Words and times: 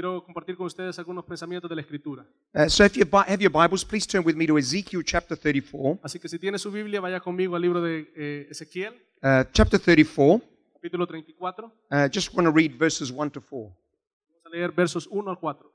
Quiero 0.00 0.24
compartir 0.24 0.56
con 0.56 0.64
ustedes 0.64 0.98
algunos 0.98 1.22
pensamientos 1.26 1.68
de 1.68 1.76
la 1.76 1.82
Escritura. 1.82 2.24
Uh, 2.54 2.70
so, 2.70 2.82
if 2.86 2.96
you 2.96 3.04
Bi- 3.04 3.18
have 3.28 3.42
your 3.42 3.52
Bibles, 3.52 3.84
please 3.84 4.06
turn 4.06 4.24
with 4.24 4.34
me 4.34 4.46
to 4.46 4.56
Ezekiel 4.56 5.02
chapter 5.04 5.36
34. 5.36 5.98
Así 6.02 6.18
que 6.18 6.26
si 6.26 6.38
tiene 6.38 6.58
su 6.58 6.70
Biblia, 6.72 7.02
vaya 7.02 7.20
conmigo 7.20 7.54
al 7.54 7.60
libro 7.60 7.82
de 7.82 8.10
eh, 8.16 8.46
Ezequiel, 8.50 8.94
Uh, 9.22 9.44
chapter 9.52 9.78
34. 9.78 10.40
capítulo 10.72 11.06
34. 11.06 11.66
Uh, 11.90 12.08
just 12.10 12.32
want 12.34 12.46
to 12.46 12.50
read 12.50 12.78
verses 12.78 13.12
1 13.12 13.30
to 13.30 13.42
4. 13.42 13.60
Vamos 13.60 14.46
a 14.46 14.48
leer 14.48 14.72
versos 14.72 15.06
1 15.06 15.28
al 15.28 15.36
4. 15.36 15.70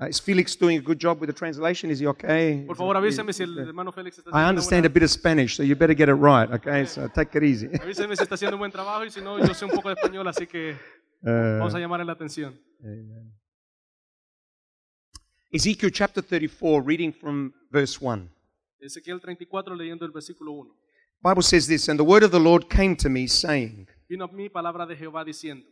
Uh, 0.00 0.06
is 0.08 0.20
Felix 0.20 0.58
doing 0.58 0.78
a 0.78 0.82
good 0.82 0.98
job 0.98 1.20
with 1.20 1.28
the 1.28 1.32
translation? 1.32 1.88
Is 1.88 2.00
he 2.00 2.08
okay? 2.08 2.64
Por 2.66 2.74
favor, 2.74 2.96
avíseme 2.96 3.32
si 3.32 3.44
el 3.44 3.56
hermano 3.60 3.92
Félix 3.92 4.18
está 4.18 4.30
I 4.32 4.48
understand 4.48 4.86
a 4.86 4.88
bit 4.88 5.04
of 5.04 5.10
Spanish, 5.10 5.54
so 5.54 5.62
you 5.62 5.76
better 5.76 5.94
get 5.94 6.08
it 6.08 6.16
right, 6.20 6.50
okay? 6.50 6.84
So 6.84 7.06
take 7.06 7.38
it 7.38 7.44
easy. 7.44 7.68
avíseme 7.80 8.16
si 8.16 8.24
está 8.24 8.34
haciendo 8.34 8.56
un 8.56 8.60
buen 8.62 8.72
trabajo 8.72 9.04
y 9.04 9.12
si 9.12 9.20
no, 9.20 9.38
yo 9.38 9.54
sé 9.54 9.64
un 9.64 9.70
poco 9.70 9.88
de 9.88 9.94
español, 9.94 10.26
así 10.26 10.48
que 10.48 10.74
Uh, 11.24 11.58
vamos 11.60 11.72
a 11.72 11.78
llamarle 11.78 12.04
la 12.04 12.14
atención. 12.14 12.58
Ezekiel 15.54 15.90
chapter 15.90 16.22
34, 16.22 16.80
reading 16.82 17.12
from 17.12 17.52
verse 17.70 18.00
1. 18.00 18.28
Ezequiel 18.80 19.20
34, 19.20 19.76
leyendo 19.76 20.04
el 20.06 20.12
versículo 20.12 20.52
1. 20.52 20.70
Bible 21.22 21.42
says 21.42 21.66
this, 21.66 21.88
and 21.88 21.98
the 21.98 22.04
word 22.04 22.22
of 22.24 22.30
the 22.32 22.40
Lord 22.40 22.68
came 22.68 22.96
to 22.96 23.08
me, 23.08 23.26
saying, 23.26 23.86
Vino 24.08 24.24
a 24.24 24.28
mí 24.28 24.48
palabra 24.50 24.86
de 24.86 24.96
Jehová 24.96 25.24
diciendo, 25.24 25.64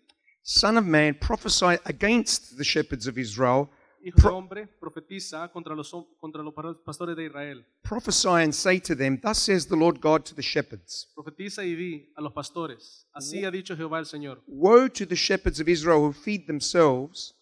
Son 0.42 0.77
of 0.77 0.84
man, 0.84 1.14
prophesy 1.14 1.78
against 1.86 2.56
the 2.56 2.64
shepherds 2.64 3.06
of 3.06 3.19
Israel, 3.19 3.70
Hijo 4.02 4.28
de 4.28 4.34
hombre, 4.34 4.66
profetiza 4.66 5.50
contra 5.52 5.74
los, 5.74 5.91
contra 6.19 6.42
los 6.42 6.54
pastores 6.84 7.16
de 7.16 7.26
Israel. 7.26 7.64
prophesy 7.82 8.28
and 8.28 8.54
say 8.54 8.78
to 8.78 8.94
them, 8.94 9.19
Thus 9.22 9.38
says 9.38 9.66
the 9.66 9.76
Lord 9.76 10.00
God 10.00 10.24
to 10.26 10.34
the 10.34 10.42
shepherds. 10.42 11.08
Profetiza 11.14 11.64
y 11.64 11.74
di 11.74 12.12
a 12.16 12.22
los 12.22 12.32
pastores, 12.32 13.06
así 13.14 13.44
ha 13.44 13.50
dicho 13.50 13.74
Jehová 13.76 13.98
el 13.98 14.06
Señor. 14.06 14.42
Woe 14.47 14.88
to 14.88 15.06
the 15.06 15.16
shepherds 15.16 15.58
of 15.58 15.69
Israel 15.69 16.00
who 16.00 16.12
feed 16.12 16.47
themselves. 16.47 17.34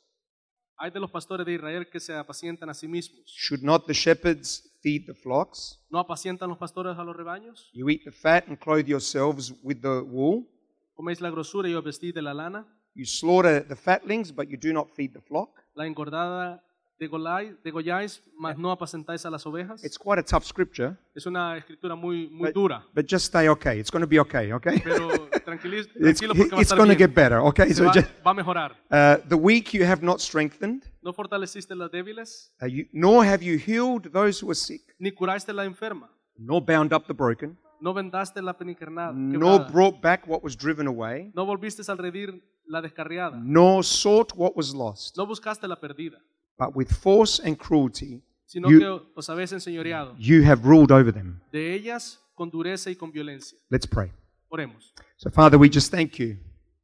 Hay 0.81 0.93
de 0.93 1.01
los 1.01 1.11
pastores 1.11 1.45
de 1.45 1.55
Israel 1.55 1.89
que 1.91 1.99
se 1.99 2.15
apacientan 2.15 2.71
a 2.71 2.75
sí 2.75 2.87
mismos. 2.87 3.35
Should 3.37 3.65
not 3.65 3.87
the 3.87 3.93
shepherds 3.93 4.79
feed 4.81 5.07
the 5.07 5.15
flocks? 5.15 5.85
¿No 5.91 5.99
apacientan 5.99 6.49
los 6.49 6.57
pastores 6.57 6.97
a 6.97 7.03
los 7.03 7.17
rebaños? 7.17 7.69
You 7.73 7.91
eat 7.91 8.05
the 8.05 8.13
fat 8.13 8.45
and 8.47 8.57
clothe 8.57 8.87
yourselves 8.87 9.53
with 9.63 9.81
the 9.81 10.01
wool. 10.01 10.47
¿Coméis 10.95 11.21
la 11.21 11.31
grosura 11.31 11.69
y 11.69 11.75
os 11.75 11.83
vestís 11.83 12.15
de 12.15 12.23
la 12.23 12.33
lana? 12.33 12.65
You 12.95 13.05
slaughter 13.07 13.67
the 13.67 13.75
fatlings, 13.75 14.33
but 14.33 14.49
you 14.49 14.57
do 14.57 14.73
not 14.73 14.89
feed 14.95 15.13
the 15.13 15.21
flock. 15.21 15.51
¿La 15.75 15.85
engordada 15.85 16.65
degolláis, 16.99 18.23
mas 18.39 18.57
no 18.59 18.71
apacentáis 18.71 19.25
a 19.25 19.31
las 19.31 19.47
ovejas? 19.47 19.83
It's 19.85 19.97
quite 19.99 20.19
a 20.21 20.23
tough 20.23 20.45
scripture, 20.45 20.97
Es 21.15 21.27
una 21.27 21.57
escritura 21.57 21.95
muy, 21.95 22.29
muy 22.29 22.49
but, 22.49 22.55
dura. 22.55 22.85
but 22.95 23.07
just 23.07 23.27
stay 23.27 23.49
okay. 23.49 23.79
It's 23.79 23.91
going 23.91 24.03
to 24.03 24.09
be 24.09 24.19
okay, 24.21 24.53
okay? 24.53 24.81
Pero 24.83 25.09
It's, 25.33 25.45
tranquilo 25.45 26.35
porque 26.35 26.51
va 26.51 26.59
a 26.59 26.61
it's 26.61 26.73
going 26.73 26.89
to 26.91 26.97
get 26.97 27.15
better, 27.15 27.39
okay? 27.41 27.73
So 27.73 27.85
va, 27.85 27.93
just, 27.93 28.09
va 28.25 28.31
a 28.31 28.35
mejorar. 28.35 28.73
uh, 28.91 29.17
the 29.29 29.37
weak 29.37 29.73
you 29.75 29.85
have 29.85 30.03
not 30.03 30.21
strengthened, 30.21 30.85
¿No 31.03 31.13
fortaleciste 31.13 31.75
las 31.75 31.91
débiles? 31.91 32.51
uh, 32.63 32.67
you, 32.67 32.87
nor 32.93 33.25
have 33.25 33.43
you 33.43 33.59
healed 33.59 34.13
those 34.13 34.41
who 34.41 34.51
are 34.51 34.55
sick, 34.57 34.83
¿Ni 34.99 35.11
curaste 35.13 35.53
la 35.53 35.65
enferma? 35.65 36.09
nor 36.37 36.61
bound 36.61 36.93
up 36.93 37.07
the 37.07 37.15
broken, 37.15 37.57
¿No 37.81 37.95
vendaste 37.95 38.43
la 38.43 38.53
penicarnada? 38.57 39.13
nor 39.15 39.71
brought 39.71 40.01
back 40.03 40.27
what 40.27 40.43
was 40.43 40.57
driven 40.57 40.87
away, 40.87 41.31
¿No 41.35 41.47
volviste 41.47 41.83
al 41.89 41.97
redir 41.99 42.43
la 42.67 42.81
descarriada? 42.83 43.39
nor 43.43 43.83
sought 43.85 44.33
what 44.37 44.53
was 44.57 44.75
lost. 44.75 45.17
¿No 45.17 45.27
buscaste 45.27 45.67
la 45.67 45.77
perdida? 45.77 46.19
But 46.59 46.75
with 46.75 46.91
force 46.93 47.41
and 47.45 47.57
cruelty, 47.57 48.23
Sino 48.47 48.69
You- 48.71 48.79
que 48.81 48.87
os 49.15 49.29
habéis 49.29 49.53
enseñoreado. 49.53 50.15
you 50.19 50.43
have 50.45 50.65
ruled 50.67 50.91
over 50.91 51.13
them. 51.13 51.41
De 51.53 51.75
ellas 51.75 52.19
con 52.35 52.51
dureza 52.51 52.91
y 52.91 52.95
con 52.97 53.13
violencia. 53.13 53.59
Let's 53.71 53.87
pray. 53.87 54.11
Oremos. 54.49 54.93
So, 55.19 55.31
Father, 55.31 55.59
we 55.59 55.69
just 55.69 55.91
thank 55.91 56.19
you 56.19 56.37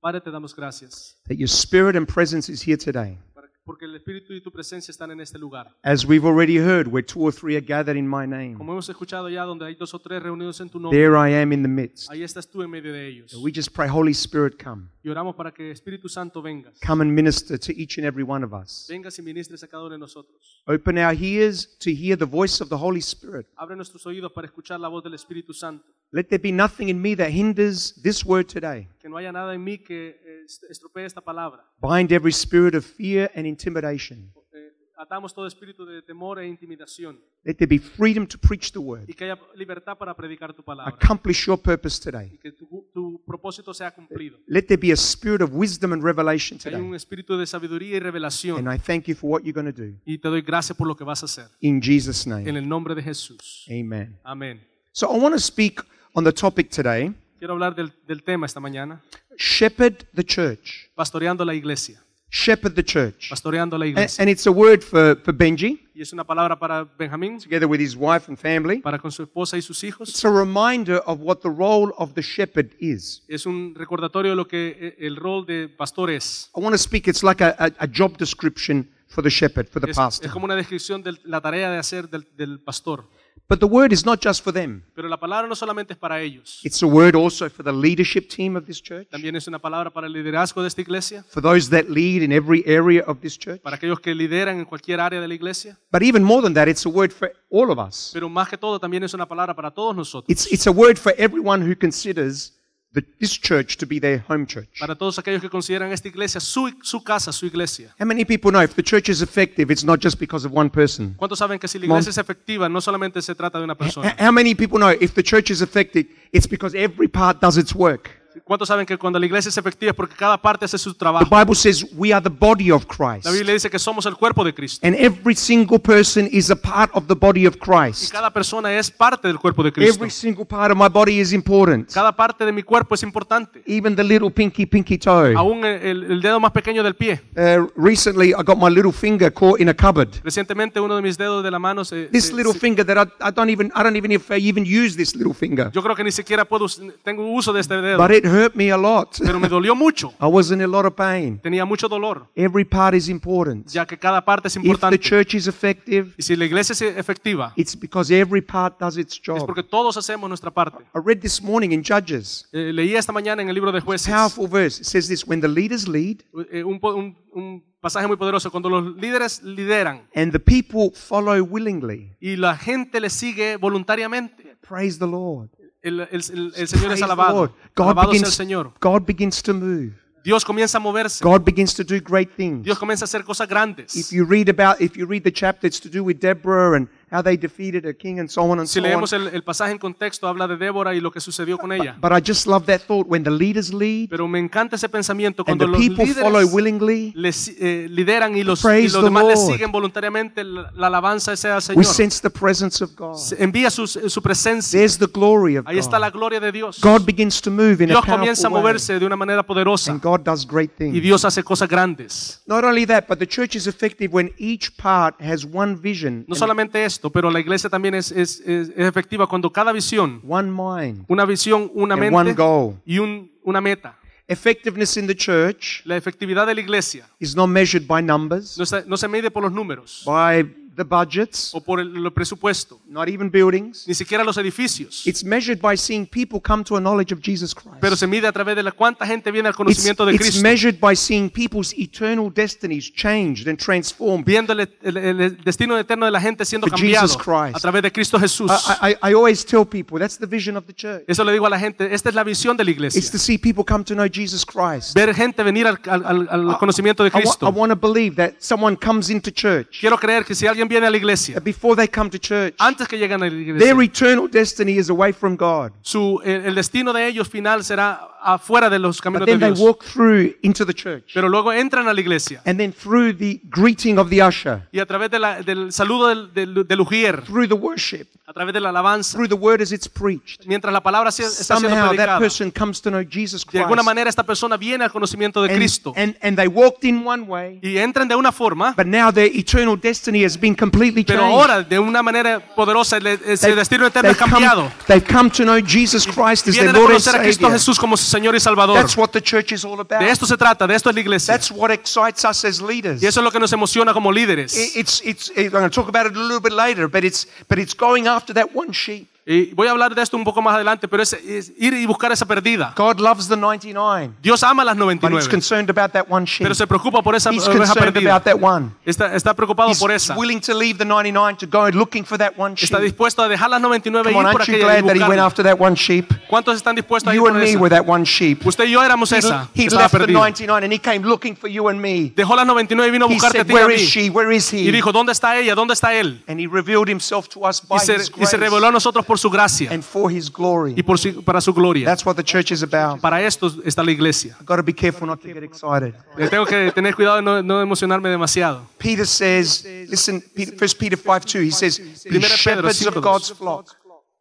Padre, 0.02 0.20
te 0.20 0.30
damos 0.30 0.54
gracias. 0.54 1.16
that 1.26 1.38
your 1.38 1.48
spirit 1.48 1.96
and 1.96 2.06
presence 2.06 2.50
is 2.52 2.60
here 2.66 2.76
today. 2.76 3.16
Porque 3.64 3.86
el 3.86 3.94
Espíritu 3.94 4.34
y 4.34 4.42
tu 4.42 4.52
presencia 4.52 4.92
están 4.92 5.10
en 5.10 5.20
este 5.20 5.38
lugar. 5.38 5.74
As 5.82 6.04
we've 6.04 6.26
already 6.26 6.58
heard, 6.58 6.86
where 6.86 7.02
two 7.02 7.20
or 7.20 7.32
three 7.32 7.56
are 7.56 7.64
gathered 7.64 7.96
in 7.96 8.06
my 8.06 8.26
name, 8.26 8.56
Como 8.56 8.72
hemos 8.72 8.86
escuchado 8.90 9.30
ya, 9.30 9.42
donde 9.44 9.64
hay 9.64 9.74
dos 9.74 9.94
o 9.94 9.98
tres 9.98 10.22
reunidos 10.22 10.60
en 10.60 10.68
tu 10.68 10.78
nombre, 10.78 10.98
there 10.98 11.16
I 11.16 11.34
am 11.42 11.50
in 11.50 11.62
the 11.62 11.68
midst. 11.68 12.10
ahí 12.10 12.22
estás 12.22 12.46
tú 12.46 12.62
en 12.62 12.70
medio 12.70 12.92
de 12.92 13.08
ellos. 13.08 13.34
We 13.36 13.50
just 13.50 13.70
pray, 13.74 13.88
Holy 13.88 14.12
Spirit, 14.12 14.62
come. 14.62 14.88
Y 15.02 15.08
oramos 15.08 15.34
para 15.34 15.50
que 15.50 15.70
Espíritu 15.70 16.10
Santo 16.10 16.42
vengas. 16.42 16.78
Come 16.86 17.04
and 17.04 17.12
minister 17.14 17.58
to 17.58 17.72
each 17.72 17.96
and 17.96 18.06
every 18.06 18.22
one 18.22 18.44
of 18.44 18.52
us. 18.52 18.86
Vengas 18.88 19.18
y 19.18 19.22
ministres 19.22 19.62
a 19.62 19.66
cada 19.68 19.84
uno 19.84 19.94
de 19.94 19.98
nosotros. 19.98 20.62
Open 20.66 20.98
our 20.98 21.14
ears 21.14 21.78
to 21.78 21.90
hear 21.90 22.18
the 22.18 22.26
voice 22.26 22.62
of 22.62 22.68
the 22.68 22.76
Holy 22.76 23.00
Spirit. 23.00 23.46
Abre 23.56 23.76
nuestros 23.76 24.04
oídos 24.04 24.30
para 24.32 24.46
escuchar 24.46 24.78
la 24.78 24.88
voz 24.88 25.02
del 25.02 25.14
Espíritu 25.14 25.54
Santo. 25.54 25.86
Let 26.14 26.28
there 26.28 26.38
be 26.38 26.52
nothing 26.52 26.90
in 26.90 27.02
me 27.02 27.16
that 27.16 27.30
hinders 27.30 27.92
this 28.00 28.24
word 28.24 28.46
today. 28.46 28.86
Que 29.00 29.08
no 29.08 29.16
haya 29.16 29.32
nada 29.32 29.52
en 29.52 29.64
mí 29.64 29.78
que 29.78 30.10
eh, 30.24 30.46
estropee 30.70 31.04
esta 31.04 31.20
palabra. 31.20 31.64
Bind 31.82 32.12
every 32.12 32.30
spirit 32.30 32.76
of 32.76 32.84
fear 32.84 33.32
and 33.34 33.48
intimidation. 33.48 34.30
Eh, 34.52 34.70
atamos 34.96 35.34
todo 35.34 35.48
espíritu 35.48 35.84
de 35.84 36.02
temor 36.02 36.38
e 36.38 36.46
intimidación. 36.46 37.18
Let 37.42 37.56
there 37.56 37.66
be 37.66 37.80
freedom 37.80 38.28
to 38.28 38.38
preach 38.38 38.70
the 38.70 38.78
word. 38.78 39.08
Y 39.08 39.14
que 39.14 39.24
haya 39.24 39.36
libertad 39.56 39.98
para 39.98 40.14
predicar 40.14 40.54
tu 40.54 40.62
palabra. 40.62 40.94
Accomplish 40.94 41.48
your 41.48 41.58
purpose 41.60 42.00
today. 42.00 42.30
Y 42.32 42.38
que 42.38 42.52
tu, 42.52 42.88
tu 42.94 43.20
propósito 43.26 43.74
sea 43.74 43.90
cumplido. 43.90 44.38
Let 44.46 44.66
there 44.68 44.80
be 44.80 44.92
a 44.92 44.96
spirit 44.96 45.42
of 45.42 45.50
wisdom 45.52 45.92
and 45.92 46.04
revelation 46.04 46.60
Que 46.60 46.68
haya 46.68 46.78
un 46.78 46.94
espíritu 46.94 47.36
de 47.36 47.44
sabiduría 47.44 47.96
y 47.96 47.98
revelación. 47.98 48.64
And 48.64 48.72
I 48.72 48.78
thank 48.78 49.06
you 49.06 49.16
for 49.16 49.32
what 49.32 49.42
you're 49.42 49.52
going 49.52 49.66
to 49.66 49.82
do. 49.82 49.98
Y 50.04 50.18
te 50.18 50.28
doy 50.28 50.42
gracias 50.42 50.78
por 50.78 50.86
lo 50.86 50.94
que 50.94 51.02
vas 51.02 51.24
a 51.24 51.26
hacer. 51.26 51.48
In 51.58 51.82
Jesus' 51.82 52.24
name. 52.24 52.48
En 52.48 52.56
el 52.56 52.68
nombre 52.68 52.94
de 52.94 53.02
Jesús. 53.02 53.66
Amen. 53.68 54.16
Amén. 54.22 54.64
So 54.92 55.12
I 55.12 55.18
want 55.18 55.34
to 55.34 55.40
speak 55.40 55.82
on 56.14 56.24
the 56.24 56.32
topic 56.32 56.70
today 56.70 57.12
Quiero 57.38 57.54
hablar 57.54 57.74
del, 57.74 57.92
del 58.06 58.22
tema 58.22 58.46
esta 58.46 58.60
mañana. 58.60 59.02
shepherd 59.36 60.04
the 60.14 60.24
church. 60.24 60.88
Pastoreando 60.94 61.44
la 61.44 61.52
iglesia. 61.54 62.00
Shepherd 62.30 62.74
the 62.74 62.82
church. 62.84 63.28
Pastoreando 63.28 63.76
la 63.78 63.84
And, 63.84 63.90
iglesia. 63.92 64.22
and 64.22 64.30
it's 64.30 64.46
a 64.46 64.50
word 64.50 64.82
for, 64.82 65.16
for 65.22 65.32
Benji, 65.34 65.80
Y 65.94 66.00
es 66.02 66.12
una 66.12 66.24
palabra 66.24 66.58
para 66.58 66.84
Benjamín, 66.84 67.38
together 67.38 67.68
with 67.68 67.80
his 67.80 67.94
wife 67.94 68.28
and 68.28 68.36
family. 68.38 68.80
para 68.80 68.98
con 68.98 69.12
su 69.12 69.22
esposa 69.22 69.56
y 69.56 69.62
sus 69.62 69.84
hijos. 69.84 70.08
It's 70.08 70.24
a 70.24 70.30
reminder 70.30 71.00
of 71.06 71.20
what 71.20 71.40
the 71.42 71.50
role 71.50 71.92
of 71.98 72.14
the 72.14 72.22
shepherd 72.22 72.70
is. 72.80 73.22
Es 73.28 73.44
un 73.46 73.74
recordatorio 73.76 74.30
de 74.32 74.36
lo 74.36 74.48
que 74.48 74.76
eh, 74.80 74.96
el 75.06 75.16
rol 75.16 75.44
de 75.46 75.68
pastor 75.68 76.10
es. 76.10 76.50
I 76.56 76.60
want 76.60 76.74
to 76.74 76.78
speak, 76.78 77.06
it's 77.06 77.22
like 77.22 77.44
a, 77.44 77.54
a, 77.58 77.70
a 77.78 77.86
job 77.86 78.16
description 78.16 78.88
for 79.06 79.22
the 79.22 79.30
shepherd, 79.30 79.68
for 79.68 79.80
the 79.82 79.90
Es, 79.90 79.96
pastor. 79.96 80.26
es 80.26 80.32
como 80.32 80.46
una 80.46 80.56
descripción 80.56 81.02
de 81.02 81.16
la 81.24 81.40
tarea 81.40 81.70
de 81.70 81.78
hacer 81.78 82.08
del, 82.08 82.26
del 82.36 82.58
pastor. 82.60 83.08
But 83.46 83.58
the 83.60 83.66
word 83.66 83.92
is 83.92 84.06
not 84.06 84.20
just 84.24 84.42
for 84.42 84.52
them, 84.52 84.82
Pero 84.94 85.06
la 85.06 85.18
palabra 85.18 85.46
no 85.46 85.54
solamente 85.54 85.92
es 85.92 85.98
para 85.98 86.20
ellos. 86.22 86.60
it's 86.64 86.82
a 86.82 86.86
word 86.86 87.14
also 87.14 87.50
for 87.50 87.62
the 87.62 87.72
leadership 87.72 88.28
team 88.28 88.56
of 88.56 88.64
this 88.64 88.80
church, 88.82 89.06
También 89.10 89.36
es 89.36 89.46
una 89.46 89.58
palabra 89.58 89.90
para 89.90 90.06
el 90.06 90.14
liderazgo 90.14 90.62
de 90.62 90.68
esta 90.68 90.80
iglesia, 90.80 91.24
for 91.28 91.42
those 91.42 91.68
that 91.68 91.90
lead 91.90 92.22
in 92.22 92.32
every 92.32 92.64
area 92.66 93.04
of 93.06 93.20
this 93.20 93.38
church. 93.38 93.60
para 93.60 93.76
aquellos 93.76 94.00
que 94.00 94.14
lideran 94.14 94.58
en 94.60 94.64
cualquier 94.64 94.98
área 94.98 95.20
de 95.20 95.28
la 95.28 95.34
iglesia. 95.34 95.78
But 95.92 96.02
even 96.02 96.24
more 96.24 96.40
than 96.42 96.54
that, 96.54 96.68
it's 96.68 96.86
a 96.86 96.88
word 96.88 97.12
for 97.12 97.32
all 97.50 97.70
of 97.70 97.78
us. 97.78 98.10
Pero 98.14 98.30
más 98.30 98.48
que 98.48 98.56
todo 98.56 98.80
también 98.80 99.04
es 99.04 99.12
una 99.12 99.26
palabra 99.26 99.54
para 99.54 99.70
todos 99.70 99.94
nosotros. 99.94 100.30
It's, 100.30 100.50
it's 100.50 100.66
a 100.66 100.72
word 100.72 100.96
for 100.96 101.12
everyone 101.18 101.62
who 101.62 101.76
considers 101.76 102.58
the, 102.94 103.04
this 103.18 103.32
church 103.32 103.76
to 103.76 103.86
be 103.86 103.98
their 103.98 104.24
home 104.28 104.46
church. 104.46 104.78
Para 104.78 104.94
todos 104.94 105.18
aquellos 105.18 105.40
que 105.40 105.50
consideran 105.50 105.92
esta 105.92 106.08
iglesia 106.08 106.40
su, 106.40 106.72
su 106.82 107.02
casa, 107.02 107.32
su 107.32 107.46
iglesia. 107.46 107.94
How 108.00 108.06
many 108.06 108.24
people 108.24 108.50
know 108.50 108.62
if 108.62 108.74
the 108.74 108.82
church 108.82 109.08
is 109.08 109.20
effective, 109.20 109.70
it's 109.72 109.84
not 109.84 110.00
just 110.00 110.18
because 110.18 110.46
of 110.46 110.52
one 110.52 110.70
person? 110.70 111.14
¿Cuántos 111.18 111.38
saben 111.38 111.58
que 111.58 111.68
si 111.68 111.78
la 111.78 111.86
iglesia 111.86 112.10
es 112.10 112.18
efectiva, 112.18 112.68
no 112.68 112.80
solamente 112.80 113.20
se 113.20 113.34
trata 113.34 113.58
de 113.58 113.64
una 113.64 113.74
persona? 113.74 114.14
How 114.18 114.32
many 114.32 114.54
people 114.54 114.78
know 114.78 114.90
if 115.00 115.14
the 115.14 115.22
church 115.22 115.50
is 115.50 115.60
effective, 115.60 116.06
it's 116.32 116.48
because 116.48 116.74
every 116.76 117.08
part 117.08 117.40
does 117.40 117.58
its 117.58 117.74
work? 117.74 118.23
¿Cuántos 118.42 118.68
saben 118.68 118.84
que 118.86 118.96
cuando 118.98 119.18
la 119.18 119.26
iglesia 119.26 119.48
es 119.48 119.56
efectiva 119.58 119.90
es 119.90 119.96
porque 119.96 120.14
cada 120.16 120.36
parte 120.40 120.64
hace 120.64 120.78
su 120.78 120.92
The 120.92 120.98
trabajo? 120.98 121.26
Bible 121.30 121.54
says 121.54 121.86
we 121.96 122.12
are 122.12 122.22
the 122.22 122.28
body 122.34 122.70
of 122.70 122.86
Christ. 122.86 123.24
La 123.24 123.30
Biblia 123.30 123.52
dice 123.54 123.70
que 123.70 123.78
somos 123.78 124.06
el 124.06 124.14
cuerpo 124.16 124.42
de 124.44 124.52
Cristo. 124.54 124.86
And 124.86 124.96
every 124.98 125.34
single 125.34 125.78
person 125.78 126.28
is 126.32 126.50
a 126.50 126.56
part 126.56 126.90
of 126.94 127.06
the 127.06 127.14
body 127.14 127.46
of 127.46 127.54
Y 127.56 127.58
Christ. 127.58 128.12
cada 128.12 128.30
persona 128.32 128.72
es 128.76 128.90
parte 128.90 129.28
del 129.28 129.38
cuerpo 129.38 129.62
de 129.62 129.72
Cristo. 129.72 129.94
Every 129.94 130.10
single 130.10 130.44
part 130.44 130.72
of 130.72 130.78
my 130.78 130.88
body 130.88 131.20
is 131.20 131.32
important. 131.32 131.90
Cada 131.92 132.10
parte 132.14 132.44
de 132.44 132.52
mi 132.52 132.62
cuerpo 132.62 132.94
es 132.94 133.02
importante. 133.02 133.62
Even 133.66 133.94
the 133.94 134.02
little 134.04 134.30
pinky, 134.30 134.66
pinky 134.66 134.98
toe. 134.98 135.34
Aún 135.36 135.64
el, 135.64 136.04
el 136.04 136.20
dedo 136.20 136.40
más 136.40 136.52
pequeño 136.52 136.82
del 136.82 136.94
pie. 136.96 137.20
Uh, 137.36 137.66
recently, 137.76 138.30
I 138.30 138.42
got 138.44 138.56
my 138.58 138.68
little 138.70 138.92
finger 138.92 139.32
caught 139.32 139.60
in 139.60 139.68
a 139.68 139.74
cupboard. 139.74 140.08
Recientemente 140.24 140.80
uno 140.80 140.96
de 140.96 141.02
mis 141.02 141.16
dedos 141.16 141.42
de 141.44 141.50
la 141.50 141.58
mano 141.58 141.84
se, 141.84 142.06
This 142.06 142.26
se- 142.26 142.34
little 142.34 142.52
se- 142.52 142.58
finger 142.58 142.84
that 142.86 143.06
I, 143.20 143.28
I 143.28 143.32
don't 143.32 143.50
even, 143.50 143.72
I 143.74 143.82
don't 143.82 143.96
even 143.96 144.10
if 144.12 144.30
I 144.30 144.36
even 144.38 144.64
use 144.64 144.96
this 144.96 145.14
little 145.14 145.34
finger. 145.34 145.70
yo 145.72 145.82
creo 145.82 145.94
que 145.94 146.04
ni 146.04 146.12
siquiera 146.12 146.44
puedo 146.44 146.64
us- 146.64 146.80
tengo 147.02 147.24
uso 147.32 147.52
de 147.52 147.60
este 147.60 147.74
dedo. 147.80 147.98
But 147.98 148.10
it 148.10 148.23
it 148.24 148.30
hurt 148.30 148.54
me 148.54 148.70
a 148.72 148.76
lot. 148.76 149.16
pero 149.18 149.38
me 149.38 149.48
dolió 149.48 149.74
mucho. 149.74 150.12
I 150.20 150.26
was 150.26 150.50
in 150.50 150.60
a 150.62 150.66
lot 150.66 150.86
of 150.86 150.94
pain. 150.94 151.38
Tenía 151.40 151.64
mucho 151.64 151.88
dolor, 151.88 152.26
Every 152.34 152.64
part 152.64 152.94
is 152.94 153.08
important. 153.08 153.68
ya 153.68 153.86
que 153.86 153.98
cada 153.98 154.24
parte 154.24 154.48
es 154.48 154.56
If 154.56 154.62
the 154.62 154.66
importante. 154.68 154.98
church 154.98 155.34
is 155.34 155.46
effective, 155.46 156.12
Y 156.16 156.22
si 156.22 156.36
la 156.36 156.44
iglesia 156.46 156.72
es 156.72 156.82
efectiva, 156.82 157.52
it's 157.56 157.78
because 157.78 158.10
every 158.14 158.40
part 158.40 158.78
does 158.80 158.96
its 158.96 159.14
es 159.14 159.20
job. 159.24 159.46
porque 159.46 159.62
todos 159.62 159.96
hacemos 159.96 160.28
nuestra 160.28 160.50
parte. 160.50 160.84
I 160.94 160.98
read 161.04 161.18
this 161.20 161.42
morning 161.42 161.70
in 161.72 161.82
Judges, 161.84 162.48
Eh, 162.52 162.72
leí 162.72 162.94
esta 162.96 163.12
mañana 163.12 163.42
en 163.42 163.48
el 163.48 163.54
libro 163.54 163.70
de 163.72 163.80
jueces 163.80 164.08
powerful 164.12 164.48
verse. 164.48 164.80
It 164.80 164.86
says 164.86 165.06
this 165.08 165.26
when 165.26 165.40
the 165.40 165.48
leaders 165.48 165.86
lead 165.86 166.22
eh, 166.50 166.64
un, 166.64 166.80
po- 166.80 166.94
un- 166.94 167.16
un 167.32 167.62
pasaje 167.80 168.06
muy 168.06 168.16
poderoso. 168.16 168.50
Cuando 168.50 168.70
los 168.70 168.96
líderes 168.96 169.42
lideran 169.42 170.08
and 170.14 170.32
the 170.32 170.38
people 170.40 170.90
follow 170.94 171.34
willingly, 171.44 172.12
y 172.20 172.36
la 172.36 172.56
gente 172.56 173.00
le 173.00 173.10
sigue 173.10 173.56
voluntariamente, 173.58 174.56
praise 174.66 174.98
the 174.98 175.06
Lord. 175.06 175.50
El, 175.84 176.00
el- 176.00 176.08
el- 176.10 176.52
el 176.56 176.68
Señor 176.68 176.86
Praise 176.86 176.94
es 176.94 177.02
alabado. 177.02 177.54
God 177.76 177.84
Alabado 177.84 178.10
sea 178.12 178.18
el 178.18 178.22
begins, 178.22 178.34
Señor. 178.34 178.72
God 178.80 179.02
begins 179.06 179.42
to 179.42 179.54
move. 179.54 179.92
Dios 180.24 180.42
comienza 180.42 180.78
a 180.78 180.80
moverse. 180.80 181.22
God 181.22 181.42
begins 181.44 181.74
to 181.74 181.84
do 181.84 182.00
great 182.00 182.30
things. 182.34 182.64
Dios 182.64 182.78
comienza 182.78 183.04
a 183.04 183.06
hacer 183.06 183.24
cosas 183.24 183.46
If 183.94 184.10
you 184.10 184.24
read 184.24 184.48
about, 184.48 184.80
if 184.80 184.96
you 184.96 185.06
read 185.06 185.22
the 185.22 185.32
chapter, 185.32 185.66
it's 185.66 185.78
to 185.80 185.90
do 185.90 186.02
with 186.02 186.18
Deborah 186.18 186.76
and 186.76 186.88
how 187.10 187.22
they 187.22 187.36
defeated 187.36 187.86
a 187.86 187.94
king 187.94 188.18
and 188.20 188.28
so 188.28 188.42
on 188.42 188.58
and 188.58 188.68
Si 188.68 188.74
so 188.74 188.80
on. 188.80 188.84
leemos 188.90 189.12
el, 189.12 189.28
el 189.28 189.42
pasaje 189.42 189.72
en 189.72 189.78
contexto, 189.78 190.26
habla 190.28 190.46
de 190.48 190.56
Débora 190.56 190.94
y 190.94 191.00
lo 191.00 191.10
que 191.10 191.20
sucedió 191.20 191.58
con 191.58 191.72
ella. 191.72 191.96
But 192.00 192.12
I 192.12 192.20
just 192.24 192.46
love 192.46 192.64
that 192.66 192.80
thought 192.86 193.06
when 193.08 193.22
the 193.24 193.30
leaders 193.30 193.72
lead 193.72 194.08
Pero 194.10 194.26
me 194.28 194.38
encanta 194.38 194.76
ese 194.76 194.88
pensamiento 194.88 195.42
and 195.42 195.46
cuando 195.58 195.66
los 195.66 195.80
follow 195.86 196.40
líderes 196.40 196.52
willingly. 196.52 197.12
le 197.14 197.32
si- 197.32 197.56
eh, 197.60 197.86
lideran 197.90 198.36
y 198.36 198.42
los, 198.42 198.64
y 198.64 198.88
demás 198.88 199.24
le 199.24 199.34
Lord. 199.34 199.52
siguen 199.52 199.72
voluntariamente. 199.72 200.44
La, 200.44 200.70
la 200.74 200.86
alabanza 200.88 201.36
sea 201.36 201.56
al 201.56 201.62
We 201.76 201.84
Señor. 201.84 201.84
sense 201.86 202.20
the 202.20 202.30
presence 202.30 202.82
of 202.82 202.90
God. 202.96 203.16
Se- 203.16 203.42
Envía 203.42 203.70
su, 203.70 203.86
su 203.86 204.22
presencia. 204.22 204.78
There's 204.78 204.98
the 204.98 205.06
glory 205.06 205.56
of 205.56 205.66
Ahí 205.66 205.78
está 205.78 205.98
la 205.98 206.10
God. 206.10 206.18
gloria 206.18 206.40
de 206.40 206.52
Dios. 206.52 206.80
God 206.80 207.04
begins 207.04 207.40
to 207.42 207.50
move 207.50 207.82
in 207.82 207.90
a 207.90 207.94
Dios 207.94 208.04
comienza 208.04 208.46
a 208.48 208.50
way. 208.50 208.60
moverse 208.62 208.98
de 208.98 209.06
una 209.06 209.16
manera 209.16 209.42
poderosa 209.44 209.92
And 209.92 210.02
God 210.02 210.20
does 210.20 210.46
great 210.46 210.70
y 210.74 210.90
things. 210.90 211.02
Dios 211.02 211.24
hace 211.24 211.42
cosas 211.42 211.68
grandes. 211.68 212.42
Not 212.46 212.64
only 212.64 212.86
that, 212.86 213.06
but 213.08 213.18
the 213.18 213.26
church 213.26 213.54
is 213.56 213.66
effective 213.66 214.10
when 214.12 214.32
each 214.38 214.74
part 214.76 215.20
has 215.20 215.44
one 215.44 215.76
vision, 215.76 216.24
No 216.28 216.34
solamente 216.34 216.84
esto, 216.84 217.03
pero 217.10 217.30
la 217.30 217.40
iglesia 217.40 217.68
también 217.70 217.94
es, 217.94 218.10
es- 218.12 218.40
es- 218.40 218.70
efectiva 218.76 219.26
cuando 219.26 219.50
cada 219.52 219.72
visión, 219.72 220.20
one 220.28 220.50
mind, 220.50 221.04
una 221.08 221.24
visión, 221.24 221.70
una 221.74 221.94
and 221.94 222.02
one 222.04 222.24
mente 222.24 222.34
goal. 222.42 222.74
y 222.84 222.98
un- 222.98 223.30
una 223.42 223.60
meta. 223.60 223.96
Effectiveness 224.26 224.96
in 224.96 225.06
the 225.06 225.14
church 225.14 225.82
La 225.84 225.96
efectividad 225.98 226.46
de 226.46 226.54
la 226.54 226.60
iglesia 226.62 227.06
is 227.18 227.36
not 227.36 227.46
measured 227.48 227.86
by 227.86 228.02
numbers, 228.02 228.56
no 228.58 228.64
se, 228.64 228.82
no 228.86 228.96
se 228.96 229.06
mide 229.06 229.30
por 229.30 229.42
los 229.42 229.52
números 229.52 230.02
by 230.06 230.42
the 230.76 230.84
budgets, 230.84 231.54
o 231.54 231.60
por 231.60 231.80
el, 231.80 231.94
el 231.96 232.12
presupuesto, 232.12 232.80
not 232.88 233.08
even 233.08 233.30
buildings. 233.30 233.86
ni 233.86 233.94
siquiera 233.94 234.24
los 234.24 234.36
edificios, 234.36 235.06
It's 235.06 235.24
measured 235.24 235.60
by 235.60 235.76
seeing 235.76 236.06
people 236.06 236.40
come 236.40 236.64
to 236.64 236.76
a 236.76 236.80
knowledge 236.80 237.12
of 237.12 237.20
Jesus 237.22 237.54
Christ. 237.54 237.78
pero 237.80 237.96
se 237.96 238.06
mide 238.06 238.26
a 238.26 238.32
través 238.32 238.56
de 238.56 238.62
la 238.62 238.72
cuánta 238.72 239.06
gente 239.06 239.30
viene 239.30 239.48
al 239.48 239.52
It's, 239.52 239.56
conocimiento 239.56 240.04
de 240.06 240.12
it's 240.14 240.22
Cristo, 240.22 240.42
measured 240.42 240.78
by 240.80 240.94
seeing 240.96 241.30
people's 241.30 241.72
eternal 241.78 242.30
destinies 242.34 242.92
changed 242.92 243.48
and 243.48 243.58
transformed. 243.58 244.24
viendo 244.24 244.52
el, 244.52 244.60
el- 244.82 244.96
el 244.96 245.36
destino 245.44 245.76
eterno 245.78 246.06
de 246.06 246.12
la 246.12 246.20
gente 246.20 246.44
siendo 246.44 246.66
For 246.66 246.76
cambiado 246.78 247.06
Jesus 247.06 247.22
Christ. 247.22 247.56
a 247.56 247.60
través 247.60 247.82
de 247.82 247.92
Cristo 247.92 248.18
Jesús. 248.18 248.50
I, 248.80 248.90
I, 248.92 249.10
I 249.10 249.14
always 249.14 249.44
tell 249.44 249.64
people 249.66 249.98
that's 249.98 250.18
the 250.18 250.26
vision 250.26 250.56
of 250.56 250.64
the 250.66 250.72
church. 250.74 251.04
Eso 251.06 251.22
le 251.24 251.32
digo 251.32 251.46
a 251.46 251.50
la 251.50 251.58
gente, 251.58 251.92
esta 251.94 252.08
es 252.08 252.14
la 252.14 252.24
visión 252.24 252.56
de 252.56 252.64
la 252.64 252.70
It's 252.70 252.76
iglesia. 252.76 253.10
to 253.12 253.18
see 253.18 253.38
people 253.38 253.64
come 253.64 253.84
to 253.84 253.94
know 253.94 254.06
Jesus 254.06 254.44
Christ. 254.44 254.94
Ver 254.94 255.14
gente 255.14 255.42
venir 255.42 255.66
al, 255.66 255.78
al- 255.88 256.04
al- 256.04 256.28
al 256.50 256.58
conocimiento 256.58 257.02
de 257.04 257.10
I, 257.10 257.12
wa- 257.12 257.18
I 257.20 257.22
Cristo. 257.22 257.48
want 257.50 257.70
to 257.72 257.76
believe 257.76 258.16
that 258.16 258.34
someone 258.40 258.76
comes 258.76 259.10
into 259.10 259.30
church 259.30 259.78
Quiero 259.80 259.96
creer 259.98 260.24
que 260.24 260.34
si 260.34 260.46
alguien 260.46 260.63
viene 260.68 260.86
a 260.86 260.90
la 260.90 260.96
iglesia, 260.96 261.40
before 261.40 261.76
they 261.76 261.88
come 261.88 262.10
to 262.10 262.18
church, 262.18 262.54
antes 262.58 262.86
que 262.88 262.96
lleguen 262.98 263.22
a 263.22 263.26
la 263.26 263.30
their 263.30 263.40
iglesia, 263.80 263.82
eternal 263.84 264.28
destiny 264.30 264.78
is 264.78 264.90
away 264.90 265.12
from 265.12 265.36
God. 265.36 265.72
su, 265.82 266.20
el, 266.24 266.46
el 266.46 266.54
destino 266.54 266.92
de 266.92 267.06
ellos 267.06 267.28
final 267.28 267.62
será 267.64 268.08
afuera 268.26 268.70
de 268.70 268.78
los 268.78 268.96
But 268.98 269.02
caminos 269.02 269.26
de 269.26 269.32
then 269.32 269.40
they 269.40 269.48
Dios. 269.50 269.60
walk 269.60 269.84
through 269.84 270.34
into 270.42 270.64
the 270.64 270.72
church. 270.72 271.12
Pero 271.12 271.28
luego 271.28 271.52
entran 271.52 271.86
a 271.88 271.92
la 271.92 272.00
iglesia 272.00 272.40
And 272.46 272.58
then 272.58 272.72
through 272.72 273.16
the 273.18 273.38
greeting 273.50 273.98
of 273.98 274.08
the 274.08 274.22
usher, 274.22 274.62
y 274.72 274.78
a 274.80 274.86
través 274.86 275.10
de 275.10 275.18
la- 275.18 275.42
del 275.42 275.72
saludo 275.72 276.08
del, 276.08 276.32
del, 276.32 276.66
del 276.66 276.80
ujier, 276.80 277.22
through 277.24 277.46
the 277.48 277.54
worship, 277.54 278.08
a 278.26 278.32
través 278.32 278.54
de 278.54 278.60
la 278.60 278.70
alabanza, 278.70 279.12
through 279.18 279.28
the 279.28 279.34
word 279.34 279.60
as 279.60 279.70
it's 279.72 279.86
preached, 279.86 280.46
mientras 280.46 280.72
la 280.72 280.82
palabra 280.82 281.10
está 281.10 281.28
siendo 281.28 281.44
somehow 281.68 281.88
that 281.88 281.88
predicada, 281.90 282.18
person 282.18 282.50
comes 282.50 282.80
to 282.80 282.88
know 282.90 283.02
Jesus 283.02 283.42
de 283.44 283.50
Christ. 283.50 283.64
alguna 283.64 283.82
manera 283.82 284.08
esta 284.08 284.22
persona 284.22 284.56
viene 284.56 284.84
al 284.84 284.90
conocimiento 284.90 285.42
de 285.42 285.50
And, 285.50 285.58
Cristo 285.58 285.92
and, 285.94 286.16
and 286.22 286.38
they 286.38 286.48
walked 286.48 286.84
in 286.84 287.06
one 287.06 287.24
way, 287.24 287.58
y 287.62 287.76
entran 287.76 288.08
de 288.08 288.16
una 288.16 288.32
forma, 288.32 288.72
but 288.74 288.86
now 288.86 289.12
their 289.12 289.26
eternal 289.30 289.78
destiny 289.78 290.24
has 290.24 290.40
been 290.40 290.53
completely 290.56 291.04
pero 291.04 291.20
changed. 291.20 291.34
ahora 291.40 291.62
de 291.62 291.78
una 291.78 292.02
manera 292.02 292.40
poderosa 292.54 292.96
el, 292.96 293.06
ese 293.06 293.46
They've- 293.48 293.54
destino 293.56 293.86
eterno 293.86 294.10
es 294.10 294.16
cambiado. 294.16 294.62
come, 294.62 294.74
they've 294.86 295.06
come 295.12 295.30
to 295.30 295.42
know 295.44 295.58
Jesus 295.60 296.04
Christ 296.06 296.48
as 296.48 296.54
their 296.56 296.72
Lord 296.72 296.76
and 296.76 296.86
conocer 296.88 297.16
a 297.16 297.18
Cristo 297.22 297.46
Savior. 297.46 297.58
Jesús 297.58 297.78
como 297.78 297.96
su 297.96 298.04
Señor 298.04 298.34
y 298.34 298.40
Salvador. 298.40 298.76
That's 298.76 298.96
what 298.96 299.08
the 299.10 299.20
church 299.22 299.52
is 299.52 299.64
all 299.64 299.80
about. 299.80 300.00
De 300.00 300.10
esto 300.10 300.26
se 300.26 300.36
trata, 300.36 300.66
de 300.66 300.74
esto 300.74 300.90
es 300.90 300.94
la 300.94 301.00
iglesia. 301.00 301.34
That's 301.34 301.50
what 301.50 301.70
excites 301.70 302.24
us 302.24 302.44
as 302.44 302.60
leaders. 302.60 303.02
Y 303.02 303.06
eso 303.06 303.20
es 303.20 303.24
lo 303.24 303.30
que 303.30 303.40
nos 303.40 303.52
emociona 303.52 303.92
como 303.92 304.10
líderes. 304.12 304.56
I- 304.56 304.80
It's, 304.80 305.00
it's, 305.04 305.30
I'm 305.36 305.50
going 305.50 305.64
to 305.64 305.70
talk 305.70 305.88
about 305.88 306.06
it 306.10 306.16
a 306.16 306.20
little 306.20 306.40
bit 306.40 306.52
later, 306.52 306.88
but 306.88 307.04
it's, 307.04 307.26
but 307.48 307.58
it's 307.58 307.74
going 307.74 308.06
after 308.06 308.34
that 308.34 308.54
one 308.54 308.72
sheep. 308.72 309.08
Y 309.26 309.54
voy 309.54 309.66
a 309.68 309.70
hablar 309.70 309.94
de 309.94 310.02
esto 310.02 310.18
un 310.18 310.24
poco 310.24 310.42
más 310.42 310.54
adelante, 310.54 310.86
pero 310.86 311.02
es, 311.02 311.14
es 311.14 311.50
ir 311.56 311.72
y 311.72 311.86
buscar 311.86 312.12
esa 312.12 312.26
perdida. 312.26 312.74
God 312.76 312.98
loves 313.00 313.26
the 313.26 313.36
99, 313.36 314.10
Dios 314.22 314.42
ama 314.42 314.62
las 314.64 314.76
but 314.76 314.84
He's 314.92 315.00
99, 315.02 315.30
concerned 315.30 315.70
about 315.70 315.92
that 315.92 316.04
one 316.10 316.26
sheep. 316.26 316.42
pero 316.42 316.54
se 316.54 316.66
preocupa 316.66 317.00
por 317.02 317.14
esa 317.14 317.30
He's 317.32 317.48
oveja 317.48 317.72
concerned 317.72 317.94
perdida. 317.94 318.10
about 318.16 318.24
that 318.24 318.36
one. 318.38 318.70
Está, 318.84 319.14
está 319.14 319.32
preocupado 319.32 319.70
He's 319.70 319.78
por 319.78 319.90
esa. 319.90 320.14
willing 320.14 320.40
to 320.42 320.52
leave 320.52 320.76
the 320.76 320.84
99 320.84 321.36
to 321.38 321.46
go 321.46 321.68
looking 321.70 322.04
for 322.04 322.18
that 322.18 322.34
one 322.36 322.54
sheep. 322.54 322.64
Está 322.64 322.78
dispuesto 322.80 323.22
a 323.22 323.28
dejar 323.28 323.48
las 323.48 323.62
99 323.62 324.10
y 324.10 324.12
Come 324.12 324.20
ir 324.20 324.26
on, 324.26 324.32
por 324.32 324.42
aquella 324.42 324.58
y 324.58 324.60
glad 324.60 324.74
that 324.74 324.78
He 324.78 324.84
went 324.84 324.98
buscarla. 325.00 325.24
after 325.26 325.42
that 325.44 325.58
one 325.58 325.74
sheep? 325.74 326.12
¿Cuántos 326.28 326.56
están 326.56 326.74
dispuestos 326.76 327.10
a 327.10 327.14
ir 327.14 327.16
You 327.16 327.22
por 327.24 327.30
and 327.32 327.40
me 327.40 327.48
esa? 327.48 327.58
were 327.58 327.74
that 327.74 327.86
one 327.88 328.04
sheep. 328.04 328.44
Usted 328.46 328.64
y 328.66 328.72
yo 328.72 328.82
éramos 328.82 329.10
He, 329.10 329.16
esa. 329.20 329.48
he 329.54 329.70
left 329.70 329.92
the 329.92 329.98
perdida. 330.00 330.18
99 330.18 330.64
and 330.64 330.72
He 330.74 330.78
came 330.78 331.02
looking 331.02 331.34
for 331.34 331.48
you 331.48 331.68
and 331.70 331.80
me. 331.80 332.12
Dejó 332.14 332.36
las 332.36 332.46
99 332.46 332.88
y 332.88 332.92
vino 332.92 333.06
a 333.06 333.08
buscarte 333.08 333.40
a 333.40 333.44
ti 333.46 333.54
y 333.54 333.56
a 333.56 333.64
Where 333.64 333.74
is 333.74 333.80
mí. 333.80 333.86
she? 333.86 334.10
Where 334.10 334.36
is 334.36 334.52
Y 334.52 334.68
he? 334.68 334.70
dijo, 334.72 334.92
¿dónde 334.92 335.12
está 335.12 335.38
ella? 335.38 335.54
¿Dónde 335.54 335.72
está 335.72 335.94
él? 335.94 336.22
And 336.28 336.38
He 336.38 336.46
revealed 336.46 336.90
Himself 336.90 337.26
to 337.30 337.40
us 337.48 337.62
by 337.66 337.78
Y 337.78 337.86
se, 337.86 337.94
His 337.96 338.12
y 338.18 338.26
se 338.26 338.36
reveló 338.36 338.66
a 338.66 338.70
nosotros 338.70 339.06
por 339.06 339.13
su 339.18 339.30
gracia 339.30 339.70
and 339.72 339.82
for 339.82 340.10
His 340.10 340.30
glory. 340.30 340.74
y 340.76 340.82
por 340.82 340.98
su- 340.98 341.22
para 341.22 341.40
su 341.40 341.52
gloria. 341.52 341.86
That's 341.86 342.04
what 342.04 342.16
the 342.16 342.24
church 342.24 342.52
is 342.52 342.62
about. 342.62 343.00
Para 343.00 343.22
esto 343.22 343.52
está 343.64 343.82
la 343.82 343.92
iglesia. 343.92 344.36
I've 344.40 344.46
got 344.46 344.56
to 344.56 344.62
be 344.62 344.74
careful 344.74 345.06
not 345.06 345.20
to 345.20 345.28
get 345.28 345.42
excited. 345.42 345.94
Tengo 346.30 346.46
que 346.46 346.72
tener 346.72 346.94
cuidado 346.94 347.16
de 347.16 347.22
no, 347.22 347.42
no 347.42 347.60
emocionarme 347.62 348.08
demasiado. 348.08 348.66
Peter 348.78 349.06
says, 349.06 349.64
listen, 349.88 350.22
1 350.36 350.56
Peter 350.78 350.98
5 350.98 351.24
2, 351.24 351.40
he 351.40 351.50
says, 351.50 351.78
Be 352.04 352.20
shepherds 352.20 352.86
of 352.86 352.94
5:2. 352.94 353.00
God's 353.00 353.32
flock 353.32 353.76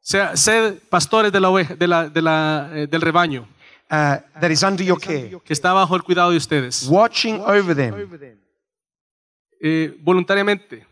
Sea, 0.06 0.36
sed 0.36 0.80
pastores 0.90 1.31
de 1.31 1.39
la 1.39 1.50
oveja, 1.50 1.75
de 1.75 1.88
la, 1.88 2.10
de 2.10 2.22
la, 2.22 2.69
eh, 2.74 2.88
del 2.88 3.00
rebaño 3.00 3.48
uh, 3.89 4.18
that 4.39 4.51
is 4.51 4.62
under 4.63 4.84
your 4.84 5.00
care, 5.00 5.39
que 5.46 5.54
está 5.54 5.72
bajo 5.72 5.96
el 5.96 6.04
cuidado 6.04 6.31
de 6.31 6.38
ustedes, 6.38 6.88
watching 6.89 7.39
over 7.42 7.74
them, 7.74 7.94
eh, 9.62 9.96
voluntariamente, 10.01 10.86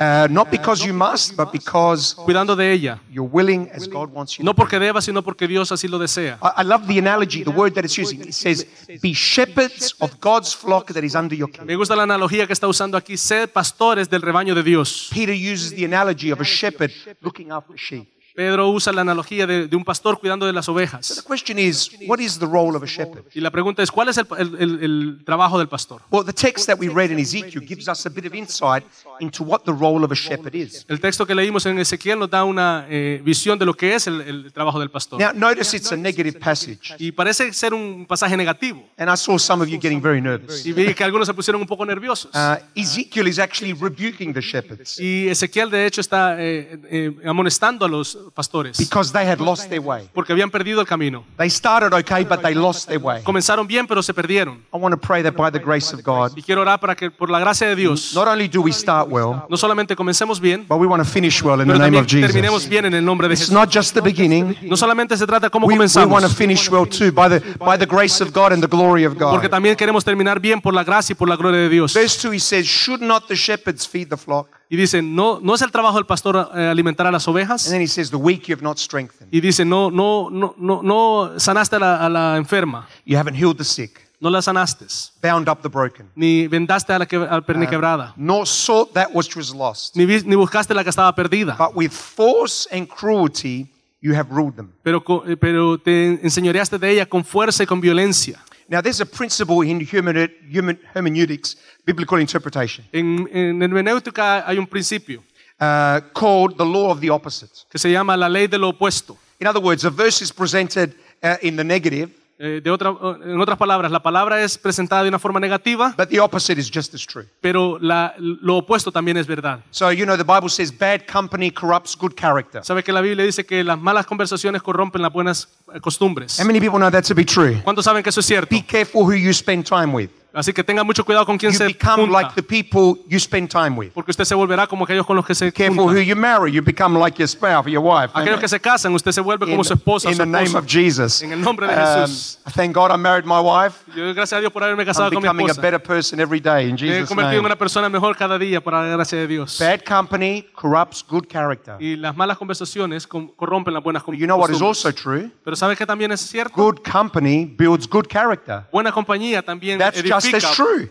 uh, 0.00 0.28
not 0.30 0.48
because 0.50 0.84
you 0.84 0.92
must, 0.94 1.34
but 1.36 1.50
because 1.50 2.14
cuidando 2.14 2.54
de 2.54 2.72
ella. 2.72 3.00
you're 3.10 3.28
willing 3.28 3.68
as 3.74 3.88
God 3.88 4.12
wants 4.12 4.38
you 4.38 4.44
No 4.44 4.52
to. 4.52 4.56
porque 4.56 4.78
deba, 4.78 5.00
sino 5.00 5.22
porque 5.22 5.48
Dios 5.48 5.72
así 5.72 5.88
lo 5.88 5.98
desea. 5.98 6.38
I, 6.40 6.62
I 6.62 6.64
love 6.64 6.86
the 6.86 6.98
analogy, 6.98 7.42
the 7.42 7.50
word 7.50 7.74
that 7.74 7.84
it's 7.84 7.98
using. 7.98 8.20
It 8.20 8.32
says, 8.34 8.64
Be 9.02 9.12
shepherds 9.12 9.94
of 10.00 10.18
God's 10.20 10.54
flock 10.54 10.92
that 10.92 11.02
is 11.04 11.14
under 11.14 11.34
your 11.36 11.50
care. 11.50 11.64
Me 11.64 11.74
gusta 11.74 11.96
la 11.96 12.04
analogía 12.04 12.46
que 12.46 12.52
está 12.52 12.68
usando 12.68 12.96
aquí, 12.96 13.16
Ser 13.16 13.48
pastores 13.48 14.08
del 14.08 14.22
rebaño 14.22 14.54
de 14.54 14.62
Dios. 14.62 15.10
Peter 15.12 15.34
uses 15.34 15.74
the 15.74 15.84
analogy 15.84 16.30
of 16.30 16.40
a 16.40 16.44
shepherd 16.44 16.92
looking 17.20 17.50
after 17.50 17.76
sheep. 17.76 18.06
Pedro 18.38 18.68
usa 18.70 18.92
la 18.92 19.00
analogía 19.00 19.48
de, 19.48 19.66
de 19.66 19.74
un 19.76 19.82
pastor 19.82 20.16
cuidando 20.20 20.46
de 20.46 20.52
las 20.52 20.66
The 20.66 20.70
ovejas. 20.70 21.24
question 21.26 21.58
is, 21.58 21.90
what 22.06 22.20
is 22.20 22.38
the 22.38 22.46
role 22.46 22.76
of 22.76 22.84
a 22.84 22.86
shepherd? 22.86 23.24
Y 23.34 23.40
la 23.40 23.50
pregunta 23.50 23.82
es, 23.82 23.90
¿cuál 23.90 24.08
es 24.10 24.16
el, 24.16 24.26
el- 24.38 24.78
el- 24.80 25.24
trabajo 25.24 25.58
del 25.58 25.66
pastor? 25.66 26.00
Well, 26.08 26.24
the 26.24 26.32
text 26.32 26.66
that 26.68 26.78
we 26.78 26.88
read 26.88 27.10
in 27.10 27.18
Ezekiel 27.18 27.60
gives 27.66 27.88
us 27.88 28.06
a 28.06 28.08
bit 28.08 28.26
of 28.26 28.34
insight 28.34 28.84
into 29.18 29.42
what 29.42 29.62
the 29.64 29.72
role 29.72 30.04
of 30.04 30.12
a 30.12 30.14
shepherd 30.14 30.54
is. 30.54 30.84
El 30.88 31.00
texto 31.00 31.26
que 31.26 31.34
leímos 31.34 31.66
en 31.66 31.80
Ezequiel 31.80 32.16
nos 32.16 32.30
da 32.30 32.44
una 32.44 32.86
eh, 32.88 33.20
visión 33.24 33.58
de 33.58 33.66
lo 33.66 33.74
que 33.74 33.96
es 33.96 34.06
el, 34.06 34.20
el 34.20 34.52
trabajo 34.52 34.78
del 34.78 34.88
pastor. 34.90 35.20
Now, 35.20 35.32
notice 35.34 35.76
it's 35.76 35.90
a 35.90 35.96
negative 35.96 36.38
passage. 36.38 36.94
Y 37.00 37.10
parece 37.10 37.52
ser 37.52 37.74
un 37.74 38.06
pasaje 38.06 38.36
negativo. 38.36 38.84
And 38.96 39.10
I 39.12 39.16
saw 39.16 39.36
some 39.36 39.64
of 39.64 39.68
you 39.68 39.80
getting 39.80 40.00
very 40.00 40.20
nervous. 40.20 40.64
Y 40.64 40.72
vi 40.72 40.94
que 40.94 41.02
algunos 41.02 41.26
se 41.26 41.34
pusieron 41.34 41.60
un 41.60 41.66
poco 41.66 41.84
nerviosos. 41.84 42.30
Uh, 42.32 42.56
Ezekiel 42.76 43.26
is 43.26 43.40
actually 43.40 43.72
rebuking 43.72 44.32
the 44.32 44.40
shepherds 44.40 44.96
Y 45.00 45.26
Ezequiel, 45.26 45.70
de 45.70 45.86
hecho, 45.86 46.00
está 46.00 46.36
eh, 46.38 46.78
eh, 46.88 47.16
amonestando 47.24 47.84
a 47.84 47.88
los 47.88 48.16
pastores 48.34 48.78
because 48.78 49.12
they 49.12 49.26
had 49.26 49.38
lost 49.40 49.68
their 49.68 49.80
way. 49.80 50.08
porque 50.14 50.32
habían 50.32 50.50
perdido 50.50 50.80
el 50.80 50.86
camino. 50.86 51.24
They 51.36 51.50
started 51.50 51.92
okay, 51.94 52.24
but 52.24 52.40
they 52.42 52.54
lost 52.54 52.88
their 52.88 53.00
way. 53.00 53.22
Comenzaron 53.22 53.66
bien, 53.66 53.86
pero 53.86 54.02
se 54.02 54.12
perdieron. 54.14 54.58
I 54.72 54.76
want 54.78 54.92
to 54.94 55.00
pray 55.00 55.22
that 55.22 55.34
by 55.34 55.50
the 55.50 55.58
grace 55.58 55.94
of 55.94 56.02
God, 56.04 56.32
Y 56.36 56.42
quiero 56.42 56.62
orar 56.62 56.80
para 56.80 56.94
que, 56.94 57.10
por 57.10 57.30
la 57.30 57.38
gracia 57.40 57.66
de 57.68 57.76
Dios, 57.76 58.12
not 58.14 58.28
only 58.28 58.48
do 58.48 58.62
we 58.62 58.72
start 58.72 59.08
well, 59.10 59.42
no 59.48 59.56
solamente 59.56 59.94
comencemos 59.96 60.40
bien, 60.40 60.64
but 60.68 60.78
we 60.78 60.86
want 60.86 61.02
to 61.02 61.08
finish 61.08 61.42
well 61.42 61.60
in 61.60 61.68
the 61.68 61.78
name 61.78 61.98
of 61.98 62.06
Jesus. 62.06 62.26
terminemos 62.32 62.68
bien 62.68 62.84
en 62.86 62.94
el 62.94 63.04
nombre 63.04 63.28
de 63.28 63.34
It's 63.34 63.44
Jesús. 63.48 63.54
not 63.54 63.70
just 63.74 63.94
the 63.94 64.00
beginning. 64.00 64.56
No 64.62 64.76
solamente 64.76 65.16
se 65.16 65.26
trata 65.26 65.50
cómo 65.50 65.66
We, 65.66 65.74
we 65.74 65.78
want 65.78 65.92
to 65.92 66.00
comenzamos, 66.00 66.34
finish 66.36 66.68
well 66.70 66.86
too 66.86 67.10
by 67.12 67.28
the, 67.28 67.40
by 67.58 67.76
the 67.78 67.86
grace 67.86 68.22
of 68.22 68.32
God 68.32 68.52
and 68.52 68.62
the 68.62 68.68
glory 68.68 69.04
of 69.04 69.14
porque 69.16 69.46
God. 69.46 69.50
también 69.50 69.76
queremos 69.76 70.04
terminar 70.04 70.40
bien 70.40 70.60
por 70.60 70.74
la 70.74 70.84
gracia 70.84 71.12
y 71.12 71.16
por 71.16 71.28
la 71.28 71.36
gloria 71.36 71.60
de 71.60 71.68
Dios. 71.68 71.94
Verse 71.94 72.18
2, 72.28 72.32
he 72.34 72.40
says, 72.40 72.66
Should 72.66 73.00
not 73.02 73.26
the 73.28 73.34
shepherds 73.36 73.86
feed 73.86 74.08
the 74.08 74.16
flock? 74.16 74.48
Y 74.70 74.76
dice, 74.76 75.00
no, 75.00 75.40
no 75.42 75.54
es 75.54 75.62
el 75.62 75.70
trabajo 75.72 75.96
del 75.96 76.04
pastor 76.04 76.50
eh, 76.54 76.66
alimentar 76.68 77.06
a 77.06 77.10
las 77.10 77.26
And 77.26 77.34
ovejas. 77.34 77.70
then 77.70 77.80
he 77.80 77.86
says, 77.88 78.10
The 78.18 78.24
weak 78.24 78.48
you 78.48 78.54
have 78.54 78.62
not 78.62 78.78
strengthened. 78.78 79.28
Y 79.32 79.40
dice, 79.40 79.64
no, 79.64 79.90
no, 79.90 80.28
no, 80.30 80.54
no, 80.58 80.82
no 80.82 81.38
sanaste 81.38 81.76
a 81.76 81.78
la, 81.78 82.04
a 82.06 82.08
la 82.08 82.36
enferma, 82.36 82.86
You 83.04 83.16
haven't 83.16 83.36
healed 83.36 83.58
the 83.58 83.64
sick, 83.64 84.00
no 84.20 84.28
la 84.28 84.40
sanaste, 84.42 85.12
bound 85.22 85.48
up 85.48 85.62
the 85.62 85.68
broken, 85.68 86.10
ni 86.16 86.48
vendaste 86.48 86.92
a 86.92 86.98
la 86.98 87.06
que, 87.06 87.16
al 87.16 87.42
perniquebrada, 87.44 88.14
nor 88.16 88.44
sought 88.46 88.92
that 88.94 89.14
which 89.14 89.36
was 89.36 89.54
lost. 89.54 89.94
ni, 89.94 90.04
ni 90.04 90.34
buscaste 90.34 90.74
la 90.74 90.82
que 90.82 90.90
estaba 90.90 91.14
perdida, 91.14 91.56
But 91.56 91.76
with 91.76 91.92
force 91.92 92.66
and 92.72 92.88
cruelty 92.88 93.68
you 94.00 94.14
have 94.14 94.30
ruled 94.32 94.56
them. 94.56 94.72
pero, 94.82 95.00
eh, 95.26 95.36
pero 95.36 95.78
te 95.78 96.18
enseñoreaste 96.22 96.78
de 96.78 96.90
ella 96.90 97.06
con 97.06 97.24
fuerza 97.24 97.62
y 97.62 97.66
con 97.66 97.80
violencia. 97.80 98.40
Now, 98.70 98.82
there's 98.82 99.00
a 99.00 99.06
principle 99.06 99.62
in 99.62 99.80
human, 99.80 100.28
human 100.50 100.78
hermeneutics, 100.94 101.56
biblical 101.86 102.20
interpretation, 102.20 102.84
En, 102.92 103.26
en 103.32 103.62
hermenéutica 103.62 104.46
hay 104.46 104.58
un 104.58 104.66
principio 104.66 105.22
uh, 105.60 106.00
called 106.12 106.56
the 106.56 106.64
law 106.64 106.90
of 106.90 107.00
the 107.00 107.10
opposite. 107.10 107.50
que 107.70 107.78
se 107.78 107.90
llama 107.90 108.16
la 108.16 108.28
ley 108.28 108.46
de 108.48 108.58
lo 108.58 108.68
opuesto. 108.70 109.16
In 109.40 109.46
other 109.46 109.62
words, 109.62 109.84
a 109.84 109.90
verse 109.90 110.22
is 110.22 110.32
presented 110.32 110.94
uh, 111.22 111.36
in 111.42 111.56
the 111.56 111.64
negative, 111.64 112.10
Eh, 112.40 112.60
de 112.62 112.70
otra, 112.70 112.90
en 113.24 113.40
otras 113.40 113.58
palabras, 113.58 113.90
la 113.90 113.98
palabra 114.00 114.40
es 114.40 114.56
presentada 114.56 115.02
de 115.02 115.08
una 115.08 115.18
forma 115.18 115.40
negativa, 115.40 115.92
but 115.98 116.08
the 116.08 116.20
opposite 116.20 116.56
is 116.56 116.70
just 116.72 116.94
as 116.94 117.04
true. 117.04 117.26
pero 117.40 117.78
la- 117.80 118.14
lo 118.18 118.58
opuesto 118.58 118.92
también 118.92 119.16
es 119.16 119.26
verdad. 119.26 119.58
So, 119.72 119.90
you 119.90 120.04
know, 120.04 120.16
the 120.16 120.22
Bible 120.22 120.48
says 120.48 120.70
bad 120.70 121.00
company 121.12 121.50
corrupts 121.50 121.96
good 121.98 122.12
character. 122.14 122.62
¿Sabe 122.64 122.84
que 122.84 122.92
la 122.92 123.00
Biblia 123.00 123.24
dice 123.24 123.44
que 123.44 123.64
las 123.64 123.76
malas 123.76 124.06
conversaciones 124.06 124.62
corrompen 124.62 125.02
las 125.02 125.12
buenas 125.12 125.48
eh, 125.74 125.80
costumbres? 125.80 126.38
How 126.38 126.46
many 126.46 126.60
people 126.60 126.78
know 126.78 126.92
that 126.92 127.02
to 127.08 127.14
be 127.16 127.24
true? 127.24 127.60
¿Cuántos 127.64 127.84
saben 127.84 128.04
que 128.04 128.10
eso 128.10 128.20
es 128.20 128.26
cierto? 128.26 128.54
Be 128.54 128.62
careful 128.64 129.02
who 129.02 129.14
you 129.16 129.32
spend 129.32 129.66
time 129.66 129.92
with. 129.92 130.10
Así 130.32 130.52
que 130.52 130.62
tenga 130.62 130.84
mucho 130.84 131.04
cuidado 131.04 131.24
con 131.24 131.38
quién 131.38 131.52
You 131.52 131.58
se 131.58 131.66
become 131.68 132.02
junta, 132.04 132.12
like 132.22 132.34
the 132.34 132.42
people 132.42 133.02
you 133.08 133.18
spend 133.18 133.48
time 133.50 133.70
with. 133.76 133.90
porque 133.94 134.10
usted 134.10 134.24
se 134.24 134.34
volverá 134.34 134.66
como 134.66 134.84
aquellos 134.84 135.06
con 135.06 135.16
los 135.16 135.24
que 135.24 135.34
se 135.34 135.50
Careful 135.52 135.80
who 135.80 135.86
junta. 135.88 136.02
you 136.02 136.14
marry. 136.16 136.52
You 136.52 136.62
become 136.62 136.98
like 136.98 137.18
your 137.18 137.26
spouse 137.28 137.64
or 137.66 137.70
your 137.70 137.82
wife. 137.82 138.10
Aquellos 138.14 138.38
que 138.38 138.46
se 138.48 138.60
casan, 138.60 138.94
usted 138.94 139.10
se 139.12 139.20
vuelve 139.22 139.46
In, 139.46 139.52
como 139.52 139.64
su 139.64 139.72
esposa, 139.72 140.08
in 140.10 140.16
su 140.16 140.22
the 140.22 140.26
name 140.26 140.54
of 140.56 140.66
Jesus. 140.66 141.22
En 141.22 141.32
el 141.32 141.40
nombre 141.40 141.66
de 141.66 141.72
Um, 141.78 142.10
thank 142.54 142.74
God 142.74 142.90
I 142.92 142.98
married 142.98 143.24
my 143.24 143.40
wife. 143.40 143.76
Yo 143.96 144.12
gracias 144.14 144.34
a 144.34 144.40
Dios 144.40 144.52
por 144.52 144.62
haberme 144.62 144.82
I'm 144.82 144.86
casado 144.86 145.10
con 145.10 145.22
mi 145.22 145.28
becoming 145.28 145.50
a 145.50 145.54
better 145.54 145.82
person 145.82 146.20
every 146.20 146.40
day 146.40 146.68
in 146.68 146.74
Me 146.74 146.82
he 146.88 146.92
Jesus' 146.92 147.08
convertido 147.08 147.38
en 147.38 147.42
name. 147.42 147.46
una 147.46 147.56
persona 147.56 147.88
mejor 147.88 148.14
cada 148.16 148.38
día 148.38 148.62
por 148.62 148.74
la 148.74 148.84
gracia 148.84 149.18
de 149.18 149.26
Dios. 149.26 149.58
Bad 149.58 149.80
company 149.88 150.44
corrupts 150.54 151.02
good 151.08 151.24
character. 151.26 151.76
Y 151.80 151.96
las 151.96 152.14
malas 152.14 152.36
conversaciones 152.36 153.06
corrompen 153.06 153.72
las 153.72 153.82
buenas 153.82 154.04
But 154.04 154.16
you 154.16 154.26
know 154.26 154.36
what 154.38 154.50
is 154.50 154.60
also 154.60 154.92
true? 154.92 155.30
Pero 155.44 155.56
¿sabe 155.56 155.74
que 155.76 155.86
también 155.86 156.12
es 156.12 156.20
cierto? 156.20 156.52
Good 156.54 156.80
company 156.90 157.44
builds 157.46 157.88
good 157.88 158.06
character. 158.08 158.64
Buena 158.72 158.92
compañía 158.92 159.42
también 159.42 159.78
That's 159.78 160.02
just 160.24 160.44
as 160.44 160.56
true. 160.56 160.88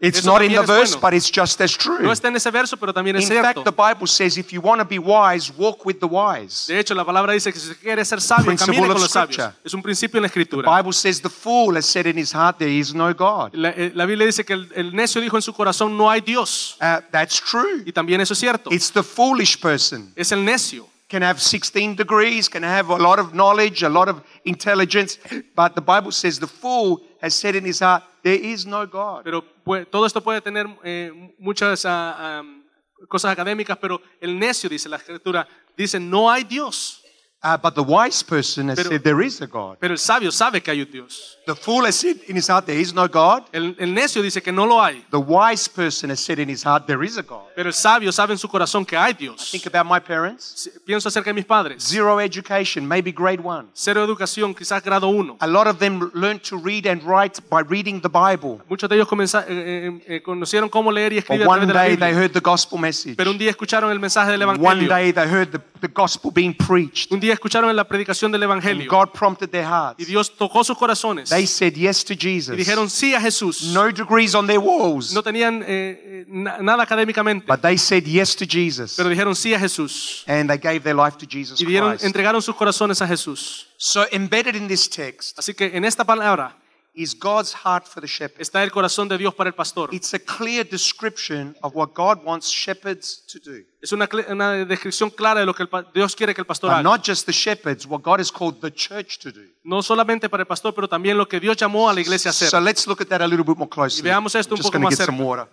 It's 0.00 0.20
Eso 0.20 0.30
not 0.30 0.42
in 0.44 0.52
the 0.52 0.62
verse, 0.62 0.92
bueno. 0.94 1.00
but 1.00 1.12
it's 1.14 1.28
just 1.28 1.60
as 1.60 1.76
true. 1.76 1.98
No 1.98 2.12
está 2.12 2.28
en 2.28 2.36
ese 2.36 2.48
verso, 2.52 2.76
pero 2.76 2.92
también 2.94 3.16
es 3.16 3.24
In 3.24 3.30
cierto. 3.30 3.64
fact, 3.64 3.64
the 3.64 3.72
Bible 3.72 4.06
says 4.06 4.36
if 4.38 4.52
you 4.52 4.60
want 4.60 4.80
to 4.80 4.84
be 4.86 4.96
wise, 5.00 5.52
walk 5.58 5.84
with 5.84 5.98
the 5.98 6.06
wise. 6.06 6.68
De 6.68 6.78
hecho, 6.78 6.94
la 6.94 7.04
palabra 7.04 7.32
dice 7.32 7.52
que 7.52 7.58
si 7.58 7.70
usted 7.70 7.82
quiere 7.82 8.04
ser 8.04 8.20
sabio, 8.20 8.54
camine 8.56 8.86
con 8.86 8.90
los 9.00 9.10
sabios. 9.10 9.54
Es 9.64 9.74
un 9.74 9.82
principio 9.82 10.18
en 10.18 10.22
la 10.22 10.28
The 10.28 10.40
escritura. 10.40 10.76
Bible 10.76 10.92
says 10.92 11.20
the 11.20 11.28
fool 11.28 11.76
has 11.76 11.84
said 11.84 12.06
in 12.06 12.16
his 12.16 12.32
heart 12.32 12.58
there 12.58 12.70
is 12.70 12.94
no 12.94 13.12
God. 13.12 13.54
La, 13.54 13.70
eh, 13.70 13.90
la 13.92 14.06
Biblia 14.06 14.24
dice 14.24 14.44
que 14.44 14.52
el, 14.52 14.68
el 14.76 14.94
necio 14.94 15.20
dijo 15.20 15.36
en 15.36 15.42
su 15.42 15.52
corazón 15.52 15.96
no 15.98 16.08
hay 16.08 16.20
Dios. 16.20 16.76
Uh, 16.80 17.00
that's 17.10 17.40
true. 17.40 17.82
Y 17.84 17.90
también 17.90 18.20
eso 18.20 18.34
es 18.34 18.38
cierto. 18.38 18.70
It's 18.72 18.92
the 18.92 19.02
foolish 19.02 19.58
person. 19.58 20.12
Es 20.14 20.30
el 20.30 20.44
necio. 20.44 20.86
Can 21.08 21.22
have 21.22 21.40
16 21.40 21.94
degrees, 21.96 22.50
can 22.50 22.62
have 22.62 22.90
a 22.90 22.96
lot 22.96 23.18
of 23.18 23.32
knowledge, 23.32 23.82
a 23.82 23.88
lot 23.88 24.08
of 24.08 24.22
intelligence, 24.44 25.18
but 25.56 25.74
the 25.74 25.80
Bible 25.80 26.12
says 26.12 26.38
the 26.38 26.46
fool 26.46 27.00
has 27.22 27.34
said 27.34 27.56
in 27.56 27.64
his 27.64 27.80
heart, 27.80 28.02
there 28.22 28.34
is 28.34 28.66
no 28.66 28.84
God. 28.86 29.24
Pero 29.24 29.42
pues, 29.64 29.86
todo 29.90 30.04
esto 30.04 30.20
puede 30.20 30.42
tener 30.42 30.66
eh, 30.84 31.10
muchas 31.38 31.86
ah, 31.86 32.38
am, 32.38 32.62
cosas 33.08 33.32
académicas, 33.32 33.78
pero 33.78 34.02
el 34.20 34.38
necio, 34.38 34.68
dice 34.68 34.86
la 34.88 34.98
escritura, 34.98 35.48
dice 35.76 35.98
no 35.98 36.30
hay 36.30 36.44
Dios. 36.44 37.02
Uh, 37.42 37.56
but 37.56 37.74
the 37.74 37.82
wise 37.82 38.22
person 38.22 38.68
has 38.68 38.76
Pero- 38.76 38.90
said 38.90 39.02
there 39.02 39.24
is 39.24 39.40
a 39.40 39.46
God. 39.46 39.78
Pero 39.78 39.94
el 39.94 39.98
sabio 39.98 40.30
sabe 40.32 40.60
que 40.60 40.72
hay 40.72 40.82
un 40.82 40.90
Dios. 40.90 41.37
The 41.48 41.54
fool 41.56 41.86
has 41.86 41.94
said 41.94 42.18
in 42.28 42.36
his 42.36 42.46
heart 42.46 42.66
there 42.66 42.78
is 42.78 42.92
no 42.92 43.08
God. 43.08 43.44
El, 43.54 43.74
el 43.78 43.94
necio 43.94 44.20
dice 44.20 44.42
que 44.42 44.52
no 44.52 44.66
lo 44.66 44.82
hay. 44.82 45.02
The 45.10 45.18
wise 45.18 45.66
person 45.66 46.10
has 46.10 46.20
said 46.20 46.38
in 46.38 46.50
his 46.50 46.62
heart 46.62 46.86
there 46.86 47.02
is 47.02 47.16
a 47.16 47.22
God. 47.22 47.46
Pero 47.56 47.70
el 47.70 47.72
sabio 47.72 48.12
sabe 48.12 48.34
en 48.34 48.38
su 48.38 48.48
corazón 48.48 48.84
que 48.84 48.98
hay 48.98 49.14
Dios. 49.14 49.50
Think 49.50 49.64
about 49.66 49.90
my 49.90 49.98
parents. 49.98 50.68
Pienso 50.84 51.08
acerca 51.08 51.30
de 51.30 51.34
mis 51.34 51.46
padres. 51.46 51.82
Zero 51.82 52.20
education, 52.20 52.86
maybe 52.86 53.12
grade 53.12 53.40
one. 53.42 53.68
Cero 53.72 54.04
educación, 54.04 54.54
quizás 54.54 54.82
grado 54.84 55.08
uno. 55.08 55.38
A 55.40 55.46
lot 55.46 55.66
of 55.66 55.78
them 55.78 56.10
learned 56.12 56.42
to 56.42 56.58
read 56.58 56.86
and 56.86 57.02
write 57.02 57.40
by 57.48 57.62
reading 57.62 58.02
the 58.02 58.10
Bible. 58.10 58.60
Muchos 58.68 58.86
de 58.90 58.96
ellos 58.96 59.08
eh, 59.10 59.46
eh, 59.48 60.04
eh, 60.06 60.22
conocieron 60.22 60.68
cómo 60.68 60.92
leer 60.92 61.14
y 61.14 61.18
escribir 61.18 61.44
a 61.46 61.48
one 61.48 61.66
través 61.66 61.68
de 61.68 61.72
la 61.74 61.80
day 61.80 61.96
they 61.96 62.08
Biblia. 62.08 62.22
heard 62.24 62.32
the 62.34 62.40
gospel 62.40 62.78
message. 62.78 63.16
Pero 63.16 63.30
un 63.30 63.38
día 63.38 63.48
escucharon 63.48 63.90
el 63.90 63.98
mensaje 63.98 64.32
del 64.32 64.42
One 64.42 64.58
Evangelio. 64.58 64.88
day 64.94 65.12
they 65.14 65.26
heard 65.26 65.50
the, 65.50 65.60
the 65.80 65.88
gospel 65.88 66.30
being 66.30 66.52
preached. 66.52 67.10
Un 67.10 67.20
día 67.20 67.32
escucharon 67.32 67.74
la 67.74 67.84
predicación 67.84 68.30
del 68.30 68.42
And 68.42 68.50
Evangelio. 68.52 68.90
God 68.90 69.12
prompted 69.14 69.48
their 69.48 69.64
Y 69.64 69.66
hearts. 69.66 70.06
Dios 70.06 70.36
tocó 70.36 70.62
sus 70.62 70.76
corazones. 70.76 71.30
They 71.30 71.37
said 71.46 71.74
yes 71.74 72.04
to 72.04 72.14
Y 72.14 72.16
Jesus. 72.16 72.56
dijeron 72.56 72.88
sí 72.90 73.14
a 73.14 73.20
Jesús. 73.20 73.72
No 73.72 73.90
degrees 73.90 74.34
on 74.34 74.46
their 74.46 74.58
walls, 74.60 75.12
No 75.12 75.22
tenían 75.22 75.62
eh, 75.66 76.24
eh, 76.26 76.26
nada 76.28 76.82
académicamente. 76.82 77.46
but 77.46 77.60
they 77.60 77.76
said 77.78 78.04
yes 78.04 78.34
to 78.36 78.44
Jesus. 78.46 78.94
Pero 78.96 79.08
dijeron 79.08 79.34
sí 79.34 79.54
a 79.54 79.58
Jesús. 79.58 80.24
And 80.26 80.48
they 80.50 80.58
gave 80.58 80.80
their 80.80 80.96
life 80.96 81.16
to 81.18 81.26
Jesus 81.28 81.60
Y 81.60 81.66
dieron, 81.66 81.90
Christ. 81.90 82.04
entregaron 82.04 82.42
sus 82.42 82.54
corazones 82.54 83.00
a 83.02 83.06
Jesús. 83.06 83.66
So 83.76 84.06
embedded 84.12 84.56
in 84.56 84.66
this 84.68 84.88
text 84.88 85.38
Así 85.38 85.54
que 85.54 85.76
en 85.76 85.84
esta 85.84 86.04
palabra 86.04 86.56
is 86.98 87.14
God's 87.16 87.54
heart 87.64 87.86
for 87.86 88.00
the 88.00 88.08
shepherd. 88.08 88.40
está 88.40 88.62
el 88.64 88.72
corazón 88.72 89.08
de 89.08 89.16
Dios 89.16 89.32
para 89.32 89.48
el 89.48 89.54
pastor. 89.54 89.88
It's 89.94 90.12
a 90.14 90.18
clear 90.18 90.64
description 90.64 91.56
of 91.62 91.72
what 91.74 91.94
God 91.94 92.24
wants 92.24 92.48
shepherds 92.50 93.24
to 93.26 93.38
do. 93.38 93.64
Es 93.80 93.92
una, 93.92 94.08
una 94.28 94.64
descripción 94.64 95.08
clara 95.10 95.40
de 95.40 95.46
lo 95.46 95.54
que 95.54 95.62
el 95.62 95.68
Dios 95.94 96.16
quiere 96.16 96.34
que 96.34 96.40
el 96.40 96.46
pastor 96.46 96.70
But 96.70 96.78
haga. 96.78 96.82
not 96.82 97.06
just 97.06 97.26
the 97.26 97.32
shepherds, 97.32 97.86
what 97.86 98.02
God 98.02 98.18
has 98.18 98.32
called 98.32 98.60
the 98.60 98.72
church 98.72 99.18
to 99.20 99.30
do. 99.30 99.42
No 99.62 99.80
solamente 99.80 100.28
para 100.28 100.42
el 100.42 100.46
pastor, 100.48 100.74
pero 100.74 100.88
también 100.88 101.16
lo 101.16 101.28
que 101.28 101.38
Dios 101.38 101.56
llamó 101.56 101.88
a 101.88 101.94
la 101.94 102.00
iglesia 102.00 102.30
a 102.30 102.32
hacer. 102.32 102.50
So 102.50 102.60
let's 102.60 102.86
look 102.88 103.00
at 103.00 103.06
that 103.08 103.22
a 103.22 103.28
little 103.28 103.44
bit 103.44 103.56
more 103.56 103.70
closely. 103.70 104.00
Y 104.00 104.02
veamos 104.02 104.34
esto 104.34 104.54
un 104.54 104.58
I'm 104.58 104.62
just 104.64 104.72
poco 104.74 104.84
más 104.84 104.96
some 104.96 105.16
cerca. 105.16 105.22
water. 105.24 105.48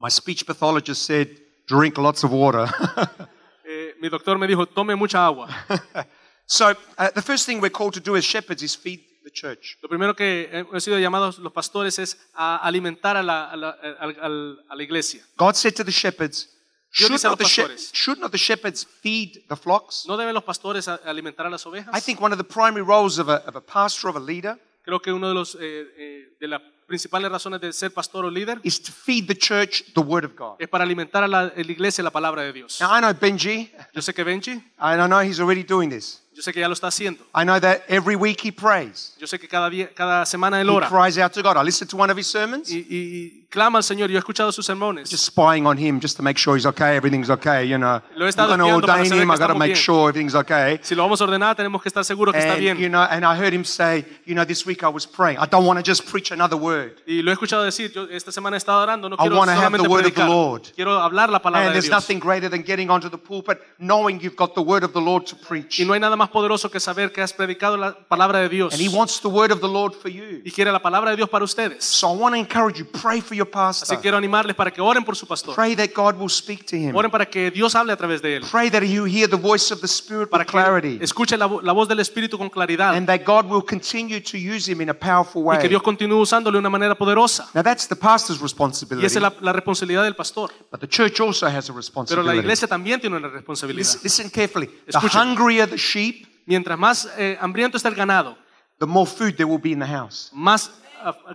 My 0.00 0.08
speech 0.10 0.46
pathologist 0.46 1.02
said, 1.02 1.43
drink 1.66 1.98
lots 1.98 2.24
of 2.24 2.30
water. 2.32 2.66
Eh, 3.66 3.94
mi 3.98 4.10
doctor 4.10 4.36
me 4.36 4.46
dijo, 4.46 4.66
tome 4.66 4.94
mucha 4.94 5.24
agua. 5.24 5.48
so, 6.46 6.74
uh, 6.98 7.10
the 7.14 7.22
first 7.22 7.46
thing 7.46 7.60
we're 7.62 7.70
called 7.70 7.94
to 7.94 8.00
do 8.00 8.14
as 8.14 8.22
shepherds 8.24 8.62
is 8.62 8.74
feed 8.76 9.00
the 9.24 9.30
church. 9.30 9.78
Lo 9.82 9.88
primero 9.88 10.14
que 10.14 10.50
hemos 10.52 10.84
sido 10.84 10.98
llamados 10.98 11.38
los 11.38 11.50
pastores 11.50 11.98
es 11.98 12.14
a 12.34 12.56
alimentar 12.58 13.16
a 13.16 13.22
la, 13.22 13.50
a 13.50 13.56
la- 13.56 13.76
al- 14.00 14.16
al- 14.20 14.58
a 14.68 14.76
la 14.76 14.82
iglesia. 14.82 15.22
God 15.38 15.54
said 15.56 15.74
to 15.76 15.82
the 15.82 15.90
shepherds, 15.90 16.46
should 16.90 17.10
a 17.10 17.28
not, 17.28 17.38
the 17.38 17.44
los 17.44 17.50
she- 17.50 17.62
pastores. 17.62 17.90
should 17.94 18.18
not 18.20 18.32
the 18.32 18.38
shepherds 18.38 18.84
feed 18.84 19.42
the 19.48 19.56
flocks? 19.56 20.04
¿No 20.06 20.18
deben 20.18 20.34
los 20.34 20.44
pastores 20.44 20.86
a- 20.86 21.00
alimentar 21.06 21.46
a 21.46 21.50
las 21.50 21.64
ovejas? 21.64 21.88
I 21.94 22.00
think 22.00 22.20
one 22.20 22.32
of 22.32 22.38
the 22.38 22.44
primary 22.44 22.82
roles 22.84 23.18
of 23.18 23.30
a, 23.30 23.42
of 23.46 23.56
a 23.56 23.62
pastor, 23.62 24.10
of 24.10 24.16
a 24.16 24.20
leader, 24.20 24.58
Creo 24.86 25.00
que 25.00 25.10
uno 25.10 25.28
de 25.28 25.34
los 25.34 25.54
eh, 25.54 25.86
eh, 25.96 26.36
de 26.38 26.46
las 26.48 26.60
principales 26.86 27.30
razones 27.30 27.60
de 27.60 27.72
ser 27.72 27.92
pastor 27.92 28.24
o 28.24 28.30
líder 28.30 28.60
is 28.62 28.80
to 28.80 28.92
feed 28.92 29.26
the 29.26 29.34
church 29.36 29.84
the 29.94 30.00
word 30.00 30.24
of 30.24 30.32
God. 30.36 30.56
es 30.58 30.68
para 30.68 30.84
alimentar 30.84 31.22
a 31.24 31.28
la, 31.28 31.40
a 31.40 31.52
la 31.56 31.72
iglesia 31.72 32.02
la 32.04 32.10
palabra 32.10 32.42
de 32.42 32.52
Dios. 32.52 32.80
Now, 32.80 32.90
I 32.96 33.00
know 33.00 33.12
Benji, 33.14 33.70
Yo 33.92 34.02
sé 34.02 34.12
que 34.14 34.24
Benji, 34.24 34.52
I 34.78 34.96
know 34.96 35.20
he's 35.20 35.40
already 35.40 35.62
doing 35.62 35.88
this. 35.90 36.20
yo 36.32 36.42
sé 36.42 36.52
que 36.52 36.60
ya 36.60 36.66
lo 36.68 36.74
está 36.74 36.88
haciendo. 36.88 37.22
I 37.34 37.44
know 37.44 37.60
that 37.60 37.82
every 37.88 38.16
week 38.16 38.40
he 38.44 38.50
prays. 38.50 39.14
Yo 39.18 39.26
sé 39.26 39.38
que 39.38 39.46
cada 39.46 39.70
día, 39.70 39.88
cada 39.94 40.26
semana 40.26 40.60
él 40.60 40.68
He 40.68 40.72
ora 40.72 40.88
cries 40.88 41.16
out 41.18 41.32
to 41.32 41.42
God. 41.42 41.56
I 41.56 41.62
listened 41.64 41.88
to 41.90 41.96
one 41.96 42.10
of 42.10 42.18
his 42.18 42.26
sermons, 42.26 42.68
y, 42.70 42.78
y- 42.80 42.86
y 42.90 43.43
clama 43.54 43.78
al 43.78 43.84
Señor. 43.84 44.10
Yo 44.10 44.16
he 44.16 44.18
escuchado 44.18 44.50
sus 44.50 44.66
sermones. 44.66 45.08
just 45.08 45.24
spying 45.24 45.64
on 45.66 45.78
him 45.78 46.00
just 46.00 46.16
to 46.16 46.22
make 46.22 46.36
sure 46.36 46.56
he's 46.56 46.66
okay, 46.66 46.96
everything's 46.96 47.30
okay, 47.30 47.64
you 47.64 47.78
know. 47.78 48.02
Lo 48.16 48.18
he 48.18 48.22
I'm 48.24 48.28
estado 48.28 48.56
to 48.56 48.62
para 48.64 48.74
ordain 48.74 49.04
him, 49.04 49.10
que 49.10 49.20
I've 49.22 49.28
got 49.28 49.36
to 49.36 49.44
estamos 49.54 49.58
make 49.58 49.72
bien. 49.74 49.76
sure 49.76 50.08
everything's 50.08 50.34
okay. 50.34 50.78
Si 50.82 50.94
lo 50.96 51.04
vamos 51.04 51.20
a 51.20 51.24
ordenar, 51.24 51.54
tenemos 51.54 51.80
que 51.80 51.88
estar 51.88 52.04
seguros 52.04 52.34
que 52.34 52.40
está 52.40 52.56
you 52.58 52.74
bien. 52.74 52.90
know, 52.90 53.02
and 53.08 53.24
I 53.24 53.36
heard 53.36 53.54
him 53.54 53.64
say, 53.64 54.04
you 54.26 54.34
know, 54.34 54.44
this 54.44 54.66
week 54.66 54.82
I 54.82 54.88
was 54.88 55.06
praying. 55.06 55.38
I 55.38 55.46
don't 55.46 55.64
want 55.64 55.78
to 55.78 55.82
just 55.88 56.04
preach 56.10 56.32
another 56.32 56.56
word. 56.56 56.96
Y 57.06 57.22
lo 57.22 57.30
he 57.30 57.34
escuchado 57.34 57.62
decir, 57.64 57.92
yo 57.92 58.08
esta 58.10 58.32
semana 58.32 58.56
he 58.56 58.58
estado 58.58 58.82
orando, 58.82 59.08
no 59.08 59.14
I 59.14 59.18
quiero 59.18 59.36
wanna 59.38 59.52
have 59.52 59.60
solamente 59.72 59.82
the 59.84 59.88
word 59.88 60.06
of 60.06 60.14
the 60.14 60.20
predicar, 60.20 60.28
Lord. 60.28 60.62
quiero 60.74 60.98
hablar 61.00 61.30
la 61.30 61.40
palabra 61.40 61.66
And 61.68 61.70
de 61.70 61.80
there's 61.80 61.84
Dios. 61.88 61.94
nothing 62.02 62.18
greater 62.18 62.48
than 62.50 62.62
getting 62.62 62.90
onto 62.90 63.08
the 63.08 63.18
pulpit 63.18 63.60
knowing 63.78 64.20
you've 64.20 64.36
got 64.36 64.54
the 64.54 64.62
word 64.62 64.82
of 64.82 64.92
the 64.92 65.00
Lord 65.00 65.26
to 65.26 65.36
preach. 65.36 65.78
Y 65.78 65.84
no 65.84 65.92
hay 65.94 66.00
nada 66.00 66.16
más 66.16 66.28
poderoso 66.30 66.70
que 66.70 66.80
saber 66.80 67.12
que 67.12 67.22
has 67.22 67.32
predicado 67.32 67.76
la 67.76 67.92
palabra 67.94 68.40
de 68.40 68.48
Dios. 68.48 68.72
And 68.74 68.82
he 68.82 68.88
wants 68.88 69.20
the 69.20 69.28
word 69.28 69.52
of 69.52 69.60
the 69.60 69.68
Lord 69.68 69.94
for 69.94 70.08
you. 70.10 70.42
Y 70.44 70.50
quiere 70.50 70.72
la 70.72 70.80
palabra 70.82 71.10
de 71.10 71.16
Dios 71.16 71.28
para 71.28 71.44
ustedes. 71.44 71.84
So 71.84 72.08
I 72.12 72.16
want 72.16 72.34
to 72.34 72.38
encourage 72.40 72.78
you, 72.78 72.84
pray 72.84 73.20
for 73.20 73.34
your 73.34 73.43
Así 73.44 73.80
pastor. 73.80 73.96
que 73.96 74.02
quiero 74.02 74.16
animarles 74.16 74.54
para 74.56 74.70
que 74.72 74.80
oren 74.80 75.04
por 75.04 75.16
su 75.16 75.26
pastor. 75.26 75.54
Pray 75.54 75.74
that 75.76 75.90
God 75.94 76.16
will 76.18 76.28
speak 76.30 76.64
to 76.66 76.76
him. 76.76 76.94
Oren 76.94 77.10
para 77.10 77.26
que 77.26 77.50
Dios 77.50 77.74
hable 77.74 77.92
a 77.92 77.96
través 77.96 78.20
de 78.22 78.36
él. 78.36 78.44
Pray 78.50 78.70
that 78.70 78.82
you 78.82 79.04
hear 79.06 79.28
the 79.28 79.36
voice 79.36 79.72
of 79.72 79.80
the 79.80 79.86
Spirit 79.86 80.28
Para 80.30 80.42
with 80.44 80.50
clarity. 80.50 80.98
escuche 81.00 81.36
la, 81.36 81.46
la 81.62 81.72
voz 81.72 81.88
del 81.88 82.00
Espíritu 82.00 82.36
con 82.38 82.48
claridad. 82.50 82.94
And 82.94 83.06
that 83.06 83.20
God 83.24 83.46
will 83.50 83.62
continue 83.64 84.20
to 84.20 84.36
use 84.36 84.70
him 84.70 84.80
in 84.80 84.90
a 84.90 84.94
powerful 84.94 85.42
Y 85.42 85.56
que 85.58 85.62
way. 85.64 85.68
Dios 85.68 85.82
continúe 85.82 86.20
usándole 86.20 86.56
de 86.56 86.60
una 86.60 86.70
manera 86.70 86.94
poderosa. 86.94 87.48
Now 87.54 87.62
that's 87.62 87.86
the 87.88 87.96
pastor's 87.96 88.38
Y 88.40 88.42
responsibility. 88.42 89.06
esa 89.06 89.18
es 89.18 89.22
la, 89.22 89.32
la 89.40 89.52
responsabilidad 89.52 90.02
del 90.04 90.16
pastor. 90.16 90.50
But 90.70 90.80
the 90.80 90.88
church 90.88 91.20
also 91.20 91.46
has 91.46 91.68
a 91.68 91.72
Pero 91.72 91.74
la 91.74 91.80
responsibility. 91.80 92.38
iglesia 92.38 92.68
también 92.68 93.00
tiene 93.00 93.16
una 93.16 93.28
responsabilidad. 93.28 93.78
Listen, 93.78 94.00
listen 94.02 94.30
carefully. 94.30 94.66
The 94.66 94.90
Escuchen. 94.98 95.20
hungrier 95.20 95.68
the 95.68 95.76
sheep, 95.76 96.26
Mientras 96.46 96.78
más 96.78 97.08
eh, 97.16 97.38
hambriento 97.40 97.78
está 97.78 97.88
el 97.88 97.94
ganado, 97.94 98.36
the 98.78 98.84
more 98.86 99.10
food 99.10 99.34
there 99.36 99.46
will 99.46 99.58
be 99.60 99.70
in 99.70 99.78
the 99.80 99.86
house. 99.86 100.30
más 100.34 100.70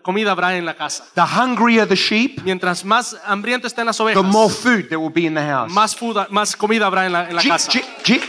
comida 0.01 0.31
habrá 0.31 0.55
en 0.57 0.65
la 0.65 0.75
casa. 0.75 1.05
The 1.15 1.21
hungrier 1.21 1.87
the 1.87 1.95
sheep, 1.95 2.41
Mientras 2.43 2.83
más 2.85 3.15
hambriento 3.25 3.67
estén 3.67 3.85
las 3.85 3.97
the 3.97 4.03
ovejas, 4.03 4.23
more 4.23 4.49
food 4.53 4.87
there 4.89 4.97
will 4.97 5.11
be 5.13 5.25
in 5.25 5.33
the 5.35 5.41
house. 5.41 5.71
más, 5.71 5.95
food- 5.95 6.27
más 6.29 6.55
comida 6.55 6.85
habrá 6.87 7.05
en 7.05 7.13
la, 7.13 7.29
en 7.29 7.35
la 7.35 7.41
Je- 7.41 7.49
casa. 7.49 7.71
Je- 7.71 7.85
Je- 8.03 8.21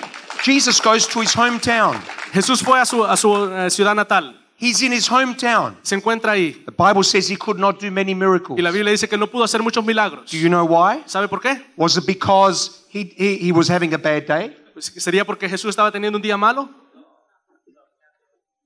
Jesus 0.43 0.81
goes 0.83 1.07
to 1.09 1.21
his 1.23 1.35
hometown. 1.37 1.97
Jesús 2.33 2.63
fue 2.63 2.79
a 2.81 2.85
su, 2.87 3.05
a 3.05 3.17
su 3.17 3.51
eh, 3.53 3.71
ciudad 3.71 3.95
natal, 3.95 4.37
He's 4.59 4.83
in 4.83 4.93
his 4.93 5.11
hometown. 5.11 5.77
se 5.83 5.95
encuentra 5.95 6.33
ahí 6.33 6.63
The 6.67 6.73
Bible 6.77 7.03
says 7.03 7.31
he 7.31 7.37
could 7.37 7.59
not 7.59 7.81
do 7.81 7.91
many 7.91 8.15
miracles. 8.15 8.59
y 8.59 8.63
la 8.63 8.71
Biblia 8.71 8.91
dice 8.93 9.09
que 9.09 9.17
no 9.17 9.27
pudo 9.27 9.45
hacer 9.45 9.63
muchos 9.63 9.83
milagros. 9.85 10.31
Do 10.31 10.37
you 10.37 10.49
know 10.49 10.65
why? 10.67 11.03
¿Sabe 11.07 11.29
por 11.29 11.41
qué? 11.41 11.63
Was 11.77 11.97
it 11.97 12.05
because 12.07 12.85
he, 12.93 13.15
he, 13.17 13.39
he 13.47 13.53
was 13.53 13.71
having 13.71 13.93
a 13.95 13.99
bad 13.99 14.25
day? 14.27 14.57
Pues, 14.75 14.93
¿Sería 14.99 15.25
porque 15.25 15.49
Jesús 15.49 15.71
estaba 15.71 15.91
teniendo 15.91 16.17
un 16.19 16.23
día 16.23 16.37
malo? 16.37 16.69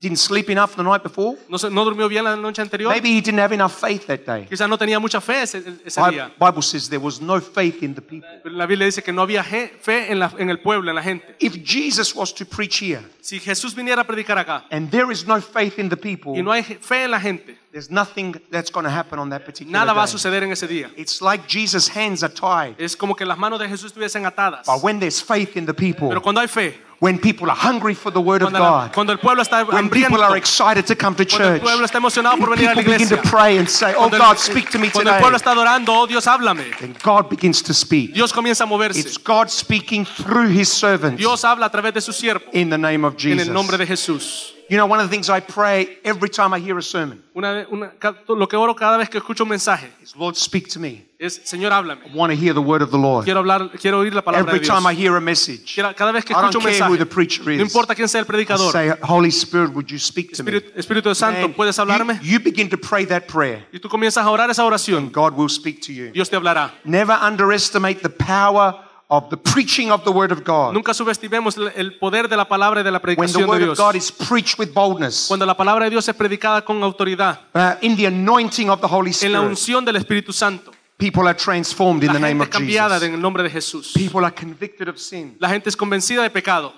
Didn't 0.04 0.18
sleep 0.18 0.50
enough 0.50 0.76
the 0.76 0.82
night 0.82 1.02
before? 1.02 1.38
¿No, 1.48 1.56
se- 1.56 1.70
no 1.70 1.82
durmió 1.82 2.08
bien 2.10 2.24
la 2.24 2.36
noche 2.36 2.60
anterior? 2.60 2.90
Maybe 2.92 3.08
he 3.08 3.22
didn't 3.22 3.38
have 3.40 3.54
enough 3.54 3.72
faith 3.72 4.06
that 4.06 4.20
day. 4.26 4.46
Quizás 4.46 4.68
no 4.68 4.76
tenía 4.76 5.00
mucha 5.00 5.18
fe 5.20 5.42
ese, 5.42 5.62
ese 5.82 5.98
Bi- 5.98 6.10
día. 6.10 6.30
Bible 6.38 6.60
says 6.62 6.90
there 6.90 7.00
was 7.02 7.22
no 7.22 7.40
faith 7.40 7.82
in 7.82 7.94
the 7.94 8.02
people. 8.02 8.28
Pero 8.42 8.54
La 8.54 8.66
Biblia 8.66 8.84
dice 8.84 9.02
que 9.02 9.12
no 9.12 9.22
había 9.22 9.42
je- 9.42 9.68
fe 9.80 10.12
en, 10.12 10.18
la- 10.18 10.30
en 10.36 10.50
el 10.50 10.58
pueblo, 10.60 10.90
en 10.90 10.96
la 10.96 11.02
gente. 11.02 11.34
If 11.40 11.54
Jesus 11.64 12.14
was 12.14 12.34
to 12.34 12.44
preach 12.44 12.82
here 12.82 13.00
Si 13.22 13.40
Jesús 13.40 13.74
viniera 13.74 14.02
a 14.02 14.04
predicar 14.06 14.36
acá 14.36 14.64
and 14.70 14.90
there 14.90 15.10
is 15.10 15.26
no 15.26 15.40
faith 15.40 15.78
in 15.78 15.88
the 15.88 15.96
people, 15.96 16.32
y 16.38 16.42
no 16.42 16.52
hay 16.52 16.62
je- 16.62 16.76
fe 16.78 17.04
en 17.04 17.10
la 17.12 17.18
gente, 17.20 17.56
there's 17.72 17.90
nothing 17.90 18.34
that's 18.50 18.70
going 18.70 18.84
to 18.84 18.90
happen 18.90 19.18
on 19.18 19.30
that 19.30 19.46
particular 19.46 19.72
nada 19.72 19.94
va 19.94 20.02
a 20.02 20.06
day. 20.06 20.12
suceder 20.12 20.42
en 20.42 20.52
ese 20.52 20.68
día. 20.68 20.90
It's 20.98 21.22
like 21.22 21.46
Jesus' 21.48 21.88
hands 21.88 22.22
are 22.22 22.32
tied. 22.32 22.74
Es 22.78 22.94
como 22.94 23.14
que 23.16 23.24
las 23.24 23.38
manos 23.38 23.58
de 23.58 23.66
Jesús 23.68 23.86
estuviesen 23.86 24.26
atadas. 24.26 24.66
But 24.66 24.82
when 24.82 25.00
there's 25.00 25.22
faith 25.22 25.56
in 25.56 25.64
the 25.64 25.72
people, 25.72 26.08
Pero 26.10 26.20
cuando 26.20 26.42
hay 26.42 26.48
fe, 26.48 26.78
when 27.04 27.18
people 27.18 27.50
are 27.50 27.56
hungry 27.56 27.92
for 27.92 28.10
the 28.10 28.20
word 28.20 28.40
of 28.40 28.50
God, 28.50 28.90
cuando 28.94 29.12
el 29.12 29.18
pueblo 29.18 29.42
está 29.42 29.62
when 29.70 29.90
people 29.90 30.22
are 30.22 30.38
excited 30.38 30.86
to 30.86 30.96
come 30.96 31.14
to 31.14 31.26
cuando 31.26 31.48
el 31.48 31.54
church, 31.58 31.62
pueblo 31.62 31.84
está 31.84 31.98
emocionado 31.98 32.38
por 32.38 32.48
venir 32.48 32.70
a 32.70 32.74
la 32.74 32.74
people 32.76 32.92
begin 32.94 33.08
to 33.10 33.18
pray 33.28 33.58
and 33.58 33.68
say, 33.68 33.92
Oh 33.94 34.04
el- 34.04 34.18
God, 34.18 34.38
speak 34.38 34.70
to 34.70 34.78
me 34.78 34.88
cuando 34.88 35.10
el 35.10 35.16
today, 35.16 35.20
pueblo 35.20 35.36
está 35.36 35.50
adorando, 35.50 35.92
oh 35.92 36.06
Dios, 36.06 36.24
háblame. 36.24 36.64
then 36.78 36.96
God 37.02 37.28
begins 37.28 37.62
to 37.62 37.74
speak. 37.74 38.14
Dios 38.14 38.32
comienza 38.32 38.64
a 38.64 38.66
moverse. 38.66 38.98
It's 38.98 39.18
God 39.18 39.50
speaking 39.50 40.06
through 40.06 40.48
his 40.48 40.72
servants 40.72 41.18
Dios 41.18 41.44
habla 41.44 41.66
a 41.66 41.70
través 41.70 41.92
de 41.92 42.00
su 42.00 42.12
siervo 42.12 42.46
in 42.54 42.70
the 42.70 42.78
name 42.78 43.04
of 43.04 43.16
en 43.22 43.38
el 43.38 43.52
nombre 43.52 43.76
de 43.76 43.84
Jesús. 43.86 44.54
You 44.70 44.78
know, 44.78 44.86
one 44.86 44.98
of 44.98 45.10
the 45.10 45.14
things 45.14 45.28
I 45.28 45.40
pray 45.40 45.98
every 46.04 46.30
time 46.30 46.54
I 46.54 46.58
hear 46.58 46.78
a 46.78 46.82
sermon 46.82 47.22
Una, 47.36 47.52
vez- 47.52 47.66
una- 47.70 47.90
ca- 47.98 48.14
lo 48.28 48.46
que 48.48 48.56
oro 48.56 48.74
cada 48.74 48.96
vez 48.96 49.10
que 49.10 49.18
escucho 49.20 49.42
un 49.44 49.50
mensaje 49.50 49.90
is, 50.02 50.16
Lord, 50.16 50.36
speak 50.36 50.68
to 50.68 50.78
me. 50.80 51.04
es, 51.18 51.40
Señor, 51.44 51.70
háblame. 51.72 52.00
I 52.06 52.16
want 52.16 52.32
to 52.32 52.36
hear 52.36 52.54
the 52.54 52.62
word 52.62 52.80
of 52.80 52.90
the 52.90 52.96
Lord. 52.98 53.24
Quiero 53.24 53.40
hablar, 53.40 53.70
quiero 53.78 53.98
oír 54.00 54.14
la 54.14 54.22
palabra 54.22 54.48
Every 54.50 54.60
de 54.60 54.64
Dios. 54.66 54.74
time 54.78 54.86
I 54.90 54.94
hear 54.94 55.16
a 55.16 55.20
message, 55.20 55.74
Quiero- 55.74 55.94
cada 55.94 56.12
vez 56.12 56.24
que 56.24 56.32
I 56.32 56.36
don't 56.40 56.50
escucho 56.54 56.58
un 56.60 56.64
care 56.64 56.80
who 56.88 56.96
the 56.96 57.04
mensaje, 57.04 57.14
preacher 57.14 57.44
no 57.46 57.52
is. 57.52 57.60
importa 57.60 57.94
quién 57.94 58.08
sea 58.08 58.20
el 58.20 58.24
I 58.24 58.28
predicador, 58.28 58.72
say, 58.72 58.90
Holy 59.02 59.30
Spirit, 59.30 59.72
would 59.74 59.88
you 59.90 59.98
speak 59.98 60.32
to 60.32 60.42
me? 60.42 60.52
Espíritu, 60.52 60.72
Espíritu 60.78 61.14
Santo, 61.14 61.40
Man, 61.48 61.54
¿puedes 61.54 61.78
hablarme? 61.78 62.18
you, 62.22 62.38
you 62.38 62.40
begin 62.40 62.68
to 62.70 62.78
pray 62.78 63.04
that 63.04 63.26
prayer. 63.26 63.66
Y 63.72 63.80
tú 63.80 63.88
comienzas 63.90 64.24
a 64.24 64.30
orar 64.30 64.48
esa 64.50 64.64
oración, 64.64 65.10
God 65.12 65.34
will 65.34 65.50
speak 65.50 65.80
to 65.82 65.92
you. 65.92 66.10
Dios 66.12 66.30
te 66.30 66.36
hablará. 66.36 66.72
Never 66.84 67.14
underestimate 67.20 68.00
the 68.00 68.08
power 68.10 68.74
of 69.08 69.28
the 69.30 69.36
preaching 69.36 69.90
of 69.90 70.02
the 70.04 70.10
word 70.10 70.32
of 70.32 70.42
God. 70.44 70.72
Nunca 70.72 70.94
subestimemos 70.94 71.56
el- 71.74 71.98
poder 71.98 72.28
de 72.28 72.36
la 72.36 72.46
palabra 72.46 72.80
y 72.80 72.84
de 72.84 72.90
la 72.90 72.98
When 72.98 73.00
the 73.16 73.16
predicación 73.16 73.42
de 73.42 73.46
word 73.48 73.62
of 73.62 73.66
Dios. 73.76 73.78
God 73.78 73.94
is 73.96 74.10
preached 74.10 74.58
with 74.58 74.72
boldness, 74.72 75.26
Cuando 75.28 75.44
la 75.46 75.56
palabra 75.56 75.84
de 75.84 75.90
Dios 75.90 76.08
es 76.08 76.14
predicada 76.14 76.64
con 76.64 76.82
autoridad, 76.82 77.40
uh, 77.54 77.74
in 77.82 77.96
the 77.96 78.06
anointing 78.06 78.70
of 78.70 78.80
the 78.80 78.86
Holy 78.88 79.10
en 79.22 79.32
la 79.32 79.38
Spirit, 79.40 79.50
unción 79.58 79.84
del 79.84 79.96
Espíritu 79.96 80.32
Santo, 80.32 80.72
people 80.96 81.28
are 81.28 81.34
transformed 81.36 82.02
in 82.02 82.08
la 82.08 82.14
the 82.14 82.20
name 82.20 82.38
gente 82.40 82.44
of 82.44 82.50
cambiada 82.50 82.94
Jesus. 82.94 83.08
en 83.08 83.14
el 83.14 83.20
nombre 83.20 83.42
de 83.42 83.50
Jesús. 83.50 83.92
People 83.94 84.24
are 84.24 84.34
convicted 84.34 84.88
of 84.88 84.98
sin. 84.98 85.36
La 85.38 85.48
gente 85.50 85.68
es 85.68 85.76
convencida 85.76 86.22
de 86.22 86.30
pecado. 86.30 86.72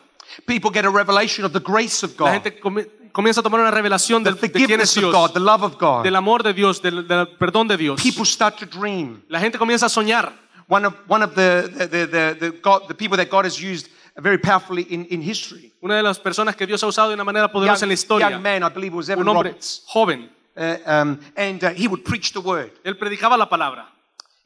People 0.46 0.70
get 0.72 0.84
a 0.84 0.90
revelation 0.90 1.44
of 1.44 1.52
the 1.52 1.60
grace 1.60 2.04
of 2.04 2.18
La 2.18 2.26
God, 2.26 2.32
gente 2.42 2.58
come- 2.58 2.86
comienza 3.12 3.40
a 3.40 3.42
tomar 3.42 3.60
una 3.60 3.70
revelación 3.70 4.22
the 4.24 4.32
de, 4.32 4.36
quién 4.50 4.50
es 4.80 4.92
forgiveness 4.92 4.96
of 4.96 5.02
Dios, 5.04 5.12
God, 5.14 5.30
the 5.32 5.40
love 5.40 5.62
of 5.62 5.78
God. 5.78 6.02
del 6.02 6.16
amor 6.16 6.42
de 6.42 6.52
Dios, 6.52 6.82
del, 6.82 7.06
del 7.06 7.28
perdón 7.38 7.68
de 7.68 7.76
Dios. 7.76 8.02
People 8.02 8.24
start 8.26 8.58
to 8.58 8.66
dream. 8.66 9.22
La 9.28 9.38
gente 9.40 9.56
comienza 9.58 9.86
a 9.86 9.88
soñar. 9.88 10.32
One 10.68 10.84
of, 10.86 10.94
one 11.06 11.22
of 11.22 11.34
the, 11.34 11.70
the, 11.72 12.06
the, 12.06 12.36
the, 12.40 12.50
God, 12.62 12.88
the 12.88 12.94
people 12.94 13.16
that 13.18 13.30
God 13.30 13.44
has 13.44 13.60
used 13.60 13.88
very 14.18 14.38
powerfully 14.38 14.82
in, 14.82 15.04
in 15.06 15.22
history. 15.22 15.72
Una 15.82 15.96
de 15.96 16.02
las 16.02 16.18
personas 16.18 16.56
que 16.56 16.66
Dios 16.66 16.82
ha 16.82 16.86
usado 16.88 17.08
de 17.10 17.14
una 17.14 17.24
manera 17.24 17.50
poderosa 17.52 17.84
en 17.84 17.90
la 17.90 17.94
Young, 17.94 17.98
historia. 17.98 18.30
young 18.30 18.42
man, 18.42 18.62
I 18.64 18.68
believe 18.70 18.92
it 18.92 18.96
was 18.96 19.08
Evan 19.08 19.22
Un 19.22 19.28
hombre 19.28 19.50
Roberts. 19.50 19.82
joven. 19.86 20.28
Uh, 20.56 20.76
um, 20.86 21.20
and 21.36 21.62
uh, 21.62 21.70
he 21.70 21.86
would 21.86 22.02
preach 22.04 22.32
the 22.32 22.40
word. 22.40 22.72
Él 22.82 22.96
predicaba 22.98 23.36
la 23.36 23.48
palabra. 23.48 23.86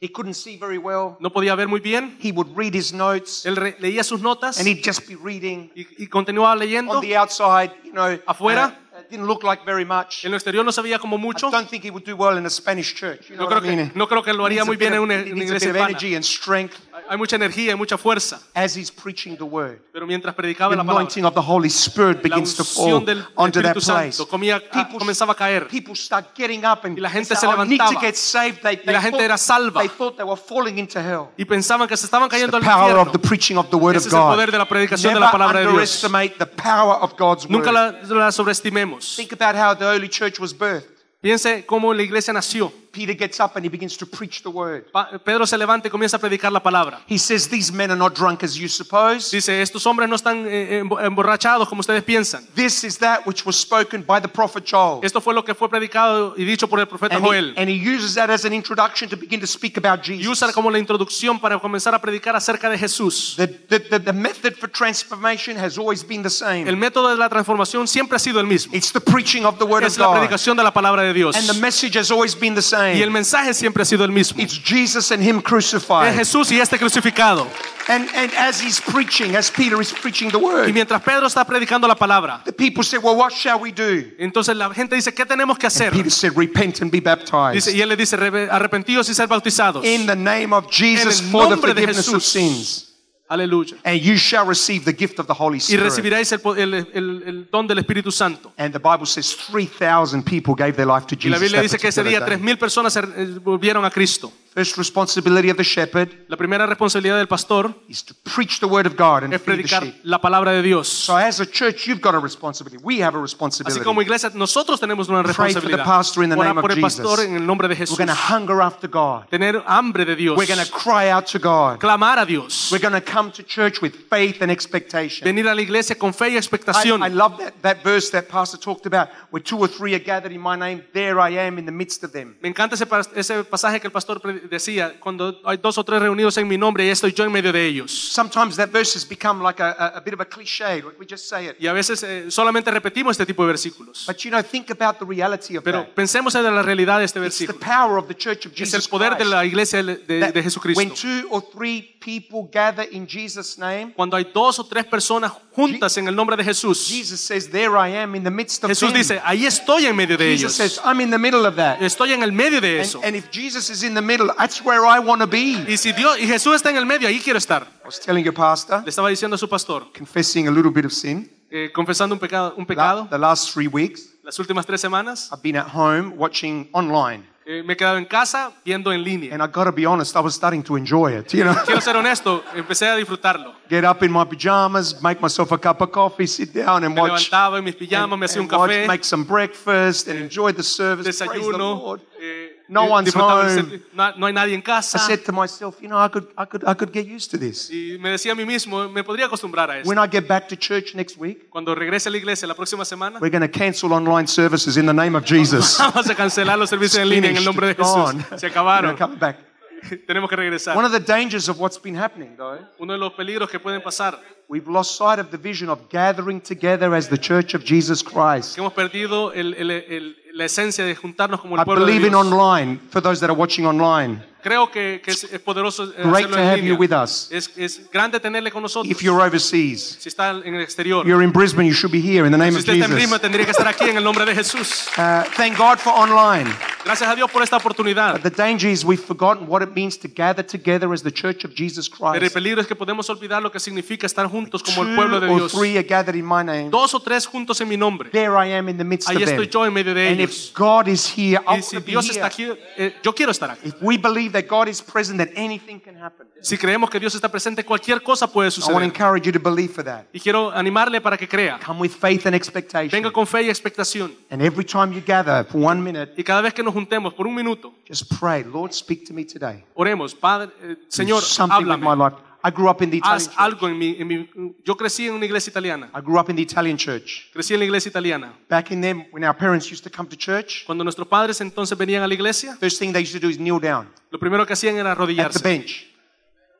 He 0.01 0.09
couldn't 0.09 0.33
see 0.33 0.57
very 0.57 0.77
well. 0.79 1.15
No 1.19 1.29
podía 1.29 1.55
ver 1.55 1.67
muy 1.67 1.79
bien. 1.79 2.17
He 2.19 2.31
would 2.31 2.55
read 2.57 2.73
his 2.73 2.91
notes 2.91 3.45
Él 3.45 3.55
leía 3.79 4.03
sus 4.03 4.19
notas 4.19 4.57
and 4.59 4.67
he'd 4.67 4.83
just 4.83 5.07
be 5.07 5.15
reading. 5.15 5.71
y, 5.75 5.85
y 5.97 6.07
continuaba 6.07 6.55
leyendo. 6.55 6.93
On 6.95 7.01
the 7.01 7.15
outside, 7.15 7.71
you 7.83 7.93
know, 7.93 8.19
Afuera. 8.27 8.77
Didn't 9.11 9.27
look 9.27 9.43
like 9.43 9.63
very 9.65 9.85
much. 9.85 10.25
En 10.25 10.31
lo 10.31 10.37
exterior 10.37 10.65
no 10.65 10.71
se 10.71 10.81
veía 10.81 10.97
como 10.97 11.17
I 11.17 11.51
don't 11.51 11.69
think 11.69 11.83
he 11.83 11.91
would 11.91 12.05
do 12.05 12.15
well 12.15 12.37
in 12.37 12.45
a 12.45 12.49
Spanish 12.49 12.95
church. 12.95 13.29
You 13.29 13.35
know 13.35 13.47
No 13.47 13.49
creo, 13.49 13.63
I 13.63 13.75
mean? 13.75 13.89
que, 13.89 13.97
no 13.97 14.07
creo 14.07 14.23
que 14.23 14.33
lo 14.33 14.45
haría 14.45 14.65
muy 14.65 14.77
bien 14.77 14.93
en 14.93 15.01
una, 15.01 15.15
he 15.15 15.21
en 15.21 15.33
una 15.33 15.35
needs 15.35 15.51
a 15.51 15.55
iglesia 15.55 15.69
hispana. 15.69 15.89
energy 15.89 16.15
and 16.15 16.25
strength 16.25 16.75
Hay- 16.93 17.03
Hay 17.11 17.17
mucha 17.17 17.35
energía 17.35 17.71
y 17.71 17.75
mucha 17.75 17.97
fuerza. 17.97 18.41
as 18.53 18.75
he's 18.75 18.91
preaching 18.91 19.35
the 19.37 19.43
word. 19.43 19.79
Pero 19.93 20.05
mientras 20.07 20.33
predicaba 20.35 20.71
The 20.71 20.77
la 20.77 20.83
palabra, 20.83 21.01
anointing 21.01 21.25
of 21.25 21.33
the 21.33 21.41
Holy 21.41 21.69
Spirit 21.69 22.21
begins 22.21 22.55
to 22.55 22.63
fall 22.63 23.03
del 23.05 23.25
onto 23.35 23.61
that 23.61 23.73
place. 23.73 24.13
Santo 24.13 24.27
comía- 24.27 24.61
ah, 24.71 24.89
comenzaba 24.91 25.33
a 25.33 25.35
caer. 25.35 25.67
people 25.67 25.95
start 25.95 26.27
getting 26.35 26.65
up 26.65 26.83
and 26.85 26.97
Y 26.97 27.01
la 27.01 27.09
gente 27.09 27.35
se 27.35 27.45
"Oh, 27.45 27.51
I 27.51 27.67
need 27.67 27.77
to 27.79 27.83
levantaba. 27.85 28.01
get 28.01 28.15
saved. 28.15 28.61
They, 28.61 28.77
they 28.77 28.93
la 28.93 29.01
gente 29.01 29.17
thought, 29.17 29.23
era 29.23 29.37
salva. 29.37 29.79
They 29.81 29.89
thought 29.89 30.15
they 30.17 30.25
were 30.25 30.39
falling 30.39 30.77
into 30.77 30.99
hell. 31.01 31.29
Y 31.37 31.45
pensaban 31.45 31.87
que 31.87 31.95
se 31.97 32.05
estaban 32.05 32.29
cayendo 32.29 32.57
al 32.57 32.63
power 32.63 32.91
of 32.97 33.07
infierno. 33.07 33.11
the 33.11 33.19
preaching 33.19 33.57
of 33.57 33.69
the 33.69 33.77
word 33.77 33.95
Ese 33.95 34.07
of 34.07 34.13
es 34.13 34.19
el 34.19 34.19
poder 34.19 34.51
de 34.51 34.57
la 34.57 34.65
predicación 34.67 35.13
de 35.13 35.19
Never 35.19 35.25
la 35.27 35.31
palabra 35.31 35.59
de 35.59 35.67
Dios. 35.71 36.01
the 36.37 36.45
power 36.45 36.97
of 37.01 37.13
God's 37.17 37.49
Nunca 37.49 37.71
word. 37.71 38.03
la, 38.09 38.15
la 38.25 38.31
sobreestimemos. 38.31 39.15
Think 39.15 39.33
about 39.33 39.55
how 39.55 39.73
the 39.75 39.85
early 39.85 40.09
church 40.09 40.39
was 40.39 40.53
birthed. 40.57 40.89
Piense 41.21 41.65
cómo 41.67 41.93
la 41.93 42.01
iglesia 42.01 42.33
nació. 42.33 42.71
Peter 42.91 43.13
gets 43.13 43.39
up 43.39 43.55
and 43.55 43.63
he 43.65 43.69
begins 43.69 43.95
to 43.97 44.05
preach 44.05 44.43
the 44.43 44.49
word. 44.49 44.85
Pedro 45.23 45.45
se 45.45 45.57
levanta 45.57 45.87
y 45.87 45.91
comienza 45.91 46.17
a 46.17 46.19
predicar 46.19 46.51
la 46.51 46.61
palabra. 46.61 46.99
He 47.07 47.17
says, 47.17 47.47
These 47.47 47.71
men 47.71 47.89
are 47.91 47.97
not 47.97 48.13
drunk 48.15 48.43
as 48.43 48.55
you 48.57 48.67
suppose. 48.67 49.31
Dice, 49.31 49.61
estos 49.61 49.85
hombres 49.85 50.09
no 50.09 50.15
están 50.15 50.45
eh, 50.47 50.83
emborrachados 51.01 51.67
como 51.69 51.79
ustedes 51.79 52.03
piensan. 52.03 52.45
This 52.53 52.83
is 52.83 52.97
that 52.97 53.25
which 53.25 53.45
was 53.45 53.55
spoken 53.55 54.03
by 54.03 54.19
the 54.19 54.27
prophet 54.27 54.65
Joel. 54.65 54.99
Esto 55.03 55.21
fue 55.21 55.33
lo 55.33 55.43
que 55.43 55.55
fue 55.55 55.69
predicado 55.69 56.33
y 56.37 56.43
dicho 56.43 56.67
por 56.67 56.79
el 56.79 56.87
profeta 56.87 57.15
And 57.15 57.25
he, 57.25 57.27
Joel. 57.27 57.53
and 57.57 57.69
he 57.69 57.75
uses 57.75 58.15
that 58.15 58.29
as 58.29 58.45
an 58.45 58.53
introduction 58.53 59.09
to 59.09 59.15
begin 59.15 59.39
to 59.39 59.47
speak 59.47 59.77
about 59.77 60.03
Jesus. 60.03 60.25
Y 60.25 60.27
usa 60.27 60.51
como 60.51 60.69
la 60.69 60.79
introducción 60.79 61.39
para 61.39 61.57
comenzar 61.59 61.95
a 61.95 62.01
predicar 62.01 62.35
acerca 62.35 62.69
de 62.69 62.77
Jesús. 62.77 63.35
The, 63.37 63.47
the, 63.47 63.79
the, 63.79 63.99
the 63.99 64.13
method 64.13 64.55
for 64.55 64.69
transformation 64.69 65.57
has 65.57 65.77
always 65.77 66.03
been 66.05 66.23
the 66.23 66.29
same. 66.29 66.67
El 66.67 66.75
método 66.75 67.09
de 67.09 67.17
la 67.17 67.29
transformación 67.29 67.87
siempre 67.87 68.17
ha 68.17 68.19
sido 68.19 68.39
el 68.39 68.47
mismo. 68.47 68.75
It's 68.75 68.91
the 68.91 68.99
preaching 69.01 69.45
of 69.45 69.57
the 69.59 69.65
word 69.65 69.83
of 69.83 69.89
God. 69.89 69.91
Es 69.91 69.97
la 69.97 70.11
predicación 70.11 70.57
de 70.57 70.63
la 70.63 70.73
palabra 70.73 71.03
de 71.03 71.13
Dios. 71.13 71.35
And 71.35 71.47
the 71.47 71.59
message 71.59 71.97
has 71.97 72.11
always 72.11 72.37
been 72.37 72.53
the 72.55 72.61
same. 72.61 72.80
Y 72.95 73.01
el 73.01 73.11
mensaje 73.11 73.53
siempre 73.53 73.83
ha 73.83 73.85
sido 73.85 74.03
el 74.05 74.11
mismo. 74.11 74.41
It's 74.41 74.59
Jesus 74.63 75.11
and 75.11 75.21
Him 75.23 75.37
Es 75.37 75.43
crucified. 75.43 76.13
Jesús 76.15 76.51
y 76.51 76.59
este 76.59 76.77
crucificado. 76.77 77.47
And, 77.87 78.07
and 78.15 78.31
as 78.37 78.61
He's 78.61 78.79
preaching, 78.79 79.35
as 79.35 79.49
Peter 79.49 79.81
is 79.81 79.91
preaching 79.91 80.29
the 80.29 80.37
Y 80.37 80.43
word, 80.43 80.73
mientras 80.73 81.01
Pedro 81.01 81.27
está 81.27 81.45
predicando 81.45 81.87
la 81.87 81.95
palabra, 81.95 82.41
the 82.45 82.53
people 82.53 82.83
say, 82.83 82.97
Well, 82.99 83.15
what 83.15 83.31
shall 83.33 83.59
we 83.59 83.71
do? 83.71 84.03
entonces 84.19 84.55
la 84.55 84.73
gente 84.73 84.95
dice, 84.95 85.13
¿qué 85.13 85.25
tenemos 85.25 85.57
que 85.57 85.67
hacer? 85.67 85.91
Peter 85.91 86.11
said, 86.11 86.33
Repent 86.35 86.81
and 86.81 86.91
be 86.91 86.99
baptized. 86.99 87.53
Dice, 87.53 87.71
y 87.75 87.81
él 87.81 87.89
le 87.89 87.95
dice, 87.95 88.15
"Reve- 88.17 88.49
arrepentidos 88.49 89.09
y 89.09 89.13
ser 89.13 89.27
bautizados. 89.27 89.83
In 89.85 90.05
the 90.05 90.15
name 90.15 90.53
of 90.53 90.69
Jesus 90.69 91.21
for 91.21 91.49
the 91.49 91.57
forgiveness 91.57 92.07
of 92.07 92.23
sins. 92.23 92.90
Aleluya. 93.31 93.75
And 93.85 94.01
you 94.01 94.17
shall 94.17 94.45
receive 94.45 94.83
the 94.83 94.91
gift 94.93 95.17
of 95.19 95.25
the 95.25 95.33
Holy 95.33 95.57
Y 95.57 95.61
Spirit. 95.61 95.83
recibiréis 95.85 96.31
el, 96.33 96.39
po- 96.39 96.53
el- 96.55 96.73
el- 96.73 97.23
el 97.25 97.47
don 97.49 97.65
del 97.65 97.77
Espíritu 97.79 98.11
Santo. 98.11 98.51
And 98.57 98.73
the 98.73 98.79
Bible 98.79 99.05
says 99.05 99.33
3,000 99.49 100.21
people 100.23 100.53
gave 100.53 100.73
their 100.73 100.85
life 100.87 101.05
to 101.07 101.15
Y 101.15 101.29
la 101.29 101.37
Jesus. 101.37 101.41
Biblia 101.41 101.61
dice 101.61 101.77
que 101.79 101.87
ese 101.87 102.03
día 102.03 102.19
particular 102.19 102.39
day. 102.45 102.55
3.000 102.55 102.59
personas 102.59 102.95
eh, 102.97 103.39
volvieron 103.41 103.85
a 103.85 103.89
Cristo. 103.89 104.33
First 104.53 104.77
responsibility 104.77 105.49
of 105.49 105.55
the 105.55 105.63
shepherd 105.63 106.09
La 106.27 106.35
primera 106.35 106.65
responsabilidad 106.65 107.15
del 107.17 107.27
pastor 107.27 107.73
is 107.87 108.03
to 108.03 108.13
preach 108.35 108.59
the 108.59 108.65
word 108.67 108.85
of 108.85 108.97
God 108.97 109.23
and 109.23 109.33
es 109.33 109.41
feed 109.41 109.55
the 109.59 109.63
predicar 109.63 109.81
sheep. 109.83 109.95
la 110.03 110.19
palabra 110.19 110.51
de 110.51 110.61
Dios. 110.61 110.89
So 110.89 111.15
as 111.15 111.39
a 111.39 111.45
church, 111.45 111.87
you've 111.87 112.01
got 112.01 112.15
a 112.15 112.19
responsibility. 112.19 112.77
We 112.83 113.01
have 113.01 113.15
a 113.15 113.19
Así 113.19 113.21
responsibility. 113.21 113.81
como 113.81 114.01
iglesia, 114.01 114.29
nosotros 114.33 114.77
tenemos 114.81 115.07
una 115.07 115.23
Pray 115.23 115.33
for 115.33 115.45
the 115.45 115.53
responsabilidad. 115.61 115.85
pastor 115.85 116.23
in 116.25 116.29
the 116.31 116.35
Orar 116.35 116.47
name 116.49 116.57
of 116.57 116.61
por 116.63 116.71
el 116.71 116.75
Jesus. 116.81 116.97
pastor 116.99 117.23
en 117.25 117.35
el 117.37 117.45
nombre 117.45 117.69
de 117.69 117.75
We're 117.75 117.77
Jesús. 117.85 117.97
going 117.97 118.09
to 118.09 118.13
hunger 118.13 118.61
after 118.61 118.89
God. 118.89 119.29
Tener 119.29 119.63
hambre 119.65 120.03
de 120.03 120.17
Dios. 120.17 120.37
We're 120.37 120.53
going 120.53 120.59
to 120.65 120.69
cry 120.69 121.09
out 121.09 121.27
to 121.27 121.39
God. 121.39 121.79
Clamar 121.79 122.19
a 122.19 122.25
Dios. 122.25 122.69
We're 122.73 122.81
going 122.81 122.93
to 122.93 122.99
come 123.01 123.31
to 123.31 123.43
church 123.43 123.81
with 123.81 123.95
faith 124.09 124.41
and 124.41 124.51
expectation. 124.51 125.23
Venir 125.23 125.47
a 125.47 125.55
la 125.55 125.61
iglesia 125.61 125.95
con 125.95 126.13
fe 126.13 126.27
y 126.31 126.35
I, 126.35 126.37
expectación. 126.39 127.01
I 127.01 127.07
love 127.09 127.37
that, 127.37 127.53
that 127.61 127.83
verse 127.85 128.09
that 128.11 128.27
Pastor 128.27 128.57
talked 128.57 128.85
about, 128.85 129.07
where 129.29 129.41
two 129.41 129.57
or 129.57 129.69
three 129.69 129.95
are 129.95 130.03
gathered 130.03 130.33
in 130.33 130.41
my 130.41 130.57
name, 130.57 130.83
there 130.93 131.21
I 131.21 131.29
am 131.37 131.57
in 131.57 131.65
the 131.65 131.71
midst 131.71 132.03
of 132.03 132.11
them. 132.11 132.35
Me 132.41 132.49
encanta 132.49 132.75
ese, 132.75 132.85
pas- 132.85 133.09
ese 133.15 133.45
pasaje 133.45 133.79
que 133.79 133.87
el 133.87 133.93
pastor 133.93 134.19
pre- 134.19 134.40
decía, 134.49 134.99
cuando 134.99 135.39
hay 135.45 135.57
dos 135.57 135.77
o 135.77 135.83
tres 135.83 136.01
reunidos 136.01 136.37
en 136.37 136.47
mi 136.47 136.57
nombre, 136.57 136.85
y 136.85 136.89
estoy 136.89 137.13
yo 137.13 137.23
en 137.25 137.31
medio 137.31 137.51
de 137.51 137.65
ellos. 137.65 137.91
Sometimes 137.91 138.55
that 138.57 138.69
verse 138.69 138.95
has 138.97 139.07
become 139.07 139.43
like 139.43 139.61
a, 139.61 139.71
a, 139.71 139.87
a 139.97 139.99
bit 140.01 140.13
of 140.13 140.21
a 140.21 140.25
cliche, 140.25 140.81
like 140.83 140.97
we 140.99 141.05
just 141.09 141.27
say 141.29 141.47
it. 141.49 141.55
Y 141.59 141.67
a 141.67 141.73
veces 141.73 142.03
eh, 142.03 142.29
solamente 142.29 142.71
repetimos 142.71 143.11
este 143.11 143.25
tipo 143.25 143.43
de 143.43 143.47
versículos. 143.53 144.05
But 144.07 144.17
you 144.19 144.31
know, 144.31 144.41
think 144.43 144.69
about 144.71 144.97
the 144.99 145.05
reality 145.05 145.57
of 145.57 145.63
Pero 145.63 145.83
that. 145.83 145.93
pensemos 145.95 146.33
en 146.35 146.43
la 146.43 146.61
realidad 146.61 146.99
de 146.99 147.05
este 147.05 147.19
It's 147.25 147.37
the 147.37 147.45
versículo. 147.47 147.59
power 147.59 147.97
of 147.97 148.07
the 148.07 148.15
church 148.15 148.45
of 148.45 148.53
Es 148.53 148.59
el 148.61 148.65
Jesus 148.67 148.87
poder 148.87 149.11
de 149.11 149.17
Christ. 149.17 149.31
la 149.31 149.45
iglesia 149.45 149.83
de, 149.83 149.97
de- 149.97 150.31
de 150.31 150.43
Jesucristo. 150.43 150.79
when 150.79 150.93
two 150.93 151.27
or 151.29 151.43
three 151.53 151.81
people 152.03 152.49
gather 152.51 152.87
in 152.91 153.05
Jesus' 153.07 153.57
name, 153.59 153.93
Cuando 153.95 154.17
hay 154.17 154.25
dos 154.33 154.57
o 154.59 154.65
tres 154.65 154.85
personas 154.85 155.31
juntas 155.55 155.95
en 155.97 156.07
el 156.07 156.15
nombre 156.15 156.35
de 156.35 156.43
Jesús, 156.43 156.87
Jesus 156.87 157.19
says, 157.19 157.49
There 157.51 157.75
I 157.77 157.95
am 157.97 158.15
in 158.15 158.23
the 158.23 158.31
midst 158.31 158.63
of 158.63 158.69
Jesús 158.71 158.89
them. 158.91 158.97
dice, 158.97 159.21
ahí 159.23 159.45
estoy 159.45 159.85
en 159.85 159.95
medio 159.95 160.17
de 160.17 160.31
Jesus 160.31 160.59
ellos. 160.59 160.73
says, 160.77 160.81
I'm 160.83 160.99
in 161.01 161.11
the 161.11 161.19
middle 161.19 161.45
of 161.45 161.55
that. 161.57 161.79
Estoy 161.81 162.13
en 162.13 162.23
el 162.23 162.31
medio 162.31 162.59
de 162.59 162.77
And, 162.77 162.81
eso. 162.81 163.01
and 163.03 163.15
if 163.15 163.29
Jesus 163.31 163.69
is 163.69 163.83
in 163.83 163.93
the 163.93 164.01
middle, 164.01 164.30
that's 164.37 164.61
where 164.63 164.85
I 164.85 164.99
want 164.99 165.21
to 165.21 165.27
be. 165.27 165.63
Y 165.67 165.77
si 165.77 165.91
Dios 165.93 166.17
y 166.19 166.27
Jesús 166.27 166.55
está 166.55 166.69
en 166.69 166.77
el 166.77 166.85
medio, 166.85 167.07
ahí 167.07 167.19
quiero 167.19 167.37
estar. 167.37 167.63
I 167.83 167.85
was 167.85 167.99
telling 167.99 168.23
your 168.23 168.33
pastor, 168.33 168.81
Le 168.83 168.89
estaba 168.89 169.09
diciendo 169.09 169.35
a 169.35 169.37
su 169.37 169.47
pastor, 169.49 169.87
confessing 169.97 170.47
a 170.47 170.51
little 170.51 170.71
bit 170.71 170.85
of 170.85 170.91
sin. 170.91 171.29
eh, 171.49 171.69
confesando 171.73 172.15
un 172.15 172.19
pecado, 172.19 172.53
un 172.57 172.65
pecado. 172.65 173.07
the 173.09 173.17
last 173.17 173.53
three 173.53 173.67
weeks, 173.67 174.07
Las 174.23 174.37
últimas 174.39 174.65
tres 174.65 174.79
semanas 174.79 175.29
I've 175.33 175.41
been 175.41 175.57
at 175.57 175.67
home 175.73 176.13
watching 176.15 176.69
online. 176.73 177.27
eh, 177.45 177.63
me 177.63 177.73
he 177.73 177.75
quedado 177.75 177.97
en 177.97 178.05
casa 178.05 178.51
viendo 178.63 178.93
en 178.93 179.03
línea. 179.03 179.33
And 179.33 179.41
I 179.43 179.47
got 179.47 179.65
to 179.65 179.71
be 179.71 179.85
honest, 179.85 180.15
I 180.15 180.19
was 180.21 180.35
starting 180.35 180.61
to 180.63 180.77
enjoy 180.77 181.17
it. 181.17 181.33
You 181.33 181.43
know, 181.43 181.55
Quiero 181.65 181.81
ser 181.81 181.97
honesto, 181.97 182.43
empecé 182.55 182.87
a 182.87 182.95
disfrutarlo. 182.95 183.55
get 183.67 183.83
up 183.83 184.03
in 184.03 184.11
my 184.11 184.23
pajamas, 184.23 185.01
make 185.01 185.19
myself 185.19 185.51
a 185.51 185.57
cup 185.57 185.81
of 185.81 185.91
coffee, 185.91 186.27
sit 186.27 186.53
down 186.53 186.83
and 186.85 186.93
Me 186.95 187.01
watch, 187.01 187.29
levantaba 187.31 187.57
en 187.57 187.63
mis 187.65 187.75
pijamas, 187.75 188.17
me 188.17 188.25
hacía 188.27 188.41
un 188.41 188.47
and 188.47 188.53
watch, 188.53 188.69
café, 188.71 188.87
make 188.87 189.03
some 189.03 189.23
breakfast, 189.25 190.07
and 190.07 190.19
enjoy 190.19 190.53
the 190.53 190.63
service. 190.63 191.03
Praise 191.03 191.17
the 191.17 191.25
desayuno. 191.51 191.57
Lord. 191.81 192.01
Eh, 192.23 192.61
No 192.67 192.85
eh, 192.85 192.89
one's 192.91 193.15
home. 193.15 193.81
no, 193.93 194.15
no 194.15 194.27
hay 194.27 194.33
nadie 194.33 194.53
en 194.53 194.59
I 194.59 194.63
casa. 194.63 194.99
said 194.99 195.23
to 195.25 195.31
myself, 195.31 195.81
you 195.81 195.87
know, 195.87 195.97
I 195.97 196.07
could, 196.09 196.27
I 196.37 196.45
could, 196.45 196.63
I 196.67 196.75
could 196.75 196.91
get 196.93 197.07
used 197.07 197.31
to 197.31 197.37
this. 197.39 197.69
Y 197.71 197.97
me 197.99 198.11
decía 198.11 198.33
a 198.33 198.35
mí 198.35 198.45
mismo, 198.45 198.87
me 198.89 199.03
podría 199.03 199.25
acostumbrar 199.25 199.71
a 199.71 199.79
eso. 199.79 199.89
When 199.89 199.97
I 199.97 200.07
get 200.07 200.27
back 200.27 200.47
to 200.49 200.55
church 200.55 200.93
next 200.93 201.17
week, 201.17 201.49
Cuando 201.49 201.73
regrese 201.73 202.07
a 202.07 202.11
la 202.11 202.17
iglesia 202.17 202.47
la 202.47 202.53
próxima 202.53 202.85
semana, 202.85 203.19
we're 203.19 203.31
going 203.35 203.41
to 203.41 203.49
cancel 203.59 203.91
online 203.91 204.27
services 204.27 204.77
in 204.77 204.85
the 204.85 204.93
name 204.93 205.15
of 205.17 205.25
Jesus. 205.25 205.77
vamos 205.79 206.07
a 206.09 206.15
cancelar 206.15 206.57
los 206.59 206.69
servicios 206.69 207.01
en 207.01 207.09
línea 207.09 207.31
en 207.31 207.37
el 207.37 207.43
nombre 207.43 207.67
de. 207.67 207.75
Jesús. 207.75 208.15
Se 208.39 208.45
acabaron. 208.47 208.95
coming 208.95 209.17
back. 209.17 209.37
Tenemos 210.05 210.29
que 210.29 210.35
regresar. 210.35 210.77
One 210.77 210.85
of 210.85 210.91
the 210.91 210.99
dangers 210.99 211.49
of 211.49 211.59
what's 211.59 211.81
been 211.81 211.95
happening, 211.97 212.35
though, 212.37 212.59
Uno 212.77 212.93
de 212.93 212.99
los 212.99 213.13
peligros 213.13 213.49
que 213.49 213.59
pueden 213.59 213.81
pasar, 213.81 214.19
we've 214.47 214.67
lost 214.69 214.95
sight 214.95 215.17
of 215.17 215.31
the 215.31 215.37
vision 215.37 215.69
of 215.69 215.79
gathering 215.89 216.39
together 216.39 216.93
as 216.93 217.07
the 217.09 217.17
church 217.17 217.55
of 217.55 217.63
Jesus 217.65 218.03
Christ. 218.03 218.53
que 218.53 218.61
hemos 218.61 218.73
perdido 218.73 219.33
el- 219.33 219.55
el- 219.55 219.71
el- 219.71 220.15
la 220.33 220.45
esencia 220.45 220.85
de 220.85 220.95
juntarnos 220.95 221.41
como 221.41 221.55
I 221.55 221.59
el 221.59 221.65
pueblo 221.65 221.85
de 221.85 221.91
believe 221.91 222.07
in 222.07 222.13
Dios. 222.13 222.25
online, 222.25 222.79
for 222.89 223.01
those 223.01 223.19
that 223.19 223.29
are 223.29 223.37
watching 223.37 223.65
online. 223.65 224.21
Creo 224.41 224.69
que, 224.71 225.01
que 225.03 225.11
es, 225.11 225.25
poderoso 225.43 225.85
eh, 225.85 225.93
Great 225.97 226.13
hacerlo 226.25 226.35
to 226.35 226.41
en 226.41 226.47
have 226.47 226.57
línea. 226.57 226.73
you 226.73 226.79
with 226.79 226.91
us. 226.91 227.27
Es, 227.31 227.49
es 227.55 227.81
grande 227.91 228.19
tenerle 228.19 228.51
con 228.51 228.61
nosotros. 228.63 228.91
If 228.91 229.01
you're 229.01 229.21
overseas, 229.23 229.97
si 229.99 230.09
está 230.09 230.31
en 230.31 230.55
el 230.55 230.61
exterior. 230.61 231.05
you're 231.05 231.23
in 231.23 231.31
Brisbane, 231.31 231.67
you 231.67 231.73
should 231.73 231.91
be 231.91 232.01
here 232.01 232.25
in 232.25 232.31
the 232.31 232.37
name 232.37 232.51
si 232.51 232.57
of 232.57 232.59
usted 232.61 232.73
está 232.73 232.85
en 232.85 232.91
Lima, 232.95 233.01
Jesus. 233.17 233.21
tendría 233.21 233.45
que 233.45 233.51
estar 233.51 233.67
aquí 233.67 233.85
en 233.89 233.97
el 233.97 234.03
nombre 234.03 234.25
de 234.25 234.33
Jesús. 234.35 234.87
Uh, 235.01 235.23
thank 235.35 235.57
God 235.57 235.77
for 235.79 235.93
online. 235.93 236.49
Gracias 236.83 237.09
a 237.09 237.15
Dios 237.15 237.29
por 237.31 237.41
esta 237.43 237.57
oportunidad. 237.57 238.13
But 238.13 238.23
the 238.23 238.29
danger 238.43 238.67
is 238.69 238.83
we've 238.83 239.01
forgotten 239.03 239.47
what 239.47 239.61
it 239.61 239.69
means 239.75 239.97
to 239.99 240.07
gather 240.07 240.43
together 240.45 240.91
as 240.93 241.01
the 241.03 241.11
church 241.11 241.43
of 241.45 241.53
Jesus 241.55 241.89
Pero 241.89 242.13
el 242.13 242.19
Christ. 242.19 242.33
peligro 242.33 242.61
es 242.61 242.67
que 242.67 242.75
podemos 242.75 243.09
olvidar 243.09 243.41
lo 243.41 243.51
que 243.51 243.59
significa 243.59 244.05
estar 244.07 244.27
juntos 244.27 244.61
como 244.63 244.83
el 244.83 244.95
pueblo 244.95 245.19
de 245.19 245.27
Two 245.27 245.33
or 245.33 245.39
Dios. 245.41 245.51
three 245.53 245.77
are 245.77 245.83
gathered 245.87 246.15
in 246.15 246.25
my 246.25 246.43
name. 246.43 246.69
Dos 246.69 246.93
o 246.93 246.99
tres 246.99 247.25
juntos 247.27 247.61
en 247.61 247.69
mi 247.69 247.77
nombre. 247.77 248.09
There 248.09 248.35
I 248.35 248.51
am 248.53 248.67
in 248.69 248.77
the 248.77 248.83
midst 248.83 249.09
Ahí 249.09 249.17
of 249.17 249.23
estoy 249.29 249.45
them. 249.47 249.51
yo 249.53 249.65
en 249.65 249.73
medio 249.73 249.93
de 249.93 250.07
And 250.07 250.19
ellos. 250.19 250.49
if 250.49 250.53
God 250.57 250.87
is 250.87 251.05
here, 251.07 251.39
I 251.39 251.43
Y 251.43 251.45
want 251.53 251.63
si 251.63 251.75
to 251.77 251.81
be 251.81 251.91
Dios 251.91 252.09
está 252.09 252.29
here. 252.29 252.51
aquí, 252.53 252.59
eh, 252.77 252.95
yo 253.03 253.13
quiero 253.13 253.31
estar 253.31 253.51
aquí. 253.51 253.67
If 253.69 253.75
we 253.81 253.97
believe 253.97 254.30
that 254.31 254.45
God 254.47 254.67
is 254.67 254.81
present, 254.81 255.17
that 255.19 255.29
anything 255.35 255.79
can 255.79 255.95
happen. 256.01 256.27
Si 256.41 256.57
creemos 256.57 256.89
que 256.89 256.99
Dios 256.99 257.13
está 257.15 257.29
presente, 257.29 257.63
cualquier 257.63 258.01
cosa 258.01 258.27
puede 258.27 258.47
I 258.47 258.51
want 258.51 258.55
to 258.55 258.61
suceder. 258.61 258.83
encourage 258.83 259.25
you 259.25 259.31
to 259.31 259.39
believe 259.39 259.71
for 259.73 259.83
that. 259.83 260.05
Y 260.13 260.19
quiero 260.19 260.51
animarle 260.51 260.99
para 261.01 261.17
que 261.17 261.27
crea. 261.27 261.59
Come 261.65 261.79
with 261.81 261.91
faith 261.91 262.25
and 262.25 262.35
expectation. 262.35 262.89
Venga 262.91 263.11
con 263.11 263.27
fe 263.27 263.43
y 263.43 263.49
expectación. 263.49 264.13
And 264.29 264.41
every 264.41 264.65
time 264.65 264.93
you 264.93 265.01
gather 265.05 265.45
for 265.45 265.61
one 265.63 265.81
minute, 265.81 266.13
Y 266.17 266.23
cada 266.23 266.41
vez 266.41 266.53
que 266.53 266.63
nos 266.63 266.73
juntemos 266.73 267.13
por 267.13 267.27
un 267.27 267.35
minuto, 267.35 267.73
just 267.87 268.11
pray, 268.19 268.43
Lord, 268.43 268.71
speak 268.73 269.05
to 269.07 269.13
me 269.13 269.23
today. 269.25 269.63
oremos. 269.75 270.15
Padre, 270.15 270.49
eh, 270.61 270.75
Do 270.75 270.77
Señor, 270.89 271.21
something 271.21 271.57
with 271.67 271.77
my 271.77 271.85
háblame. 271.87 272.11
life. 272.11 272.30
I 272.43 272.49
grew 272.49 272.67
up 272.69 272.81
in 272.81 272.89
the 272.89 272.97
Italian 272.97 273.15
Haz 273.19 273.27
church. 273.27 273.37
algo 273.37 273.67
en 273.67 273.77
mi, 273.77 273.95
en 273.99 274.07
mi- 274.07 274.29
Yo 274.65 274.75
crecí 274.75 275.07
en 275.07 275.13
una 275.13 275.25
iglesia 275.25 275.51
italiana. 275.51 275.91
I 275.95 276.01
grew 276.01 276.17
up 276.19 276.29
in 276.29 276.35
the 276.35 276.41
Italian 276.41 276.75
church. 276.77 277.29
Crecí 277.33 277.53
en 277.53 277.59
la 277.59 277.65
iglesia 277.65 277.89
italiana. 277.89 278.33
Back 278.49 278.71
in 278.71 278.81
them, 278.81 279.05
when 279.11 279.23
our 279.23 279.35
parents 279.37 279.71
used 279.71 279.83
to 279.83 279.89
come 279.95 280.09
to 280.09 280.15
church, 280.17 280.63
Cuando 280.65 280.83
nuestros 280.83 281.07
padres 281.07 281.39
entonces 281.41 281.77
venían 281.77 282.01
a 282.03 282.07
la 282.07 282.13
iglesia, 282.13 282.55
first 282.59 282.79
thing 282.79 282.91
they 282.93 283.01
used 283.03 283.13
to 283.13 283.19
do 283.19 283.29
is 283.29 283.37
kneel 283.37 283.59
down 283.59 283.89
lo 284.11 284.17
primero 284.19 284.45
que 284.45 284.53
hacían 284.53 284.75
era 284.75 284.91
at 284.91 284.97
the 284.97 285.03
arrodillarse. 285.03 285.41
bench. 285.43 285.87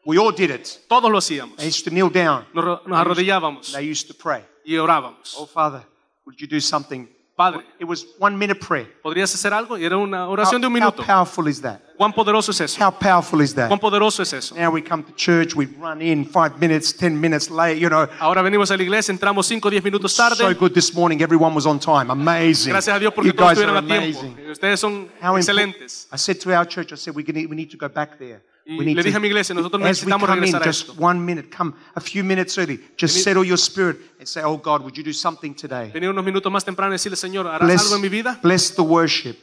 We 0.06 0.18
all 0.18 0.32
did 0.32 0.50
it. 0.52 0.68
Todos 0.88 1.12
lo 1.12 1.18
hacíamos. 1.20 1.58
They 1.58 1.68
used 1.68 1.84
to 1.86 1.92
kneel 1.92 2.10
down. 2.10 2.46
Nos, 2.54 2.64
ro- 2.66 2.82
nos 2.88 2.98
arrodillábamos 3.00 3.72
They 3.74 3.90
used 3.92 4.08
to 4.08 4.14
pray. 4.14 4.44
y 4.66 4.76
orábamos. 4.78 5.36
Oh, 5.38 5.46
Father, 5.46 5.84
would 6.26 6.40
you 6.40 6.48
do 6.48 6.60
something? 6.60 7.08
Padre, 7.42 7.62
It 7.80 7.86
was 7.88 8.06
one 8.20 8.38
minute 8.38 8.60
prayer. 8.60 8.88
¿podrías 9.02 9.34
hacer 9.34 9.54
algo? 9.54 9.78
Y 9.78 9.86
era 9.86 9.98
una 9.98 10.26
How, 10.28 10.32
oración 10.34 10.62
de 10.62 10.68
un 10.68 10.74
how 10.74 10.80
minuto. 10.80 11.04
powerful 11.04 11.48
is 11.48 11.62
that? 11.62 11.80
¿Cuán 11.98 12.14
poderoso 12.14 12.52
es 12.52 12.62
eso? 12.62 12.84
How 12.84 12.92
powerful 12.92 13.42
is 13.42 13.54
that? 13.56 13.68
¿Cuán 13.68 13.80
poderoso 13.80 14.22
es 14.24 14.34
eso? 14.34 14.56
Now 14.56 14.72
we 14.72 14.82
come 14.84 15.04
to 15.04 15.12
church, 15.16 15.56
we 15.56 15.66
run 15.80 16.02
in 16.02 16.26
five 16.26 16.60
minutes, 16.60 16.94
ten 16.94 17.20
minutes 17.20 17.50
late, 17.50 17.80
you 17.80 17.90
know. 17.90 18.08
Ahora 18.20 18.42
venimos 18.42 18.72
a 18.72 18.78
la 18.78 18.84
iglesia, 18.84 19.12
entramos 19.12 19.46
5 19.48 19.68
o 19.68 19.72
10 19.72 19.84
minutos 19.84 20.12
So 20.14 20.24
tarde. 20.30 20.56
good 20.58 20.74
this 20.74 20.94
morning, 20.94 21.22
everyone 21.22 21.54
was 21.56 21.66
on 21.66 21.80
time. 21.80 22.12
Amazing. 22.12 22.72
Gracias 22.74 22.96
a 22.96 23.00
Dios 23.00 23.14
porque 23.14 23.28
you 23.28 23.34
todos 23.34 23.50
guys 23.56 23.58
are 23.60 23.78
estuvieron 23.78 23.78
a 23.78 23.88
tiempo. 23.88 24.20
amazing. 24.20 24.50
Ustedes 24.52 24.80
son 24.80 25.10
How 25.22 25.38
excelentes. 25.38 26.08
I 26.12 26.18
said 26.18 26.40
to 26.42 26.52
our 26.56 26.66
church, 26.68 26.92
I 26.92 26.96
said, 26.98 27.16
we, 27.16 27.24
can, 27.24 27.36
we 27.36 27.56
need 27.56 27.70
to 27.72 27.78
go 27.78 27.88
back 27.88 28.18
there. 28.18 28.42
Y 28.66 28.94
le 28.94 29.02
dije 29.04 29.18
a 29.18 29.20
mi 29.20 29.28
iglesia, 29.28 29.56
nosotros 29.56 29.82
necesitamos 29.82 30.28
come 30.30 30.38
in, 30.38 30.44
regresar 30.54 30.62
a 30.62 30.66
just 30.66 30.90
esto. 30.90 31.02
one 31.04 31.20
minute, 31.20 31.50
come 31.50 31.74
a 31.96 32.00
few 32.00 32.24
minutes 32.24 32.58
early, 32.58 32.80
just 32.98 33.24
settle 33.24 33.44
your 33.44 33.58
spirit 33.58 33.98
and 34.20 34.28
say, 34.28 34.44
oh 34.44 34.56
God, 34.58 34.82
would 34.84 34.96
you 34.96 35.04
do 35.04 35.14
something 35.14 35.54
today? 35.56 35.90
Venir 35.92 36.10
unos 36.10 36.24
minutos 36.24 36.52
más 36.52 36.64
temprano 36.64 36.94
y 36.94 36.96
decirle, 36.96 37.16
Señor, 37.18 37.48
¿harás 37.48 37.62
Bless, 37.68 37.82
algo 37.84 37.96
en 37.96 38.02
mi 38.02 38.10
vida? 38.10 38.40
bless 38.44 38.74
the 38.76 38.84
worship. 38.84 39.38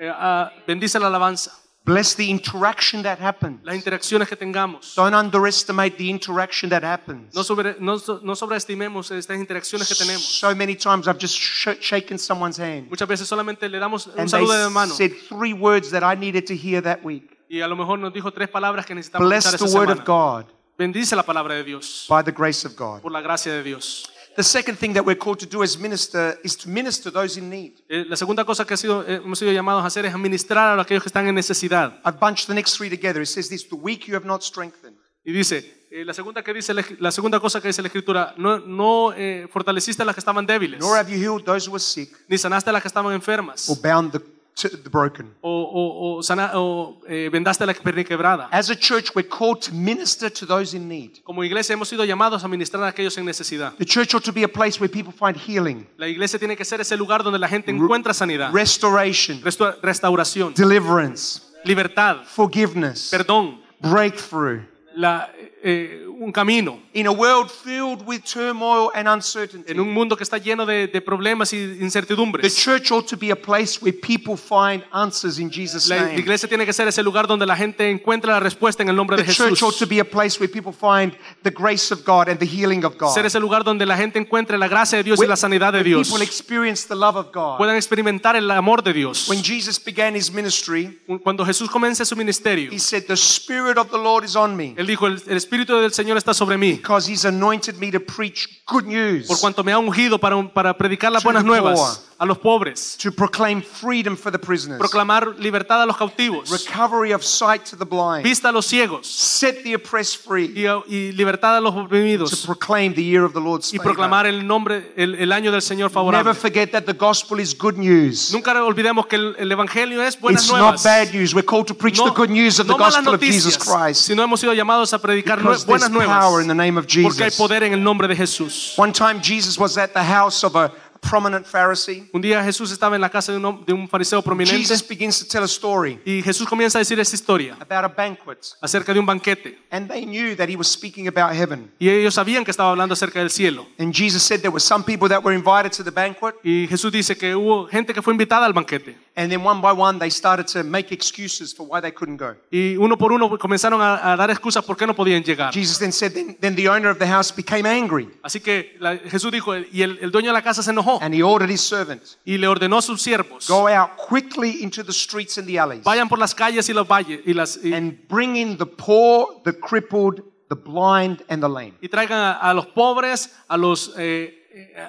Eh, 0.00 0.10
ah, 0.10 0.50
bendice 0.66 0.98
la 0.98 1.08
alabanza, 1.08 1.52
Bless 1.84 2.14
the 2.14 2.24
interaction 2.24 3.02
that 3.02 3.18
happens. 3.20 3.60
las 3.64 3.74
interacciones 3.74 4.28
que 4.28 4.36
tengamos. 4.36 4.94
Don't 4.94 5.14
underestimate 5.14 5.96
the 5.96 6.08
interaction 6.08 6.70
that 6.70 6.84
happens. 6.84 7.34
No, 7.34 7.42
sobre- 7.42 7.74
no, 7.80 7.98
so- 7.98 8.20
no 8.22 8.34
sobreestimemos 8.36 9.10
estas 9.10 9.36
interacciones 9.36 9.88
que 9.88 9.94
tenemos. 9.96 10.22
So 10.22 10.54
many 10.54 10.76
times 10.76 11.08
I've 11.08 11.18
just 11.20 11.36
sh- 11.36 11.76
shaken 11.80 12.18
someone's 12.18 12.56
hand 12.58 12.88
Muchas 12.88 13.08
veces 13.08 13.26
solamente 13.28 13.68
le 13.68 13.78
damos 13.80 14.06
un 14.06 14.12
and 14.18 14.30
they 14.30 14.38
saludo 14.46 14.64
de 14.64 14.70
mano 14.70 14.94
said 14.94 15.10
three 15.28 15.52
words 15.52 15.90
that 15.90 16.02
I 16.04 16.16
needed 16.18 16.46
to 16.46 16.54
hear 16.54 16.80
that 16.82 17.02
week. 17.04 17.36
Y 17.52 17.60
a 17.60 17.68
lo 17.68 17.76
mejor 17.76 17.98
nos 17.98 18.14
dijo 18.14 18.32
tres 18.32 18.48
palabras 18.48 18.86
que 18.86 18.94
necesitamos 18.94 19.28
Bless 19.28 19.44
escuchar 19.44 19.68
the 19.68 19.78
word 19.78 19.90
of. 19.90 20.04
God 20.06 20.46
Bendice 20.78 21.14
la 21.14 21.22
palabra 21.22 21.54
de 21.54 21.62
Dios 21.62 22.06
by 22.08 22.24
the 22.24 22.32
grace 22.32 22.66
of 22.66 22.74
God. 22.74 23.02
por 23.02 23.12
la 23.12 23.20
gracia 23.20 23.52
de 23.52 23.62
Dios. 23.62 24.08
The 24.36 24.42
second 24.42 24.78
thing 24.78 24.94
that 24.94 25.04
we're 25.04 25.18
called 25.18 25.38
to 25.40 25.46
do 25.46 25.62
as 25.62 25.76
minister 25.76 26.38
is 26.42 26.56
to 26.56 26.70
minister 26.70 27.12
those 27.12 27.38
in 27.38 27.50
need. 27.50 27.74
Eh, 27.90 28.06
la 28.08 28.16
segunda 28.16 28.46
cosa 28.46 28.64
que 28.64 28.72
ha 28.72 28.76
sido, 28.78 29.06
eh, 29.06 29.16
hemos 29.16 29.38
sido 29.38 29.52
llamados 29.52 29.84
a 29.84 29.88
hacer 29.88 30.06
es 30.06 30.14
administrar 30.14 30.78
a 30.78 30.80
aquellos 30.80 31.02
que 31.02 31.10
están 31.10 31.28
en 31.28 31.34
necesidad. 31.34 32.00
I've 32.06 32.18
bunched 32.18 32.46
the 32.46 32.54
next 32.54 32.78
three 32.78 32.88
together. 32.88 33.20
It 33.20 33.26
says 33.26 33.50
this, 33.50 33.68
the 33.68 33.76
weak 33.76 34.06
you 34.06 34.14
have 34.14 34.24
not 34.26 34.42
strengthened. 34.42 34.96
Y 35.22 35.32
dice, 35.32 35.86
eh, 35.90 36.06
la, 36.06 36.14
segunda 36.14 36.42
que 36.42 36.54
dice 36.54 36.72
la, 36.72 36.82
la 37.00 37.12
segunda 37.12 37.38
cosa 37.38 37.60
que 37.60 37.68
dice 37.68 37.82
la 37.82 37.88
Escritura, 37.88 38.34
no, 38.38 38.60
no 38.60 39.12
eh, 39.12 39.46
fortaleciste 39.52 40.00
a 40.00 40.06
las 40.06 40.14
que 40.14 40.20
estaban 40.20 40.46
débiles, 40.46 40.80
Nor 40.80 40.96
have 40.96 41.12
you 41.12 41.18
healed 41.18 41.44
those 41.44 41.68
who 41.68 41.76
are 41.76 41.84
sick 41.84 42.10
ni 42.28 42.38
sanaste 42.38 42.70
a 42.70 42.72
las 42.72 42.80
que 42.80 42.88
estaban 42.88 43.12
enfermas, 43.12 43.68
or 43.68 43.76
bound 43.78 44.12
the, 44.12 44.20
the 44.54 44.88
broken. 44.90 45.34
o, 45.40 45.50
o- 45.50 46.16
o 46.18 46.22
sana- 46.22 46.52
o, 46.54 47.00
eh, 47.08 47.28
vendaste 47.32 47.64
la 47.66 47.74
quebrada. 47.74 48.48
As 48.52 48.70
a 48.70 48.76
church, 48.76 49.10
we're 49.14 49.28
called 49.28 49.60
to 49.62 49.72
minister 49.72 50.30
to 50.30 50.46
those 50.46 50.76
in 50.76 50.88
need. 50.88 51.22
Como 51.24 51.42
iglesia 51.42 51.72
hemos 51.74 51.88
sido 51.88 52.04
llamados 52.04 52.44
a 52.44 52.48
ministrar 52.48 52.82
a 52.84 52.88
aquellos 52.88 53.16
en 53.18 53.24
necesidad. 53.24 53.72
The 53.78 53.84
church 53.86 54.14
ought 54.14 54.24
to 54.24 54.32
be 54.32 54.44
a 54.44 54.48
place 54.48 54.78
where 54.78 54.88
people 54.92 55.12
find 55.12 55.36
healing, 55.36 55.86
La 55.96 56.06
iglesia 56.06 56.38
tiene 56.38 56.56
que 56.56 56.64
ser 56.64 56.80
ese 56.80 56.96
lugar 56.96 57.22
donde 57.22 57.38
la 57.38 57.48
gente 57.48 57.70
encuentra 57.70 58.12
sanidad, 58.14 58.52
restoration, 58.52 59.40
restauración, 59.82 60.54
deliverance, 60.54 61.40
libertad, 61.64 62.24
forgiveness, 62.24 63.08
perdón, 63.10 63.60
breakthrough. 63.80 64.60
La- 64.94 65.30
eh, 65.64 66.06
un 66.18 66.32
camino. 66.32 66.80
In 66.94 67.06
a 67.06 67.10
world 67.12 67.48
filled 67.50 68.02
with 68.06 68.22
turmoil 68.22 68.90
and 68.94 69.08
uncertainty, 69.08 69.70
En 69.72 69.80
un 69.80 69.92
mundo 69.92 70.16
que 70.16 70.22
está 70.24 70.38
lleno 70.38 70.66
de, 70.66 70.88
de 70.88 71.00
problemas 71.00 71.52
y 71.52 71.56
the 71.56 71.84
incertidumbres. 71.84 72.54
church 72.56 72.90
ought 72.90 73.06
to 73.08 73.16
be 73.16 73.30
a 73.30 73.36
place 73.36 73.78
where 73.80 73.92
people 73.96 74.36
find 74.36 74.84
answers 74.92 75.38
in 75.38 75.50
Jesus' 75.50 75.88
La 75.88 75.96
name. 76.02 76.18
iglesia 76.18 76.48
tiene 76.48 76.64
que 76.66 76.72
ser 76.72 76.88
ese 76.88 77.02
lugar 77.02 77.26
donde 77.26 77.46
la 77.46 77.56
gente 77.56 77.88
encuentra 77.90 78.32
la 78.34 78.40
respuesta 78.40 78.82
en 78.82 78.88
el 78.88 78.96
nombre 78.96 79.16
The 79.16 79.22
de 79.24 79.32
church 79.32 79.62
ought 79.62 79.72
to 79.78 79.84
Jesús. 79.86 79.88
be 79.88 80.00
a 80.00 80.04
place 80.04 80.38
where 80.40 80.48
people 80.52 80.72
find 80.72 81.14
the 81.42 81.50
grace 81.50 81.92
of 81.92 82.04
God 82.04 82.28
and 82.28 82.38
the 82.38 82.46
healing 82.46 82.84
of 82.84 82.96
God. 82.98 83.14
Ser 83.14 83.24
ese 83.26 83.38
lugar 83.40 83.62
donde 83.64 83.86
la 83.86 83.96
gente 83.96 84.18
encuentre 84.18 84.58
la 84.58 84.68
gracia 84.68 84.98
de 84.98 85.04
Dios 85.04 85.20
y 85.22 85.26
la 85.26 85.36
sanidad 85.36 85.72
de 85.72 85.82
Dios. 85.84 86.08
people 86.08 86.24
experience 86.24 86.86
the 86.86 86.94
love 86.96 87.16
of 87.16 87.32
God. 87.32 87.56
Puedan 87.58 87.76
experimentar 87.76 88.36
el 88.36 88.50
amor 88.50 88.82
de 88.82 88.92
Dios. 88.92 89.28
When 89.28 89.42
Jesus 89.42 89.78
began 89.82 90.14
his 90.16 90.30
ministry, 90.32 90.98
Cuando 91.22 91.44
Jesús 91.44 91.70
comienza 91.70 92.04
su 92.04 92.16
ministerio, 92.16 92.70
he 92.72 92.78
said, 92.78 93.04
The 93.06 93.16
Spirit 93.16 93.76
of 93.78 93.90
the 93.90 93.98
Lord 93.98 94.24
is 94.24 94.34
on 94.36 94.56
me 94.56 94.74
Él 94.82 94.86
dijo, 94.88 95.06
el, 95.06 95.22
el 95.26 95.36
Espíritu 95.36 95.74
del 95.76 95.92
Señor 95.92 96.16
está 96.18 96.34
sobre 96.34 96.58
mí, 96.58 96.72
because 96.74 97.10
he's 97.10 97.24
anointed 97.24 97.76
me 97.76 97.90
to 97.90 98.00
preach 98.00 98.62
good 98.66 98.84
news. 98.84 99.26
por 99.28 99.38
cuanto 99.40 99.62
me 99.64 99.72
ha 99.72 99.78
ungido 99.78 100.18
para, 100.18 100.36
para 100.52 100.76
predicar 100.76 101.10
las 101.12 101.22
To 101.22 101.28
the 101.28 101.32
buenas 101.32 101.44
nuevas 101.44 102.08
a 102.18 102.26
los 102.26 102.38
pobres, 102.38 102.96
to 103.02 103.10
proclaim 103.10 103.60
freedom 103.62 104.16
for 104.16 104.30
the 104.30 104.38
prisoners, 104.38 104.78
proclamar 104.78 105.34
libertad 105.38 105.82
a 105.82 105.86
los 105.86 105.96
cautivos, 105.96 106.50
recovery 106.50 107.12
of 107.12 107.22
sight 107.24 107.64
to 107.64 107.76
the 107.76 107.84
blind, 107.84 108.22
vista 108.22 108.48
a 108.48 108.52
los 108.52 108.66
ciegos 108.66 109.06
set 109.08 109.62
the 109.64 109.74
oppressed 109.74 110.18
free, 110.24 110.52
y, 110.54 110.66
y 110.88 111.12
libertad 111.12 111.56
a 111.56 111.60
los 111.60 111.74
to 111.74 111.80
oprimidos 111.80 112.44
proclaim 112.46 112.94
the 112.94 113.02
year 113.02 113.24
of 113.24 113.32
the 113.32 113.40
Lord's 113.40 113.72
y 113.74 113.78
proclamar 113.78 114.26
el 114.26 114.46
nombre, 114.46 114.92
el, 114.96 115.14
el 115.16 115.32
año 115.32 115.50
del 115.50 115.62
Señor 115.62 115.90
Never 115.90 116.12
favorable. 116.12 116.34
forget 116.34 116.70
that 116.72 116.84
the 116.84 116.92
gospel 116.94 117.40
is 117.40 117.54
good 117.58 117.76
news. 117.76 118.32
Nunca 118.32 118.52
olvidemos 118.64 119.06
que 119.06 119.16
el, 119.16 119.34
el 119.38 119.50
evangelio 119.52 120.02
es 120.02 120.18
buenas 120.18 120.42
It's 120.44 120.50
not 120.52 120.60
nuevas. 120.60 120.82
bad 120.84 121.12
news. 121.12 121.34
We're 121.34 121.44
called 121.44 121.66
to 121.68 121.74
preach 121.74 121.98
the 122.02 122.10
good 122.10 122.30
news 122.30 122.58
of 122.60 122.66
the 122.66 122.72
no 122.72 122.78
malas 122.78 122.94
gospel 122.96 123.14
of 123.14 123.20
Jesus 123.20 123.58
noticias, 123.58 123.76
Christ. 123.84 124.00
sino 124.06 124.22
hemos 124.22 124.38
sido 124.40 124.52
llamados 124.54 124.71
a 124.92 124.98
predicar 124.98 125.36
Because 125.36 125.64
there's 125.64 125.80
buenas 125.82 125.90
nuevas. 125.90 126.18
power 126.24 126.40
in 126.40 126.48
the 126.48 126.54
name 126.54 126.78
of 126.78 126.86
Porque 126.86 127.22
hay 127.24 127.30
Jesus. 127.30 127.36
poder 127.36 127.62
en 127.64 127.72
el 127.74 127.80
nombre 127.82 128.08
de 128.08 128.16
Jesús. 128.16 128.74
One 128.78 128.92
time 128.92 129.20
Jesus 129.22 129.58
was 129.58 129.76
at 129.76 129.92
the 129.92 130.02
house 130.02 130.44
of 130.44 130.56
a 130.56 130.72
prominent 131.02 131.44
Pharisee. 131.46 132.08
Un 132.12 132.22
día 132.22 132.42
Jesús 132.44 132.70
estaba 132.70 132.94
en 132.94 133.00
la 133.02 133.10
casa 133.10 133.32
de 133.32 133.38
un, 133.38 133.44
hom- 133.44 133.64
de 133.66 133.72
un 133.72 133.88
fariseo 133.88 134.22
prominente 134.22 134.56
Jesus 134.58 134.86
begins 134.86 135.18
to 135.18 135.26
tell 135.26 135.42
a 135.42 135.46
story 135.46 135.98
y 136.04 136.22
Jesús 136.22 136.46
comienza 136.48 136.78
a 136.78 136.80
decir 136.80 136.98
esta 137.00 137.16
historia 137.16 137.54
about 137.60 137.84
a 137.84 137.88
banquet. 137.88 138.38
acerca 138.60 138.94
de 138.94 139.00
un 139.00 139.06
banquete. 139.06 139.58
And 139.70 139.90
they 139.90 140.04
knew 140.06 140.36
that 140.36 140.48
he 140.48 140.56
was 140.56 140.68
speaking 140.68 141.08
about 141.08 141.34
heaven. 141.34 141.70
Y 141.78 141.88
ellos 141.88 142.14
sabían 142.14 142.44
que 142.44 142.50
estaba 142.50 142.70
hablando 142.70 142.92
acerca 142.94 143.18
del 143.18 143.30
cielo. 143.30 143.66
And 143.78 143.92
Jesus 143.94 144.22
said 144.22 144.40
there 144.40 144.50
were 144.52 144.60
some 144.62 144.84
people 144.84 145.08
that 145.08 145.22
were 145.24 145.34
invited 145.36 145.72
to 145.72 145.82
the 145.84 145.90
banquet. 145.90 146.34
Y 146.44 146.66
Jesús 146.68 146.92
dice 146.92 147.16
que 147.16 147.34
hubo 147.34 147.66
gente 147.68 147.92
que 147.92 148.00
fue 148.00 148.12
invitada 148.14 148.46
al 148.46 148.52
banquete. 148.52 148.96
And 149.14 149.30
then 149.30 149.44
one 149.44 149.60
by 149.60 149.72
one, 149.72 149.98
they 149.98 150.10
started 150.10 150.46
to 150.54 150.64
make 150.64 150.90
excuses 150.94 151.54
for 151.54 151.66
why 151.66 151.82
they 151.82 151.92
couldn't 151.92 152.16
go. 152.16 152.34
Y 152.50 152.76
uno 152.78 152.96
por 152.96 153.12
uno 153.12 153.28
comenzaron 153.38 153.82
a, 153.82 154.12
a 154.12 154.16
dar 154.16 154.30
excusas 154.30 154.64
por 154.64 154.74
qué 154.76 154.86
no 154.86 154.94
podían 154.94 155.22
llegar. 155.22 155.52
Jesus 155.52 155.78
then 155.78 155.92
said, 155.92 156.12
then, 156.14 156.34
then 156.40 156.56
the 156.56 156.66
owner 156.68 156.88
of 156.90 156.98
the 156.98 157.06
house 157.06 157.30
became 157.34 157.66
angry. 157.68 158.08
Así 158.22 158.40
que 158.40 158.74
la- 158.80 158.96
Jesús 158.96 159.30
dijo, 159.30 159.54
y 159.58 159.82
el, 159.82 159.98
el 160.00 160.10
dueño 160.10 160.28
de 160.28 160.32
la 160.32 160.42
casa 160.42 160.62
se 160.62 160.70
enojó 160.70 160.91
And 161.00 161.14
he 161.14 161.22
ordered 161.22 161.50
his 161.50 161.60
servant, 161.60 162.02
y 162.26 162.36
le 162.38 162.46
ordenó 162.48 162.78
a 162.78 162.82
sus 162.82 163.00
siervos, 163.02 163.48
go 163.48 163.66
out 163.68 163.96
quickly 163.96 164.62
into 164.62 164.82
the 164.82 164.92
streets 164.92 165.38
and 165.38 165.46
the 165.46 165.58
alleys. 165.58 165.84
vayan 165.84 166.08
por 166.08 166.18
las 166.18 166.34
calles 166.34 166.68
y 166.68 166.72
los 166.74 166.86
valles 166.86 167.20
y, 167.26 167.32
las, 167.32 167.58
y, 167.62 167.72
and 167.72 168.06
bring 168.08 168.36
in 168.36 168.56
the 168.58 168.66
poor, 168.66 169.40
the 169.44 169.52
crippled, 169.52 170.22
the 170.48 170.56
blind, 170.56 171.22
and 171.28 171.42
the 171.42 171.48
lame. 171.48 171.74
y 171.80 171.88
traigan 171.88 172.18
a, 172.18 172.32
a 172.50 172.52
los 172.54 172.66
pobres, 172.66 173.30
a 173.48 173.56
los, 173.56 173.92
eh, 173.96 174.34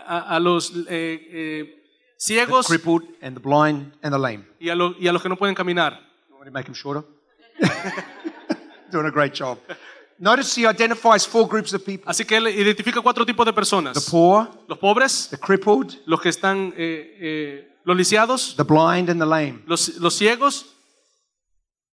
a, 0.07 0.35
a 0.35 0.39
los 0.39 0.71
eh, 0.89 1.19
eh, 1.31 1.83
ciegos 2.17 2.67
Crippled 2.67 3.03
and 3.21 3.35
the 3.35 3.41
blind 3.41 3.93
and 4.01 4.13
the 4.13 4.19
lame. 4.19 4.45
y 4.59 4.69
a, 4.69 4.75
lo- 4.75 4.95
y 4.99 5.07
a 5.07 5.13
los 5.13 5.21
que 5.21 5.29
no 5.29 5.35
pueden 5.37 5.55
caminar. 5.55 5.99
You 6.29 6.35
want 6.35 6.45
me 6.45 6.51
to 6.51 6.51
make 6.53 6.67
him 6.67 6.73
shorter? 6.73 7.03
Doing 8.91 9.07
a 9.07 9.11
great 9.11 9.33
job. 9.33 9.57
Notice 10.19 10.55
he 10.61 10.67
identifies 10.67 11.25
four 11.27 11.47
groups 11.47 11.73
of 11.73 11.83
people 11.83 12.09
Así 12.09 12.23
que 12.25 12.37
él 12.37 12.47
identifica 12.47 13.01
cuatro 13.01 13.25
tipos 13.25 13.45
de 13.45 13.51
the 13.51 13.55
personas. 13.55 14.09
poor, 14.09 14.47
Los 14.67 14.77
pobres, 14.79 15.27
the 15.29 15.37
crippled, 15.37 15.99
los 16.05 16.21
que 16.21 16.29
están, 16.29 16.73
eh, 16.77 17.17
eh, 17.19 17.67
los 17.83 17.97
lisiados, 17.97 18.55
the 18.55 18.63
blind, 18.63 19.09
and 19.09 19.19
the 19.19 19.25
lame. 19.25 19.61
los, 19.65 19.97
los 19.99 20.15
ciegos, 20.15 20.67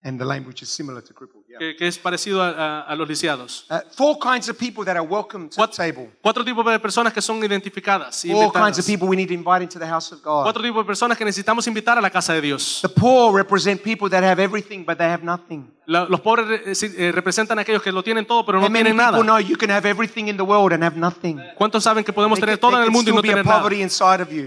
And 0.02 0.18
the 0.18 0.24
lame, 0.24 0.48
which 0.48 0.62
is 0.62 0.70
similar 0.70 1.02
to 1.04 1.14
crippled. 1.14 1.44
Yeah. 1.50 1.60
que, 1.60 1.76
que 1.76 1.86
es 1.88 1.98
parecido 2.00 2.42
a, 2.42 2.52
a- 2.52 2.82
a 2.84 2.96
los 2.96 3.06
lisiados. 3.10 3.66
Uh, 3.70 3.80
four 3.98 4.18
kinds 4.18 4.48
of 4.48 4.58
people 4.58 4.86
that 4.86 4.96
are 4.96 5.06
welcome 5.06 5.50
to 5.50 5.56
the 5.56 5.62
What- 5.62 5.74
table. 5.76 6.10
Cuatro 6.22 6.46
tipos 6.46 6.64
de 6.66 6.80
personas 6.80 7.12
que 7.12 7.22
son 7.22 7.44
identificadas. 7.44 8.24
y 8.24 8.32
Four 8.32 8.54
kinds 8.54 8.80
of 8.80 8.86
people 8.86 9.10
we 9.10 9.18
need 9.18 9.28
to 9.28 9.34
invite 9.34 9.62
into 9.62 9.78
the 9.78 9.86
house 9.86 10.14
of 10.14 10.22
God. 10.24 10.44
Cuatro 10.46 10.64
tipos 10.64 10.84
de 10.84 10.88
personas 10.88 11.18
que 11.18 11.26
necesitamos 11.26 11.68
invitar 11.68 11.98
a 11.98 12.02
la 12.02 12.10
casa 12.10 12.32
de 12.34 12.40
Dios. 12.40 12.80
The 12.82 12.88
poor 12.88 13.36
represent 13.36 13.82
people 13.84 14.10
that 14.10 14.24
have 14.24 14.42
everything 14.42 14.86
but 14.86 14.98
they 14.98 15.08
have 15.10 15.22
nothing. 15.22 15.70
La- 15.90 16.06
los 16.06 16.22
pobres 16.22 16.84
eh, 16.84 16.92
eh, 16.98 17.12
representan 17.12 17.58
a 17.58 17.64
aquellos 17.64 17.82
que 17.82 17.92
lo 17.92 18.04
tienen 18.04 18.24
todo, 18.28 18.46
pero 18.46 18.62
no 18.62 18.72
tienen 18.72 18.96
nada. 18.96 19.20
know 19.24 19.40
you 19.40 19.58
can 19.58 19.72
have 19.72 19.90
everything 19.90 20.28
in 20.28 20.38
the 20.38 20.44
world 20.44 20.72
and 20.72 20.84
have 20.84 20.96
nothing? 20.96 21.40
¿Cuántos 21.58 21.84
saben 21.84 22.04
que 22.04 22.14
podemos 22.14 22.40
tener 22.40 22.60
todo 22.60 22.78
en 22.78 22.84
el 22.84 22.92
mundo 22.92 23.10
y 23.10 23.14
no 23.16 23.22
tener 23.24 23.44
nada? 23.44 23.68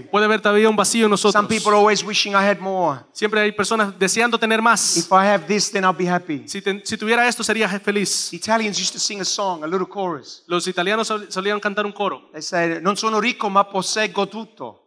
Puede 0.09 0.23
haber 0.25 0.39
todavía 0.39 0.69
un 0.69 0.75
vacío 0.77 1.03
en 1.03 1.11
nosotros. 1.11 1.33
Some 1.33 1.49
people 1.49 1.71
are 1.71 1.77
always 1.79 2.01
wishing 2.01 2.31
I 2.31 2.37
had 2.47 2.59
more. 2.59 3.01
Siempre 3.11 3.41
hay 3.41 3.51
personas 3.51 3.93
deseando 3.99 4.39
tener 4.39 4.61
más. 4.61 4.95
If 4.95 5.11
I 5.11 5.27
have 5.27 5.45
this, 5.45 5.69
then 5.69 5.83
I'll 5.83 5.91
be 5.93 6.09
happy. 6.09 6.43
Si, 6.47 6.61
te- 6.61 6.81
si 6.85 6.95
tuviera 6.97 7.27
esto, 7.27 7.43
sería 7.43 7.67
feliz. 7.67 8.31
Used 8.31 8.93
to 8.93 8.99
sing 8.99 9.19
a 9.19 9.25
song, 9.25 9.65
a 9.65 9.67
little 9.67 9.85
chorus. 9.93 10.43
Los 10.47 10.65
italianos 10.67 11.07
sol- 11.07 11.27
solían 11.29 11.59
cantar 11.59 11.85
un 11.85 11.91
coro. 11.91 12.29
They 12.31 12.41
say, 12.41 12.79
Non 12.81 12.95
sono 12.95 13.19
ricco, 13.19 13.49
ma 13.49 13.65
posseggo 13.65 14.27
tutto. 14.29 14.79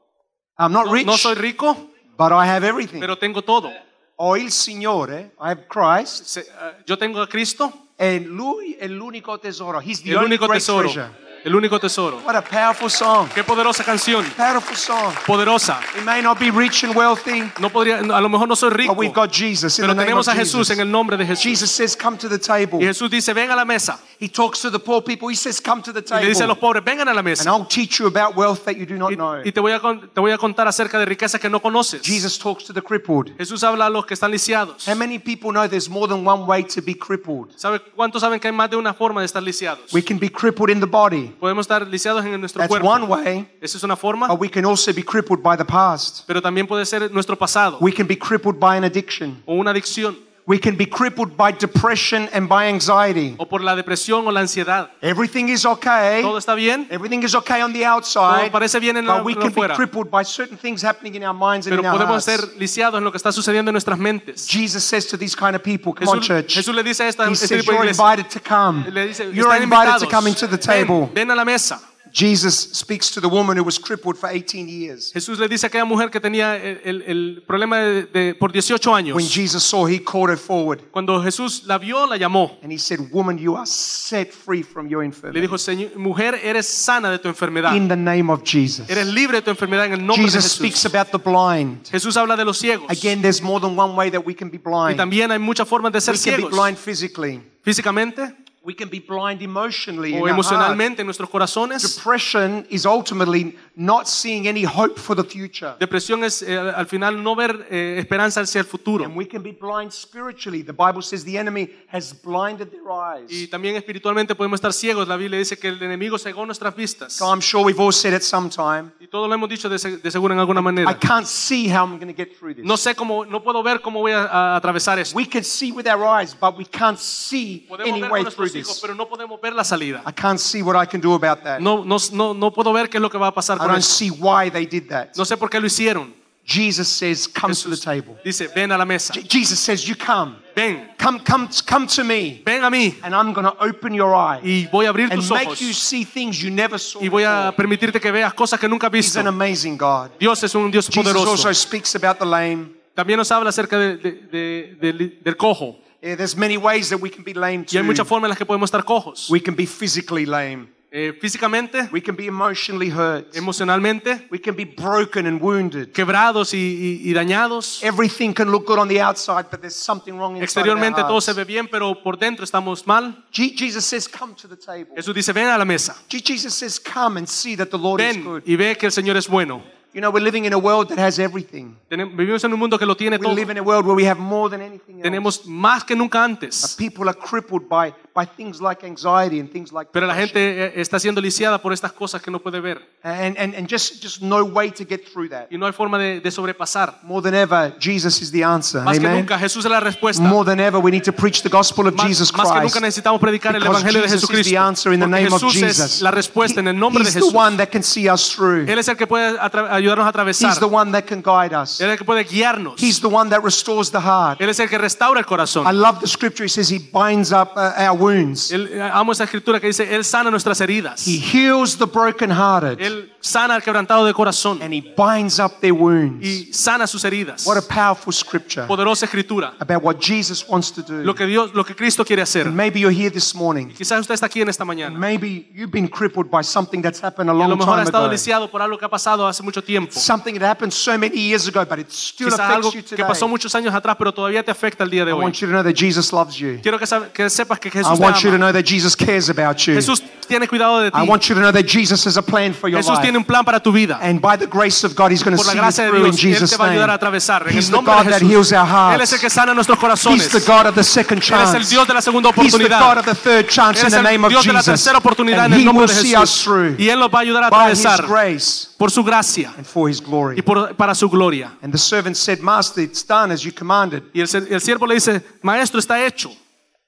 I'm 0.59 0.73
not 0.73 0.87
No, 0.87 0.93
rich, 0.95 1.05
no 1.05 1.19
soy 1.19 1.35
rico, 1.35 1.91
but 2.17 2.33
I 2.33 2.49
have 2.49 2.67
everything. 2.67 2.99
pero 2.99 3.19
tengo 3.19 3.43
todo. 3.43 3.71
Ho 4.19 4.37
il 4.37 4.51
Signore, 4.51 5.33
I 5.39 5.51
have 5.51 5.67
Christ, 5.67 6.25
Se- 6.25 6.41
eh, 6.41 6.75
Yo 6.87 6.97
tengo 6.97 7.21
a 7.21 7.27
Cristo, 7.27 7.89
and 7.97 8.25
Lui 8.27 8.73
è 8.75 8.87
l'unico 8.87 9.39
tesoro. 9.39 9.79
He's 9.81 10.01
the 10.03 10.15
único 10.15 10.47
great 10.47 10.59
tesoro. 10.61 10.91
treasure. 10.91 11.25
El 11.47 11.55
único 11.55 11.79
tesoro. 11.79 12.21
What 12.25 12.35
a 12.35 12.43
powerful 12.43 12.91
song. 12.91 13.29
Qué 13.33 13.45
poderosa 13.45 13.85
canción. 13.85 14.25
Powerful 14.37 14.77
song. 14.77 15.15
Poderosa. 15.25 15.79
We 15.95 16.03
may 16.03 16.21
not 16.21 16.41
be 16.41 16.51
rich 16.51 16.83
and 16.83 16.93
wealthy, 16.93 17.41
No 17.61 17.71
podría, 17.71 18.01
a 18.01 18.21
lo 18.21 18.29
mejor 18.29 18.49
no 18.49 18.57
soy 18.57 18.71
rico, 18.71 18.93
but 18.93 18.99
we've 18.99 19.15
got 19.15 19.31
Jesus 19.31 19.79
in 19.79 19.85
pero 19.85 19.95
the 19.95 20.01
tenemos 20.03 20.27
a 20.27 20.35
Jesús 20.35 20.71
en 20.71 20.81
el 20.81 20.91
nombre 20.91 21.17
de 21.17 21.25
Jesús. 21.25 21.45
Jesus 21.45 21.71
says, 21.71 21.95
Come 21.95 22.19
to 22.19 22.29
the 22.29 22.41
table. 22.41 22.81
Y 22.81 22.87
Jesús 22.87 23.09
dice, 23.09 23.33
ven 23.33 23.53
a 23.53 23.55
la 23.55 23.65
mesa. 23.65 23.97
He 24.19 24.29
talks 24.29 24.61
to 24.63 24.71
the 24.73 24.81
poor 24.81 25.01
people. 25.03 25.29
He 25.29 25.37
says, 25.37 25.61
Come 25.61 25.83
to 25.83 25.93
the 25.93 26.03
Y 26.17 26.23
le 26.23 26.31
dice 26.31 26.43
a 26.43 26.49
los 26.49 26.59
pobres, 26.59 26.83
vengan 26.83 27.07
a 27.07 27.15
la 27.15 27.23
mesa." 27.23 27.43
And. 27.43 27.51
I'll 27.51 27.69
teach 27.69 28.01
you 28.01 28.09
about 28.09 28.35
wealth 28.35 28.65
that 28.65 28.77
you 28.77 28.85
do 28.85 28.97
not 28.97 29.13
know. 29.13 29.37
Y, 29.45 29.51
y 29.51 29.53
te, 29.53 29.61
voy 29.61 29.71
a, 29.71 29.79
te 29.81 30.21
voy 30.21 30.33
a 30.33 30.39
contar 30.39 30.67
acerca 30.67 30.99
de 30.99 31.05
riquezas 31.05 31.41
que 31.41 31.49
no 31.49 31.61
conoces. 31.61 32.03
Jesus 32.03 32.37
talks 32.41 32.65
to 32.65 32.73
the 32.73 32.83
crippled. 32.83 33.37
Jesús 33.39 33.63
habla 33.63 33.87
a 33.87 33.91
los 33.91 34.05
que 34.05 34.15
están 34.15 34.33
lisiados. 34.33 34.89
How 34.89 34.97
many 34.97 35.21
people 35.21 35.53
know 35.53 35.69
there's 35.69 35.89
more 35.89 36.09
than 36.09 36.27
one 36.27 36.45
way 36.45 36.65
to 36.65 36.83
be 36.83 36.95
crippled? 36.95 37.57
¿Sabe 37.57 37.79
cuántos 37.95 38.23
saben 38.23 38.41
que 38.41 38.49
hay 38.49 38.53
más 38.53 38.69
de 38.69 38.77
una 38.77 38.93
forma 38.93 39.21
de 39.21 39.27
estar 39.27 39.45
lisiados? 39.45 39.93
We 39.93 40.03
can 40.03 40.19
be 40.19 40.29
crippled 40.29 40.71
in 40.71 40.81
the 40.81 40.87
body. 40.87 41.36
Podemos 41.39 41.65
estar 41.65 41.87
lisiados 41.87 42.25
en 42.25 42.41
nuestro 42.41 42.61
That's 42.61 42.69
cuerpo. 42.69 42.89
one 42.89 43.05
way. 43.07 43.49
Esa 43.61 43.77
es 43.79 43.85
una 43.85 43.97
forma, 43.97 44.27
But 44.29 44.41
we 44.41 44.49
can 44.51 44.65
also 44.65 44.93
be 44.95 45.03
crippled 45.05 45.43
by 45.43 45.57
the 45.57 45.65
past. 45.65 46.25
pero 46.27 46.41
también 46.41 46.67
puede 46.67 46.85
ser 46.87 47.11
nuestro 47.13 47.37
pasado 47.37 47.79
We 47.81 47.93
can 47.93 48.07
be 48.07 48.17
crippled 48.19 48.59
by 48.59 48.77
an 48.79 48.85
addiction. 48.85 49.43
o 49.47 49.55
una 49.55 49.71
adicción 49.73 50.17
We 50.49 50.61
can 50.61 50.77
be 50.77 50.87
crippled 50.87 51.37
by 51.37 51.51
depression 51.51 52.29
and 52.33 52.49
by 52.49 52.69
anxiety. 52.69 53.35
o 53.37 53.47
por 53.47 53.63
la 53.63 53.75
depresión 53.75 54.25
o 54.29 54.31
la 54.31 54.41
ansiedad. 54.41 54.91
Everything 55.03 55.49
is 55.49 55.67
okay. 55.67 56.23
Todo 56.23 56.39
está 56.39 56.55
bien, 56.55 56.87
Everything 56.89 57.25
is 57.25 57.35
okay 57.35 57.63
on 57.63 57.73
the 57.73 57.85
outside. 57.85 58.43
Todo 58.43 58.53
parece 58.53 58.79
bien 58.79 58.97
en 58.97 59.07
la- 59.07 59.17
But 59.17 59.25
we 59.27 59.33
en 59.33 59.41
can 59.41 59.53
be 59.53 59.75
crippled 59.75 60.09
by 60.09 60.23
certain 60.25 60.57
things 60.57 60.83
happening 60.85 61.17
in 61.17 61.25
our 61.25 61.35
minds 61.35 61.67
and 61.67 61.73
pero 61.73 61.81
in 61.81 61.87
our 61.87 61.99
podemos 61.99 62.23
ser 62.23 62.41
lisiados 62.59 62.97
en 62.99 63.03
lo 63.03 63.11
que 63.11 63.17
está 63.17 63.33
sucediendo 63.33 63.71
en 63.71 63.75
nuestras 63.75 63.99
mentes. 63.99 64.47
Jesus 64.47 64.85
says 64.85 65.05
to 65.09 65.19
these 65.19 65.35
kind 65.35 65.57
of 65.57 65.65
people, 65.65 65.93
come 65.93 66.09
on 66.09 66.21
church. 66.21 66.55
Jesús 66.55 66.73
le 66.73 66.85
dice 66.85 67.01
a 67.03 67.09
esta, 67.09 67.25
He 67.29 67.33
este 67.33 67.49
says 67.49 67.61
tipo 67.63 67.73
de 67.73 67.79
you're 67.79 67.85
iglesia, 67.91 68.05
invited 68.05 68.31
to 68.31 68.41
come. 68.41 68.85
le 68.89 69.07
dice, 69.09 69.25
You're 69.33 69.57
invited 69.61 69.99
to 69.99 70.07
come 70.09 70.29
into 70.29 70.47
the 70.47 70.59
table. 70.59 71.07
Ven, 71.07 71.27
ven 71.27 71.31
a 71.33 71.35
la 71.35 71.45
mesa. 71.45 71.81
Jesus 72.19 72.71
speaks 72.73 73.11
to 73.11 73.21
the 73.21 73.27
woman 73.29 73.59
who 73.59 73.63
was 73.63 73.79
crippled 73.79 74.17
for 74.17 74.31
18 74.31 74.67
years. 74.71 75.13
Jesús 75.13 75.39
le 75.39 75.49
dice 75.49 75.67
a 75.67 75.69
aquella 75.69 75.85
mujer 75.85 76.11
que 76.11 76.19
tenía 76.19 76.57
el, 76.57 77.43
problema 77.47 77.79
de, 77.81 78.05
de- 78.05 78.35
por 78.35 78.51
18 78.51 78.95
años. 78.95 79.15
When 79.15 79.29
Jesus 79.29 79.63
saw, 79.63 79.87
he 79.87 80.03
called 80.03 80.31
her 80.31 80.39
forward 80.39 80.81
Cuando 80.91 81.23
Jesús 81.23 81.65
la 81.67 81.77
vio, 81.77 82.07
la 82.07 82.17
llamó. 82.17 82.57
and 82.63 82.73
he 82.73 82.79
said, 82.79 83.01
Woman, 83.13 83.37
you 83.37 83.55
are 83.55 83.67
set 83.67 84.33
free 84.33 84.63
from 84.63 84.89
your 84.89 85.03
Le 85.03 85.07
infirmity. 85.09 85.41
dijo, 85.43 85.59
"Señor- 85.59 85.95
mujer, 85.97 86.41
eres 86.43 86.67
sana 86.67 87.11
de 87.11 87.19
tu 87.19 87.29
enfermedad. 87.29 87.77
In 87.77 87.87
the 87.87 87.97
name 87.97 88.31
of 88.33 88.43
Jesus. 88.43 88.89
Eres 88.89 89.07
libre 89.09 89.37
de 89.39 89.43
tu 89.43 89.51
enfermedad 89.51 89.85
en 89.85 89.93
el 89.93 89.99
nombre 90.07 90.23
de 90.25 90.31
Jesus 90.31 90.45
Jesús. 90.45 90.57
speaks 90.57 90.87
about 90.87 91.11
the 91.13 91.19
blind. 91.19 91.87
Jesús 91.91 92.17
habla 92.17 92.35
de 92.35 92.47
los 92.47 92.57
ciegos. 92.59 92.91
Again, 92.91 93.21
there's 93.21 93.43
more 93.43 93.61
than 93.61 93.79
one 93.79 93.95
way 93.95 94.11
that 94.11 94.25
we 94.27 94.35
can 94.35 94.49
be 94.49 94.57
Y 94.57 94.61
blind. 94.65 94.97
también 94.97 95.31
hay 95.33 95.39
muchas 95.39 95.69
formas 95.69 95.93
de 95.93 96.01
ser 96.01 96.15
We 96.15 96.19
can 96.19 96.31
be 96.31 96.37
ciegos. 96.49 96.51
blind 96.59 96.79
physically. 96.79 97.43
Físicamente 97.63 98.35
We 98.67 98.75
can 98.75 98.91
be 98.91 98.99
blind 98.99 99.43
emotionally. 99.43 100.13
in 100.13 100.23
o 100.23 100.27
emocionalmente 100.27 101.03
en 101.03 101.07
nuestros 101.07 101.31
corazones. 101.31 101.83
Depression 101.83 102.67
is 102.69 102.85
ultimately 102.85 103.57
not 103.77 104.09
seeing 104.09 104.49
any 104.49 104.65
hope 104.65 104.99
for 104.99 105.15
the 105.15 105.23
future. 105.23 105.75
Depresión 105.79 106.25
es 106.25 106.43
eh, 106.43 106.59
al 106.59 106.87
final 106.87 107.23
no 107.23 107.37
ver 107.37 107.69
eh, 107.71 107.99
esperanza 108.01 108.41
hacia 108.41 108.59
el 108.59 108.65
futuro. 108.65 109.05
And 109.05 109.17
we 109.17 109.25
can 109.25 109.41
be 109.41 109.53
blind 109.53 109.93
spiritually. 109.93 110.65
The 110.65 110.73
Bible 110.73 111.01
says 111.03 111.25
the 111.25 111.39
enemy 111.39 111.71
has 111.93 112.13
blinded 112.13 112.73
their 112.73 112.91
eyes. 112.91 113.31
Y 113.31 113.47
también 113.47 113.77
espiritualmente 113.77 114.35
podemos 114.35 114.59
estar 114.59 114.73
ciegos. 114.73 115.07
La 115.07 115.17
Biblia 115.17 115.39
dice 115.39 115.57
que 115.57 115.69
el 115.69 115.81
enemigo 115.81 116.19
cegó 116.19 116.45
nuestras 116.45 116.75
vistas. 116.75 117.13
So 117.13 117.33
I'm 117.33 117.41
sure 117.41 117.65
we've 117.65 117.81
all 117.81 117.93
said 117.93 118.15
it 118.15 118.23
sometime. 118.23 118.91
Y 118.99 119.07
todos 119.07 119.29
lo 119.29 119.35
hemos 119.37 119.49
dicho 119.49 119.69
de, 119.69 119.79
de 119.79 120.11
seguro 120.11 120.35
en 120.35 120.41
alguna 120.41 120.59
I 120.59 120.65
manera. 120.65 120.99
can't 120.99 121.27
see 121.27 121.69
how 121.69 121.85
I'm 121.87 122.01
going 122.01 122.13
to 122.13 122.17
get 122.17 122.37
through 122.37 122.57
this. 122.57 122.65
No 122.65 122.77
sé 122.77 122.97
cómo, 122.97 123.25
no 123.25 123.45
puedo 123.45 123.63
ver 123.63 123.81
cómo 123.81 124.01
voy 124.01 124.11
a, 124.11 124.25
a 124.25 124.57
atravesar 124.57 124.99
esto. 124.99 125.17
We 125.17 125.29
can 125.29 125.45
see 125.45 125.71
with 125.71 125.87
our 125.87 126.05
eyes, 126.05 126.35
but 126.35 126.59
we 126.59 126.65
can't 126.65 126.99
see 126.99 127.65
Podemos 127.69 127.89
any 127.89 128.03
way 128.03 128.25
through 128.25 128.56
this. 128.65 128.79
pero 128.81 128.95
no 128.95 129.09
podemos 129.09 129.41
ver 129.41 129.53
la 129.53 129.65
salida. 129.65 130.03
I 130.07 130.13
can't 130.13 130.39
see 130.41 130.63
what 130.63 130.77
I 130.81 130.87
can 130.87 131.01
do 131.01 131.15
about 131.15 131.43
that. 131.45 131.61
No, 131.61 131.85
no, 131.85 131.97
no, 132.13 132.35
no 132.35 132.51
puedo 132.53 132.73
ver 132.73 132.89
qué 132.89 132.99
es 132.99 133.03
lo 133.03 133.11
que 133.11 133.19
va 133.19 133.29
a 133.29 133.35
pasar 133.35 133.57
I 133.57 133.61
con 133.61 133.69
don't 133.69 133.79
esto. 133.79 133.95
see 133.95 134.11
why 134.11 134.51
they 134.51 134.67
did 134.67 134.89
that. 134.89 135.17
No 135.17 135.25
sé 135.25 135.37
por 135.37 135.49
qué 135.51 135.61
lo 135.61 135.67
hicieron. 135.67 136.15
Jesus 136.49 136.87
says, 136.87 137.27
Come 137.27 137.53
to 137.57 137.71
the 137.71 137.77
table. 137.77 138.17
dice, 138.25 138.47
ven 138.55 138.71
a 138.71 138.79
la 138.79 138.85
mesa. 138.85 139.13
Je- 139.13 139.23
Jesus 139.29 139.59
says, 139.59 139.85
You 139.85 139.97
come. 139.97 140.37
Ven, 140.55 140.91
Come, 140.97 141.19
come, 141.25 141.49
come 141.67 141.89
to 141.89 142.05
me. 142.05 142.41
ven 142.47 142.63
a 142.63 142.71
mí. 142.71 142.95
And 143.03 143.17
I'm 143.17 143.33
going 143.33 143.45
to 143.47 143.57
open 143.61 143.93
your 143.93 144.15
eyes 144.15 144.43
Y 144.45 144.69
voy 144.71 144.87
a 144.87 144.91
abrir 144.91 145.11
and 145.11 145.21
tus 145.21 145.29
make 145.33 145.49
ojos. 145.49 145.61
you 145.61 145.73
see 145.73 146.05
things 146.05 146.41
you 146.41 146.51
never 146.53 146.79
saw. 146.79 147.01
Y 147.03 147.09
voy 147.09 147.25
a 147.25 147.51
before. 147.51 147.57
permitirte 147.57 148.01
que 148.01 148.13
veas 148.13 148.33
cosas 148.33 148.61
que 148.61 148.69
nunca 148.69 148.87
has 148.87 148.93
He's 148.95 149.07
visto. 149.07 149.19
an 149.19 149.27
amazing 149.27 149.77
God. 149.77 150.11
Dios 150.21 150.41
es 150.45 150.55
un 150.55 150.71
Dios 150.71 150.87
Jesus 150.87 151.03
poderoso. 151.13 151.31
also 151.33 151.53
speaks 151.53 151.97
about 151.97 152.19
the 152.21 152.25
lame. 152.25 152.69
También 152.95 153.17
nos 153.19 153.31
habla 153.33 153.51
acerca 153.51 153.77
de- 153.77 153.97
de- 153.97 154.13
de- 154.13 154.77
del- 154.81 155.19
del 155.25 155.37
cojo. 155.37 155.81
Yeah, 156.03 156.17
there's 156.17 156.37
many 156.37 156.57
ways 156.57 156.91
that 156.91 157.01
we 157.01 157.11
can 157.11 157.25
be 157.25 157.33
lame 157.35 157.65
Y 157.71 157.77
hay 157.77 157.83
too. 157.83 157.85
muchas 157.85 158.07
formas 158.07 158.29
en 158.29 158.31
las 158.31 158.39
que 158.39 158.47
podemos 158.47 158.69
estar 158.69 158.85
cojos. 158.85 159.29
We 159.31 159.41
can 159.43 159.55
be 159.57 159.67
physically 159.67 160.27
lame. 160.27 160.75
eh, 160.93 161.13
físicamente, 161.21 161.89
We 161.93 162.01
can 162.01 162.17
be 162.17 162.25
emotionally 162.27 162.91
hurt. 162.91 163.35
emocionalmente, 163.37 164.29
We 164.31 164.39
can 164.41 164.55
be 164.55 164.65
broken 164.65 165.27
and 165.27 165.43
wounded. 165.43 165.93
quebrados 165.93 166.55
y, 166.55 166.57
y- 167.03 167.11
y 167.11 167.13
dañados. 167.13 167.83
Everything 167.83 168.33
can 168.33 168.51
look 168.51 168.67
good 168.67 168.79
on 168.79 168.89
the 168.89 169.03
outside, 169.03 169.47
but 169.51 169.61
there's 169.61 169.75
something 169.75 170.13
wrong 170.13 170.37
inside 170.37 170.41
our 170.41 170.45
Exteriormente 170.45 171.03
todo 171.03 171.21
se 171.21 171.33
ve 171.33 171.45
bien, 171.45 171.69
pero 171.69 172.01
por 172.03 172.17
dentro 172.19 172.45
estamos 172.45 172.87
mal. 172.87 173.25
Je- 173.33 173.55
Jesus 173.57 173.85
says, 173.85 174.09
"Come 174.09 174.35
to 174.41 174.49
the 174.49 174.57
table." 174.57 174.95
Jesús 174.97 175.15
dice, 175.15 175.33
ven 175.33 175.49
a 175.49 175.59
la 175.59 175.65
mesa. 175.65 175.97
Je- 176.09 176.21
Jesus 176.25 176.55
says, 176.55 176.81
"Come 176.81 177.19
and 177.19 177.27
see 177.29 177.57
that 177.57 177.69
the 177.69 177.79
Lord 177.79 178.01
is 178.01 178.15
Ven 178.15 178.25
good." 178.25 178.43
y 178.47 178.57
ve 178.57 178.77
que 178.77 178.87
el 178.87 178.93
Señor 178.93 179.17
es 179.17 179.29
bueno. 179.29 179.63
You 179.97 180.03
know, 180.03 180.11
we're 180.11 180.21
living 180.23 180.45
in 180.45 180.53
a 180.53 180.59
world 180.59 180.89
that 180.91 180.99
has 180.99 181.19
everything. 181.19 181.75
Vivimos 181.89 182.45
en 182.45 182.53
un 182.53 182.59
mundo 182.59 182.77
que 182.79 182.85
lo 182.85 182.95
tiene 182.99 183.17
We 183.17 183.23
todo. 183.25 183.35
live 183.35 183.51
in 183.51 183.57
a 183.57 183.63
world 183.63 183.87
where 183.87 183.97
we 183.97 184.05
have 184.07 184.21
more 184.21 184.51
than 184.51 184.61
anything 184.61 184.97
else. 184.97 185.03
Tenemos 185.03 185.47
más 185.47 185.85
que 185.85 185.97
nunca 185.97 186.23
antes. 186.23 186.75
People 186.77 187.09
are 187.09 187.15
crippled 187.19 187.67
by, 187.67 187.95
by 188.15 188.27
things 188.27 188.61
like 188.61 188.85
anxiety 188.85 189.41
and 189.41 189.51
things 189.51 189.73
like 189.73 189.91
Pero 189.93 190.07
la 190.07 190.15
gente 190.15 190.37
eh, 190.67 190.73
está 190.83 190.99
siendo 191.01 191.23
lisiada 191.23 191.63
por 191.63 191.73
estas 191.73 191.93
cosas 191.95 192.21
que 192.21 192.31
no 192.31 192.41
puede 192.41 192.61
ver. 192.61 192.83
and, 193.03 193.39
and, 193.39 193.55
and 193.55 193.69
just, 193.73 194.03
just 194.03 194.21
no 194.21 194.45
way 194.45 194.71
to 194.71 194.85
get 194.85 195.01
through 195.11 195.31
that. 195.31 195.47
Y 195.51 195.57
no 195.57 195.65
hay 195.65 195.73
forma 195.73 195.97
de, 195.99 196.21
de 196.21 196.31
sobrepasar. 196.31 196.99
More 197.03 197.23
than 197.23 197.35
ever, 197.35 197.75
Jesus 197.81 198.21
is 198.21 198.31
the 198.31 198.45
answer. 198.45 198.83
Más 198.83 198.99
que 198.99 199.07
Amen. 199.07 199.21
nunca 199.21 199.39
Jesús 199.39 199.65
es 199.65 199.71
la 199.71 199.81
respuesta. 199.81 200.23
More 200.23 200.45
than 200.45 200.61
ever, 200.61 200.79
we 200.79 200.91
need 200.91 201.05
to 201.05 201.13
preach 201.13 201.41
the 201.41 201.49
gospel 201.49 201.87
of 201.87 201.95
Más, 201.95 202.07
Jesus 202.07 202.35
más 202.35 202.49
que 202.49 202.55
nunca 202.61 202.61
Christ. 202.61 202.83
necesitamos 202.83 203.19
predicar 203.19 203.57
el 203.57 203.63
Evangelio 203.65 204.03
de 204.03 204.09
Jesus 204.09 204.25
is 204.25 204.29
the 204.29 204.37
Jesucristo. 204.37 204.61
answer 204.61 204.93
in 204.93 205.01
the 205.01 205.07
name 205.07 205.29
of 205.29 205.41
Jesús 205.41 205.55
Jesus. 205.55 205.79
es 205.97 206.03
la 206.03 206.11
respuesta 206.11 206.61
en 206.61 206.69
el 206.69 206.79
nombre 206.79 207.03
de 207.03 207.09
He's 207.09 207.15
the 207.15 207.21
Jesús. 207.21 207.35
one 207.35 207.57
that 207.57 207.69
can 207.71 207.83
see 207.83 208.11
us 208.11 208.29
through. 208.37 208.69
Él 208.69 208.79
es 208.79 208.89
el 208.89 208.97
que 208.99 209.07
puede 209.07 209.39
atra- 209.39 209.73
ayudarnos 209.87 210.07
a 210.07 210.09
atravesar. 210.09 210.51
He's 210.51 210.59
the 210.59 210.67
one 210.67 210.93
that 210.93 211.05
can 211.05 211.23
guide 211.23 211.55
us. 211.55 211.81
Él 211.81 211.89
es 211.89 211.93
el 211.93 211.99
que 211.99 212.05
puede 212.05 212.25
guiarnos. 212.25 212.81
He's 212.81 213.01
the 213.01 213.09
one 213.09 213.31
that 213.31 213.43
restores 213.43 213.91
the 213.91 214.01
heart. 214.01 214.41
Él 214.41 214.49
es 214.49 214.61
el 214.61 214.69
que 214.69 214.79
restaura 214.79 215.21
el 215.21 215.27
I 215.27 215.73
love 215.73 216.01
the 216.01 216.07
scripture. 216.07 216.45
It 216.45 216.51
says 216.51 216.69
he 216.69 216.79
binds 216.79 217.33
up 217.33 217.53
uh, 217.57 217.73
our 217.79 217.97
wounds. 217.97 218.51
Él, 218.51 218.69
eh, 218.73 218.91
amo 218.93 219.13
esa 219.13 219.25
escritura 219.25 219.61
que 219.61 219.69
dice, 219.69 219.95
Él 219.95 220.05
sana 220.05 220.31
nuestras 220.31 220.61
heridas. 220.61 221.07
He 221.07 221.19
heals 221.19 221.77
the 221.77 221.87
brokenhearted 221.87 222.81
Él 222.81 223.13
sana 223.27 223.55
al 223.57 223.63
quebrantado 223.63 224.05
de 224.07 224.13
corazón 224.15 224.61
and 224.63 224.73
he 224.73 224.81
binds 224.97 225.39
up 225.41 225.61
their 225.61 225.73
wounds. 225.73 226.25
y 226.25 226.53
sana 226.53 226.87
sus 226.87 227.05
heridas. 227.05 227.45
What 227.47 227.57
a 227.59 227.63
powerful 227.63 228.13
scripture 228.13 228.67
Poderosa 228.67 229.07
escritura. 229.07 229.55
about 229.59 229.83
what 229.83 229.97
Jesus 230.01 230.47
wants 230.49 230.71
to 230.73 230.83
do. 230.83 231.03
Lo 231.03 231.15
que 231.15 231.27
Dios, 231.27 231.53
lo 231.55 231.65
que 231.65 231.75
Cristo 231.75 232.05
quiere 232.05 232.23
hacer. 232.23 232.47
Maybe 232.51 232.81
you're 232.81 232.95
here 232.97 233.11
this 233.11 233.35
morning. 233.35 233.69
Quizás 233.77 234.01
usted 234.01 234.15
está 234.15 234.27
aquí 234.27 234.41
en 234.41 234.49
esta 234.49 234.65
mañana. 234.65 234.97
Maybe 234.99 235.49
you've 235.55 235.73
been 235.73 235.89
crippled 235.89 236.31
by 236.31 236.43
something 236.45 236.81
that's 236.83 237.03
happened 237.03 237.29
a 237.29 237.33
Y 237.33 237.37
a 237.37 237.43
lo 237.43 237.49
long 237.49 237.59
mejor 237.59 237.75
ha 237.75 237.77
time 237.79 237.85
estado 237.87 238.05
ago. 238.05 238.13
lisiado 238.13 238.51
por 238.51 238.63
algo 238.63 238.79
que 238.79 238.85
ha 238.85 238.89
pasado 238.89 239.27
hace 239.27 239.43
mucho 239.43 239.63
tiempo. 239.63 239.93
Something 239.99 240.35
that 240.39 240.49
happened 240.51 240.73
so 240.73 240.97
many 240.97 241.17
years 241.17 241.49
ago, 241.49 241.65
but 241.65 241.79
it 241.79 241.91
still 241.91 242.29
Quizás 242.29 242.41
algo 242.41 242.69
affects 242.69 242.75
you 242.75 242.83
que 242.83 242.97
today. 242.97 243.07
pasó 243.07 243.27
muchos 243.29 243.55
años 243.55 243.75
atrás, 243.75 243.97
pero 243.99 244.13
todavía 244.13 244.45
te 244.45 244.51
afecta 244.51 244.85
el 244.85 244.91
día 244.91 245.05
de 245.05 245.11
I 245.11 245.15
hoy. 245.15 245.23
want 245.25 245.35
you 245.41 245.47
to 245.49 245.53
know 245.53 245.63
that 245.65 245.75
Jesus 245.75 246.13
loves 246.13 246.37
you. 246.37 246.59
Quiero 246.63 246.79
que, 246.79 246.87
que 247.13 247.29
sepas 247.31 247.59
que 247.59 247.69
I 247.69 247.73
Jesús 247.73 247.99
te 247.99 248.03
want 248.03 248.17
you 248.19 248.31
to 248.31 248.37
ama. 248.37 248.39
know 248.39 248.53
that 248.53 248.65
Jesus 248.65 248.95
cares 248.97 249.29
about 249.29 249.59
you. 249.67 249.75
Jesús 249.75 250.03
tiene 250.29 250.47
cuidado 250.49 250.81
de 250.81 250.91
ti. 250.91 250.99
I 250.99 251.03
want 251.09 251.25
you 251.29 251.35
to 251.35 251.41
know 251.41 251.53
that 251.53 251.67
Jesus 251.67 252.05
has 252.07 252.17
a 252.17 252.23
plan 252.23 252.53
for 252.55 252.69
your 252.71 252.79
Jesús 252.81 252.97
life. 252.97 253.03
Tiene 253.17 253.19
un 253.19 253.25
plan 253.25 253.45
para 253.45 253.61
tu 253.61 253.73
vida. 253.73 253.99
And 254.03 254.21
by 254.21 254.37
the 254.39 254.47
grace 254.47 254.85
of 254.87 254.95
God, 254.95 255.11
He's 255.11 255.23
going 255.25 255.37
to 255.37 255.43
Por 255.43 255.51
see 255.53 255.59
you 255.59 255.71
through 255.73 256.07
in 256.07 256.13
Él 256.13 256.17
Jesus' 256.17 256.51
te 256.51 256.57
va 256.57 256.67
a 256.67 256.71
ayudar 256.71 256.91
a 256.91 256.95
atravesar. 256.95 257.47
He's 257.51 257.71
the 257.71 257.77
God 257.77 258.07
that 258.09 258.21
heals 258.23 258.53
our 258.53 258.95
Él 258.95 259.01
es 259.01 259.13
el 259.13 259.19
hearts. 259.19 259.21
que 259.21 259.31
sana 259.31 259.55
nuestros 259.55 259.79
corazones. 259.79 260.23
He's 260.33 260.45
the 260.45 260.53
God 260.53 260.67
of 260.67 260.75
the 260.75 260.85
second 260.85 261.19
Él 261.19 261.23
es 261.23 261.27
chance. 261.29 261.57
el 261.57 261.69
Dios 261.69 261.87
de 261.89 261.95
la 261.95 262.01
segunda 262.03 262.31
He's 262.37 262.53
the 262.53 262.59
God 262.69 262.73
oportunidad. 262.73 262.99
of 262.99 263.05
the 263.07 263.15
third 263.15 263.49
chance 263.49 263.81
Él 263.81 263.87
in 263.87 263.93
the 263.93 264.03
name 264.03 264.25
of 264.25 264.31
Dios 264.31 264.45
de 264.45 264.53
la 264.53 264.61
Jesus. 264.61 264.81
tercera 264.85 264.99
oportunidad 264.99 265.45
And 265.47 265.55
en 265.55 265.61
el 265.61 265.61
He 265.61 265.65
nombre 265.65 265.87
will 265.87 265.95
de 265.95 266.01
see 266.03 266.15
us 266.15 266.31
Jesús. 266.31 266.45
through 266.45 266.77
Y 266.79 266.89
Él 266.91 266.99
nos 266.99 267.09
va 267.13 267.19
a 267.19 267.23
ayudar 267.23 267.45
a 267.45 267.51
by 267.51 267.73
His 267.73 267.85
atravesar 267.87 268.07
grace 268.07 268.69
por 268.79 268.91
su 268.91 269.03
gracia 269.03 269.53
and 269.57 269.65
for 269.67 269.89
His 269.89 270.01
y 270.01 270.05
glory. 270.05 270.43
por, 270.43 270.75
para 270.77 270.95
su 270.95 271.09
gloria. 271.09 271.53
And 271.63 271.73
the 271.73 271.79
servant 271.79 272.17
said, 272.17 272.41
Master, 272.41 272.83
it's 272.83 273.03
done 273.07 273.33
as 273.33 273.43
you 273.43 273.53
commanded, 273.53 274.03
Y 274.13 274.21
el, 274.21 274.27
siervo 274.61 274.87
le 274.87 274.95
dice, 274.95 275.23
maestro, 275.43 275.79
está 275.81 276.05
hecho, 276.07 276.31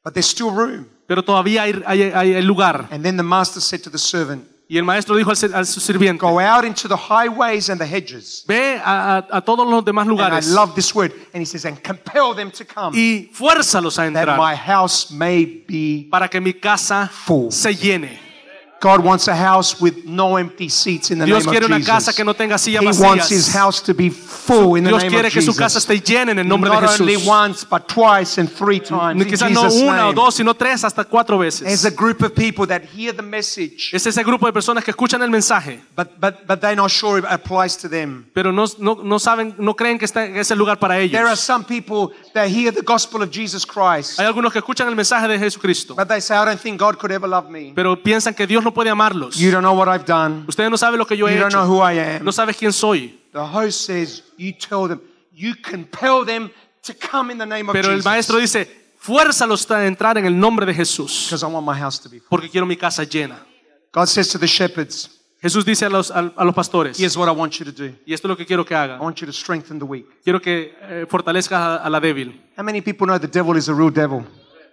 but 0.04 0.12
there's 0.14 0.26
still 0.28 0.50
room. 0.50 0.86
pero 1.06 1.22
todavía 1.22 1.62
hay, 1.62 1.72
hay- 1.86 2.02
hay- 2.12 2.34
hay 2.34 2.42
lugar. 2.42 2.86
And 2.90 3.02
then 3.02 3.16
the 3.16 3.22
master 3.22 3.60
said 3.62 3.80
to 3.84 3.90
the 3.90 3.98
servant, 3.98 4.44
Y 4.70 4.76
el 4.76 4.84
maestro 4.84 5.16
dijo 5.16 5.30
al, 5.30 5.54
al 5.54 5.66
su 5.66 5.80
sirviente, 5.80 6.20
Go 6.20 6.38
out 6.38 6.62
into 6.64 6.88
the 6.88 6.94
highways 6.96 7.70
and 7.70 7.80
the 7.80 7.86
hedges. 7.86 8.44
ve 8.46 8.78
a, 8.84 9.16
a- 9.30 9.38
a 9.38 9.40
todos 9.40 9.66
los 9.66 9.82
demás 9.82 10.02
And 10.06 10.10
I 10.10 10.14
lugares 10.14 10.48
love 10.48 10.74
this 10.74 10.94
word. 10.94 11.10
And 11.32 11.40
he 11.40 11.46
says, 11.46 11.64
And 11.64 11.78
compel 11.82 12.34
them 12.34 12.50
to 12.50 12.64
come, 12.66 12.94
y 12.94 13.30
fuérzalos 13.32 13.98
a 13.98 14.02
that 14.02 14.28
entrar 14.28 14.36
my 14.38 14.54
house 14.54 15.10
may 15.10 15.46
be 15.66 16.06
para 16.10 16.28
que 16.28 16.38
mi 16.40 16.52
casa 16.52 17.08
full. 17.10 17.50
se 17.50 17.74
llene. 17.74 18.27
God 18.80 19.00
wants 19.04 19.26
a 19.26 19.34
house 19.34 19.80
with 19.80 20.04
no 20.04 20.36
empty 20.36 20.68
seats 20.68 21.10
in 21.10 21.18
the 21.18 21.24
Dios 21.26 21.44
name 21.44 21.50
quiere 21.50 21.64
of 21.64 21.70
una 21.70 21.78
Jesus. 21.78 21.92
casa 21.92 22.12
que 22.12 22.24
no 22.24 22.32
tenga 22.34 22.56
sillas 22.58 22.82
He 22.82 23.02
wants 23.02 23.28
his 23.28 23.48
vacías. 23.48 23.54
house 23.54 23.80
to 23.82 23.92
be 23.92 24.08
full 24.08 24.76
in 24.76 24.84
the 24.84 24.90
Dios 24.90 25.02
name 25.02 25.10
quiere 25.10 25.26
of 25.28 25.32
que 25.34 25.42
su 25.42 25.50
Jesus. 25.52 25.58
casa 25.58 25.78
esté 25.80 26.00
llena 26.00 26.30
en 26.30 26.38
el 26.38 26.46
nombre 26.46 26.70
de 26.70 26.76
Not 26.80 27.00
only 27.00 27.14
Jesús. 27.16 27.26
once, 27.26 27.64
but 27.68 27.88
twice 27.88 28.38
and 28.40 28.48
three 28.48 28.78
times. 28.78 29.20
In 29.20 29.28
Quizás 29.28 29.50
no 29.50 29.62
Jesus' 29.64 29.82
una 29.82 29.92
o 30.06 30.12
name. 30.12 30.14
dos, 30.14 30.36
sino 30.36 30.54
tres 30.54 30.84
hasta 30.84 31.02
cuatro 31.04 31.38
There's 31.40 31.60
veces. 31.60 31.84
a 31.86 31.90
group 31.90 32.22
of 32.22 32.34
people 32.36 32.66
that 32.68 32.82
hear 32.96 33.12
the 33.12 33.22
message, 33.22 33.90
Es 33.92 34.06
ese 34.06 34.22
grupo 34.22 34.46
de 34.46 34.52
personas 34.52 34.84
que 34.84 34.92
escuchan 34.92 35.20
el 35.22 35.30
mensaje, 35.30 35.80
but, 35.96 36.10
but, 36.20 36.46
but 36.46 36.60
they're 36.60 36.76
not 36.76 36.90
sure 36.92 37.18
it 37.18 37.24
applies 37.28 37.76
to 37.78 37.88
them. 37.88 38.26
pero 38.32 38.52
no, 38.52 38.64
no, 38.78 38.94
no 39.02 39.18
saben, 39.18 39.56
no 39.58 39.74
creen 39.74 39.98
que 39.98 40.04
está- 40.06 40.32
que 40.32 40.38
es 40.40 40.50
el 40.52 40.56
lugar 40.58 40.78
para 40.78 40.94
There 40.94 41.18
are 41.24 41.26
ellos. 41.32 41.40
some 41.40 41.64
people 41.64 42.14
that 42.32 42.46
hear 42.48 42.72
the 42.72 42.82
gospel 42.82 43.22
of 43.24 43.30
Jesus 43.32 43.66
Christ, 43.66 44.20
Hay 44.20 44.26
algunos 44.26 44.52
que 44.52 44.60
escuchan 44.60 44.86
el 44.86 44.94
mensaje 44.94 45.26
de 45.26 45.36
Jesucristo, 45.36 45.96
but 45.96 46.06
they 46.06 46.20
say, 46.20 46.36
I 46.36 46.44
don't 46.44 46.60
think 46.60 46.78
God 46.78 46.96
could 46.96 47.10
ever 47.10 47.28
love 47.28 47.50
me. 47.50 47.72
pero 47.74 47.96
piensan 48.00 48.34
que 48.34 48.46
Dios 48.46 48.62
no 48.68 48.74
puede 48.74 48.90
amarlos. 48.90 49.36
You 49.36 49.50
don't 49.50 49.62
know 49.62 49.72
what 49.74 49.88
I've 49.88 50.04
done. 50.06 50.44
Ustedes 50.46 50.70
no 50.70 50.76
saben 50.76 50.98
lo 50.98 51.06
que 51.06 51.16
yo 51.16 51.26
he 51.28 51.34
You 51.34 51.40
don't 51.40 51.52
know 51.52 51.62
hecho. 51.64 51.72
who 51.72 51.82
I 51.82 51.98
am. 52.16 52.24
No 52.24 52.32
sabes 52.32 52.56
quién 52.56 52.72
soy. 52.72 53.18
The 53.32 53.40
host 53.46 53.82
says, 53.86 54.22
You 54.36 54.52
tell 54.52 54.88
them, 54.88 55.00
you 55.32 55.54
compel 55.62 56.24
them 56.24 56.50
to 56.82 56.94
come 56.94 57.30
in 57.32 57.38
the 57.38 57.46
name 57.46 57.68
of 57.68 57.72
Pero 57.74 57.92
el 57.92 58.02
maestro 58.02 58.38
dice, 58.38 58.66
fuérzalos 59.00 59.70
a 59.70 59.86
entrar 59.86 60.16
en 60.18 60.26
el 60.26 60.38
nombre 60.38 60.66
de 60.66 60.74
Jesús, 60.74 61.26
Because 61.30 61.44
I 61.44 61.48
want 61.52 61.66
my 61.66 61.78
house 61.78 61.98
to 62.00 62.08
be 62.08 62.18
full. 62.18 62.28
porque 62.28 62.48
quiero 62.50 62.66
mi 62.66 62.76
casa 62.76 63.04
llena. 63.04 63.38
God 63.92 64.06
says 64.06 64.28
to 64.28 64.38
the 64.38 64.46
shepherds, 64.46 65.10
Jesús 65.42 65.64
dice 65.64 65.84
a 65.86 65.88
los, 65.88 66.10
a, 66.10 66.32
a 66.36 66.44
los 66.44 66.54
pastores, 66.54 66.98
Here's 66.98 67.16
what 67.16 67.28
I 67.28 67.32
want 67.32 67.58
you 67.58 67.64
to 67.64 67.72
do. 67.72 67.94
y 68.06 68.12
esto 68.12 68.26
es 68.26 68.30
lo 68.30 68.36
que 68.36 68.44
quiero 68.46 68.64
que 68.64 68.74
I 68.74 68.78
hagan. 68.78 69.00
want 69.00 69.20
you 69.20 69.26
to 69.26 69.32
strengthen 69.32 69.78
the 69.78 69.84
weak. 69.84 70.06
Quiero 70.24 70.40
que 70.40 70.74
eh, 70.82 71.06
fortalezcas 71.08 71.58
a, 71.60 71.76
a 71.76 71.88
la 71.90 72.00
débil. 72.00 72.40
How 72.56 72.64
many 72.64 72.80
people 72.80 73.06
know 73.06 73.18
the 73.18 73.28
devil 73.28 73.56
is 73.56 73.68
a 73.68 73.74
real 73.74 73.90
devil? 73.90 74.24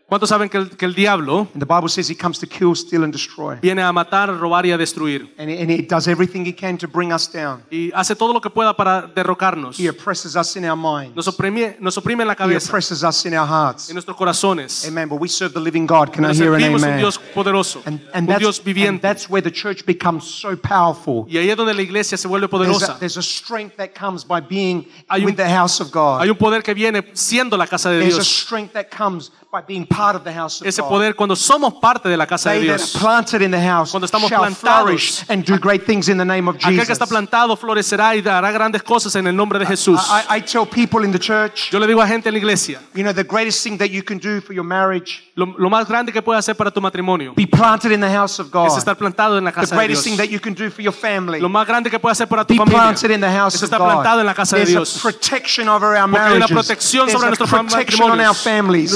¿Cuántos 0.07 0.29
saben 0.29 0.49
que 0.49 0.57
el, 0.59 0.69
que 0.77 0.85
el 0.85 0.93
diablo 0.93 1.47
And 1.55 1.59
the 1.59 1.65
Bible 1.65 1.89
says 1.89 2.07
he 2.11 2.15
comes 2.15 2.37
to 2.39 2.45
kill, 2.47 2.75
steal, 2.75 3.03
and 3.03 3.11
destroy. 3.11 3.55
viene 3.59 3.81
a 3.81 3.91
matar, 3.91 4.29
robar 4.39 4.63
y 4.65 4.71
a 4.71 4.77
destruir? 4.77 5.33
And 5.39 5.49
he, 5.49 5.59
and 5.59 5.71
he 5.71 5.81
does 5.81 6.07
everything 6.07 6.45
he 6.45 6.53
can 6.53 6.77
to 6.77 6.87
bring 6.87 7.11
us 7.11 7.27
down. 7.31 7.63
Y 7.71 7.91
hace 7.91 8.15
todo 8.15 8.31
lo 8.31 8.39
que 8.39 8.51
pueda 8.51 8.75
para 8.77 9.07
derrocarnos. 9.07 9.79
He 9.79 9.87
oppresses 9.89 10.35
us 10.35 10.55
in 10.57 10.63
our 10.65 10.77
minds. 10.77 11.15
Nos 11.15 11.27
oprime, 11.27 11.77
nos 11.79 11.97
oprime 11.97 12.21
en 12.21 12.27
la 12.27 12.33
He 12.33 12.37
cabeza, 12.37 12.67
oppresses 12.69 13.03
us 13.03 13.25
in 13.25 13.33
our 13.35 13.47
hearts. 13.47 13.89
en 13.89 13.95
nuestros 13.95 14.15
corazones. 14.15 14.85
Amen. 14.87 15.09
But 15.09 15.19
we 15.19 15.27
serve 15.27 15.53
the 15.53 15.59
living 15.59 15.87
God. 15.87 16.11
Can 16.13 16.23
I 16.23 16.33
hear 16.35 16.53
an 16.53 16.61
servimos 16.61 16.83
un 16.83 16.89
amen? 16.89 16.99
Dios 16.99 17.17
poderoso, 17.33 17.81
And, 17.87 17.99
and, 18.13 18.29
un 18.29 18.37
Dios 18.37 18.57
that's, 18.57 18.59
and 18.59 18.65
viviente. 18.65 19.01
that's 19.01 19.27
where 19.27 19.41
the 19.41 19.51
church 19.51 19.87
becomes 19.87 20.23
so 20.25 20.55
powerful. 20.55 21.25
Y 21.27 21.37
ahí 21.39 21.49
es 21.49 21.57
donde 21.57 21.73
la 21.73 21.81
iglesia 21.81 22.15
se 22.15 22.27
vuelve 22.27 22.47
There's 22.47 22.67
a, 22.69 22.75
poderosa. 22.77 22.99
there's 22.99 23.17
a 23.17 23.23
strength 23.23 23.75
that 23.77 23.95
comes 23.95 24.23
by 24.23 24.39
being 24.39 24.85
Hay 25.09 25.21
un- 25.21 25.25
with 25.25 25.35
the 25.37 25.49
house 25.49 25.81
of 25.81 25.89
God. 25.91 26.21
Hay 26.21 26.29
un 26.29 26.37
poder 26.37 26.61
que 26.61 26.75
viene 26.75 27.03
siendo 27.13 27.57
la 27.57 27.65
casa 27.65 27.89
de 27.89 28.01
There's 28.01 28.13
a 28.13 28.17
Dios. 28.17 28.27
strength 28.27 28.73
that 28.73 28.91
comes 28.95 29.31
by 29.55 29.61
being 29.65 29.85
part 29.85 30.15
of 30.17 30.23
the 30.25 30.33
house 30.33 30.59
of 30.61 30.67
Ese 30.67 30.81
poder 30.83 31.15
cuando 31.15 31.33
somos 31.35 31.75
parte 31.75 32.09
de 32.09 32.17
la 32.17 32.25
casa 32.27 32.51
de 32.51 32.59
Dios. 32.59 32.93
are 32.95 32.99
planted 32.99 33.41
in 33.41 33.51
the 33.51 33.59
house 33.61 33.91
Cuando 33.91 34.05
estamos 34.05 34.29
shall 34.29 34.41
plantados. 34.41 34.59
flourish 34.59 35.23
and 35.29 35.45
do 35.45 35.57
great 35.57 35.85
things 35.85 36.09
in 36.09 36.17
the 36.17 36.25
name 36.25 36.49
of 36.49 36.57
Aquel 36.57 36.85
que 36.85 36.91
está 36.91 37.05
plantado 37.07 37.55
florecerá 37.55 38.15
y 38.15 38.27
hará 38.27 38.51
grandes 38.51 38.83
cosas 38.83 39.15
en 39.15 39.27
el 39.27 39.35
nombre 39.35 39.57
de 39.57 39.65
Jesús. 39.65 39.99
I, 40.09 40.37
I 40.37 40.41
tell 40.41 40.65
people 40.65 41.05
in 41.05 41.11
the 41.13 41.19
church, 41.19 41.71
Yo 41.71 41.79
le 41.79 41.87
digo 41.87 42.01
a 42.01 42.07
gente 42.07 42.27
en 42.27 42.33
la 42.33 42.39
iglesia, 42.39 42.81
you 42.93 43.03
know, 43.03 43.13
the 43.13 43.23
greatest 43.23 43.63
thing 43.63 43.77
that 43.77 43.89
you 43.89 44.03
can 44.03 44.17
do 44.17 44.41
for 44.41 44.53
your 44.53 44.65
marriage, 44.65 45.23
lo, 45.35 45.45
más 45.69 45.87
grande 45.87 46.11
que 46.11 46.21
puedes 46.21 46.39
hacer 46.39 46.55
para 46.55 46.69
tu 46.71 46.81
matrimonio 46.81 47.33
be 47.35 47.47
planted 47.47 47.91
in 47.91 48.01
the 48.01 48.09
house 48.09 48.39
of 48.39 48.51
God. 48.51 48.67
es 48.67 48.77
estar 48.77 48.97
plantado 48.97 49.37
en 49.37 49.45
la 49.45 49.51
casa 49.53 49.73
de 49.73 49.77
greatest 49.77 50.03
thing 50.03 50.15
Dios. 50.17 50.27
that 50.27 50.29
you 50.31 50.39
can 50.39 50.53
do 50.53 50.69
for 50.69 50.81
your 50.81 50.93
family, 50.93 51.39
Lo 51.39 51.49
más 51.49 51.65
grande 51.65 51.89
que 51.89 51.99
puedes 51.99 52.17
hacer 52.17 52.27
para 52.27 52.45
tu 52.45 52.53
be 52.53 52.57
familia 52.57 52.81
planted 52.81 53.11
in 53.11 53.21
the 53.21 53.31
house 53.31 53.55
es 53.55 53.63
estar 53.63 53.79
plantado 53.79 54.19
en 54.19 54.25
la 54.25 54.33
casa 54.33 54.57
de 54.57 54.65
Dios. 54.65 54.97
a 54.97 55.01
protection 55.01 55.69
over 55.69 55.95
our 55.95 56.09
Porque 56.09 56.25
hay 56.25 56.37
una 56.37 56.47
protección 56.47 57.09
sobre 57.09 57.27
nuestros 57.27 57.51
matrimonios, 57.51 58.37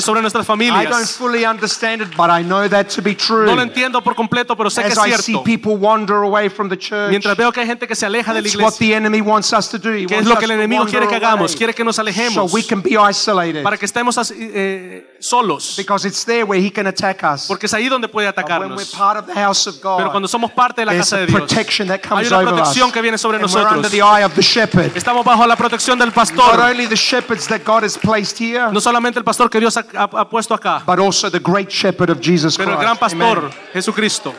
sobre 0.03 0.21
nuestras 0.21 0.45
I 0.53 0.85
don't 0.85 1.05
fully 1.07 1.45
understand 1.45 2.01
it, 2.01 2.09
but 2.15 2.29
I 2.29 2.43
know 2.43 2.67
that 2.69 2.87
to 2.95 3.01
be 3.01 3.15
true. 3.15 3.45
No 3.45 3.55
lo 3.55 3.61
entiendo 3.61 4.01
por 4.03 4.15
completo, 4.15 4.55
pero 4.55 4.69
sé 4.69 4.81
que 4.83 4.89
es 4.89 4.97
I 4.97 5.11
see 5.13 5.33
cierto. 5.33 5.43
people 5.43 5.75
wander 5.75 6.17
away 6.23 6.49
from 6.49 6.69
the 6.69 6.77
church, 6.77 7.09
Mientras 7.09 7.35
veo 7.37 7.51
que 7.51 7.61
hay 7.61 7.67
gente 7.67 7.87
que 7.87 7.95
se 7.95 8.05
aleja 8.05 8.33
de 8.33 8.41
la 8.41 8.43
That's 8.47 8.55
what 8.55 8.73
iglesia, 8.75 8.87
the 8.87 8.95
enemy 8.95 9.21
wants 9.21 9.51
us 9.53 9.69
to 9.69 9.77
do. 9.77 9.93
He 9.93 10.05
¿qué 10.05 10.19
es 10.19 10.25
lo 10.25 10.37
que 10.37 10.45
el 10.45 10.51
enemigo 10.51 10.85
quiere 10.85 11.07
que 11.07 11.15
hagamos? 11.15 11.55
Quiere 11.55 11.73
que 11.73 11.83
nos 11.83 11.95
So 11.95 12.01
alejemos 12.01 12.53
we 12.53 12.63
can 12.63 12.81
be 12.81 12.91
isolated. 12.97 13.63
para 13.63 13.77
que 13.77 13.85
estemos 13.85 14.17
eh, 14.35 15.15
solos. 15.19 15.75
Because 15.77 16.07
it's 16.07 16.23
there 16.25 16.43
where 16.43 16.59
he 16.63 16.71
can 16.71 16.87
attack 16.87 17.23
us. 17.23 17.45
Porque 17.47 17.65
es 17.65 17.73
ahí 17.73 17.89
donde 17.89 18.07
puede 18.07 18.27
But 18.31 18.37
when 18.37 18.45
we're 18.45 18.83
atacarnos. 18.83 18.91
part 18.95 19.17
of 19.17 19.25
the 19.27 19.33
house 19.33 19.67
of 19.67 19.81
God, 19.81 19.97
Pero 19.97 20.11
cuando 20.11 20.27
somos 20.27 20.51
parte 20.51 20.81
de 20.81 20.85
la 20.85 20.93
casa 20.95 21.17
de 21.17 21.25
Dios, 21.27 21.51
hay 21.51 22.25
una 22.27 22.37
over 22.39 22.47
us. 22.47 22.59
protección 22.59 22.91
que 22.91 23.01
viene 23.01 23.17
sobre 23.17 23.37
under 23.37 23.49
nosotros. 23.49 23.91
the 23.91 23.97
eye 24.01 24.23
of 24.23 24.33
the 24.33 24.41
shepherd. 24.41 24.95
Estamos 24.95 25.25
bajo 25.25 25.45
la 25.45 25.55
protección 25.55 25.97
del 25.99 26.07
Not 26.09 26.15
pastor. 26.15 26.59
only 26.59 26.87
the 26.87 26.95
shepherds 26.95 27.47
that 27.47 27.61
God 27.65 27.83
has 27.83 27.97
placed 27.97 28.39
here, 28.39 28.71
No 28.71 28.79
solamente 28.79 29.19
el 29.19 29.25
pastor 29.25 29.49
que 29.49 29.59
Dios 29.59 29.75
ha, 29.77 29.85
ha- 29.95 30.03
ha 30.11 30.29
puesto 30.29 30.38
acá, 30.47 30.83
but 30.85 30.99
also 30.99 31.29
the 31.29 31.39
great 31.39 31.71
shepherd 31.71 32.09
of 32.09 32.19
Jesus 32.21 32.55
pero 32.55 32.71
el 32.71 32.77
Christ. 32.77 32.85
gran 32.85 32.97
pastor, 32.97 33.37
Amen. 33.39 33.51
Jesucristo. 33.73 34.33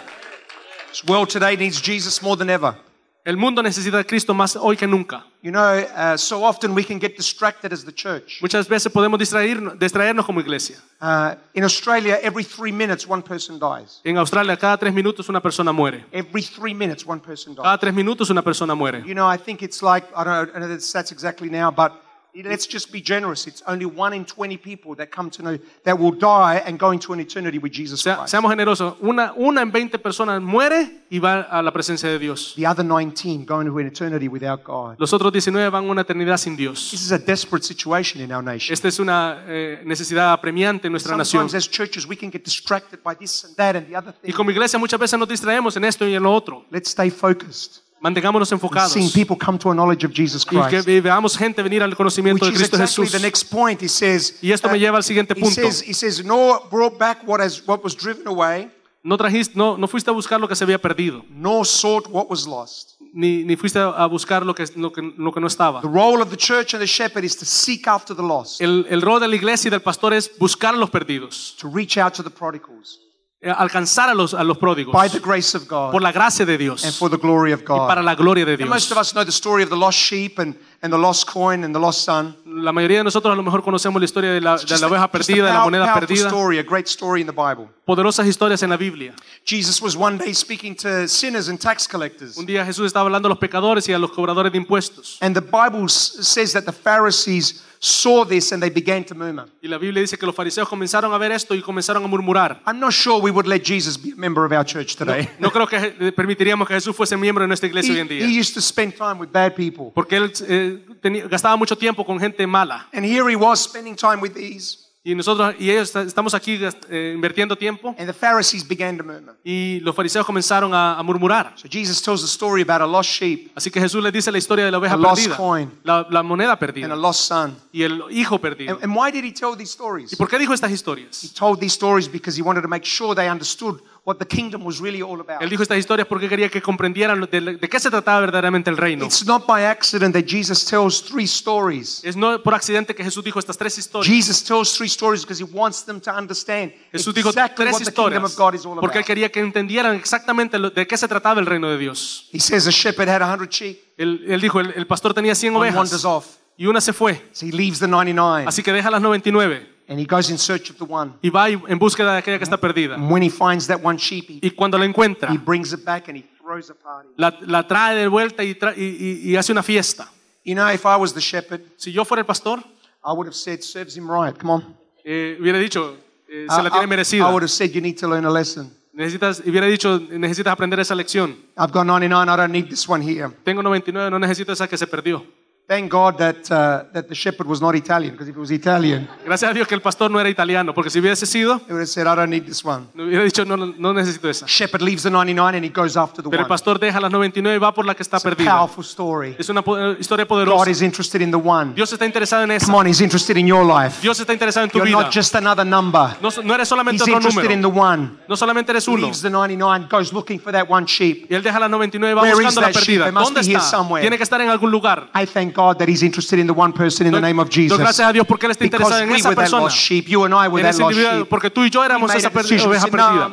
This 0.90 1.04
world 1.04 1.28
today 1.28 1.56
needs 1.56 1.80
Jesus 1.80 2.20
more 2.22 2.36
than 2.36 2.50
ever. 2.50 2.74
El 3.22 3.36
mundo 3.36 3.62
necesita 3.62 3.98
de 3.98 4.06
Cristo 4.06 4.32
más 4.32 4.56
hoy 4.56 4.76
que 4.76 4.86
nunca. 4.86 5.24
You 5.42 5.52
know, 5.52 5.60
uh, 5.60 6.16
so 6.16 6.42
often 6.42 6.74
we 6.74 6.82
can 6.82 6.98
get 6.98 7.16
distracted 7.18 7.70
as 7.70 7.84
the 7.84 7.92
church. 7.92 8.40
Muchas 8.40 8.66
veces 8.66 8.90
podemos 8.90 9.18
distraernos, 9.18 9.78
distraernos 9.78 10.24
como 10.24 10.40
iglesia. 10.40 10.78
Uh, 11.02 11.34
in 11.54 11.62
Australia, 11.62 12.18
every 12.22 12.42
three 12.42 12.72
minutes, 12.72 13.06
one 13.06 13.22
person 13.22 13.58
dies. 13.58 14.00
En 14.04 14.16
Australia, 14.16 14.56
cada 14.56 14.78
tres 14.78 14.94
minutos 14.94 15.28
una 15.28 15.40
persona 15.40 15.70
muere. 15.70 16.04
Every 16.12 16.42
three 16.42 16.72
minutes, 16.74 17.06
one 17.06 17.20
person 17.20 17.54
dies. 17.54 17.62
Cada 17.62 17.78
tres 17.78 17.94
minutos 17.94 18.30
una 18.30 18.42
persona 18.42 18.74
muere. 18.74 19.02
You 19.06 19.14
know, 19.14 19.28
I 19.28 19.36
think 19.36 19.62
it's 19.62 19.82
like, 19.82 20.06
I 20.16 20.24
don't 20.24 20.32
know, 20.32 20.42
I 20.42 20.58
don't 20.58 20.68
know 20.68 20.68
the 20.68 20.80
stats 20.80 21.12
exactly 21.12 21.50
now, 21.50 21.70
but 21.70 21.92
let's 22.34 22.66
just 22.66 22.92
be 22.92 23.00
generous. 23.02 23.46
It's 23.46 23.62
only 23.66 23.86
one 23.86 24.14
in 24.14 24.24
20 24.24 24.56
people 24.58 24.94
that 24.96 25.10
come 25.10 25.30
to 25.30 25.42
know 25.42 25.58
that 25.84 25.98
will 25.98 26.12
die 26.12 26.62
and 26.64 26.78
go 26.78 26.92
into 26.92 27.12
an 27.12 27.20
eternity 27.20 27.58
with 27.58 27.72
Jesus 27.72 28.02
Christ. 28.02 28.28
seamos 28.28 28.50
generosos. 28.50 28.96
Una, 29.00 29.32
una 29.36 29.62
en 29.62 29.70
20 29.70 29.98
personas 29.98 30.40
muere 30.40 31.04
y 31.10 31.18
va 31.18 31.40
a 31.42 31.62
la 31.62 31.72
presencia 31.72 32.08
de 32.08 32.18
Dios. 32.18 32.54
The 32.56 32.66
other 32.66 32.84
19 32.84 33.44
go 33.44 33.60
into 33.60 33.78
an 33.78 33.86
eternity 33.86 34.28
without 34.28 34.62
God. 34.64 34.96
Los 34.98 35.12
otros 35.12 35.32
19 35.32 35.70
van 35.70 35.84
a 35.84 35.90
una 35.90 36.02
eternidad 36.02 36.36
sin 36.38 36.56
Dios. 36.56 36.90
This 36.90 37.02
is 37.02 37.12
a 37.12 37.18
desperate 37.18 37.64
situation 37.64 38.22
in 38.22 38.32
our 38.32 38.42
nation. 38.42 38.72
Esta 38.72 38.88
es 38.88 38.98
una 39.00 39.44
eh, 39.46 39.82
necesidad 39.84 40.32
apremiante 40.32 40.86
en 40.86 40.92
nuestra 40.92 41.16
nación. 41.16 41.48
Sometimes 41.48 41.66
as 41.66 41.70
churches 41.70 42.06
we 42.06 42.16
can 42.16 42.30
get 42.30 42.44
distracted 42.44 43.00
by 43.02 43.14
this 43.16 43.44
and 43.44 43.56
that 43.56 43.76
and 43.76 43.86
the 43.88 43.96
other 43.96 44.14
Y 44.22 44.26
thing. 44.28 44.32
como 44.36 44.50
iglesia 44.50 44.78
muchas 44.78 45.00
veces 45.00 45.18
nos 45.18 45.28
distraemos 45.28 45.76
en 45.76 45.84
esto 45.84 46.06
y 46.06 46.14
en 46.14 46.22
lo 46.22 46.32
otro. 46.32 46.64
Let's 46.70 46.90
stay 46.90 47.10
focused. 47.10 47.82
Mantengámonos 48.00 48.50
enfocados. 48.50 48.92
Seeing 48.92 49.10
people 49.12 49.36
come 49.36 49.58
to 49.58 49.70
a 49.70 49.74
knowledge 49.74 50.06
of 50.06 50.12
Jesus 50.12 50.46
Y 50.50 50.56
que 50.70 51.00
veamos 51.02 51.36
gente 51.36 51.62
venir 51.62 51.82
al 51.82 51.94
conocimiento 51.94 52.46
de 52.46 52.52
is 52.52 52.56
Cristo 52.58 52.76
exactly 52.76 53.04
Jesús. 53.06 53.12
the 53.12 53.20
next 53.26 53.44
point. 53.50 53.82
He 53.82 53.88
says, 53.88 54.38
Y 54.42 54.52
esto 54.52 54.68
me 54.70 54.78
lleva 54.78 54.96
al 54.96 55.02
siguiente 55.04 55.34
he 55.36 55.40
punto. 55.40 55.60
says, 55.60 55.82
he 55.86 55.92
says, 55.92 56.24
nor 56.24 56.62
brought 56.70 56.98
back 56.98 57.18
what, 57.26 57.40
has, 57.40 57.62
what 57.66 57.84
was 57.84 57.94
driven 57.94 58.26
away, 58.26 58.70
No, 59.02 59.16
trajiste, 59.16 59.54
no, 59.56 59.76
no 59.78 59.86
fuiste 59.86 60.10
a 60.10 60.12
buscar 60.12 60.38
lo 60.40 60.46
que 60.48 60.54
se 60.54 60.64
había 60.64 60.78
perdido, 60.78 61.24
nor 61.30 61.64
sought 61.66 62.06
what 62.08 62.26
was 62.28 62.46
lost. 62.46 62.96
ni, 63.14 63.44
ni 63.44 63.56
fuiste 63.56 63.78
a 63.78 64.06
buscar 64.06 64.44
lo 64.46 64.54
que, 64.54 64.64
lo, 64.76 64.92
que, 64.92 65.02
lo 65.16 65.32
que 65.32 65.40
no 65.40 65.46
estaba. 65.46 65.80
The 65.82 65.88
role 65.88 66.22
of 66.22 66.30
the 66.30 66.36
church 66.36 66.74
and 66.74 66.80
the 66.82 66.86
shepherd 66.86 67.24
is 67.24 67.34
to 67.36 67.44
seek 67.46 67.86
after 67.86 68.14
the 68.14 68.22
lost, 68.22 68.60
El, 68.60 68.86
el 68.90 69.00
rol 69.02 69.18
de 69.20 69.26
la 69.28 69.34
iglesia 69.36 69.68
y 69.68 69.70
del 69.70 69.80
pastor 69.82 70.12
es 70.14 70.30
buscar 70.38 70.74
a 70.74 70.76
los 70.78 70.90
perdidos, 70.90 71.54
to 71.58 71.68
reach 71.70 71.96
out 71.98 72.12
to 72.14 72.22
the 72.22 72.30
prodigals 72.30 72.98
alcanzar 73.42 74.10
a 74.10 74.14
los, 74.14 74.34
a 74.34 74.44
los 74.44 74.58
pródigos 74.58 74.92
by 74.92 75.08
the 75.08 75.18
grace 75.18 75.56
of 75.56 75.66
por 75.66 75.92
God 75.92 76.02
la 76.02 76.12
gracia 76.12 76.44
de 76.44 76.52
and 76.52 76.60
Dios 76.60 76.98
for 76.98 77.08
the 77.10 77.16
glory 77.16 77.52
of 77.52 77.62
y 77.62 77.64
para 77.64 78.02
God. 78.02 78.04
la 78.04 78.14
gloria 78.14 78.44
de 78.44 78.52
And 78.54 78.68
most 78.68 78.88
Dios. 78.88 78.92
of 78.92 78.98
us 78.98 79.12
know 79.14 79.24
the 79.24 79.32
story 79.32 79.62
of 79.62 79.70
the 79.70 79.76
lost 79.76 79.98
sheep 79.98 80.38
and, 80.38 80.54
and 80.82 80.92
the 80.92 80.98
lost 80.98 81.26
coin 81.26 81.64
and 81.64 81.74
the 81.74 81.78
lost 81.80 82.04
son. 82.04 82.36
La 82.44 82.70
mayoría 82.70 82.98
de 82.98 83.04
nosotros 83.04 83.32
a 83.32 83.36
lo 83.36 83.42
mejor 83.42 83.62
conocemos 83.62 83.98
la 83.98 84.04
historia 84.04 84.32
de 84.32 84.42
la, 84.42 84.58
de 84.58 84.78
la 84.78 84.86
oveja 84.88 85.10
perdida, 85.10 85.46
de 85.46 85.52
la 85.54 85.64
moneda 85.64 85.94
perdida, 85.94 86.26
story, 86.26 86.58
a 86.58 86.62
great 86.62 86.86
story 86.86 87.22
in 87.22 87.26
the 87.26 87.32
Bible. 87.32 87.68
poderosas 87.86 88.26
historias 88.26 88.62
en 88.62 88.68
la 88.68 88.76
Biblia. 88.76 89.14
Jesus 89.46 89.80
was 89.80 89.96
one 89.96 90.18
day 90.18 90.34
speaking 90.34 90.76
to 90.76 91.08
sinners 91.08 91.48
and 91.48 91.58
tax 91.58 91.88
collectors. 91.88 92.36
Un 92.36 92.44
día 92.44 92.66
Jesús 92.66 92.86
estaba 92.86 93.06
hablando 93.06 93.26
a 93.26 93.30
los 93.30 93.38
pecadores 93.38 93.88
y 93.88 93.94
a 93.94 93.98
los 93.98 94.10
cobradores 94.10 94.52
de 94.52 94.58
impuestos. 94.58 95.16
And 95.22 95.34
the 95.34 95.40
Bible 95.40 95.88
says 95.88 96.52
that 96.52 96.64
the 96.66 96.72
Pharisees 96.72 97.64
saw 97.82 98.26
this 98.26 98.52
and 98.52 98.62
they 98.62 98.68
began 98.70 99.02
to 99.04 99.14
murmur. 99.14 99.46
Y 99.62 99.66
la 99.68 99.78
Biblia 99.78 100.02
dice 100.02 100.18
que 100.18 100.26
los 100.26 100.34
fariseos 100.34 100.68
comenzaron 100.68 101.12
a 101.14 101.18
ver 101.18 101.32
esto 101.32 101.54
y 101.54 101.62
comenzaron 101.62 102.04
a 102.04 102.06
murmurar. 102.06 102.60
I'm 102.66 102.78
not 102.78 102.92
sure 102.92 103.18
we 103.22 103.30
would 103.30 103.46
let 103.46 103.62
Jesus 103.64 103.96
be 103.96 104.12
a 104.12 104.16
member 104.16 104.44
of 104.44 104.52
our 104.52 104.64
church 104.66 104.96
today. 104.96 105.28
No 105.38 105.50
creo 105.50 105.66
que 105.66 105.76
eh, 105.98 106.12
permitiríamos 106.12 106.68
que 106.68 106.74
Jesús 106.74 106.94
fuese 106.94 107.16
miembro 107.16 107.42
de 107.42 107.48
nuestra 107.48 107.66
iglesia 107.70 107.94
hoy 107.94 108.00
en 108.00 108.06
He, 108.06 108.14
día. 108.18 108.26
he 108.26 108.38
used 108.38 108.52
to 108.52 108.60
spend 108.60 108.94
time 108.94 109.14
with 109.18 109.30
bad 109.32 109.54
people. 109.54 109.90
Porque 109.94 110.16
él 110.16 110.30
eh, 110.46 110.78
tenía- 111.00 111.26
gastaba 111.26 111.56
mucho 111.56 111.74
tiempo 111.74 112.04
con 112.04 112.20
gente 112.20 112.46
mala. 112.46 112.86
And 112.92 113.04
here 113.06 113.26
he 113.30 113.36
was 113.36 113.60
spending 113.64 113.96
time 113.96 114.20
with 114.20 114.34
these. 114.34 114.86
Y 115.02 115.14
nosotros 115.14 115.54
y 115.58 115.70
ellos 115.70 115.88
est- 115.96 116.08
estamos 116.08 116.34
aquí 116.34 116.58
eh, 116.90 117.12
invirtiendo 117.14 117.56
tiempo. 117.56 117.94
And 117.98 118.06
the 118.06 118.12
Pharisees 118.12 118.68
began 118.68 118.98
to 118.98 119.02
murmur. 119.04 119.34
Y 119.42 119.80
los 119.80 119.96
fariseos 119.96 120.26
comenzaron 120.26 120.74
a, 120.74 120.98
a 120.98 121.02
murmurar. 121.02 121.54
So 121.56 121.68
Jesus 121.72 122.02
tells 122.02 122.22
a 122.22 122.26
story 122.26 122.60
about 122.60 122.82
a 122.82 122.86
lost 122.86 123.08
sheep 123.10 123.50
Así 123.54 123.70
que 123.70 123.80
Jesús 123.80 124.02
les 124.04 124.12
dice 124.12 124.30
la 124.30 124.36
historia 124.36 124.62
de 124.66 124.70
la 124.70 124.76
oveja 124.76 124.94
A 124.94 124.98
lost 124.98 125.22
perdida, 125.22 125.36
coin. 125.38 125.70
la, 125.84 126.06
la 126.10 126.22
moneda 126.22 126.50
and 126.52 126.56
a 126.56 126.58
perdida 126.60 126.96
lost 126.96 127.20
son. 127.26 127.56
y 127.72 127.82
el 127.82 128.02
hijo 128.10 128.38
perdido. 128.38 128.74
And, 128.74 128.84
and 128.84 128.94
why 128.94 129.10
did 129.10 129.24
he 129.24 129.32
tell 129.32 129.56
these 129.56 129.72
stories? 129.72 130.12
¿Y 130.12 130.16
por 130.16 130.28
qué 130.28 130.38
dijo 130.38 130.52
estas 130.52 130.70
He 130.70 130.74
historias? 130.74 131.32
told 131.32 131.58
these 131.60 131.72
stories 131.74 132.06
because 132.10 132.38
he 132.38 132.42
wanted 132.42 132.60
to 132.60 132.68
make 132.68 132.84
sure 132.84 133.14
they 133.14 133.30
understood 133.30 133.80
what 134.10 134.18
the 134.18 134.26
kingdom 134.26 134.64
was 134.66 134.80
really 134.80 135.00
all 135.00 135.20
about. 135.20 135.40
Él 135.40 135.48
dijo 135.48 135.62
estas 135.62 135.78
historias 135.78 136.06
porque 136.08 136.28
quería 136.28 136.48
que 136.48 136.60
comprendieran 136.60 137.20
de, 137.30 137.40
de 137.58 137.68
qué 137.68 137.78
se 137.78 137.88
trataba 137.90 138.20
verdaderamente 138.20 138.68
el 138.70 138.76
reino. 138.76 139.04
It's 139.06 139.24
not 139.24 139.46
by 139.46 139.62
accident 139.64 140.14
that 140.14 140.24
Jesus 140.26 140.64
tells 140.64 141.02
three 141.02 141.24
stories. 141.26 142.00
Es 142.04 142.16
no 142.16 142.42
por 142.42 142.54
accidente 142.54 142.94
que 142.94 143.04
Jesús 143.04 143.22
dijo 143.22 143.38
estas 143.38 143.56
tres 143.56 143.78
historias. 143.78 144.12
Jesus 144.12 144.42
tells 144.42 144.76
three 144.76 144.88
stories 144.88 145.22
because 145.22 145.40
he 145.42 145.46
wants 145.50 145.84
them 145.84 146.00
to 146.00 146.10
understand 146.10 146.72
Jesús 146.92 147.14
dijo 147.14 147.28
exactly 147.28 147.64
tres 147.64 147.74
what 147.74 147.84
the 147.84 147.92
kingdom 147.92 148.24
of 148.24 148.34
God 148.36 148.54
is 148.54 148.66
all 148.66 148.80
porque 148.80 148.98
él 148.98 149.02
about. 149.02 149.06
quería 149.06 149.30
que 149.30 149.40
entendieran 149.40 149.94
exactamente 149.94 150.58
lo- 150.58 150.70
de 150.70 150.86
qué 150.86 150.96
se 150.96 151.06
trataba 151.06 151.40
el 151.40 151.46
reino 151.46 151.68
de 151.70 151.78
Dios. 151.78 152.28
He 152.32 152.40
says 152.40 152.66
a 152.66 152.70
shepherd 152.72 153.08
had 153.08 153.22
a 153.22 153.32
hundred 153.32 153.50
sheep. 153.50 153.78
Él, 153.96 154.24
él 154.28 154.40
dijo, 154.40 154.60
el, 154.60 154.72
el 154.76 154.86
pastor 154.86 155.12
tenía 155.14 155.34
100 155.34 155.54
One 155.54 155.70
wanders 155.76 156.04
ovejas 156.04 156.04
off. 156.04 156.26
y 156.56 156.66
una 156.66 156.80
se 156.80 156.92
fue. 156.92 157.22
So 157.32 157.46
he 157.46 157.52
leaves 157.52 157.78
the 157.78 157.86
99 157.88 158.44
Así 158.46 158.62
que 158.62 158.72
deja 158.72 158.90
las 158.90 159.00
99 159.02 159.79
and 159.90 160.00
he 160.00 160.06
goes 160.06 160.30
in 160.30 160.38
search 160.38 160.70
of 160.70 160.76
the 160.78 160.84
one. 160.84 161.12
y 161.22 161.28
va 161.28 161.48
en 161.50 161.78
búsqueda 161.78 162.12
de 162.12 162.18
aquella 162.18 162.38
que 162.38 162.44
está 162.44 162.56
perdida. 162.56 162.94
And 162.94 163.10
when 163.10 163.22
he 163.22 163.28
finds 163.28 163.66
that 163.66 163.80
one 163.84 163.98
sheep, 163.98 164.24
he, 164.30 164.38
Y 164.46 164.50
cuando 164.52 164.78
la 164.78 164.86
encuentra, 164.86 165.30
he 165.30 165.36
brings 165.36 165.72
it 165.74 165.84
back 165.84 166.08
and 166.08 166.16
he 166.16 166.24
throws 166.40 166.70
a 166.70 166.74
party. 166.74 167.08
la, 167.16 167.36
la 167.42 167.66
trae 167.66 167.96
de 167.96 168.08
vuelta 168.08 168.42
y, 168.42 168.54
tra- 168.54 168.72
y- 168.74 168.80
y- 169.26 169.30
y 169.32 169.36
hace 169.36 169.52
una 169.52 169.62
fiesta. 169.62 170.08
You 170.44 170.54
know, 170.54 170.66
if 170.72 170.86
I 170.86 170.96
was 170.96 171.12
the 171.12 171.20
shepherd, 171.20 171.60
Si 171.76 171.92
yo 171.92 172.04
fuera 172.06 172.20
el 172.22 172.26
pastor, 172.26 172.60
I 173.04 173.12
would 173.12 173.26
have 173.26 173.34
said, 173.36 173.60
serves 173.62 173.94
him 173.96 174.08
right. 174.10 174.34
Come 174.38 174.50
on. 174.52 174.76
eh, 175.04 175.36
hubiera 175.40 175.58
dicho, 175.58 175.96
eh, 176.28 176.46
I, 176.48 176.54
se 176.54 176.62
la 176.62 176.70
tiene 176.70 176.84
I- 176.84 176.88
merecida. 176.88 177.28
I 177.28 177.30
would 177.32 177.42
have 177.42 177.50
said, 177.50 177.70
you 177.72 177.80
need 177.82 177.98
to 177.98 178.08
learn 178.08 178.24
a 178.24 178.30
lesson. 178.30 178.70
Necesitas, 178.92 179.40
hubiera 179.46 179.66
dicho, 179.66 179.98
necesitas 180.10 180.52
aprender 180.52 180.78
esa 180.80 180.94
lección. 180.94 181.36
I've 181.56 181.72
got 181.72 181.84
99, 181.86 182.28
I 182.28 182.36
don't 182.36 182.50
need 182.52 182.68
this 182.68 182.88
one 182.88 183.00
here. 183.02 183.28
Tengo 183.44 183.62
99, 183.62 184.10
no 184.10 184.18
necesito 184.18 184.52
esa 184.52 184.66
que 184.68 184.76
se 184.76 184.86
perdió. 184.86 185.24
Thank 185.70 185.88
God 185.92 186.16
that, 186.18 186.50
uh, 186.50 186.82
that 186.92 187.06
the 187.06 187.14
shepherd 187.14 187.46
was 187.46 187.60
not 187.62 187.76
Italian, 187.76 188.10
because 188.14 188.26
if 188.28 188.34
it 188.34 188.40
was 188.40 188.50
Italian, 188.50 189.08
Gracias 189.24 189.48
a 189.52 189.54
Dios 189.54 189.68
que 189.68 189.76
el 189.76 189.80
pastor 189.80 190.10
no 190.10 190.18
era 190.18 190.28
italiano, 190.28 190.74
porque 190.74 190.90
si 190.90 190.98
hubiese 190.98 191.26
sido, 191.26 191.60
he 191.68 191.72
would 191.72 191.82
have 191.82 191.86
said, 191.86 192.08
I 192.08 192.16
don't 192.16 192.28
need 192.28 192.44
this 192.44 192.64
one. 192.64 192.88
no 192.92 193.04
hubiera 193.04 193.22
dicho, 193.22 193.44
no, 193.44 193.56
no 193.56 193.66
no 193.78 193.92
necesito 193.94 194.28
esa. 194.28 194.46
Shepherd 194.48 194.82
leaves 194.82 195.04
the 195.04 195.10
99 195.10 195.54
and 195.54 195.64
he 195.64 195.68
goes 195.70 195.96
after 195.96 196.24
the 196.24 196.28
Pero 196.28 196.40
el 196.42 196.46
one. 196.46 196.48
pastor 196.48 196.80
deja 196.80 196.98
las 196.98 197.12
99 197.12 197.54
y 197.54 197.58
va 197.60 197.72
por 197.72 197.86
la 197.86 197.94
que 197.94 198.02
está 198.02 198.16
It's 198.16 198.26
a 198.26 198.30
perdida. 198.30 198.50
powerful 198.58 198.82
story. 198.84 199.36
Es 199.38 199.48
una 199.48 199.62
po- 199.62 199.92
historia 199.92 200.24
God 200.24 200.28
poderosa. 200.30 200.70
is 200.70 200.82
interested 200.82 201.20
in 201.22 201.30
the 201.30 201.36
one. 201.38 201.72
Dios 201.76 201.92
está 201.92 202.04
interesado 202.04 202.42
en 202.42 202.48
Come 202.48 202.56
esa. 202.56 202.74
on, 202.74 202.86
he's 202.88 203.00
interested 203.00 203.36
in 203.36 203.46
your 203.46 203.64
life. 203.64 204.00
Dios 204.02 204.18
está 204.18 204.32
interesado 204.32 204.64
en 204.64 204.70
tu 204.72 204.78
You're 204.78 204.88
vida. 204.90 205.02
not 205.04 205.14
just 205.14 205.36
another 205.36 205.64
number. 205.64 206.16
No, 206.20 206.30
no 206.42 206.52
eres 206.52 206.66
solamente 206.68 207.04
He's 207.04 207.14
otro 207.14 207.28
interested 207.30 207.52
in 207.52 207.60
the 207.62 207.68
one. 207.68 208.10
No 208.28 208.36
solamente 208.36 208.72
eres 208.72 208.88
uno. 208.88 209.02
Leaves 209.06 209.22
the 209.22 209.30
99, 209.30 209.86
goes 209.88 210.12
looking 210.12 210.40
for 210.40 210.50
that 210.52 210.68
one 210.68 210.84
sheep. 210.84 211.30
Y 211.30 211.34
él 211.36 211.44
deja 211.44 211.60
las 211.60 211.70
99 211.70 212.10
y 212.10 212.14
va 212.16 212.22
Where 212.22 212.32
is 212.32 212.38
buscando 212.46 212.60
la 212.62 212.66
that 212.72 212.74
sheep? 212.82 212.98
perdida. 212.98 213.08
It 213.08 213.14
must 213.14 213.26
¿Dónde 213.26 213.40
be 213.42 213.46
here 213.52 213.58
está? 213.60 213.70
somewhere. 213.70 214.00
Tiene 214.02 214.16
que 214.16 214.24
estar 214.24 214.40
en 214.40 214.48
algún 214.48 214.72
lugar. 214.72 215.08
I 215.14 215.26
thank 215.26 215.54
God 215.60 215.78
that 215.78 215.88
he's 215.88 216.02
interested 216.02 216.38
in 216.38 216.46
the 216.46 216.52
one 216.52 216.72
person 216.72 217.06
in 217.06 217.12
the 217.12 217.20
name 217.20 217.40
of 217.40 217.48
Jesus. 217.50 217.76
gracias 217.78 218.08
a 218.08 218.12
Dios 218.12 218.26
porque 218.26 218.46
él 218.46 218.52
está 218.52 218.64
interesado 218.64 219.00
en 219.00 219.10
esa 219.12 219.34
persona. 219.34 219.62
lost 219.64 219.76
sheep. 219.76 220.06
You 220.08 220.24
and 220.24 220.34
I 220.34 220.48
were 220.48 220.60
En 220.60 220.66
that 220.66 220.70
ese 220.74 220.82
lost 220.82 220.92
individuo, 220.92 221.18
sheep. 221.20 221.28
porque 221.28 221.50
tú 221.50 221.64
y 221.64 221.70
yo 221.70 221.84
éramos 221.84 222.14
esa 222.14 222.28
oveja 222.28 222.86
perdida. 222.86 223.30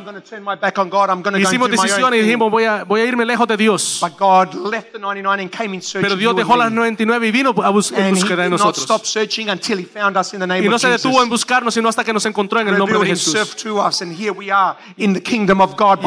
Hicimos 1.39 1.69
own 2.03 2.13
y 2.13 2.19
dijimos, 2.19 2.51
voy 2.51 2.63
a, 2.65 2.83
voy 2.83 3.01
a 3.01 3.05
irme 3.05 3.25
lejos 3.25 3.47
de 3.47 3.57
Dios. 3.57 3.99
But 4.01 4.17
God 4.17 4.53
left 4.71 4.91
the 4.93 4.99
99 4.99 5.41
and 5.41 5.51
came 5.51 5.73
in 5.75 5.81
search 5.81 6.03
Pero 6.03 6.15
Dios 6.15 6.35
dejó 6.35 6.55
las 6.57 6.67
and 6.67 6.75
me. 6.75 6.81
99 6.81 7.27
y 7.27 7.31
vino 7.31 7.49
a 7.63 7.69
bus- 7.69 7.91
en 7.91 7.97
And 7.97 8.17
he 8.17 8.21
búsqueda 8.21 8.43
de 8.43 8.49
did 8.49 8.51
not 8.51 8.59
stop 8.77 8.77
nosotros. 8.77 9.09
searching 9.09 9.49
until 9.49 9.79
he 9.79 9.85
found 9.85 10.17
us 10.17 10.33
in 10.33 10.39
the 10.39 10.47
name 10.47 10.65
Y 10.65 10.69
no 10.69 10.75
of 10.75 10.81
se 10.81 10.89
detuvo 10.89 11.21
en 11.23 11.29
buscarnos, 11.29 11.73
sino 11.73 11.89
hasta 11.89 12.03
que 12.03 12.13
nos 12.13 12.25
encontró 12.25 12.59
en 12.59 12.67
el 12.69 12.77
nombre 12.77 12.99
de 12.99 13.05
Jesús. 13.07 13.35
Y 13.63 13.69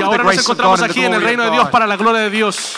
ahora 0.03 0.25
nos 0.25 0.39
encontramos 0.39 0.83
aquí 0.83 1.05
en 1.05 1.15
el 1.15 1.23
reino 1.23 1.45
de 1.45 1.51
Dios 1.51 1.69
para 1.69 1.87
la 1.87 1.97
gloria 1.97 2.21
de 2.23 2.31
Dios. 2.31 2.77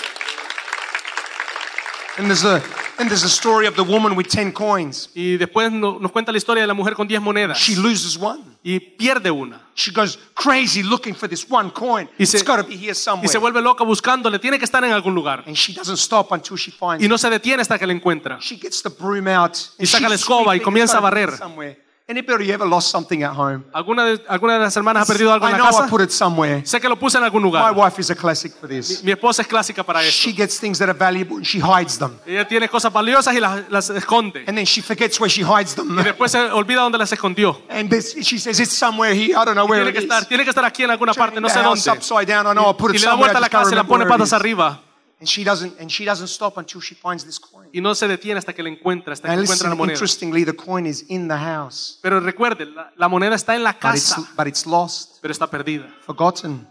And 2.19 2.27
there's 2.27 2.45
a 2.45 2.61
and 3.03 3.11
there's 3.11 3.25
a 3.25 3.29
story 3.29 3.67
of 3.67 3.75
the 3.75 3.83
woman 3.83 4.17
with 4.17 4.29
10 4.29 4.53
coins. 4.53 5.11
Y 5.15 5.37
después 5.37 5.71
no- 5.71 5.99
nos 6.01 6.11
cuenta 6.11 6.33
la 6.33 6.39
historia 6.39 6.63
de 6.63 6.67
la 6.67 6.75
mujer 6.75 6.95
con 6.95 7.07
10 7.07 7.21
monedas. 7.21 7.59
She 7.59 7.77
loses 7.77 8.17
one. 8.17 8.43
Y 8.65 8.79
pierde 8.79 9.31
una. 9.31 9.61
She 9.75 9.91
goes 9.91 10.19
crazy 10.35 10.83
looking 10.83 11.15
for 11.15 11.29
this 11.29 11.45
one 11.49 11.71
coin. 11.73 12.09
Y 12.19 12.25
se- 12.25 12.39
it's 12.39 12.47
got 12.47 12.57
to 12.59 12.63
be 12.67 12.75
here 12.77 12.93
Y 12.93 12.95
se 12.95 13.03
somewhere. 13.03 13.39
vuelve 13.39 13.61
loca 13.61 13.85
buscándole. 13.85 14.39
Tiene 14.39 14.59
que 14.59 14.65
estar 14.65 14.83
en 14.85 14.93
algún 14.93 15.15
lugar. 15.15 15.43
And 15.47 15.57
she 15.57 15.73
doesn't 15.73 15.99
stop 15.99 16.31
until 16.33 16.57
she 16.57 16.71
finds 16.71 17.05
Y 17.05 17.09
no 17.09 17.19
se 17.19 17.29
detiene 17.29 17.61
hasta 17.61 17.79
que 17.79 17.87
la 17.87 17.93
encuentra. 17.93 18.39
She 18.41 18.57
gets 18.57 18.83
the 18.83 18.89
broom 18.91 19.27
out 19.29 19.57
Y 19.79 19.87
saca 19.87 20.05
la 20.09 20.15
she's 20.15 20.21
escoba 20.21 20.55
y 20.57 20.61
comienza 20.61 20.99
a 20.99 21.01
gotta 21.01 21.11
barrer. 21.11 21.29
here 21.31 21.37
somewhere. 21.39 21.83
Anybody 22.13 22.53
ever 22.53 22.67
lost 22.69 22.91
something 22.91 23.23
at 23.23 23.33
home? 23.35 23.65
¿Alguna 23.73 24.05
de, 24.05 24.21
¿Alguna 24.29 24.55
de 24.55 24.61
las 24.61 24.77
hermanas 24.77 25.05
ha 25.09 25.13
perdido 25.13 25.33
algo 25.33 25.47
I 25.49 25.53
en 25.53 25.59
la 25.59 25.59
know 25.65 25.69
I 25.69 25.73
casa? 25.81 25.89
put 25.89 26.03
it 26.03 26.11
somewhere. 26.11 26.63
Sé 26.67 26.79
que 26.79 26.89
lo 26.89 26.97
puse 26.99 27.17
en 27.17 27.25
algún 27.25 27.43
My 27.43 27.49
lugar. 27.49 27.73
wife 27.75 27.99
is 27.99 28.11
a 28.11 28.15
classic 28.15 28.53
for 28.61 28.69
this. 28.69 29.03
Mi 29.03 29.13
esposa 29.13 29.41
es 29.41 29.49
clásica 29.49 29.83
para 29.83 30.03
esto. 30.03 30.13
She 30.29 30.33
gets 30.37 30.61
things 30.61 30.79
that 30.79 30.91
are 30.91 30.99
valuable 30.99 31.37
and 31.39 31.47
she 31.47 31.59
hides 31.59 31.99
them. 31.99 32.13
Ella 32.27 32.47
tiene 32.47 32.69
cosas 32.69 32.93
valiosas 32.93 33.35
y 33.35 33.41
las, 33.41 33.63
las 33.71 33.89
esconde. 33.91 34.45
And 34.47 34.57
then 34.59 34.67
she 34.67 34.83
forgets 34.83 35.19
where 35.19 35.31
she 35.31 35.43
hides 35.43 35.75
them. 35.75 35.99
Y 35.99 36.03
después 36.03 36.31
se 36.31 36.39
olvida 36.51 36.83
dónde 36.83 36.99
las 36.99 37.11
escondió. 37.13 37.63
And 37.71 37.89
this, 37.89 38.15
she 38.23 38.39
says, 38.39 38.61
it's 38.61 38.73
somewhere 38.77 39.15
here. 39.15 39.35
I 39.37 39.45
don't 39.47 39.55
know 39.55 39.65
where 39.67 39.83
Tiene 39.83 39.89
it 39.91 39.93
que 39.95 39.99
is. 40.01 40.05
estar, 40.05 40.27
tiene 40.29 40.45
que 40.45 40.51
estar 40.51 40.65
aquí 40.67 40.83
en 40.85 40.91
alguna 40.91 41.15
parte, 41.15 41.37
Turning 41.37 41.43
no 41.43 41.49
the 41.49 41.55
sé 41.55 41.63
dónde. 41.63 41.91
upside 41.99 42.27
down. 42.27 42.47
I 42.47 42.53
know 42.53 42.71
I 42.71 42.75
put 42.77 42.93
Y 42.93 42.97
it 42.97 43.01
le 43.03 43.07
da 43.07 43.15
vuelta 43.15 43.39
a 43.39 43.41
la 43.41 43.49
casa 43.49 43.71
y 43.73 43.75
la 43.75 43.85
pone 43.85 44.05
it 44.05 44.09
patas 44.11 44.33
arriba. 44.35 44.79
And 45.23 45.29
she 45.29 45.45
doesn't, 45.45 45.79
and 45.81 45.89
she 45.89 46.05
doesn't 46.05 46.27
stop 46.27 46.59
until 46.59 46.81
she 46.81 46.97
finds 46.97 47.25
this 47.25 47.39
coin. 47.39 47.69
Y 47.73 47.81
no 47.81 47.95
se 47.95 48.09
detiene 48.09 48.39
hasta 48.39 48.53
que 48.53 48.61
la 48.61 48.71
encuentra, 48.71 49.13
hasta 49.13 49.29
que 49.29 49.33
And 49.33 49.43
encuentra 49.43 49.69
la 49.69 49.75
listen, 49.75 49.79
moneda. 49.79 49.95
interestingly, 49.95 50.45
the 50.45 50.53
coin 50.57 50.85
is 50.85 51.05
in 51.09 51.29
the 51.29 51.37
house, 51.37 52.01
Pero 52.03 52.19
recuerde, 52.19 52.67
la, 52.67 52.93
la 52.97 53.09
moneda 53.09 53.37
está 53.37 53.55
en 53.55 53.63
la 53.63 53.71
but 53.81 53.95
it's, 53.95 54.13
casa, 54.15 54.29
but 54.37 54.49
it's 54.49 54.67
lost, 54.67 55.19
pero 55.23 55.31
está 55.31 55.47
perdida, 55.49 55.87
forgotten, 56.05 56.67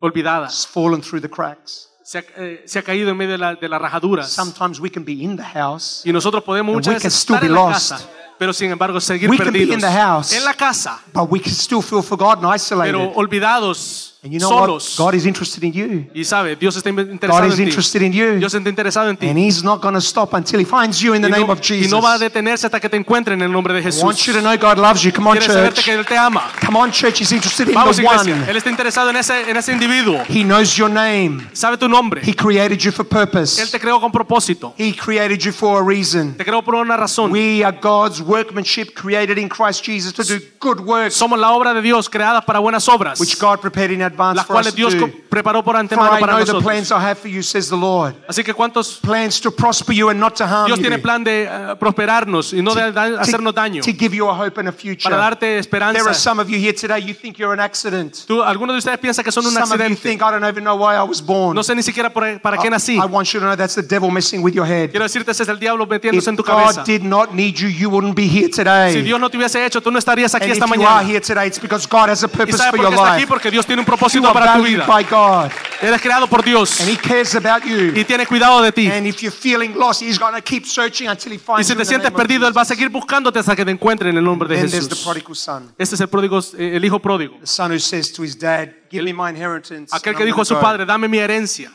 olvidada. 0.00 0.46
it's 0.46 0.66
fallen 0.66 1.00
through 1.00 1.20
the 1.22 1.30
cracks. 1.30 1.88
se 2.02 2.18
ha, 2.18 2.24
eh, 2.36 2.62
se 2.66 2.78
ha 2.78 2.82
caído 2.82 3.10
en 3.10 3.16
medio 3.16 3.32
de, 3.32 3.38
la- 3.38 3.54
de 3.54 3.68
las 3.68 3.80
rajaduras. 3.80 4.28
Sometimes 4.30 4.80
we 4.80 4.90
can 4.90 5.04
be 5.04 5.12
in 5.12 5.36
the 5.36 5.42
house, 5.44 6.02
Y 6.04 6.12
nosotros 6.12 6.42
podemos 6.42 6.72
And 6.72 6.76
muchas 6.78 6.94
we 6.94 7.00
can 7.00 7.06
veces 7.08 7.14
still 7.20 7.34
estar 7.36 7.40
be 7.40 7.46
en 7.46 7.54
la 7.54 7.70
lost. 7.70 7.90
casa, 7.92 8.08
pero 8.38 8.52
sin 8.52 8.70
embargo 8.70 9.00
seguir 9.00 9.30
We 9.30 9.36
can 9.38 9.46
be 9.52 9.60
perdidos. 9.66 9.74
in 9.74 9.80
the 9.80 9.90
house. 9.90 10.32
En 10.32 10.44
la 10.44 10.54
casa, 10.54 11.00
but 11.12 11.30
we 11.30 11.40
can 11.40 11.52
still 11.52 11.82
feel 11.82 12.02
forgotten, 12.02 12.42
pero 12.42 12.54
isolated. 12.54 13.12
olvidados, 13.16 14.15
And 14.26 14.32
you 14.32 14.40
know 14.40 14.48
solos. 14.48 14.98
what? 14.98 15.06
God 15.06 15.14
is 15.14 15.24
interested 15.24 15.62
in 15.62 15.72
you. 15.72 16.10
Y 16.12 16.24
sabe, 16.24 16.56
Dios 16.56 16.76
está 16.76 16.90
interesado 16.90 17.42
God 17.42 17.46
is 17.46 17.52
en 17.52 17.64
ti. 17.64 17.70
interested 17.70 18.02
in 18.02 18.12
you. 18.12 18.38
Dios 18.38 18.52
está 18.52 18.68
interesado 18.68 19.08
en 19.08 19.16
ti. 19.16 19.28
And 19.28 19.38
He's 19.38 19.62
not 19.62 19.80
going 19.80 19.94
to 19.94 20.00
stop 20.00 20.34
until 20.34 20.58
He 20.58 20.64
finds 20.64 21.00
you 21.00 21.14
in 21.14 21.22
the 21.22 21.28
y, 21.28 21.30
name 21.30 21.46
no, 21.46 21.52
of 21.52 21.60
y 21.60 21.62
Jesus. 21.62 21.92
no 21.92 22.02
va 22.02 22.14
a 22.14 22.18
detenerse 22.18 22.66
hasta 22.66 22.80
que 22.80 22.88
te 22.88 22.96
encuentre 22.96 23.34
en 23.34 23.42
el 23.42 23.52
nombre 23.52 23.72
de 23.72 23.88
I 23.88 24.02
want 24.02 24.18
you 24.26 24.32
to 24.32 24.40
know 24.40 24.56
God 24.56 24.78
loves 24.78 25.04
you. 25.04 25.12
Come 25.12 25.28
on, 25.28 25.38
church. 25.38 25.84
que 25.84 25.92
Él 25.92 26.04
te 26.04 26.16
ama. 26.16 26.50
Come 26.64 26.76
on, 26.76 26.90
church. 26.90 27.20
He's 27.20 27.30
interested 27.30 27.68
in 27.68 27.74
Vamos, 27.74 27.98
the 27.98 28.02
iglesia. 28.02 28.34
one. 28.34 28.50
Él 28.50 28.56
está 28.56 28.68
interesado 28.68 29.10
en 29.10 29.16
ese, 29.16 29.48
en 29.48 29.56
ese 29.56 29.72
individuo. 29.72 30.24
He 30.28 30.42
knows 30.42 30.76
your 30.76 30.90
name. 30.90 31.46
Sabe 31.52 31.78
tu 31.78 31.88
nombre. 31.88 32.20
He 32.24 32.34
created 32.34 32.78
you 32.80 32.90
for 32.90 33.04
Él 33.04 33.10
purpose. 33.10 33.70
te 33.70 33.78
creó 33.78 34.00
con 34.00 34.10
propósito. 34.10 34.74
He 34.76 34.92
created 34.92 35.38
you 35.38 35.52
for 35.52 35.80
a 35.80 35.84
reason. 35.84 36.34
Te 36.34 36.44
creó 36.44 36.64
por 36.64 36.74
una 36.74 36.96
razón. 36.96 37.30
We 37.30 37.62
are 37.62 37.76
God's 37.80 38.20
workmanship 38.20 38.94
created 38.94 39.38
in 39.38 39.48
Christ 39.48 39.84
Jesus 39.84 40.12
to 40.14 40.24
do 40.24 40.40
good 40.58 40.80
works, 40.80 41.14
Somos 41.14 41.38
la 41.38 41.52
obra 41.52 41.72
de 41.72 41.80
Dios 41.80 42.08
creada 42.08 42.44
para 42.44 42.58
buenas 42.58 42.88
obras, 42.88 43.20
which 43.20 43.38
God 43.38 43.60
prepared 43.60 43.92
in 43.92 44.02
advance 44.02 44.15
las 44.16 44.46
for 44.46 44.56
us 44.56 44.62
cuales 44.62 44.74
to 44.74 44.76
Dios 44.76 44.94
do. 44.98 45.08
preparó 45.28 45.62
por 45.62 45.74
For 45.74 45.80
antemano 45.80 46.16
I 46.16 46.20
para 46.20 46.32
know 46.32 46.44
the 46.44 46.52
nosotros. 46.52 46.64
plans 46.64 46.90
I 46.90 46.94
have 46.94 47.16
for 47.16 47.28
you, 47.30 47.42
says 47.42 47.68
the 47.68 47.76
Lord. 47.76 48.14
Así 48.28 48.42
que 48.42 48.54
cuántos 48.54 48.98
Plans 49.02 49.40
to 49.40 49.50
prosper 49.50 49.94
you 49.94 50.08
and 50.10 50.18
not 50.20 50.34
to 50.36 50.46
harm 50.46 50.66
Dios 50.66 50.78
tiene 50.80 50.96
you. 50.96 51.02
plan 51.02 51.22
de 51.24 51.44
eh, 51.44 51.76
prosperarnos 51.78 52.52
y 52.52 52.62
no 52.62 52.74
de 52.74 52.92
da- 52.92 53.20
hacernos 53.20 53.54
daño, 53.54 53.82
To 53.82 53.90
give 53.92 54.14
you 54.16 54.28
a 54.28 54.34
hope 54.34 54.58
and 54.60 54.68
a 54.68 54.72
future. 54.72 55.02
para 55.04 55.16
darte 55.16 55.40
There 55.40 55.54
are 55.54 55.60
esperanza. 55.60 56.14
some 56.14 56.40
of 56.40 56.48
you 56.48 56.58
here 56.58 56.72
today, 56.74 57.00
you 57.00 57.14
think 57.14 57.36
you're 57.38 57.52
an 57.52 57.60
accident. 57.60 58.24
Tú, 58.26 58.42
algunos 58.42 58.74
de 58.74 58.78
ustedes 58.78 58.98
piensan 58.98 59.24
que 59.24 59.32
son 59.32 59.44
un 59.46 59.52
Some 59.52 59.62
of 59.64 59.68
you 59.70 59.74
accidente. 59.74 60.02
think, 60.02 60.22
I 60.22 60.30
don't 60.30 60.44
even 60.44 60.64
know 60.64 60.76
why 60.76 60.94
I 60.96 61.02
was 61.06 61.20
born. 61.24 61.54
No 61.54 61.62
sé 61.62 61.74
ni 61.74 61.82
siquiera 61.82 62.10
por- 62.12 62.40
para 62.40 62.56
qué 62.58 62.70
nací. 62.70 62.94
I 62.96 63.06
want 63.06 63.28
you 63.32 63.40
to 63.40 63.46
know 63.46 63.56
that's 63.56 63.74
the 63.74 63.82
devil 63.82 64.10
messing 64.10 64.42
with 64.42 64.52
your 64.54 64.66
head. 64.66 64.90
Quiero 64.90 65.04
decirte, 65.04 65.30
ese 65.32 65.42
es 65.42 65.48
el 65.48 65.58
diablo 65.58 65.84
If 65.84 65.90
metiéndose 65.90 66.30
en 66.30 66.36
tu 66.36 66.42
cabeza. 66.42 66.80
God 66.80 66.86
did 66.86 67.02
not 67.02 67.32
need 67.32 67.54
you, 67.56 67.68
you 67.68 67.88
wouldn't 67.90 68.14
be 68.16 68.26
here 68.28 68.46
Si 68.46 68.50
today. 68.62 69.02
Dios 69.02 69.20
no 69.20 69.28
te 69.28 69.36
hubiese 69.36 69.64
hecho, 69.64 69.80
tú 69.80 69.90
no 69.90 69.98
estarías 69.98 70.34
aquí 70.34 70.44
And 70.46 70.52
if 70.56 70.62
esta 70.62 70.66
you 70.66 70.82
are 70.82 70.94
mañana. 71.04 71.08
here 71.08 71.20
today, 71.20 71.46
it's 71.46 71.60
because 71.60 71.86
God 71.88 72.08
has 72.10 72.22
a 72.22 72.26
¿Y 72.26 72.30
purpose 72.30 72.58
sabes 72.58 72.70
for 72.70 72.76
por 72.78 72.84
your 72.84 72.90
qué 72.90 72.96
estás 72.96 73.12
aquí? 73.12 73.20
life. 73.22 73.28
Porque 73.28 73.50
Dios 73.50 73.66
tiene 73.66 73.80
un 73.80 73.86
propósito 74.06 74.28
are 74.28 74.32
para 74.34 74.52
tu 74.54 74.58
valued 74.62 74.76
vida. 74.76 74.86
by 74.86 75.04
God, 75.04 75.50
Eres 75.82 76.00
creado 76.00 76.26
por 76.26 76.42
Dios 76.42 76.80
and 76.80 76.88
He 76.90 76.96
cares 76.96 77.34
about 77.34 77.62
you. 77.64 77.92
y 77.94 78.04
tiene 78.04 78.26
cuidado 78.26 78.62
de 78.62 78.72
ti. 78.72 78.88
And 78.90 79.06
if 79.06 79.20
you're 79.22 79.30
feeling 79.36 79.74
lost, 79.76 80.00
He's 80.02 80.18
going 80.18 80.34
to 80.34 80.40
keep 80.42 80.64
searching 80.66 81.08
until 81.08 81.32
He 81.32 81.36
Y 81.36 81.38
finds 81.38 81.66
si 81.66 81.74
you. 81.74 81.78
te 81.78 81.84
sientes 81.84 82.10
perdido, 82.12 82.46
Él 82.48 82.56
va 82.56 82.62
a 82.62 82.64
seguir 82.64 82.88
buscándote 82.88 83.38
hasta 83.38 83.54
que 83.54 83.64
te 83.64 83.70
encuentre 83.70 84.08
en 84.10 84.16
el 84.16 84.24
nombre 84.24 84.48
de 84.48 84.56
there's 84.56 84.72
the 84.88 84.94
Jesús. 84.94 85.04
prodigal 85.04 85.36
son, 85.36 85.74
Este 85.76 85.94
es 85.96 86.00
el 86.00 86.08
pródigo, 86.08 86.38
eh, 86.58 86.76
el 86.76 86.84
hijo 86.84 86.98
pródigo. 86.98 87.36
the 87.40 87.46
son 87.46 87.70
who 87.72 87.78
says 87.78 88.12
to 88.12 88.22
his 88.24 88.38
dad, 88.38 88.68
"Give 88.90 89.02
me 89.04 89.12
my 89.12 89.28
inheritance." 89.30 89.94
Aquel 89.94 90.10
and 90.14 90.18
que 90.18 90.24
dijo 90.24 90.40
a 90.40 90.44
su 90.44 90.54
gonna 90.54 90.60
go." 90.66 90.66
padre, 90.72 90.86
dame 90.86 91.08
mi 91.08 91.18
herencia. 91.18 91.70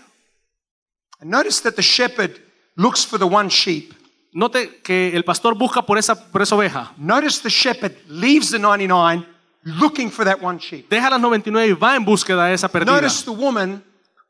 And 1.20 1.30
notice 1.30 1.62
that 1.62 1.74
the 1.76 1.84
shepherd 1.84 2.40
looks 2.76 3.06
for 3.06 3.20
the 3.20 3.26
one 3.26 3.50
sheep. 3.50 3.94
Note 4.34 4.80
que 4.82 5.12
el 5.16 5.24
pastor 5.24 5.56
busca 5.56 5.86
por 5.86 5.98
esa, 5.98 6.16
por 6.32 6.42
esa 6.42 6.56
oveja. 6.56 6.94
Notice 6.98 7.42
the 7.44 7.50
shepherd 7.50 7.94
leaves 8.08 8.50
the 8.50 8.58
99 8.58 9.28
looking 9.64 10.10
for 10.10 10.26
that 10.26 10.42
one 10.42 10.60
sheep. 10.60 10.90
Deja 10.90 11.10
las 11.10 11.20
99 11.20 11.68
y 11.68 11.74
va 11.74 11.96
en 11.96 12.06
búsqueda 12.06 12.46
de 12.46 12.54
esa 12.54 12.68
perdida. 12.68 12.94
Notice 12.94 13.24
the 13.24 13.32
woman 13.32 13.84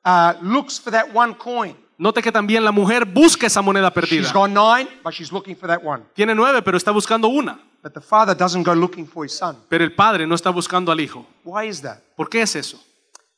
uh, 0.05 0.33
looks 0.41 0.79
for 0.79 0.91
that 0.91 1.13
one 1.13 1.33
coin. 1.35 1.75
Note 1.97 2.21
que 2.21 2.31
también 2.31 2.63
la 2.63 2.71
mujer 2.71 3.05
busca 3.05 3.45
esa 3.45 3.61
moneda 3.61 3.91
perdida. 3.91 4.23
She's 4.23 4.33
got 4.33 4.49
nine, 4.49 4.87
but 5.03 5.13
she's 5.13 5.31
looking 5.31 5.55
for 5.55 5.67
that 5.67 5.83
one. 5.83 6.03
Tiene 6.15 6.33
nueve, 6.33 6.61
pero 6.63 6.75
está 6.77 6.91
buscando 6.91 7.27
una. 7.27 7.59
But 7.83 7.93
the 7.93 8.01
father 8.01 8.35
doesn't 8.35 8.63
go 8.63 8.73
looking 8.73 9.07
for 9.07 9.25
his 9.25 9.33
son. 9.33 9.57
Pero 9.69 9.83
el 9.83 9.93
padre 9.93 10.25
no 10.25 10.35
está 10.35 10.49
buscando 10.49 10.91
al 10.91 10.99
hijo. 10.99 11.25
Why 11.43 11.67
is 11.67 11.81
that? 11.81 11.99
¿Por 12.15 12.29
qué 12.29 12.41
es 12.41 12.55
eso? 12.55 12.79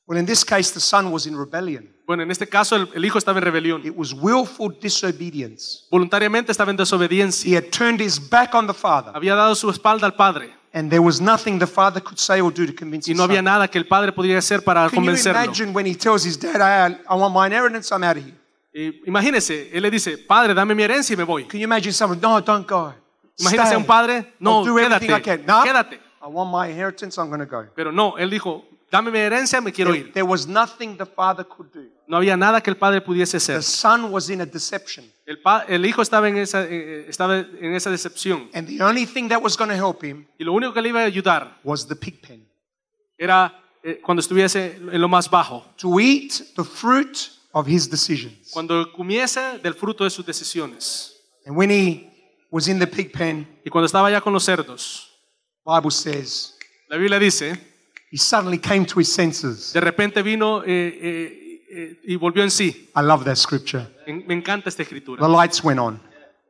Well, 0.05 0.19
in 0.19 0.25
this 0.25 0.43
case, 0.43 0.73
the 0.73 0.81
son 0.81 1.11
was 1.11 1.25
in 1.25 1.37
rebellion. 1.37 1.89
Bueno, 2.05 2.23
en 2.23 2.31
este 2.31 2.47
caso 2.47 2.75
el, 2.75 2.89
el 2.93 3.05
hijo 3.05 3.17
estaba 3.17 3.39
en 3.39 3.45
rebelión. 3.45 3.85
It 3.85 3.93
was 3.95 4.13
willful 4.13 4.69
disobedience. 4.81 5.85
Voluntariamente 5.89 6.51
estaba 6.51 6.71
en 6.71 6.77
desobediencia. 6.77 7.49
He 7.49 7.55
had 7.55 7.69
turned 7.71 8.01
his 8.01 8.19
back 8.19 8.53
on 8.53 8.67
the 8.67 8.73
father, 8.73 9.11
Había 9.15 9.35
dado 9.35 9.55
su 9.55 9.69
espalda 9.69 10.05
al 10.05 10.15
padre. 10.15 10.53
And 10.73 10.89
there 10.89 11.01
was 11.01 11.21
nothing 11.21 11.59
the 11.59 11.67
father 11.67 12.01
could 12.01 12.17
say 12.17 12.41
or 12.41 12.51
do 12.51 12.65
to 12.65 12.73
convince 12.73 13.07
Y 13.07 13.11
his 13.13 13.17
no 13.17 13.23
había 13.23 13.37
son. 13.37 13.45
nada 13.45 13.67
que 13.67 13.77
el 13.79 13.85
padre 13.87 14.11
podía 14.11 14.37
hacer 14.37 14.63
para 14.63 14.81
Can 14.89 14.89
you 14.89 14.95
convencerlo. 15.11 15.43
imagine 15.43 15.73
when 15.73 15.85
he 15.85 15.95
tells 15.95 16.23
his 16.25 16.37
dad, 16.37 16.59
I, 16.61 16.97
I 17.07 17.15
want 17.15 17.33
my 17.33 17.45
inheritance, 17.47 17.91
I'm 17.93 18.03
out 18.03 18.17
of 18.17 18.23
here? 18.23 18.35
Y 18.75 19.01
imagínese, 19.05 19.69
él 19.71 19.83
le 19.83 19.91
dice, 19.91 20.17
padre, 20.17 20.53
dame 20.55 20.73
mi 20.73 20.81
herencia 20.83 21.13
y 21.13 21.17
me 21.17 21.23
voy. 21.23 21.43
Can 21.45 21.59
you 21.59 21.65
imagine 21.65 21.93
someone, 21.93 22.19
no, 22.19 22.39
don't 22.41 22.67
go. 22.67 22.93
Imagínese 23.39 23.73
a 23.73 23.77
un 23.77 23.85
padre, 23.85 24.33
no, 24.39 24.59
I'll 24.59 24.65
do 24.65 24.79
everything 24.79 25.11
I 25.11 25.19
quédate, 25.21 25.23
can. 25.23 25.45
No, 25.45 25.63
quédate. 25.63 25.99
I 26.21 26.27
want 26.27 26.49
my 26.51 26.67
inheritance, 26.69 27.17
I'm 27.19 27.27
going 27.29 27.39
to 27.39 27.45
go. 27.45 27.67
Pero 27.75 27.91
no, 27.91 28.15
él 28.17 28.29
dijo, 28.31 28.63
dame 28.91 29.11
mi 29.11 29.19
herencia, 29.19 29.61
me 29.61 29.71
quiero 29.71 29.91
There, 29.91 30.07
ir. 30.07 30.13
there 30.13 30.25
was 30.25 30.47
nothing 30.47 30.97
the 30.97 31.05
father 31.05 31.43
could 31.43 31.71
do. 31.71 31.87
No 32.07 32.17
había 32.17 32.35
nada 32.35 32.61
que 32.61 32.69
el 32.69 32.75
padre 32.77 32.99
pudiese 33.01 33.37
The 33.37 33.37
hacer. 33.37 33.63
son 33.63 34.11
was 34.11 34.29
in 34.29 34.41
a 34.41 34.45
deception. 34.45 35.05
El, 35.25 35.39
pa- 35.41 35.65
el 35.67 35.85
hijo 35.85 36.01
estaba 36.01 36.27
en, 36.27 36.37
esa, 36.37 36.65
eh, 36.65 37.05
estaba 37.07 37.39
en 37.39 37.73
esa 37.75 37.89
decepción. 37.89 38.49
And 38.53 38.67
the 38.67 38.83
only 38.83 39.05
thing 39.05 39.29
that 39.29 39.41
was 39.41 39.55
going 39.57 39.69
to 39.69 39.75
help 39.75 40.03
him 40.03 40.25
Y 40.37 40.43
lo 40.43 40.53
único 40.53 40.73
que 40.73 40.81
le 40.81 40.89
iba 40.89 40.99
a 41.01 41.05
ayudar 41.05 41.59
was 41.63 41.87
the 41.87 41.95
pig 41.95 42.19
pen. 42.21 42.45
era 43.17 43.57
eh, 43.83 43.99
cuando 44.03 44.19
estuviese 44.21 44.75
en 44.91 44.99
lo 45.01 45.07
más 45.07 45.29
bajo. 45.29 45.65
To 45.77 45.99
eat 45.99 46.33
the 46.55 46.63
fruit 46.63 47.17
of 47.53 47.67
his 47.67 47.89
decisions. 47.89 48.49
Cuando 48.51 48.91
comiese 48.91 49.59
del 49.61 49.73
fruto 49.75 50.03
de 50.03 50.09
sus 50.09 50.25
decisiones. 50.25 51.13
And 51.45 51.55
when 51.57 51.69
he 51.71 52.09
was 52.51 52.67
in 52.67 52.79
the 52.79 52.87
pig 52.87 53.11
pen, 53.11 53.47
Y 53.65 53.69
cuando 53.69 53.85
estaba 53.85 54.09
ya 54.11 54.19
con 54.21 54.33
los 54.33 54.43
cerdos, 54.43 55.09
Bible 55.65 55.91
says, 55.91 56.57
la 56.89 56.97
Biblia 56.97 57.17
dice, 57.19 57.57
he 58.11 58.17
suddenly 58.17 58.59
came 58.59 58.85
to 58.85 58.99
his 58.99 59.09
senses. 59.11 59.71
de 59.73 59.79
repente 59.81 60.21
vino 60.21 60.63
eh, 60.63 60.67
eh, 60.67 60.99
eh, 61.01 61.42
y 62.03 62.15
volvió 62.15 62.43
en 62.43 62.51
sí. 62.51 62.89
I 62.95 63.01
love 63.01 63.23
that 63.25 63.35
scripture. 63.35 63.87
Me 64.07 64.33
encanta 64.33 64.69
esta 64.69 64.83
escritura. 64.83 65.21
The 65.25 65.31
lights 65.31 65.63
went 65.63 65.79
on. 65.79 65.99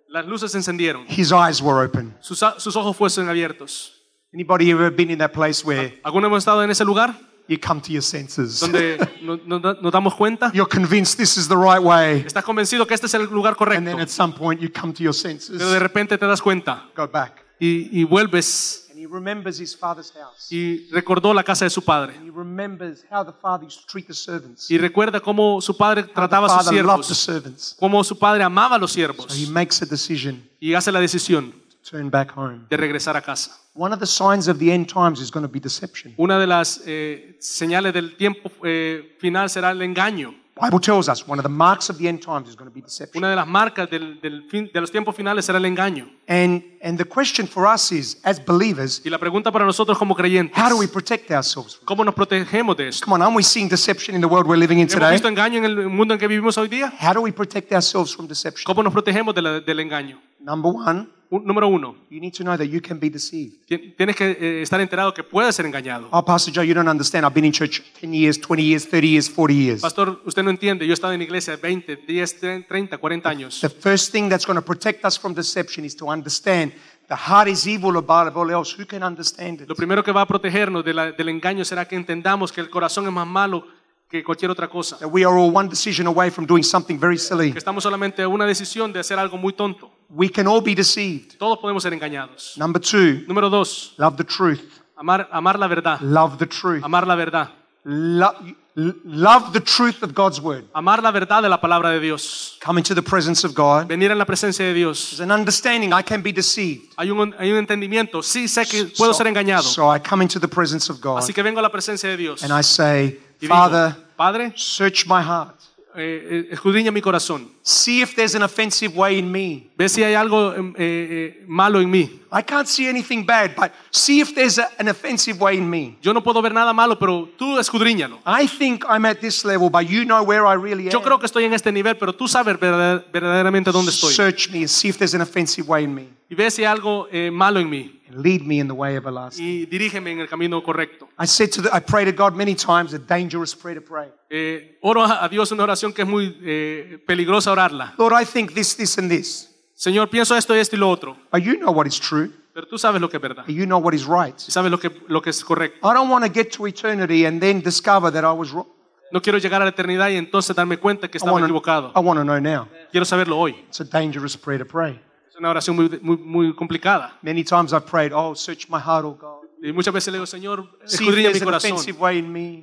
Las 0.10 0.26
luces 0.28 0.52
se 0.52 0.58
encendieron. 0.58 1.06
His 1.08 1.32
eyes 1.32 1.62
were 1.62 1.86
open. 1.86 2.16
Sus, 2.22 2.42
ojos 2.44 2.96
fuesen 2.96 3.28
abiertos. 3.30 4.00
Anybody 4.34 4.72
ever 4.72 4.92
been 4.92 5.12
in 5.12 5.18
that 5.20 5.32
place 5.32 5.64
where 5.66 6.00
¿Alguno 6.04 6.28
hemos 6.28 6.40
estado 6.40 6.64
en 6.64 6.70
ese 6.72 6.84
lugar 6.84 7.16
you 7.48 7.58
come 7.60 7.82
to 7.82 7.92
your 7.92 8.02
senses? 8.04 8.60
donde 8.60 8.98
no- 9.22 9.38
no- 9.46 9.60
no- 9.60 9.74
nos 9.76 9.92
damos 9.92 10.16
cuenta? 10.16 10.52
You're 10.54 10.70
convinced 10.70 11.18
this 11.18 11.38
is 11.38 11.48
the 11.48 11.56
right 11.56 11.82
way. 11.84 12.24
Estás 12.26 12.44
convencido 12.44 12.86
que 12.88 12.94
este 12.96 13.06
es 13.08 13.14
el 13.14 13.24
lugar 13.26 13.52
And 13.54 13.58
correcto, 13.58 13.86
then 13.86 14.00
at 14.00 14.10
some 14.10 14.34
point 14.34 14.60
you 14.62 14.70
come 14.72 14.92
to 14.94 15.04
your 15.04 15.14
senses. 15.14 15.58
pero 15.58 15.70
de 15.72 15.80
repente 15.80 16.18
te 16.18 16.26
das 16.26 16.42
cuenta 16.42 16.90
Go 16.96 17.08
back. 17.08 17.44
y, 17.60 17.90
y 18.02 18.04
vuelves 18.06 18.80
And 18.82 18.83
he 19.04 19.08
remembers 19.08 19.60
his 19.60 19.76
father's 19.76 20.12
house. 20.14 20.52
y 20.52 20.88
recordó 20.92 21.34
la 21.34 21.44
casa 21.44 21.66
de 21.66 21.70
su 21.70 21.82
padre. 21.84 22.14
He 22.24 22.30
remembers 22.32 23.04
how 23.12 23.24
the 23.26 23.34
father 23.34 23.66
used 23.66 23.82
to 23.82 23.86
treat 23.88 24.08
the 24.08 24.14
servants. 24.14 24.70
Y 24.72 24.78
recuerda 24.78 25.20
cómo 25.20 25.62
su 25.62 25.76
padre 25.76 26.04
trataba 26.04 26.48
a 26.48 26.50
sus 26.50 26.66
father 26.66 26.84
loved 26.86 27.08
the 27.08 27.14
siervos, 27.14 27.18
servants. 27.18 27.76
cómo 27.80 28.04
su 28.04 28.18
padre 28.18 28.44
amaba 28.44 28.76
a 28.76 28.80
los 28.80 28.92
So 28.92 29.00
he 29.00 29.06
siervos 29.06 29.50
makes 29.50 29.82
a 29.82 29.86
decision 29.86 30.48
y 30.60 30.74
hace 30.74 30.92
la 30.92 31.00
decisión 31.00 31.52
to 31.52 31.90
turn 31.92 32.10
back 32.10 32.32
home. 32.36 32.66
de 32.70 32.78
regresar 32.78 33.18
a 33.18 33.22
casa. 33.22 33.60
One 33.76 33.92
of 33.94 34.00
the 34.00 34.06
signs 34.06 34.48
of 34.48 34.60
the 34.60 34.72
end 34.72 34.88
times 34.88 35.20
is 35.20 35.32
going 35.32 35.44
to 35.46 35.52
be 35.52 35.60
deception. 35.60 36.14
Una 36.18 36.38
de 36.38 36.46
las 36.48 36.82
eh, 36.86 37.36
señales 37.40 37.92
del 37.94 38.16
tiempo 38.16 38.52
eh, 38.64 39.16
final 39.20 39.50
será 39.50 39.72
el 39.72 39.82
engaño. 39.82 40.36
Bible 40.64 40.80
tells 40.80 41.10
us 41.10 41.28
one 41.28 41.40
of 41.40 41.44
the 41.44 41.50
marks 41.50 41.90
of 41.90 41.98
the 41.98 42.08
end 42.08 42.22
times 42.22 42.48
is 42.50 42.56
going 42.56 42.70
to 42.70 42.74
be 42.74 42.82
deception. 42.82 43.18
Una 43.22 43.30
de 43.30 43.36
las 43.36 43.48
marcas 43.48 43.90
del- 43.90 44.20
del 44.22 44.44
fin- 44.50 44.70
de 44.74 44.80
los 44.82 44.92
tiempos 44.92 45.16
finales 45.16 45.46
será 45.46 45.58
el 45.58 45.66
engaño. 45.66 46.08
And 46.28 46.64
and 46.82 46.98
the 46.98 47.06
question 47.06 47.48
for 47.48 47.66
us 47.68 47.92
is, 47.92 48.18
as 48.24 48.40
believers, 48.44 49.02
Y 49.06 49.10
la 49.10 49.18
pregunta 49.18 49.52
para 49.52 49.66
nosotros 49.66 49.98
como 49.98 50.16
creyentes, 50.16 50.58
how 50.58 50.70
do 50.70 50.78
we 50.78 50.88
protect 50.88 51.30
ourselves? 51.32 51.76
from 51.76 51.86
¿cómo 51.86 52.04
nos 52.06 52.14
protegemos 52.16 52.76
de 52.78 52.88
esto? 52.88 53.06
Come 53.06 53.16
on, 53.16 53.22
aren't 53.22 53.36
we 53.38 53.44
seeing 53.44 53.68
deception 53.70 54.16
in 54.16 54.22
the 54.22 54.28
world 54.28 54.48
we're 54.48 54.58
living 54.60 54.80
in 54.80 54.88
today? 54.88 55.00
¿Hemos 55.02 55.12
visto 55.14 55.28
engaño 55.28 55.58
en 55.60 55.66
el 55.66 55.90
mundo 55.90 56.14
en 56.14 56.20
que 56.20 56.28
vivimos 56.28 56.58
hoy 56.58 56.68
día? 56.70 56.94
How 57.02 57.14
do 57.14 57.22
we 57.22 57.32
protect 57.34 57.72
ourselves 57.74 58.16
from 58.16 58.28
deception? 58.28 58.64
¿Cómo 58.66 58.82
nos 58.84 58.94
protegemos 58.94 59.34
de 59.36 59.42
la- 59.42 59.60
del 59.60 59.80
engaño? 59.80 60.20
Number 60.40 60.72
one, 60.76 61.08
Un- 61.34 61.46
número 61.46 61.68
uno, 61.68 61.96
you 62.12 62.20
need 62.20 62.32
to 62.34 62.44
know 62.44 62.56
that 62.56 62.68
you 62.68 62.80
can 62.80 63.00
be 63.00 63.10
deceived. 63.10 63.54
ti- 63.66 63.94
tienes 63.98 64.16
que 64.16 64.38
eh, 64.40 64.62
estar 64.62 64.80
enterado 64.80 65.12
que 65.14 65.24
puedes 65.24 65.56
ser 65.56 65.66
engañado. 65.66 66.08
Oh, 66.12 66.24
Pastor 66.24 66.54
Joe, 66.54 66.64
you 66.64 66.76
don't 66.76 66.88
understand. 66.88 67.26
I've 67.26 67.34
been 67.34 67.46
in 67.46 67.52
church 67.52 67.82
10 68.00 68.14
years, 68.14 68.40
20 68.40 68.62
years, 68.64 68.88
30 68.88 69.08
years, 69.10 69.28
40 69.30 69.54
years. 69.56 69.82
Pastor, 69.82 70.22
usted 70.26 70.44
no 70.44 70.52
entiende, 70.52 70.86
yo 70.86 70.92
he 70.92 70.94
estado 70.94 71.14
en 71.14 71.22
iglesia 71.24 71.58
20, 71.58 71.96
10, 71.96 72.66
30, 72.68 72.98
40 73.00 73.30
años. 73.30 73.60
The 73.62 73.70
first 73.70 74.12
thing 74.12 74.30
that's 74.30 74.46
going 74.46 74.58
to 74.60 74.64
protect 74.66 75.04
us 75.06 75.18
from 75.18 75.34
deception 75.34 75.86
is 75.86 75.96
to 75.96 76.08
understand 76.12 76.72
the 77.08 77.16
heart 77.16 77.48
is 77.48 77.66
evil 77.66 77.98
above 77.98 78.38
all 78.38 78.52
else. 78.52 78.76
Who 78.80 78.86
can 78.86 79.02
understand 79.02 79.62
it? 79.62 79.68
Lo 79.70 79.76
primero 79.76 80.04
que 80.04 80.12
va 80.12 80.22
a 80.22 80.28
protegernos 80.28 80.86
de 80.86 80.94
la- 80.94 81.12
del 81.14 81.30
engaño 81.30 81.66
será 81.66 81.88
que 81.88 81.96
entendamos 81.96 82.52
que 82.52 82.62
el 82.62 82.70
corazón 82.70 83.08
es 83.08 83.12
más 83.12 83.26
malo 83.28 83.66
que 84.14 84.24
cualquier 84.24 84.52
otra 84.52 84.68
cosa. 84.70 84.98
That 85.00 85.10
we 85.12 85.26
are 85.26 85.36
all 85.36 85.52
one 85.52 85.68
decision 85.68 86.06
away 86.06 86.30
from 86.30 86.46
doing 86.46 86.64
something 86.64 87.00
very 87.00 87.18
silly. 87.18 87.52
Que 87.52 87.58
estamos 87.58 87.84
solamente 87.84 88.22
a 88.22 88.28
una 88.28 88.46
decisión 88.46 88.94
de 88.94 89.00
hacer 89.00 89.18
algo 89.18 89.38
muy 89.38 89.54
tonto. 89.54 89.92
We 90.10 90.30
can 90.30 90.46
all 90.46 90.62
be 90.62 90.76
deceived. 90.76 91.38
Todos 91.40 91.58
podemos 91.58 91.82
ser 91.82 91.94
engañados. 91.94 92.56
Number 92.56 92.80
two, 92.80 93.26
Número 93.28 93.50
dos, 93.50 93.96
love 93.98 94.16
the 94.16 94.24
truth. 94.24 94.62
amar, 94.96 95.28
amar 95.32 95.58
la 95.58 95.68
verdad. 95.68 96.00
Love 96.02 96.38
the 96.38 96.46
truth. 96.46 96.84
Amar 96.84 97.08
la 97.08 97.16
verdad. 97.16 97.50
Lo- 97.86 98.36
love 98.76 99.52
the 99.52 99.60
truth 99.60 100.04
of 100.04 100.14
God's 100.14 100.40
word. 100.40 100.66
Amar 100.74 101.02
la 101.02 101.12
verdad 101.12 101.42
de 101.42 101.50
la 101.50 101.60
palabra 101.60 101.90
de 101.90 102.00
Dios. 102.00 102.58
Come 102.64 102.78
into 102.80 102.94
the 102.94 103.02
presence 103.02 103.44
of 103.44 103.56
God. 103.56 103.88
Venir 103.88 104.12
en 104.12 104.18
la 104.20 104.26
presencia 104.26 104.64
de 104.64 104.74
Dios. 104.76 105.10
There's 105.10 105.22
an 105.22 105.32
understanding 105.32 105.92
I 105.92 106.04
can 106.04 106.22
be 106.22 106.32
deceived. 106.32 106.94
Hay 106.98 107.10
un, 107.10 107.34
hay 107.40 107.52
un 107.52 107.58
entendimiento. 107.58 108.22
Sí, 108.22 108.48
sé 108.48 108.66
que 108.68 108.86
puedo 108.96 109.14
ser 109.14 109.26
engañado. 109.26 109.64
So 109.64 109.92
I 109.94 110.00
come 110.00 110.24
into 110.24 110.40
the 110.40 110.48
presence 110.48 110.92
of 110.92 111.02
God 111.02 111.18
Así 111.18 111.34
que 111.34 111.42
vengo 111.44 111.60
a 111.60 111.64
la 111.64 111.72
presencia 111.72 112.10
de 112.10 112.16
Dios. 112.18 112.44
and 112.44 112.54
I 112.54 112.62
say, 112.64 113.20
Y 113.44 113.48
Father, 113.48 113.96
Padre, 114.16 114.54
search 114.56 115.06
my 115.06 115.22
heart. 115.22 115.60
eh, 115.96 116.48
eh, 116.50 116.54
escudriña 116.54 116.92
mi 116.92 117.02
corazón. 117.02 117.52
See 117.62 118.02
if 118.02 118.16
there's 118.16 118.36
an 118.36 118.44
offensive 118.44 118.96
way 118.96 119.20
in 119.20 119.32
me. 119.32 119.70
Ve 119.78 119.88
si 119.88 120.04
hay 120.04 120.16
algo 120.16 120.54
eh, 120.56 120.74
eh, 120.78 121.44
malo 121.48 121.80
en 121.80 121.90
mí. 121.90 122.22
I 122.36 122.42
can't 122.42 122.68
see 122.68 122.88
anything 122.88 123.24
bad, 123.28 123.56
but 123.56 123.72
see 123.92 124.20
if 124.20 124.34
there's 124.34 124.58
a- 124.58 124.68
an 124.80 124.88
offensive 124.88 125.40
way 125.40 125.56
in 125.56 125.70
me. 125.70 125.98
Yo 126.02 126.14
no 126.14 126.24
puedo 126.24 126.42
ver 126.42 126.52
nada 126.52 126.74
malo, 126.74 126.98
pero 126.98 127.30
tú 127.38 127.60
escudriñalo. 127.60 128.20
I 128.26 128.48
think 128.48 128.84
I'm 128.90 129.06
at 129.06 129.20
this 129.20 129.46
level, 129.46 129.70
but 129.70 129.88
you 129.88 130.04
know 130.04 130.24
where 130.24 130.48
I 130.48 130.56
really 130.56 130.90
Yo 130.90 130.98
am. 130.98 131.04
creo 131.06 131.20
que 131.20 131.28
estoy 131.28 131.44
en 131.46 131.54
este 131.54 131.72
nivel, 131.72 131.96
pero 131.96 132.12
tú 132.14 132.28
sabes 132.28 132.58
verdader- 132.60 133.06
verdaderamente 133.12 133.72
dónde 133.72 133.92
estoy. 133.92 134.14
Search 134.14 134.50
me 134.50 134.60
and 134.62 134.68
see 134.68 134.90
if 134.90 134.98
there's 134.98 135.14
an 135.14 135.22
offensive 135.22 135.68
way 135.70 135.84
in 135.84 135.94
me. 135.94 136.08
Y 136.30 136.36
ve 136.36 136.50
si 136.50 136.64
hay 136.64 136.72
algo 136.72 137.08
eh, 137.12 137.30
malo 137.30 137.60
en 137.60 137.70
mí. 137.70 138.00
And 138.10 138.24
lead 138.26 138.42
me 138.42 138.58
in 138.60 138.68
the 138.68 138.74
way 138.74 138.96
everlasting. 138.96 139.46
Y 139.46 139.66
dirígeme 139.68 140.12
en 140.12 140.22
el 140.22 140.28
camino 140.28 140.64
correcto. 140.64 141.08
I 141.20 141.28
said 141.28 141.52
to 141.52 141.62
the, 141.62 141.70
I 141.72 141.80
pray 141.80 142.04
to 142.06 142.12
God 142.12 142.36
many 142.36 142.56
times, 142.56 142.94
a 142.96 142.98
dangerous 143.00 143.54
prayer 143.56 143.80
to 143.80 143.82
pray. 143.86 144.08
Eh, 144.32 144.78
oro 144.82 145.04
a 145.04 145.30
Dios 145.30 145.52
una 145.52 145.64
oración 145.64 145.94
que 145.94 146.02
es 146.02 146.08
muy 146.08 146.36
eh, 146.44 146.98
peligrosa 147.06 147.52
orarla. 147.52 147.94
Lord, 148.00 148.14
I 148.20 148.26
think 148.26 148.54
this, 148.56 148.76
this, 148.76 148.98
and 148.98 149.08
this. 149.12 149.50
Señor, 149.84 150.10
pienso 150.10 150.34
esto, 150.38 150.56
esto 150.56 150.78
y 150.78 150.80
lo 150.80 150.90
otro. 150.90 151.18
But 151.30 151.42
you 151.42 151.58
know 151.58 151.74
what 151.74 151.86
is 151.86 152.00
true. 152.00 152.30
Pero 152.54 152.66
tú 152.66 152.78
sabes 152.78 153.02
lo 153.02 153.10
que 153.10 153.18
es 153.18 153.22
verdad. 153.22 153.46
You 153.48 153.66
know 153.66 153.80
what 153.80 153.94
is 153.94 154.06
right. 154.06 154.34
Y 154.48 154.50
sabes 154.50 154.72
lo 154.72 154.80
que, 154.80 154.90
lo 155.10 155.22
que 155.22 155.30
es 155.30 155.44
correcto. 155.44 155.78
I 155.86 155.94
don't 155.94 156.10
want 156.10 156.24
to 156.26 156.32
get 156.32 156.52
to 156.56 156.66
eternity 156.68 157.26
and 157.26 157.42
then 157.42 157.62
discover 157.62 158.10
that 158.14 158.24
I 158.24 158.32
was 158.34 158.52
wrong. 158.54 158.68
No 159.12 159.22
quiero 159.22 159.40
llegar 159.40 159.62
a 159.62 159.66
la 159.66 159.72
eternidad 159.72 160.10
y 160.10 160.16
entonces 160.16 160.56
darme 160.56 160.78
cuenta 160.78 161.10
que 161.10 161.18
I 161.18 161.20
estaba 161.20 161.34
want 161.34 161.44
equivocado. 161.44 161.92
to, 161.92 162.00
I 162.00 162.02
want 162.02 162.18
to 162.18 162.24
know 162.24 162.40
now. 162.40 162.66
Quiero 162.92 163.04
saberlo 163.04 163.38
hoy. 163.38 163.58
It's 163.68 163.82
a 163.82 163.84
dangerous 163.84 164.38
prayer 164.38 164.60
to 164.60 164.66
pray. 164.66 165.02
Es 165.30 165.36
una 165.36 165.50
oración 165.50 165.76
muy, 165.76 166.00
muy, 166.02 166.16
muy 166.16 166.56
complicada. 166.56 167.18
Many 167.22 167.44
times 167.44 167.74
I've 167.74 167.86
prayed, 167.86 168.14
oh, 168.14 168.34
search 168.36 168.70
my 168.70 168.80
heart, 168.80 169.04
oh 169.04 169.18
God. 169.20 169.50
Y 169.62 169.74
muchas 169.74 169.94
veces 169.94 170.14
le 170.14 170.20
digo, 170.20 170.26
Señor, 170.26 170.66
escudriña 170.86 171.32
mi 171.32 171.42
corazón. 171.42 171.76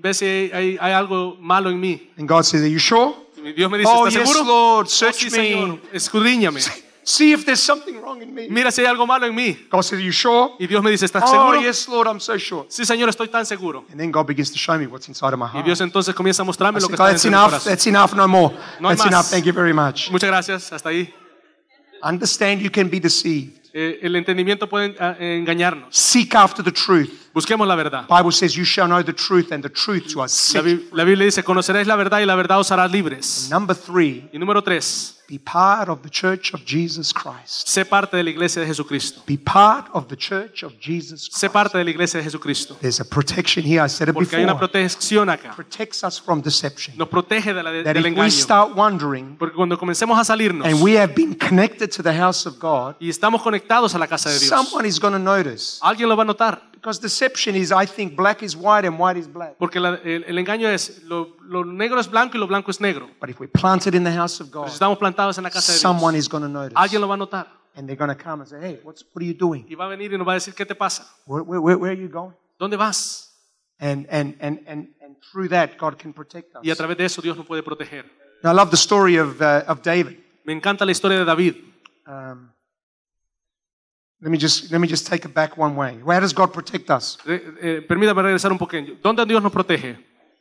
Ve 0.01 0.15
si 0.15 0.25
hay, 0.25 0.79
hay- 0.81 0.93
algo 0.93 1.37
malo 1.39 1.69
en 1.69 1.79
mí. 1.79 2.11
And 2.17 2.27
God 2.27 2.45
says, 2.45 2.63
are 2.63 2.71
you 2.71 2.79
sure? 2.79 3.13
Y 3.45 3.53
Dios 3.53 3.71
me 3.71 3.77
dice, 3.77 3.91
Oh, 3.93 4.07
¿estás 4.09 4.23
yes, 4.23 4.33
seguro? 4.33 4.49
Lord, 4.51 4.87
Oh, 4.87 4.89
search 4.89 5.17
sí, 5.17 5.25
me. 5.27 5.31
Señor, 5.31 5.79
escudriñame. 5.93 6.61
See 7.11 7.33
if 7.33 7.45
there's 7.45 7.61
something 7.61 8.01
wrong 8.01 8.23
in 8.23 8.33
me. 8.33 8.47
Mira 8.49 8.71
si 8.71 8.83
hay 8.83 8.87
algo 8.87 9.05
malo 9.05 9.27
en 9.27 9.35
mí. 9.35 9.57
God 9.69 9.83
says, 9.83 9.99
are 9.99 10.05
you 10.05 10.13
sure? 10.13 10.53
Y 10.61 10.69
Dios 10.69 10.81
me 10.81 10.93
dice, 10.93 11.05
¿estás 11.07 11.25
Oh, 11.27 11.33
seguro? 11.33 11.61
yes, 11.61 11.89
Lord, 11.89 12.07
I'm 12.07 12.21
so 12.21 12.39
sure. 12.39 12.67
Sí, 12.69 12.85
Señor, 12.85 13.09
estoy 13.09 13.27
tan 13.29 13.45
seguro. 13.45 13.85
And 13.91 13.99
then 13.99 14.13
God 14.13 14.27
begins 14.29 14.53
to 14.53 14.59
show 14.59 14.79
me 14.79 14.87
what's 14.87 15.09
inside 15.09 15.33
of 15.33 15.39
my 15.41 15.47
Y 15.47 15.49
heart. 15.55 15.67
Dios 15.67 15.81
entonces 15.81 16.15
comienza 16.15 16.43
a 16.43 16.45
mostrarme 16.45 16.79
I 16.79 16.83
lo 16.83 16.87
que 16.89 16.95
está 16.95 17.09
dentro 17.09 17.29
de 17.29 17.37
mi 17.37 17.43
corazón. 17.43 17.73
That's 17.73 17.87
enough. 17.89 18.13
No 18.15 18.29
more. 18.29 18.55
No 18.79 18.91
That's 18.91 19.03
más. 19.05 19.13
enough. 19.13 19.27
Thank 19.29 19.45
you 19.45 19.53
very 19.53 19.73
much. 19.73 20.09
Muchas 20.13 20.29
gracias, 20.31 20.73
hasta 20.73 20.91
ahí. 20.91 21.13
Understand 22.03 22.61
you 22.63 22.71
can 22.71 22.89
be 22.89 23.01
deceived. 23.01 23.59
Eh, 23.73 23.99
el 24.03 24.15
entendimiento 24.17 24.69
puede 24.69 24.95
ah, 25.01 25.17
engañarnos. 25.19 25.95
Seek 25.97 26.35
after 26.35 26.65
the 26.65 26.73
truth. 26.73 27.11
Busquemos 27.33 27.67
la 27.69 27.77
verdad. 27.77 28.07
Bible 28.09 28.33
says 28.33 28.55
you 28.57 28.65
shall 28.65 28.87
know 28.89 29.03
the 29.05 29.13
truth 29.13 29.53
and 29.53 29.63
the 29.63 29.71
truth 29.71 30.13
to 30.13 30.21
us. 30.23 30.53
La, 30.55 30.63
Bi- 30.63 30.81
la 30.93 31.05
Biblia 31.05 31.27
dice, 31.27 31.45
conoceréis 31.45 31.87
la 31.87 31.95
verdad 31.97 32.21
y 32.21 32.27
la 32.27 32.35
verdad 32.35 32.59
os 32.59 32.71
hará 32.73 32.89
libres. 32.89 33.49
Number 33.51 33.77
three, 33.77 34.29
Y 34.33 34.39
número 34.39 34.63
tres, 34.65 35.17
be 35.29 35.39
part 35.39 35.89
of 35.89 36.01
the 36.03 36.11
church 36.11 36.53
of 36.53 36.61
Jesus 36.67 37.13
Christ. 37.15 37.69
sé 37.69 37.85
parte 37.85 38.17
de 38.17 38.25
la 38.25 38.31
iglesia 38.31 38.61
de 38.61 38.67
Jesucristo. 38.67 39.23
Be 39.29 39.39
part 39.39 39.87
of 39.93 40.09
the 40.09 40.17
church 40.17 40.65
of 40.65 40.73
Jesus 40.81 41.29
Sé 41.31 41.43
Christ. 41.47 41.53
parte 41.53 41.79
de 41.79 41.85
la 41.85 41.91
iglesia 41.91 42.19
de 42.19 42.25
Jesucristo. 42.25 42.77
There's 42.81 42.99
a 43.01 43.05
protection 43.05 43.65
here. 43.65 43.81
I 43.85 43.89
said 43.89 44.09
it 44.09 44.15
Porque 44.15 44.35
hay 44.35 44.43
una 44.43 44.59
protección 44.59 45.31
acá. 45.31 45.55
Protects 45.55 46.03
us 46.03 46.21
from 46.21 46.43
deception. 46.43 46.97
Nos 46.99 47.09
protege 47.09 47.55
de 47.55 47.63
la, 47.63 47.71
That 47.85 47.95
del 47.95 48.07
if 48.07 48.19
we 48.19 48.29
start 48.33 48.75
wondering 48.75 49.37
Porque 49.39 49.55
cuando 49.55 49.79
comencemos 49.79 50.19
a 50.19 50.25
salirnos 50.25 50.67
and 50.67 50.83
we 50.83 50.99
have 50.99 51.15
been 51.15 51.37
connected 51.37 51.91
to 51.93 52.03
the 52.03 52.13
house 52.13 52.45
of 52.45 52.59
God, 52.59 52.97
y 52.99 53.09
estamos 53.09 53.41
conectados 53.41 53.95
a 53.95 53.99
la 53.99 54.09
casa 54.09 54.31
de 54.31 54.37
Dios, 54.41 54.49
someone 54.49 54.89
is 54.89 54.99
going 54.99 55.13
to 55.13 55.19
notice. 55.21 55.79
alguien 55.81 56.09
lo 56.09 56.17
va 56.17 56.25
a 56.25 56.27
notar. 56.27 56.70
Because 56.81 56.99
deception 56.99 57.55
is, 57.57 57.73
I 57.73 57.85
think, 57.87 58.17
black 58.17 58.43
is 58.43 58.57
white 58.57 58.87
and 58.87 58.99
white 58.99 59.19
is 59.19 59.27
black. 59.29 59.57
Porque 59.59 59.79
la- 59.79 59.99
el, 60.03 60.25
el 60.25 60.39
engaño 60.39 60.67
es 60.67 61.03
lo, 61.05 61.37
lo 61.43 61.63
negro 61.63 62.01
es 62.01 62.09
blanco 62.09 62.39
y 62.39 62.41
lo 62.41 62.47
blanco 62.47 62.71
es 62.71 62.81
negro. 62.81 63.11
But 63.21 63.29
if 63.29 63.39
we're 63.39 63.53
planted 63.53 63.95
in 63.95 64.03
the 64.03 64.13
house 64.13 64.41
of 64.41 64.49
Pero 64.51 64.63
God, 64.63 64.69
si 64.69 64.75
estamos 64.75 64.99
plantados 64.99 65.37
en 65.37 65.45
la 65.45 65.51
casa 65.51 65.73
de 65.73 65.79
Dios, 65.79 65.83
someone 65.83 66.17
is 66.17 66.27
going 66.29 66.43
to 66.43 66.49
notice. 66.49 66.75
alguien 66.75 67.03
lo 67.03 67.09
va 67.09 67.15
a 67.15 67.19
notar. 67.19 67.49
And 67.77 67.87
they're 67.87 67.97
going 67.99 68.09
to 68.09 68.17
come 68.17 68.41
and 68.41 68.49
say, 68.49 68.59
hey, 68.61 68.81
what's, 68.83 69.05
what 69.13 69.23
are 69.23 69.27
you 69.27 69.35
doing? 69.35 69.67
Y 69.69 69.75
va 69.75 69.85
a 69.85 69.89
venir 69.89 70.13
y 70.13 70.17
nos 70.19 70.27
va 70.27 70.33
a 70.33 70.35
decir, 70.37 70.55
¿qué 70.55 70.65
te 70.65 70.75
pasa? 70.75 71.07
Where, 71.27 71.43
where, 71.45 71.61
where, 71.61 71.77
where 71.77 71.93
are 71.93 72.01
you 72.01 72.09
going? 72.09 72.33
¿Dónde 72.59 72.77
vas? 72.77 73.31
And, 73.79 74.07
and, 74.11 74.37
and, 74.41 74.61
and, 74.67 74.89
and 75.03 75.17
through 75.31 75.49
that, 75.51 75.77
God 75.79 75.99
can 75.99 76.13
protect 76.13 76.57
us. 76.57 76.63
Y 76.65 76.71
a 76.71 76.75
través 76.77 76.97
de 76.97 77.05
eso 77.05 77.21
Dios 77.21 77.37
nos 77.37 77.47
puede 77.47 77.63
proteger. 77.63 78.07
Now, 78.43 78.53
I 78.53 78.55
love 78.55 78.71
the 78.71 78.77
story 78.77 79.19
of, 79.19 79.41
uh, 79.41 79.65
of 79.67 79.83
David. 79.83 80.19
Me 80.45 80.53
encanta 80.55 80.85
la 80.87 80.93
historia 80.93 81.19
de 81.19 81.25
David. 81.27 81.57
Um, 82.07 82.51
let, 84.23 84.31
me 84.31 84.37
just, 84.37 84.71
let 84.71 84.81
me 84.81 84.87
just 84.87 85.07
take 85.07 85.25
it 85.25 85.33
back 85.33 85.57
one 85.57 85.75
way. 85.75 85.99
Where 86.03 86.21
does 86.21 86.35
God 86.35 86.53
protect 86.53 86.91
us? 86.91 87.19
Eh, 87.27 87.81
permítame 87.89 88.23
regresar 88.23 88.53
un 88.53 88.59
poquito. 88.59 88.97
¿Dónde 89.03 89.27
Dios 89.27 89.43
nos 89.43 89.53
protege? 89.53 89.97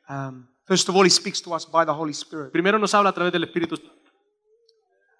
Um, 0.09 0.47
first 0.65 0.89
of 0.89 0.95
all, 0.95 1.03
He 1.03 1.09
speaks 1.09 1.39
to 1.41 1.53
us 1.53 1.65
by 1.65 1.85
the 1.85 1.93
Holy 1.93 2.13
Spirit. 2.13 2.51
Primero 2.51 2.77
nos 2.77 2.93
habla 2.93 3.11
a 3.11 3.13
través 3.13 3.31
del 3.31 3.43
Espíritu. 3.43 3.79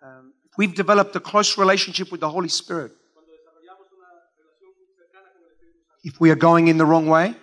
Um, 0.01 0.34
we've 0.57 0.76
developed 0.76 1.16
a 1.16 1.22
close 1.22 1.57
relationship 1.57 2.12
with 2.12 2.20
the 2.20 2.30
Holy 2.30 2.49
Spirit. 2.49 2.91
If 6.03 6.20
we 6.20 6.30
are 6.30 6.36
going 6.36 6.68
in 6.68 6.78
the 6.78 6.86
wrong 6.86 7.07
way, 7.07 7.36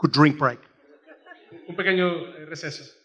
good 0.00 0.12
drink 0.12 0.38
break. 0.38 0.58
Un 1.68 1.76
pequeño 1.76 2.36
eh, 2.36 2.46
receso. 2.46 3.01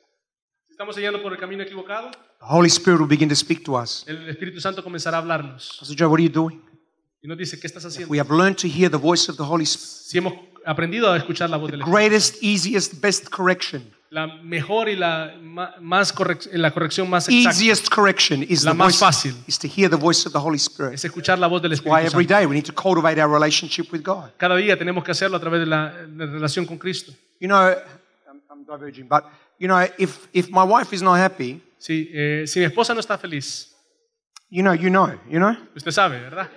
Estamos 0.78 0.96
yendo 0.96 1.20
por 1.24 1.34
el 1.34 1.40
camino 1.40 1.64
equivocado, 1.64 2.12
The 2.12 2.46
Holy 2.48 2.68
Spirit 2.68 3.00
will 3.00 3.08
begin 3.10 3.28
to 3.30 3.36
speak 3.36 3.64
to 3.64 3.74
us. 3.82 4.04
el 4.08 4.30
Espíritu 4.30 4.62
Santo 4.62 4.84
comenzará 4.84 5.18
a 5.18 5.22
hablarnos. 5.22 5.76
Pastor 5.80 5.98
Joe, 5.98 6.08
what 6.08 6.20
are 6.20 6.24
you 6.24 6.30
doing? 6.30 6.62
Y 7.24 7.28
nos 7.28 7.36
dice, 7.36 7.60
¿qué 7.60 7.66
estás 7.66 7.84
haciendo? 7.84 8.12
We 8.12 8.20
have 8.20 8.30
learned 8.32 8.58
to 8.58 8.68
hear 8.68 8.88
the 8.92 8.98
voice 8.98 9.28
of 9.28 9.38
the 9.38 9.44
Holy 9.44 9.64
Spirit. 9.64 10.06
Si 10.06 10.18
hemos 10.20 10.34
aprendido 10.68 11.12
a 11.12 11.18
escuchar 11.18 11.50
la 11.50 11.58
voz 11.58 11.72
del 11.72 11.80
Espíritu, 11.82 11.98
Greatest, 11.98 12.44
easiest, 12.44 13.02
best 13.02 13.28
correction. 13.30 13.92
la 14.12 14.28
mejor 14.44 14.88
y 14.88 14.96
la 14.96 15.34
más 15.82 16.14
correc- 16.14 16.48
la 16.54 16.70
corrección 16.70 17.10
más 17.10 17.28
exacta 17.28 17.50
Easiest 17.50 17.90
correction 17.90 18.44
is 18.44 18.64
La 18.64 18.74
the 18.74 18.78
más 18.78 18.88
voice, 18.90 19.00
fácil. 19.00 19.34
is 19.48 19.58
to 19.58 19.68
hear 19.68 19.90
the 19.90 19.98
voice 19.98 20.28
of 20.28 20.32
the 20.34 20.40
Holy 20.40 20.58
Spirit. 20.60 20.94
es 20.94 21.04
escuchar 21.06 21.40
la 21.40 21.48
voz 21.48 21.60
del 21.64 21.72
Why 21.72 21.76
Espíritu 21.78 21.98
every 21.98 22.26
Santo. 22.28 22.36
day 22.36 22.46
we 22.46 22.54
need 22.54 22.66
to 22.66 22.72
cultivate 22.74 23.20
our 23.20 23.28
relationship 23.34 23.92
with 23.92 24.04
God. 24.04 24.30
Cada 24.38 24.56
día 24.56 24.78
tenemos 24.78 25.04
que 25.04 25.10
hacerlo 25.10 25.38
a 25.38 25.40
través 25.40 25.60
de 25.62 25.66
la, 25.66 25.90
de 25.92 26.26
la 26.28 26.32
relación 26.34 26.68
con 26.68 26.78
Cristo. 26.78 27.12
You 27.40 27.48
know, 27.48 27.58
I'm, 28.30 28.42
I'm 28.52 28.64
diverging, 28.64 29.08
but 29.10 29.24
you 29.60 29.68
know, 29.68 29.80
if 29.98 30.28
if 30.34 30.50
my 30.50 30.64
wife 30.64 30.94
is 30.94 31.02
not 31.02 31.18
happy, 31.18 31.62
Si, 31.80 32.10
eh, 32.14 32.46
si 32.48 32.60
mi 32.60 32.66
esposa 32.66 32.94
no 32.94 33.00
está 33.00 33.18
feliz, 33.18 33.76
you 34.50 34.64
know, 34.64 34.74
you 34.74 34.90
know, 34.90 35.14
you 35.30 35.40
know. 35.40 35.56
usted 35.76 35.92
sabe, 35.92 36.20
¿verdad? 36.20 36.50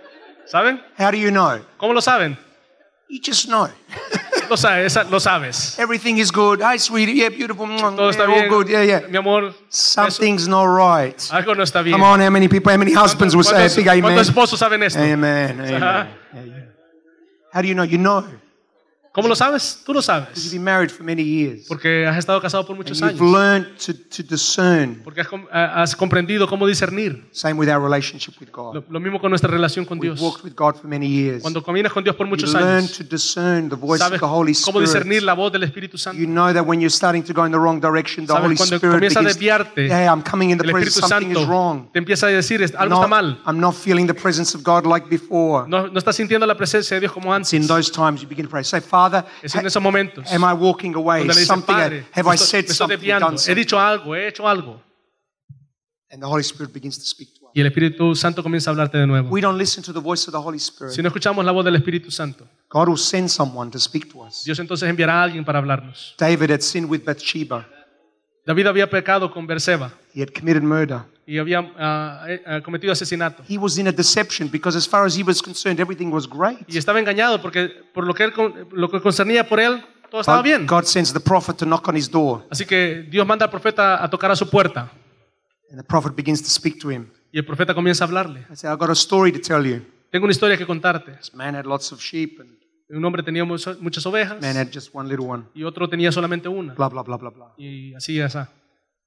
¿Saben? 0.47 0.81
How 0.99 1.11
do 1.11 1.17
you 1.19 1.31
know? 1.31 1.61
¿Cómo 1.79 1.93
lo 1.93 2.01
saben? 2.01 2.37
You 3.09 3.21
just 3.23 3.47
know. 3.47 3.69
Lo, 4.49 4.57
sabe- 4.57 4.89
lo 5.11 5.21
sabes. 5.21 5.79
Everything 5.79 6.19
is 6.19 6.33
good. 6.33 6.61
Hi, 6.61 6.77
sweetie. 6.77 7.13
Yeah, 7.13 7.29
beautiful. 7.29 7.69
Todo 7.69 8.11
está 8.11 8.27
yeah, 8.27 8.43
all 8.43 8.49
good. 8.49 8.69
Yeah, 8.69 8.83
yeah. 8.83 9.01
Mi 9.09 9.19
amor, 9.19 9.55
Something's 9.69 10.49
not 10.49 10.65
right. 10.65 11.17
algo 11.31 11.55
no 11.55 11.63
está 11.63 11.83
bien. 11.85 11.93
Come 11.93 12.05
on, 12.05 12.21
how 12.21 12.31
many 12.31 12.49
people, 12.49 12.73
how 12.73 12.79
many 12.79 12.93
husbands 12.93 13.37
will 13.37 13.45
say 13.45 13.67
a 13.67 13.69
big 13.69 13.87
amen? 13.87 14.03
cuántos 14.03 14.29
esposos 14.29 14.59
saben 14.59 14.83
esto? 14.83 14.99
Amen. 14.99 15.61
Amen. 15.61 15.71
Yeah. 15.71 16.07
How 17.53 17.63
do 17.63 17.69
you 17.69 17.75
know? 17.75 17.85
You 17.85 17.99
know. 17.99 18.25
¿Cómo 19.13 19.27
lo 19.27 19.35
sabes? 19.35 19.83
Tú 19.85 19.93
lo 19.93 19.99
You've 19.99 20.05
sabes. 20.07 20.53
been 20.53 20.63
married 20.63 20.89
for 20.91 21.03
many 21.05 21.25
years. 21.25 21.67
Porque 21.67 22.07
has 22.07 22.17
estado 22.17 22.41
casado 22.41 22.65
por 22.65 22.77
muchos 22.77 23.01
you've 23.01 23.11
años. 23.11 23.21
learned 23.33 23.67
to, 23.85 23.93
to 23.93 24.23
discern. 24.23 25.01
Porque 25.03 25.21
has, 25.23 25.27
ha- 25.51 25.83
has 25.83 25.97
comprendido 25.97 26.47
cómo 26.47 26.65
discernir. 26.65 27.27
Same 27.33 27.55
with 27.55 27.69
our 27.69 27.83
relationship 27.83 28.35
with 28.41 28.51
God. 28.53 28.75
Lo, 28.77 28.85
lo 28.89 29.01
mismo 29.01 29.21
con 29.21 29.31
nuestra 29.31 29.51
relación 29.51 29.85
con 29.85 29.99
We've 29.99 30.15
Dios. 30.15 30.21
walked 30.21 30.45
with 30.45 30.55
God 30.55 30.77
for 30.77 30.87
many 30.87 31.09
years. 31.09 31.43
Cuando 31.43 31.61
caminas 31.61 31.93
con 31.93 32.05
Dios 32.05 32.15
por 32.15 32.29
muchos 32.29 32.55
años, 32.55 32.97
to 32.97 33.03
discern 33.03 33.69
the 33.69 33.75
voice 33.75 34.01
of 34.01 34.07
sabes 34.11 34.21
the 34.21 34.27
Holy 34.27 34.53
cómo 34.55 34.79
discernir 34.81 35.15
Spirit. 35.19 35.25
la 35.25 35.35
voz 35.35 35.51
del 35.53 35.65
Espíritu 35.65 35.99
Santo. 35.99 36.21
You 36.21 36.29
know 36.29 36.53
that 36.53 36.65
when 36.65 36.81
you're 36.81 36.89
starting 36.89 37.25
to 37.25 37.33
go 37.35 37.45
in 37.45 37.51
the 37.51 37.59
wrong 37.59 37.81
direction, 37.81 38.27
the 38.27 38.33
Sabes 38.33 38.45
Holy 38.45 38.57
cuando 38.57 38.77
Spirit 38.77 38.95
comienza 38.95 39.19
a 39.19 39.23
desviarte, 39.25 39.87
hey, 39.89 40.07
I'm 40.07 40.23
coming 40.23 40.51
in 40.51 40.59
the 40.59 40.65
El 40.67 40.71
presence, 40.71 41.01
Espíritu 41.01 41.09
something 41.09 41.31
is 41.33 41.37
Santo 41.37 41.51
wrong. 41.51 41.91
te 41.93 41.99
empieza 41.99 42.29
a 42.29 42.31
decir, 42.31 42.63
algo 42.79 42.95
está 42.95 43.09
mal. 43.09 43.41
I'm 43.45 43.59
not 43.59 43.75
feeling 43.75 44.07
the 44.07 44.15
presence 44.15 44.57
of 44.57 44.63
God 44.63 44.87
like 44.87 45.09
before. 45.11 45.67
No, 45.69 45.89
no 45.89 45.99
estás 45.99 46.15
sintiendo 46.15 46.47
la 46.47 46.57
presencia 46.57 46.95
de 46.95 47.01
Dios 47.01 47.11
como 47.13 47.35
antes. 47.35 47.51
Father, 49.11 49.25
Es 49.43 49.55
en 49.55 49.67
esos 49.67 49.83
momentos 49.83 50.31
am 50.33 50.43
I 50.43 50.53
walking 50.53 50.95
away? 50.95 51.27
dices, 51.27 51.47
Something, 51.47 51.75
Padre, 51.75 52.05
have 52.13 52.35
I 52.35 52.37
said 52.39 52.67
something, 52.67 52.97
done 52.99 53.35
He 53.35 53.39
something? 53.39 53.55
dicho 53.55 53.79
algo, 53.79 54.15
he 54.15 54.27
hecho 54.29 54.49
algo. 54.49 54.83
And 56.13 56.21
the 56.21 56.27
Holy 56.29 56.43
Spirit 56.43 56.73
begins 56.73 56.99
to 56.99 57.05
speak 57.05 57.35
to 57.39 57.47
us. 57.47 57.53
Y 57.55 57.61
el 57.61 57.67
Espíritu 57.69 58.15
Santo 58.17 58.43
comienza 58.43 58.71
a 58.71 58.73
hablarte 58.73 58.99
de 58.99 59.07
nuevo. 59.07 59.29
We 59.31 59.41
don't 59.41 59.57
listen 59.59 59.83
to 59.85 59.93
the 59.93 60.01
voice 60.01 60.27
of 60.29 60.33
the 60.33 60.39
Holy 60.41 60.59
Spirit. 60.59 60.93
Si 60.93 61.03
no 61.03 61.09
escuchamos 61.09 61.45
la 61.45 61.53
voz 61.53 61.65
del 61.65 61.77
Espíritu 61.77 62.11
Santo, 62.11 62.49
God 62.69 62.89
will 62.89 62.99
send 62.99 63.29
someone 63.29 63.71
to 63.71 63.79
speak 63.79 64.13
to 64.13 64.23
us. 64.25 64.43
Dios 64.45 64.59
entonces 64.59 64.89
enviará 64.89 65.21
a 65.21 65.23
alguien 65.25 65.45
para 65.45 65.59
hablarnos. 65.61 66.15
David 66.19 66.51
had 66.51 66.61
sinned 66.63 66.91
with 66.91 67.05
Bathsheba. 67.05 67.69
David 68.51 68.67
había 68.67 68.91
pecado 68.91 69.31
con 69.31 69.47
Berseba 69.47 69.93
He 70.13 70.21
had 70.21 70.33
committed 70.33 70.63
murder. 70.63 71.03
y 71.25 71.39
había 71.39 71.61
eh, 71.61 72.43
ah, 72.45 72.61
cometido 72.65 72.93
asesinato. 72.93 73.45
He 73.49 73.57
was 73.57 73.79
in 73.79 73.87
a 73.87 73.93
deception 73.93 74.51
because, 74.51 74.77
as 74.77 74.89
far 74.89 75.07
as 75.07 75.17
he 75.17 75.23
was 75.23 75.41
concerned, 75.41 75.79
everything 75.79 76.11
was 76.11 76.29
great. 76.29 76.59
Y 76.67 76.77
estaba 76.77 76.99
engañado 76.99 77.41
porque 77.41 77.69
por 77.95 78.05
lo 78.05 78.13
que, 78.13 78.25
él 78.25 78.33
lo 78.73 78.91
que 78.91 79.01
concernía 79.01 79.49
por 79.49 79.61
él, 79.61 79.85
todo 80.11 80.23
estaba 80.23 80.43
bien. 80.43 80.67
God 80.67 80.83
sends 80.85 81.13
the 81.13 81.21
prophet 81.21 81.57
to 81.59 81.65
knock 81.65 81.87
on 81.87 81.97
his 81.97 82.11
door, 82.11 82.45
Así 82.51 82.67
que 82.67 83.07
Dios 83.09 83.25
manda 83.25 83.45
al 83.45 83.51
profeta 83.53 84.03
a 84.03 84.11
tocar 84.11 84.33
a 84.33 84.37
su 84.37 84.51
puerta 84.51 84.91
and 85.71 85.79
the 85.79 85.85
prophet 85.85 86.17
begins 86.17 86.43
to 86.43 86.51
speak 86.51 86.81
to 86.81 86.91
him. 86.91 87.09
y 87.33 87.39
el 87.39 87.45
profeta 87.45 87.73
comienza 87.73 88.03
a 88.03 88.09
hablarle. 88.09 88.45
I 88.51 88.57
say, 88.57 88.69
I've 88.69 88.81
got 88.81 88.91
a 88.91 88.97
story 88.97 89.31
to 89.31 89.39
tell 89.39 89.65
you. 89.65 89.87
Tengo 90.11 90.25
una 90.25 90.33
historia 90.33 90.57
que 90.57 90.67
contarte. 90.67 91.13
This 91.13 91.33
man 91.33 91.55
had 91.55 91.65
lots 91.67 91.93
of 91.93 92.01
sheep, 92.01 92.41
and 92.41 92.59
Un 92.91 93.05
hombre 93.05 93.23
tenía 93.23 93.45
muchas 93.45 94.07
ovejas 94.07 94.41
Man 94.43 94.57
had 94.57 94.69
just 94.73 94.91
one 94.93 95.09
little 95.09 95.27
one. 95.27 95.45
y 95.55 95.63
otro 95.65 95.89
tenía 95.89 96.11
solamente 96.13 96.49
una. 96.49 96.75
Blah, 96.75 96.89
blah, 96.89 97.03
blah, 97.03 97.17
blah, 97.17 97.31
blah. 97.31 97.53
Y 97.57 97.95
así 97.95 98.15
y 98.15 98.21
así. 98.21 98.39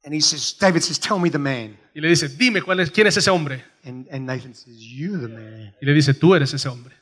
And 0.05 0.13
he 0.13 0.19
says, 0.21 0.57
David 0.59 0.81
says, 0.81 0.99
Tell 0.99 1.17
me 1.19 1.29
the 1.29 1.37
man. 1.37 1.77
Y 1.93 2.01
le 2.01 2.09
dice, 2.09 2.27
dime 2.27 2.61
cuál 2.61 2.79
es, 2.81 2.91
quién 2.91 3.07
es 3.07 3.15
ese 3.17 3.29
hombre. 3.29 3.63
And, 3.85 4.07
and 4.11 4.25
Nathan 4.25 4.53
says, 4.53 4.75
You're 4.77 5.17
the 5.19 5.27
man. 5.33 5.73
Y 5.81 5.85
le 5.85 5.93
dice, 5.93 6.13
tú 6.13 6.35
eres 6.35 6.53
ese 6.53 6.67
hombre. 6.67 6.93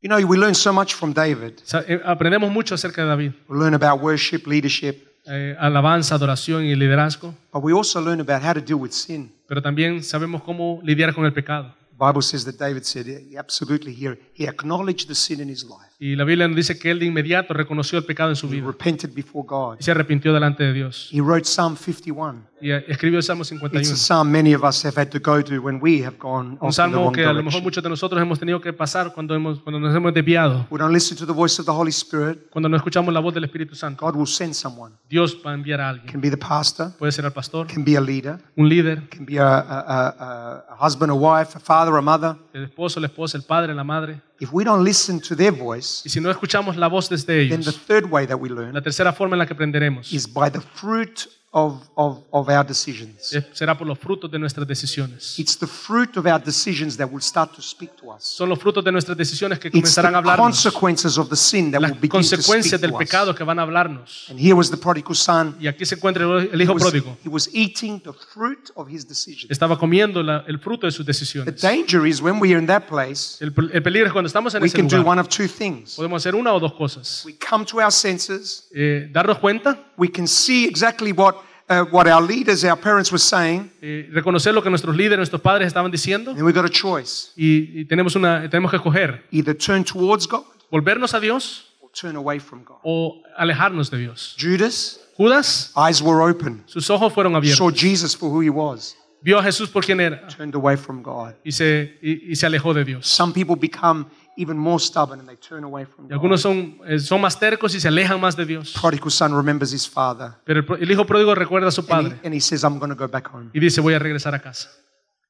You 0.00 0.08
know, 0.08 0.18
we 0.26 0.36
learn 0.36 0.54
so 0.54 0.72
much 0.72 0.94
from 0.94 1.12
David. 1.12 1.54
Eh, 1.86 2.00
aprendemos 2.04 2.50
mucho 2.50 2.74
acerca 2.74 3.02
de 3.02 3.08
David. 3.08 3.32
We 3.48 3.58
learn 3.58 3.74
about 3.74 4.02
worship, 4.02 4.46
leadership, 4.46 5.08
Eh, 5.24 5.54
alabanza, 5.60 6.16
adoración 6.16 6.64
y 6.64 6.74
liderazgo. 6.74 7.32
but 7.52 7.62
we 7.62 7.72
also 7.72 8.00
learn 8.00 8.20
about 8.20 8.42
how 8.42 8.52
to 8.52 8.60
deal 8.60 8.80
with 8.80 8.90
sin. 8.90 9.32
Pero 9.46 9.62
también 9.62 10.02
sabemos 10.02 10.42
cómo 10.42 10.80
lidiar 10.82 11.14
con 11.14 11.24
el 11.24 11.32
pecado. 11.32 11.72
Bible 11.96 12.22
says 12.22 12.44
that 12.46 12.58
David 12.58 12.86
said, 12.86 13.06
absolutely, 13.36 13.92
he, 13.92 14.12
he 14.32 14.46
acknowledged 14.46 15.08
the 15.08 15.14
sin 15.14 15.40
in 15.40 15.48
his 15.48 15.64
life. 15.64 15.91
Y 16.04 16.16
la 16.16 16.24
Biblia 16.24 16.48
nos 16.48 16.56
dice 16.56 16.76
que 16.80 16.90
él 16.90 16.98
de 16.98 17.06
inmediato 17.06 17.54
reconoció 17.54 17.96
el 17.96 18.04
pecado 18.04 18.30
en 18.30 18.34
su 18.34 18.48
vida 18.48 18.66
repented 18.66 19.14
before 19.14 19.46
God. 19.46 19.76
y 19.78 19.84
se 19.84 19.92
arrepintió 19.92 20.32
delante 20.34 20.64
de 20.64 20.72
Dios. 20.72 21.08
He 21.12 21.20
wrote 21.20 21.44
Psalm 21.44 21.76
51. 21.76 22.50
Y 22.60 22.72
eh, 22.72 22.84
escribió 22.88 23.18
el 23.18 23.22
Salmo 23.22 23.42
It's 23.42 23.50
51. 23.50 23.80
a 23.80 23.96
psalm 23.96 24.28
many 24.30 24.52
of 24.52 24.64
us 24.64 24.84
have 24.84 25.00
had 25.00 25.10
to 25.10 25.20
go 25.20 25.42
to 25.42 25.60
when 25.60 25.78
we 25.80 26.04
have 26.04 26.16
gone 26.18 26.58
Un 26.60 26.72
salmo 26.72 27.12
que 27.12 27.24
a 27.24 27.32
lo 27.32 27.42
mejor 27.44 27.62
muchos 27.62 27.82
de 27.84 27.88
nosotros 27.88 28.20
hemos 28.20 28.38
tenido 28.40 28.60
que 28.60 28.72
pasar 28.72 29.12
cuando, 29.12 29.34
hemos, 29.34 29.60
cuando 29.60 29.78
nos 29.78 29.94
hemos 29.94 30.12
desviado, 30.12 30.66
We 30.70 30.78
don't 30.78 30.92
listen 30.92 31.16
to 31.18 31.26
the 31.26 31.32
voice 31.32 31.60
of 31.60 31.66
the 31.66 31.72
Holy 31.72 31.90
Spirit. 31.90 32.50
cuando 32.50 32.68
no 32.68 32.76
escuchamos 32.76 33.14
la 33.14 33.20
voz 33.20 33.32
del 33.34 33.44
Espíritu 33.44 33.76
Santo. 33.76 34.04
God 34.04 34.16
will 34.16 34.26
send 34.26 34.54
someone. 34.54 34.94
Dios 35.08 35.36
va 35.44 35.52
a 35.52 35.54
enviar 35.54 35.80
a 35.80 35.88
alguien. 35.90 36.10
can 36.10 36.20
be 36.20 36.30
the 36.30 36.36
pastor, 36.36 36.90
Puede 36.98 37.12
ser 37.12 37.24
el 37.26 37.32
pastor, 37.32 37.66
can 37.68 37.84
be 37.84 37.96
a 37.96 38.00
leader, 38.00 38.38
un 38.56 38.68
líder, 38.68 39.08
can 39.08 39.24
be 39.24 39.38
a, 39.38 39.44
a, 39.58 39.80
a, 39.80 40.64
a 40.70 40.86
husband, 40.86 41.12
a 41.12 41.14
wife, 41.14 41.56
a 41.56 41.60
father, 41.60 41.94
a 41.96 42.00
mother. 42.02 42.36
el 42.52 42.64
esposo, 42.64 42.98
la 42.98 43.06
esposa, 43.06 43.36
el 43.38 43.44
padre, 43.44 43.72
la 43.72 43.84
madre. 43.84 44.20
If 44.42 44.50
we 44.52 44.64
don't 44.64 44.82
listen 44.82 45.20
to 45.20 45.36
their 45.36 45.52
voice, 45.52 46.02
Y 46.04 46.08
si 46.10 46.20
no 46.20 46.28
escuchamos 46.28 46.76
la 46.76 46.88
voz 46.88 47.08
desde 47.08 47.48
then 47.48 47.62
the 47.62 47.70
ellos, 47.70 47.78
third 47.86 48.10
way 48.10 48.26
that 48.26 48.34
we 48.34 48.48
learn 48.48 48.74
la 48.74 48.80
tercera 48.80 49.12
forma 49.12 49.36
en 49.36 49.38
la 49.38 49.46
que 49.46 49.54
aprenderemos 49.54 50.12
is 50.12 50.26
by 50.26 50.50
the 50.50 50.60
fruit 50.60 51.28
of, 51.54 51.82
of, 51.96 52.20
of 52.30 52.48
our 52.48 52.64
decisions. 52.66 53.30
eh, 53.34 53.46
será 53.52 53.76
por 53.76 53.86
los 53.86 53.98
frutos 53.98 54.30
de 54.30 54.38
nuestras 54.38 54.66
decisiones. 54.66 55.38
It's 55.38 55.56
the 55.58 55.66
fruit 55.66 56.16
of 56.16 56.24
our 56.24 56.42
decisions 56.42 56.96
that 56.96 57.06
will 57.10 57.20
start 57.22 57.54
to 57.54 57.60
speak 57.60 57.94
to 57.96 58.10
us. 58.10 58.24
Son 58.24 58.48
los 58.48 58.58
frutos 58.58 58.82
de 58.82 58.90
nuestras 58.90 59.16
decisiones 59.18 59.58
que 59.58 59.68
It's 59.68 59.72
the 59.74 59.80
comenzarán 59.82 60.14
a 60.14 60.18
hablarnos. 60.18 60.46
consequences 60.62 61.18
of 61.18 61.28
the 61.28 61.36
sin 61.36 61.70
that 61.70 61.80
Las 61.82 61.90
will 61.90 62.00
begin 62.00 62.22
to 62.22 62.36
speak 62.42 62.70
del 62.80 62.90
to 62.92 62.96
us. 62.96 62.98
pecado 62.98 63.34
que 63.34 63.44
van 63.44 63.58
a 63.58 63.62
hablarnos. 63.62 64.28
And 64.30 64.40
here 64.40 64.54
was 64.54 64.70
the 64.70 64.78
prodigal 64.78 65.14
son. 65.14 65.54
Y 65.60 65.66
aquí 65.66 65.84
se 65.84 65.96
encuentra 65.96 66.24
el 66.24 66.48
el 66.52 66.60
He 66.60 66.64
hijo 66.64 66.72
was, 66.72 66.82
pródigo. 66.84 67.18
he 67.22 67.28
was 67.28 67.50
eating 67.52 68.00
the 68.00 68.12
fruit 68.32 68.70
of 68.74 68.88
his 68.88 69.06
decisions. 69.06 69.50
Estaba 69.50 69.78
comiendo 69.78 70.22
la- 70.22 70.44
el 70.48 70.58
fruto 70.58 70.86
de 70.86 70.90
sus 70.90 71.04
The 71.04 71.10
decisiones. 71.12 71.60
danger 71.60 72.06
is 72.06 72.22
when 72.22 72.40
we 72.40 72.52
are 72.54 72.58
in 72.58 72.66
that 72.66 72.84
place, 72.88 73.36
El, 73.44 73.52
el 73.74 73.82
peligro 73.82 74.06
es 74.06 74.12
cuando 74.14 74.28
estamos 74.28 74.54
en 74.54 74.62
we 74.62 74.68
ese 74.68 74.76
can 74.78 74.88
do 74.88 74.96
lugar. 74.96 75.10
one 75.12 75.20
of 75.20 75.28
two 75.28 75.46
things. 75.46 75.96
Podemos 75.96 76.22
hacer 76.22 76.34
una 76.34 76.54
o 76.54 76.58
dos 76.58 76.72
cosas. 76.72 77.22
We 77.26 77.34
come 77.36 77.66
to 77.66 77.76
our 77.78 77.92
senses, 77.92 78.68
Eh, 78.74 79.10
darnos 79.12 79.38
cuenta, 79.38 79.78
we 79.98 80.08
can 80.10 80.26
see 80.26 80.64
exactly 80.64 81.12
what, 81.12 81.34
uh, 81.68 81.84
what 81.90 82.06
our 82.06 82.20
leaders, 82.20 82.64
our 82.64 82.76
parents 82.78 83.10
were 83.10 83.18
saying, 83.22 83.70
eh, 83.80 84.08
reconocer 84.12 84.52
lo 84.52 84.62
que 84.62 84.70
nuestros 84.70 84.94
líderes, 84.96 85.18
nuestros 85.18 85.40
padres 85.40 85.66
estaban 85.68 85.90
diciendo 85.90 86.32
and 86.32 86.42
we've 86.42 86.54
got 86.54 86.64
a 86.64 86.70
choice. 86.70 87.32
y, 87.36 87.80
y 87.80 87.84
tenemos, 87.84 88.14
una, 88.16 88.48
tenemos 88.48 88.70
que 88.70 88.76
escoger 88.76 89.24
Either 89.30 89.54
turn 89.56 89.84
towards 89.84 90.26
God 90.26 90.44
volvernos 90.70 91.14
a 91.14 91.20
Dios 91.20 91.66
or 91.80 91.90
turn 91.92 92.16
away 92.16 92.38
from 92.38 92.64
God. 92.64 92.78
o 92.84 93.22
alejarnos 93.36 93.90
de 93.90 93.98
Dios. 93.98 94.36
Judas, 94.38 95.00
Judas, 95.16 95.72
eyes 95.76 96.02
were 96.02 96.22
open, 96.22 96.62
sus 96.66 96.88
ojos 96.90 97.12
fueron 97.12 97.32
saw 97.32 97.38
abiertos. 97.38 97.74
Jesus 97.74 98.14
for 98.16 98.30
who 98.30 98.40
he 98.42 98.50
was, 98.50 98.96
Vio 99.24 99.38
a 99.38 99.42
Jesús 99.44 99.70
por 99.70 99.84
quien 99.84 100.00
era 100.00 100.26
turned 100.26 100.54
away 100.56 100.76
from 100.76 101.00
God. 101.00 101.34
y 101.44 101.52
se, 101.52 101.96
y, 102.02 102.32
y 102.32 102.34
se 102.34 102.44
alejó 102.44 102.74
de 102.74 102.84
Dios. 102.84 103.06
Some 103.06 103.32
people 103.32 103.54
become 103.54 104.06
even 104.36 104.56
more 104.56 104.78
stubborn 104.78 105.20
and 105.20 105.28
they 105.28 105.36
turn 105.36 105.64
away 105.64 105.84
from 105.84 106.06
Y 106.06 106.08
God. 106.08 106.12
algunos 106.14 106.40
son, 106.40 106.78
eh, 106.86 106.98
son 106.98 107.20
más 107.20 107.38
tercos 107.38 107.74
y 107.74 107.80
se 107.80 107.88
alejan 107.88 108.20
más 108.20 108.34
de 108.36 108.44
Dios. 108.46 108.72
Prodigal 108.80 109.10
son 109.10 109.36
remembers 109.36 109.72
his 109.72 109.88
father 109.88 110.32
Pero 110.44 110.60
el, 110.60 110.64
pro- 110.66 110.76
el 110.76 110.90
hijo 110.90 111.04
pródigo 111.04 111.34
recuerda 111.34 111.68
a 111.68 111.70
su 111.70 111.80
and 111.82 111.88
padre 111.88 112.18
he, 112.22 112.26
and 112.26 112.34
he 112.34 112.40
says, 112.40 112.62
I'm 112.64 112.78
going 112.78 112.90
to 112.90 112.96
go 112.96 113.06
back 113.08 113.26
home. 113.28 113.50
y 113.52 113.60
dice, 113.60 113.80
voy 113.80 113.94
a 113.94 113.98
regresar 113.98 114.34
a 114.34 114.40
casa. 114.40 114.68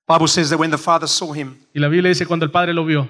Bible 0.09 0.29
says 0.29 0.51
that 0.51 0.59
when 0.59 0.71
the 0.71 0.79
father 0.79 1.07
saw 1.09 1.33
him 1.33 1.57
Y 1.75 1.81
la 1.81 1.89
Biblia 1.89 2.09
dice, 2.11 2.27
cuando 2.27 2.45
el 2.45 2.51
padre 2.51 2.73
lo 2.75 2.85
vio, 2.85 3.09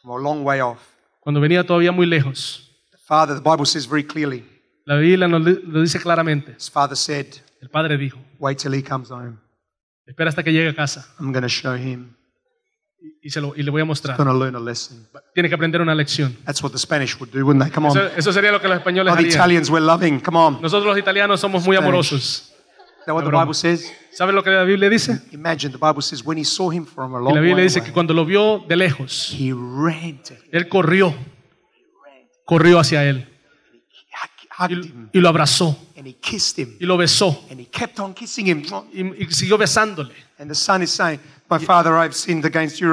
from 0.00 0.12
a 0.12 0.18
long 0.18 0.44
way 0.44 0.60
off, 0.60 0.78
cuando 1.20 1.40
venía 1.40 1.64
todavía 1.64 1.92
muy 1.92 2.06
lejos, 2.06 2.70
the 2.90 2.98
father, 2.98 3.34
the 3.36 3.42
Bible 3.42 3.66
says 3.66 3.86
very 3.88 4.04
clearly, 4.04 4.44
la 4.86 4.96
Biblia 4.96 5.28
nos 5.28 5.42
li- 5.42 5.60
lo 5.64 5.80
dice 5.80 6.00
claramente. 6.00 6.54
his 6.58 6.70
father 6.70 6.96
said, 6.96 7.26
El 7.60 7.68
padre 7.68 7.96
dijo, 7.96 8.18
Wait 8.40 8.58
till 8.58 8.72
he 8.74 8.82
comes 8.82 9.10
home. 9.10 9.38
espera 10.06 10.28
hasta 10.30 10.42
que 10.42 10.52
llegue 10.52 10.68
a 10.70 10.74
casa 10.74 11.06
I'm 11.20 11.30
going 11.32 11.42
to 11.42 11.48
show 11.48 11.74
him. 11.76 12.16
Y, 13.22 13.30
se 13.30 13.40
lo, 13.40 13.54
y 13.56 13.62
le 13.62 13.70
voy 13.70 13.82
a 13.82 13.84
mostrar. 13.84 14.16
Going 14.16 14.28
to 14.28 14.34
learn 14.34 14.56
a 14.56 14.60
lesson. 14.60 15.06
Tiene 15.32 15.48
que 15.48 15.54
aprender 15.54 15.80
una 15.80 15.94
lección. 15.94 16.36
That's 16.44 16.62
what 16.62 16.72
the 16.72 16.78
Spanish 16.78 17.18
would 17.20 17.30
do, 17.32 17.44
wouldn't 17.44 17.64
they? 17.64 17.72
Come 17.72 17.88
on. 17.88 17.96
Eso, 17.96 18.06
eso 18.16 18.32
sería 18.32 18.50
lo 18.50 18.60
que 18.60 18.68
los 18.68 18.78
españoles 18.78 19.12
Oh, 19.12 19.16
the 19.16 19.22
harían. 19.22 19.34
Italians 19.34 19.70
were 19.70 19.84
loving. 19.84 20.20
Come 20.20 20.38
on. 20.38 20.54
Is 20.56 20.62
Nosotros 20.62 20.86
los 20.86 20.98
italianos 20.98 21.40
somos 21.40 21.64
muy 21.64 21.76
amorosos. 21.76 22.52
that 23.06 23.14
what 23.14 23.24
the. 23.24 23.30
Bible 23.30 24.32
lo 24.32 24.42
que 24.42 24.50
la 24.50 24.64
Biblia 24.64 24.88
dice? 24.90 25.20
Imagine 25.32 25.72
the 25.72 25.78
Bible 25.78 26.02
says 26.02 26.24
when 26.24 26.36
he 26.38 26.44
saw 26.44 26.70
him 26.70 26.84
from 26.84 27.14
a 27.14 27.18
Y 27.18 27.22
long 27.22 27.34
la 27.34 27.40
way 27.40 27.48
Biblia 27.48 27.64
dice 27.64 27.82
que 27.82 27.92
cuando 27.92 28.12
lo 28.12 28.24
vio 28.24 28.64
de 28.68 28.76
lejos, 28.76 29.34
he 29.38 29.52
ran 29.52 30.22
to 30.22 30.34
him, 30.34 30.40
él 30.52 30.68
corrió, 30.68 31.14
corrió 32.44 32.78
hacia 32.78 33.04
él 33.04 33.26
y, 34.68 35.18
y 35.18 35.20
lo 35.20 35.28
abrazó 35.28 35.76
and 35.96 36.06
he 36.06 36.14
kissed 36.14 36.58
him, 36.58 36.76
y 36.78 36.84
lo 36.84 36.96
besó 36.96 37.44
and 37.50 37.60
he 37.60 37.66
kept 37.66 37.98
on 38.00 38.14
kissing 38.14 38.46
him. 38.46 38.62
y, 38.92 39.24
y 39.24 39.26
siguió 39.32 39.56
besándole. 39.56 40.14
And 40.38 40.50
the 40.50 40.54
son 40.54 40.82
is 40.82 40.90
saying, 40.90 41.20
My 41.58 41.64
father, 41.64 41.96
I've 41.98 42.14
sinned 42.14 42.44
against 42.46 42.78
you. 42.80 42.88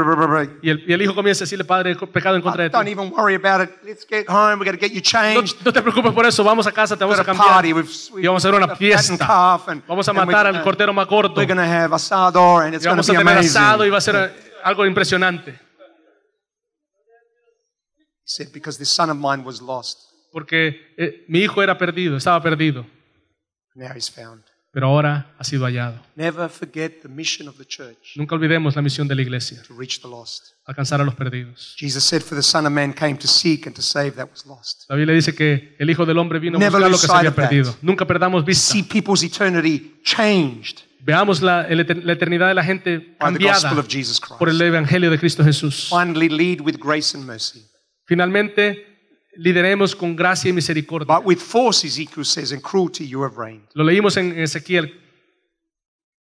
Y 0.61 0.69
el, 0.69 0.83
y 0.87 0.93
el 0.93 1.01
hijo 1.01 1.15
comienza 1.15 1.43
a 1.43 1.45
decirle, 1.45 1.63
Padre, 1.63 1.91
he 1.91 2.07
pecado 2.07 2.35
en 2.35 2.41
contra 2.41 2.63
de 2.63 2.69
Don't 2.69 2.87
even 2.89 3.11
worry 3.11 3.35
about 3.35 3.61
it. 3.61 3.71
Let's 3.83 4.05
get 4.05 4.27
home. 4.27 4.59
We've 4.59 4.65
got 4.65 4.73
to 4.73 4.77
get 4.77 4.91
you 4.91 4.99
No, 4.99 5.01
changed. 5.01 5.57
no 5.63 5.71
te 5.71 5.81
preocupes 5.81 6.11
por 6.13 6.25
eso, 6.25 6.43
vamos 6.43 6.67
a 6.67 6.71
casa, 6.71 6.97
te 6.97 7.05
We've 7.05 7.15
vamos 7.15 7.19
a 7.19 7.25
cambiar. 7.25 7.47
party. 7.49 7.73
We've, 7.73 7.89
Y 8.21 8.27
vamos 8.27 8.43
a 8.43 8.47
hacer 8.49 8.55
una 8.57 8.65
we've 8.67 8.77
fiesta. 8.77 9.59
and, 9.67 9.83
Vamos 9.87 10.07
a 10.07 10.11
we're 10.11 10.25
matar 10.25 10.47
al 10.47 10.61
cordero 10.63 10.93
más 10.93 11.07
gordo. 11.07 11.33
We're 11.35 11.45
going 11.47 11.57
to 11.57 11.63
have 11.63 11.93
asado 11.93 12.59
and 12.59 12.75
it's 12.75 12.85
Y 12.85 12.89
going 12.89 13.01
to 13.01 13.03
vamos 13.03 13.09
a 13.09 13.13
be 13.13 13.17
tener 13.17 13.37
asado 13.37 13.85
y 13.85 13.89
va 13.89 13.97
a 13.97 14.01
ser 14.01 14.33
algo 14.63 14.85
impresionante. 14.85 15.51
He 18.25 18.25
said, 18.25 18.51
Because 18.53 18.77
this 18.77 18.89
son 18.89 19.09
of 19.09 19.17
mine 19.17 19.43
was 19.43 19.61
lost. 19.61 20.05
Porque 20.31 20.93
eh, 20.97 21.25
mi 21.27 21.39
hijo 21.39 21.63
era 21.63 21.75
perdido, 21.77 22.15
estaba 22.17 22.41
perdido, 22.43 22.85
Now 23.73 23.93
he's 23.95 24.09
found. 24.09 24.43
Pero 24.79 24.87
ahora 24.87 25.35
ha 25.37 25.43
sido 25.43 25.65
hallado. 25.65 25.99
Never 26.15 26.49
forget 26.49 27.01
the 27.01 27.09
mission 27.09 27.49
of 27.49 27.57
the 27.57 27.65
church 27.65 28.15
Nunca 28.15 28.33
olvidemos 28.33 28.77
la 28.77 28.81
misión 28.81 29.09
de 29.09 29.15
la 29.15 29.21
iglesia, 29.21 29.61
to 29.67 29.75
reach 29.77 29.99
the 29.99 30.07
lost. 30.07 30.53
alcanzar 30.65 31.01
a 31.01 31.03
los 31.03 31.15
perdidos. 31.15 31.75
Jesus 31.77 32.01
said, 32.01 32.21
For 32.21 32.37
the 32.37 32.41
Son 32.41 32.65
of 32.65 32.71
Man 32.71 32.93
came 32.93 33.17
to 33.17 33.27
seek 33.27 33.67
and 33.67 33.75
to 33.75 33.81
save 33.81 34.11
that 34.11 34.29
was 34.31 34.45
lost. 34.45 34.85
La 34.87 34.95
Biblia 34.95 35.13
dice 35.13 35.35
que 35.35 35.75
el 35.77 35.89
Hijo 35.89 36.05
del 36.05 36.17
Hombre 36.17 36.39
vino 36.39 36.57
a 36.57 36.61
buscar 36.61 36.89
lo 36.89 36.97
que 36.97 37.07
se 37.07 37.11
había 37.11 37.35
perdido. 37.35 37.75
Nunca 37.81 38.07
perdamos 38.07 38.45
vista. 38.45 38.71
See 38.71 38.83
people's 38.83 39.21
eternity 39.21 39.99
changed 40.01 40.79
Veamos 41.01 41.41
la, 41.41 41.67
la 41.67 42.13
eternidad 42.13 42.47
de 42.47 42.53
la 42.53 42.63
gente 42.63 43.17
cambiada 43.19 43.73
por 44.37 44.47
el 44.47 44.61
Evangelio 44.61 45.11
de 45.11 45.19
Cristo 45.19 45.43
Jesús. 45.43 45.89
Finally, 45.89 46.29
lead 46.29 46.61
with 46.61 46.77
grace 46.79 47.17
and 47.17 47.25
mercy. 47.25 47.65
Finalmente, 48.05 48.88
lideremos 49.39 49.95
con 49.95 50.15
gracia 50.15 50.49
y 50.49 50.53
misericordia. 50.53 51.05
But 51.07 51.25
with 51.25 51.39
force, 51.39 51.85
Ezekiel 51.87 52.25
says, 52.25 52.51
and 52.51 52.61
cruelty 52.61 53.07
you 53.07 53.23
have 53.23 53.37
reigned. 53.37 53.63
Lo 53.73 53.83
leímos 53.83 54.17
en 54.17 54.37
Ezequiel. 54.37 54.85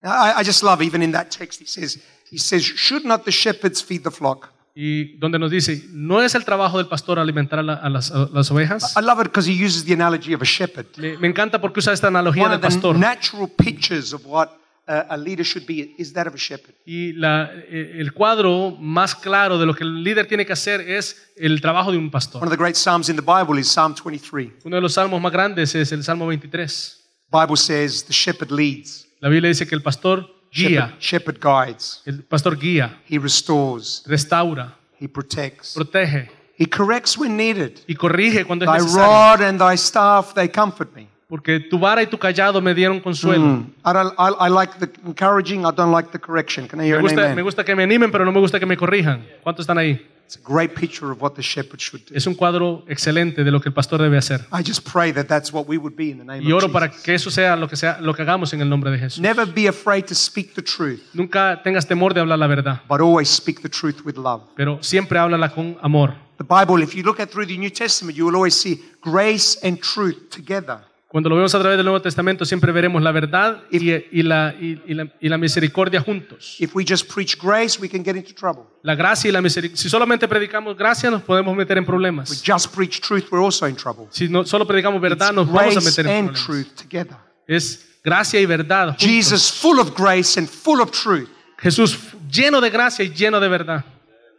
I, 0.03 0.34
I 0.41 0.43
just 0.43 0.61
love, 0.63 0.82
even 0.84 1.01
in 1.01 1.11
that 1.13 1.32
text, 1.32 1.59
he 1.59 1.66
says, 1.66 1.97
he 2.30 2.38
says, 2.38 2.63
should 2.63 3.05
not 3.05 3.24
the 3.26 3.32
shepherds 3.32 3.82
feed 3.82 4.03
the 4.03 4.11
flock? 4.11 4.51
Y 4.76 5.16
donde 5.20 5.39
nos 5.39 5.49
dice, 5.51 5.84
no 5.93 6.22
es 6.22 6.36
el 6.36 6.43
trabajo 6.43 6.78
del 6.78 6.88
pastor 6.88 7.18
alimentar 7.18 7.59
a, 7.59 7.63
la- 7.63 7.74
a 7.76 7.89
las, 7.89 8.11
a 8.11 8.28
las 8.34 8.51
ovejas. 8.51 8.93
I 8.97 9.01
love 9.01 9.20
it 9.22 9.28
because 9.28 9.47
he 9.49 9.53
uses 9.55 9.86
the 9.86 9.93
analogy 9.93 10.34
of 10.34 10.41
a 10.41 10.45
shepherd. 10.45 10.86
Me, 10.97 11.18
me 11.18 11.28
encanta 11.30 11.61
porque 11.61 11.80
usa 11.80 11.93
esta 11.93 12.07
analogía 12.07 12.43
One 12.43 12.51
del 12.57 12.59
pastor. 12.61 12.97
natural 12.97 13.47
pictures 13.47 14.11
of 14.13 14.26
what 14.26 14.49
a, 14.88 15.17
leader 15.17 15.43
should 15.45 15.65
be 15.65 15.95
is 15.97 16.13
that 16.13 16.27
of 16.27 16.33
a 16.36 16.38
shepherd. 16.38 16.75
Y 16.86 17.13
la- 17.13 17.49
eh, 17.53 17.97
el 17.99 18.13
cuadro 18.13 18.71
más 18.79 19.15
claro 19.15 19.57
de 19.57 19.65
lo 19.65 19.73
que 19.73 19.83
el 19.83 20.03
líder 20.03 20.27
tiene 20.27 20.45
que 20.45 20.53
hacer 20.53 20.81
es 20.81 21.31
el 21.38 21.59
trabajo 21.61 21.91
de 21.91 21.97
un 21.97 22.05
One 22.05 22.11
pastor. 22.11 22.43
of 22.43 22.49
the 22.49 22.55
great 22.57 22.75
psalms 22.75 23.09
in 23.09 23.15
the 23.15 23.21
Bible 23.21 23.59
is 23.59 23.67
Psalm 23.67 23.95
23. 23.95 24.53
Uno 24.63 24.75
de 24.75 24.81
los 24.81 24.93
salmos 24.93 25.19
más 25.21 25.31
grandes 25.31 25.73
es 25.75 25.91
el 25.91 26.03
Salmo 26.03 26.27
23. 26.27 27.01
Bible 27.31 27.57
says 27.57 28.03
the 28.05 28.13
shepherd 28.13 28.51
leads, 28.51 29.07
La 29.19 29.29
Biblia 29.29 29.49
dice 29.49 29.65
que 29.67 29.75
el 29.75 29.81
pastor 29.81 30.29
guía, 30.53 30.95
shepherd, 30.99 31.39
shepherd 31.39 31.39
guides, 31.41 32.01
el 32.05 32.23
pastor 32.23 32.57
guía, 32.57 33.01
he 33.09 33.17
restores, 33.17 34.03
restaura, 34.05 34.77
he 34.99 35.07
protects, 35.09 35.73
protege 35.73 36.29
he 36.57 36.65
corrects 36.67 37.17
when 37.17 37.36
needed. 37.36 37.79
y 37.88 37.95
corrige 37.95 38.45
cuando 38.45 38.63
es 38.65 38.71
Thy 38.71 38.77
necesario. 38.77 39.07
rod 39.07 39.41
and 39.41 39.59
thy 39.59 39.73
staff, 39.75 40.33
they 40.36 40.47
comfort 40.47 40.93
me. 40.95 41.07
Porque 41.28 41.59
tu 41.59 41.80
vara 41.80 42.03
y 42.03 42.07
tu 42.07 42.17
callado 42.19 42.61
me 42.61 42.73
dieron 42.76 42.99
consuelo. 42.99 43.43
Mm. 43.45 43.73
I, 43.84 43.93
don't, 43.93 44.13
I, 44.19 44.47
I 44.47 44.49
like 44.49 44.73
the 44.80 44.89
encouraging, 45.07 45.61
I 45.65 45.71
don't 45.76 45.91
like 45.91 46.11
the 46.11 46.19
correction. 46.19 46.67
Can 46.67 46.80
I 46.80 46.86
hear 46.86 46.97
Me 46.97 47.03
gusta, 47.03 47.21
me 47.21 47.32
amen? 47.32 47.43
gusta 47.43 47.63
que 47.63 47.76
me 47.76 47.84
animen, 47.84 48.11
pero 48.11 48.26
no 48.26 48.32
me 48.32 48.39
gusta 48.39 48.59
que 48.59 48.65
me 48.67 48.78
corrijan. 48.78 49.26
¿Cuántos 49.43 49.63
están 49.63 49.78
ahí? 49.80 49.99
It's 50.28 50.38
a 50.38 50.41
great 50.43 50.73
picture 50.73 51.11
of 51.11 51.21
what 51.21 51.34
the 51.36 51.43
shepherd 51.43 51.80
should 51.80 52.03
do. 52.09 52.15
Es 52.15 52.26
un 52.26 52.34
cuadro 52.34 52.84
excelente 52.88 53.43
de 53.43 53.51
lo 53.51 53.59
que 53.61 53.69
el 53.69 53.73
pastor 53.76 54.01
debe 54.01 54.17
hacer. 54.17 54.41
I 54.51 54.63
just 54.63 54.88
pray 54.91 55.11
that 55.13 55.26
that's 55.28 55.53
what 55.53 55.65
we 55.67 55.78
would 55.78 55.95
be 55.95 56.09
in 56.09 56.17
the 56.17 56.23
name 56.26 56.41
Y 56.43 56.51
of 56.51 56.63
oro 56.63 56.71
para 56.71 56.88
Jesus. 56.88 57.03
que 57.03 57.13
eso 57.13 57.30
sea 57.32 57.55
lo 57.55 57.67
que 57.67 57.76
sea 57.76 57.99
lo 58.01 58.13
que 58.15 58.23
hagamos 58.23 58.51
en 58.53 58.61
el 58.61 58.67
nombre 58.69 58.89
de 58.89 58.97
Jesús. 58.97 59.19
Never 59.19 59.45
be 59.45 59.67
afraid 59.67 60.05
to 60.05 60.15
speak 60.15 60.53
the 60.55 60.63
truth, 60.63 60.99
Nunca 61.13 61.61
tengas 61.63 61.88
temor 61.88 62.13
de 62.15 62.21
hablar 62.21 62.39
la 62.39 62.47
verdad, 62.47 62.82
but 62.89 63.01
always 63.01 63.30
speak 63.30 63.61
the 63.61 63.69
truth 63.69 64.01
with 64.03 64.15
love. 64.17 64.41
pero 64.55 64.80
siempre 64.82 65.19
háblala 65.19 65.49
con 65.53 65.78
amor. 65.82 66.15
The 66.38 66.43
Bible, 66.43 66.84
if 66.84 66.95
you 66.95 67.03
look 67.03 67.19
at 67.19 67.30
through 67.30 67.45
the 67.47 67.57
New 67.57 67.69
Testament, 67.69 68.17
you 68.17 68.26
will 68.26 68.36
always 68.36 68.55
see 68.55 68.84
grace 69.01 69.57
and 69.63 69.80
truth 69.80 70.30
together. 70.32 70.80
Cuando 71.07 71.29
lo 71.29 71.35
vemos 71.37 71.53
a 71.55 71.59
través 71.59 71.77
del 71.77 71.85
Nuevo 71.85 72.01
Testamento 72.01 72.43
siempre 72.45 72.71
veremos 72.73 73.01
la 73.01 73.11
verdad 73.11 73.63
y, 73.71 73.89
y 73.91 74.23
la, 74.23 74.53
y- 74.59 74.81
la- 74.93 75.07
y 75.21 75.29
la 75.29 75.37
misericordia 75.37 76.01
juntos. 76.01 76.57
If 76.59 76.75
we 76.75 76.83
just 76.85 77.09
preach 77.13 77.37
grace, 77.41 77.79
we 77.79 77.87
can 77.87 78.03
get 78.03 78.15
into 78.17 78.33
trouble. 78.33 78.63
La 78.83 78.95
gracia 78.95 79.29
y 79.29 79.31
la 79.31 79.41
misericordia. 79.41 79.81
Si 79.81 79.87
solamente 79.89 80.27
predicamos 80.27 80.75
gracia 80.75 81.09
nos 81.09 81.21
podemos 81.21 81.55
meter 81.55 81.77
en 81.77 81.83
We 81.83 81.87
problemas. 81.87 82.43
just 82.45 82.75
preach 82.75 82.99
truth, 82.99 83.25
we're 83.31 83.43
also 83.45 83.67
in 83.67 83.75
trouble. 83.75 84.07
Si 84.09 84.27
no, 84.27 84.45
solo 84.45 84.65
predicamos 84.67 84.99
verdad 84.99 85.27
It's 85.29 85.35
nos 85.35 85.47
vamos 85.51 85.77
a 85.77 85.81
meter 85.81 86.07
en 86.07 86.25
problemas. 86.27 86.45
truth 86.45 86.67
together. 86.75 87.17
Es 87.47 87.99
gracia 88.03 88.41
y 88.41 88.45
verdad. 88.45 88.87
juntos. 88.89 89.03
Jesus, 89.07 89.51
full 89.53 89.79
of 89.79 89.95
grace 89.97 90.37
and 90.39 90.49
full 90.49 90.81
of 90.81 90.91
truth. 90.91 91.29
Jesús 91.59 91.97
lleno 92.29 92.59
de 92.59 92.69
gracia 92.69 93.05
y 93.05 93.13
lleno 93.13 93.39
de 93.39 93.47
verdad. 93.47 93.85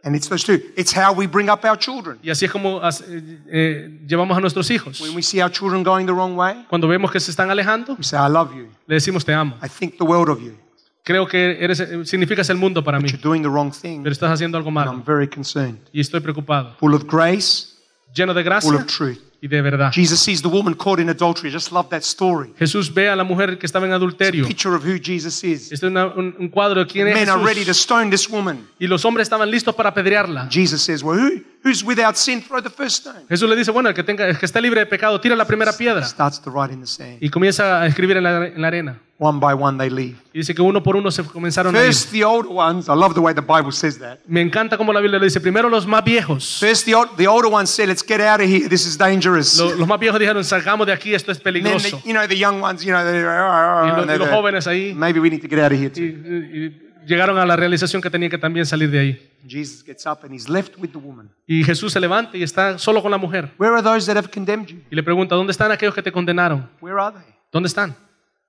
And 0.03 0.15
it's 0.15 0.29
those 0.29 0.43
two. 0.45 0.61
It's 0.77 0.95
how 0.95 1.13
we 1.13 1.27
bring 1.27 1.49
up 1.49 1.65
our 1.65 1.77
children. 1.77 2.17
Y 2.23 2.29
así 2.29 2.45
es 2.45 2.51
como 2.51 2.79
eh, 2.81 3.39
eh, 3.49 3.99
llevamos 4.07 4.37
a 4.37 4.41
nuestros 4.41 4.69
hijos. 4.71 5.01
When 5.01 5.15
we 5.15 5.21
see 5.21 5.41
our 5.41 5.51
children 5.51 5.83
going 5.83 6.05
the 6.05 6.13
wrong 6.13 6.35
way, 6.37 6.65
Cuando 6.69 6.87
vemos 6.87 7.11
que 7.11 7.19
se 7.19 7.31
están 7.31 7.49
alejando, 7.49 7.95
we 7.97 8.03
say, 8.03 8.17
I 8.17 8.29
love 8.29 8.53
you. 8.55 8.69
le 8.87 8.95
decimos 8.95 9.25
te 9.25 9.33
amo. 9.33 9.55
I 9.61 9.67
think 9.67 9.97
the 9.97 10.05
world 10.05 10.29
of 10.29 10.39
you. 10.39 10.55
Creo 11.03 11.25
que 11.27 11.57
eres, 11.63 11.79
eh, 11.79 12.05
significas 12.05 12.49
el 12.49 12.57
mundo 12.57 12.83
para 12.83 12.99
mí, 12.99 13.09
You're 13.09 13.21
doing 13.21 13.41
the 13.41 13.49
wrong 13.49 13.71
thing. 13.71 14.03
pero 14.03 14.11
estás 14.13 14.31
haciendo 14.31 14.57
algo 14.57 14.69
And 14.69 14.77
I'm 14.77 14.85
malo 14.85 15.03
very 15.05 15.27
concerned. 15.27 15.79
y 15.91 15.99
estoy 15.99 16.19
preocupado. 16.21 16.75
Full 16.79 16.93
of 16.93 17.05
grace, 17.05 17.75
Lleno 18.13 18.33
de 18.33 18.41
full 18.43 18.49
gracia 18.49 18.75
of 18.75 18.85
truth. 18.87 19.19
Y 19.41 19.47
de 19.47 19.61
verdad. 19.61 19.91
Jesus 19.93 20.19
sees 20.19 20.41
the 20.41 20.47
woman 20.47 20.73
caught 20.73 20.99
in 20.99 21.09
adultery. 21.09 21.49
I 21.49 21.53
just 21.53 21.71
love 21.71 21.89
that 21.89 22.01
story. 22.03 22.51
Jesús 22.57 22.91
ve 22.93 23.07
a 23.09 23.15
la 23.15 23.23
mujer 23.23 23.57
que 23.59 23.65
estaba 23.67 23.85
en 23.85 23.91
adulterio. 23.93 24.47
Picture 24.47 24.75
of 24.75 24.83
who 24.83 24.97
Jesus 25.01 25.43
is. 25.43 25.71
Este 25.71 25.75
es 25.85 25.91
una- 25.91 26.07
un, 26.07 26.35
un 26.39 26.49
cuadro 26.49 26.83
de 26.83 26.87
quién 26.91 27.07
es 27.07 27.13
Men 27.15 27.29
are 27.29 27.43
ready 27.43 27.63
to 27.63 27.71
stone 27.71 28.09
this 28.09 28.27
woman. 28.29 28.67
Y 28.79 28.87
los 28.87 29.05
hombres 29.05 29.25
estaban 29.25 29.49
listos 29.51 29.75
para 29.75 29.89
apedrearla. 29.89 30.47
Jesus 30.51 30.81
says, 30.81 31.03
Well, 31.03 31.19
who, 31.19 31.41
who's 31.67 31.83
without 31.83 32.15
sin? 32.15 32.41
Throw 32.41 32.61
the 32.61 32.69
first 32.69 33.05
stone. 33.05 33.25
Jesús 33.29 33.49
le 33.49 33.55
dice, 33.55 33.71
bueno, 33.71 33.89
el 33.89 33.95
que, 33.95 34.03
tenga, 34.03 34.27
el 34.27 34.37
que 34.37 34.45
esté 34.45 34.61
libre 34.61 34.79
de 34.81 34.85
pecado, 34.85 35.19
tira 35.19 35.35
la 35.35 35.45
primera 35.45 35.71
piedra. 35.73 36.03
Starts 36.05 36.39
to 36.41 36.49
write 36.51 36.73
in 36.73 36.79
the 36.81 36.87
sand. 36.87 37.17
Y 37.21 37.29
comienza 37.29 37.81
a 37.81 37.87
escribir 37.87 38.17
en 38.17 38.23
la, 38.23 38.45
en 38.47 38.61
la 38.61 38.67
arena. 38.67 38.99
One 39.19 39.39
by 39.39 39.55
one, 39.55 39.79
they 39.79 39.89
leave. 39.89 40.15
Y 40.31 40.37
dice 40.39 40.53
que 40.53 40.61
uno 40.61 40.83
por 40.83 40.95
uno 40.95 41.09
se 41.09 41.23
comenzaron 41.23 41.75
a 41.75 41.79
ir. 41.79 41.85
First, 41.87 42.11
the 42.11 42.23
older 42.23 42.51
ones. 42.51 42.87
I 42.87 42.91
love 42.93 43.15
the 43.15 43.19
way 43.19 43.33
the 43.33 43.41
Bible 43.41 43.71
says 43.71 43.97
that. 43.97 44.19
Me 44.27 44.41
encanta 44.41 44.77
cómo 44.77 44.93
la 44.93 44.99
Biblia 44.99 45.17
le 45.19 45.25
dice, 45.25 45.41
primero 45.41 45.69
los 45.69 45.87
más 45.87 46.03
viejos. 46.03 46.57
First, 46.59 46.85
the, 46.85 46.93
old, 46.93 47.09
the 47.17 47.27
older 47.27 47.51
ones 47.51 47.71
said, 47.71 47.87
Let's 47.89 48.03
get 48.07 48.21
out 48.21 48.41
of 48.41 48.47
here. 48.47 48.69
This 48.69 48.85
is 48.85 48.95
dangerous. 48.95 49.57
Lo- 49.59 49.73
Los 49.75 49.87
más 49.87 49.99
viejos 49.99 50.19
dijeron, 50.19 50.43
salgamos 50.43 50.85
de 50.85 50.93
aquí, 50.93 51.15
esto 51.15 51.31
es 51.31 51.39
then, 51.41 51.45
peligroso. 51.53 51.97
the, 52.03 52.07
you 52.07 52.13
know, 52.13 52.27
the 52.27 52.37
young 52.37 52.61
ones, 52.61 52.83
you 52.83 52.91
know, 52.91 53.03
they're, 53.03 53.25
Y 53.27 53.87
los, 53.89 53.97
and 53.97 54.03
y 54.03 54.05
they're 54.05 54.17
los 54.19 54.27
there. 54.27 54.37
jóvenes 54.39 54.67
ahí 54.67 54.93
maybe 54.93 55.19
we 55.19 55.31
need 55.31 55.41
to 55.41 55.47
get 55.47 55.57
out 55.59 55.71
of 55.71 55.79
here 55.79 55.89
too. 55.89 56.01
y- 56.03 56.67
y 56.67 56.86
llegaron 57.07 57.37
a 57.37 57.45
la 57.45 57.55
realización 57.55 58.01
que 58.01 58.09
tenían 58.09 58.29
que 58.29 58.37
también 58.37 58.65
salir 58.65 58.91
de 58.91 58.99
ahí. 58.99 59.31
Jesus 59.47 59.83
gets 59.83 60.05
up 60.05 60.19
and 60.23 60.33
he's 60.33 60.47
left 60.49 60.77
with 60.77 60.89
the 60.89 60.97
woman. 60.97 61.29
Y 61.47 61.63
Jesús 61.63 61.93
se 61.93 61.99
levanta 61.99 62.35
y 62.37 62.43
está 62.43 62.77
solo 62.77 63.01
con 63.01 63.09
la 63.11 63.17
mujer. 63.17 63.51
Where 63.57 63.73
are 63.73 63.81
those 63.81 64.05
that 64.05 64.17
have 64.17 64.29
condemned 64.29 64.67
you? 64.67 64.81
Y 64.91 64.95
le 64.95 65.01
pregunta, 65.03 65.35
¿dónde 65.35 65.51
están 65.51 65.71
aquellos 65.71 65.95
que 65.95 66.03
te 66.03 66.11
condenaron? 66.11 66.69
Where 66.81 66.99
are 66.99 67.15
they? 67.17 67.33
¿Dónde 67.51 67.67
están? 67.67 67.95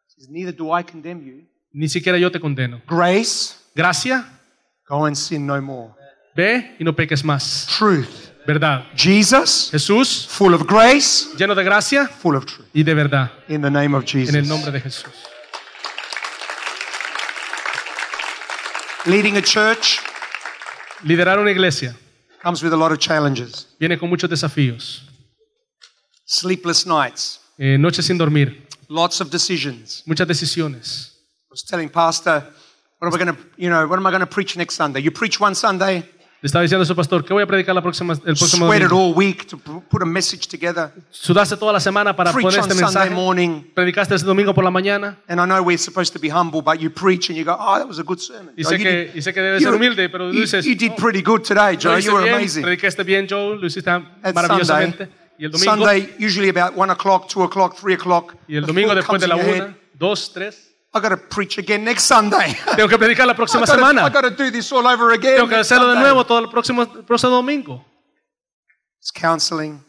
Says, 0.08 0.28
Neither 0.28 0.54
do 0.54 0.76
I 0.78 0.82
condemn 0.84 1.24
you. 1.24 1.46
Ni 1.72 1.88
siquiera 1.88 2.18
yo 2.18 2.30
te 2.30 2.40
condeno. 2.40 2.82
Grace, 2.88 3.54
Gracia, 3.74 4.26
go 4.88 5.04
and 5.06 5.14
sin 5.16 5.46
no 5.46 5.60
more. 5.62 5.92
ve 6.34 6.74
y 6.78 6.84
no 6.84 6.94
peques 6.94 7.24
más. 7.24 7.66
Truth, 7.78 8.08
Verdad. 8.46 8.84
Jesus, 8.96 9.68
Jesús, 9.70 10.26
full 10.28 10.54
of 10.54 10.66
grace, 10.66 11.28
lleno 11.36 11.54
de 11.54 11.62
gracia 11.62 12.06
full 12.08 12.34
of 12.34 12.46
truth. 12.46 12.66
y 12.72 12.82
de 12.82 12.94
verdad. 12.94 13.30
In 13.48 13.60
the 13.60 13.70
name 13.70 13.94
of 13.94 14.04
Jesus. 14.04 14.30
En 14.30 14.36
el 14.36 14.48
nombre 14.48 14.72
de 14.72 14.80
Jesús. 14.80 15.04
Leading 19.08 19.36
a 19.36 19.42
church 19.42 20.00
Liderar 21.04 21.38
una 21.38 21.50
iglesia 21.50 21.94
comes 22.42 22.62
with 22.62 22.72
a 22.72 22.76
lot 22.76 22.92
of 22.92 22.98
challenges. 22.98 23.66
viene 23.78 23.96
con 23.98 24.08
muchos 24.08 24.28
desafíos. 24.28 25.02
Sleepless 26.26 26.84
nights, 26.86 27.40
Eh, 27.58 27.76
noches 27.78 28.06
sin 28.06 28.18
dormir, 28.18 28.66
lots 28.88 29.20
of 29.20 29.30
decisions. 29.30 30.02
muchas 30.06 30.26
decisiones. 30.28 31.12
I 31.46 31.50
was 31.50 31.62
telling 31.64 31.88
Pastor, 31.88 32.44
what 32.98 33.08
am 33.08 33.14
I 33.14 33.18
going 33.24 33.34
to, 33.36 33.42
you 33.56 33.70
know, 33.70 33.86
what 33.86 33.98
am 33.98 34.06
I 34.06 34.10
going 34.10 34.20
to 34.20 34.26
preach 34.26 34.56
next 34.56 34.74
Sunday? 34.74 35.00
You 35.00 35.10
preach 35.10 35.40
one 35.40 35.54
Sunday, 35.54 36.04
Le 36.40 36.46
estaba 36.46 36.62
diciendo 36.62 36.84
a 36.84 36.86
su 36.86 36.94
pastor, 36.94 37.24
¿qué 37.24 37.32
voy 37.32 37.42
a 37.42 37.46
predicar 37.48 37.74
la 37.74 37.82
próxima, 37.82 38.12
el 38.14 38.20
próximo 38.36 38.66
sweated 38.68 38.88
domingo? 38.88 39.08
all 39.08 39.12
week 39.16 39.44
to 39.48 39.58
put 39.58 40.02
a 40.02 40.06
message 40.06 40.46
together, 40.46 40.92
Sudaste 41.10 41.56
toda 41.56 41.72
la 41.72 41.80
semana 41.80 42.14
para 42.14 42.32
preach 42.32 42.44
poner 42.44 42.60
on 42.60 42.70
este 42.70 42.74
Sunday 42.78 43.08
mensaje. 43.08 43.10
morning. 43.10 43.62
Predicaste 43.74 44.14
ese 44.14 44.24
domingo 44.24 44.54
por 44.54 44.62
la 44.62 44.70
mañana. 44.70 45.16
And 45.26 45.40
I 45.40 45.46
know 45.46 45.60
we're 45.64 45.76
supposed 45.76 46.12
to 46.12 46.20
be 46.20 46.28
humble, 46.30 46.62
but 46.62 46.78
you 46.78 46.90
preach 46.90 47.28
and 47.28 47.36
you 47.36 47.44
go, 47.44 47.56
oh, 47.58 47.76
that 47.78 47.88
was 47.88 47.98
a 47.98 48.04
good 48.04 48.20
sermon. 48.20 48.54
Y 48.56 48.62
sé 48.62 48.78
you 48.78 48.84
que, 48.84 48.90
did- 49.06 49.16
y 49.16 49.20
sé 49.22 49.34
que 49.34 49.42
debe 49.42 49.58
you- 49.58 49.64
ser 49.66 49.74
humilde, 49.74 50.08
pero 50.10 50.28
tú 50.30 50.34
you, 50.34 50.42
dices, 50.42 50.64
you 50.64 50.76
did 50.76 50.92
"Oh, 50.92 50.96
pretty 51.02 51.22
good 51.22 51.42
today, 51.42 51.74
lo 51.74 51.80
Joe. 51.80 51.98
hice 51.98 52.06
You 52.06 52.14
were 52.14 52.22
bien, 52.22 52.36
amazing. 52.36 52.62
predicaste 52.62 53.02
bien, 53.04 53.26
Joe, 53.28 53.56
lo 53.56 53.66
hiciste 53.66 53.90
maravillosamente. 54.32 55.08
Y 55.40 55.44
el 55.44 55.50
domingo, 55.50 55.72
Sunday, 55.74 56.14
usually 56.20 56.50
about 56.50 56.76
one 56.78 56.92
o'clock, 56.92 57.26
two 57.28 57.42
o'clock, 57.42 57.76
three 57.80 57.94
o'clock. 57.94 58.34
y 58.46 58.54
el 58.54 58.62
the 58.62 58.68
domingo 58.68 58.90
thought 58.94 58.98
después 58.98 59.06
comes 59.06 59.22
de 59.22 59.26
la 59.28 59.34
in 59.34 59.40
your 59.40 59.54
head, 59.56 59.62
una, 59.64 59.78
dos, 59.98 60.32
tres, 60.32 60.72
I 60.94 61.00
got 61.00 61.10
to 61.10 61.16
preach 61.18 61.58
again 61.58 61.84
next 61.84 62.04
Sunday. 62.04 62.56
tengo 62.76 62.88
que 62.88 62.96
predicar 62.98 63.26
la 63.26 63.32
I 63.34 63.36
próxima 63.36 63.66
gotta- 63.66 63.74
I 63.74 63.76
semana. 63.92 64.10
got 64.10 64.22
to 64.22 64.30
do 64.30 64.50
this 64.50 64.72
all 64.72 64.86
over 64.86 65.12
again. 65.12 65.36
Tengo 65.36 65.48
que 65.48 65.56
hacerlo 65.56 65.88
de 65.92 66.00
nuevo 66.00 66.24
todo 66.24 66.38
el 66.38 66.48
próximo, 66.50 66.86
próximo 67.06 67.30
domingo. 67.32 67.84
It's 69.00 69.12
counseling, 69.12 69.84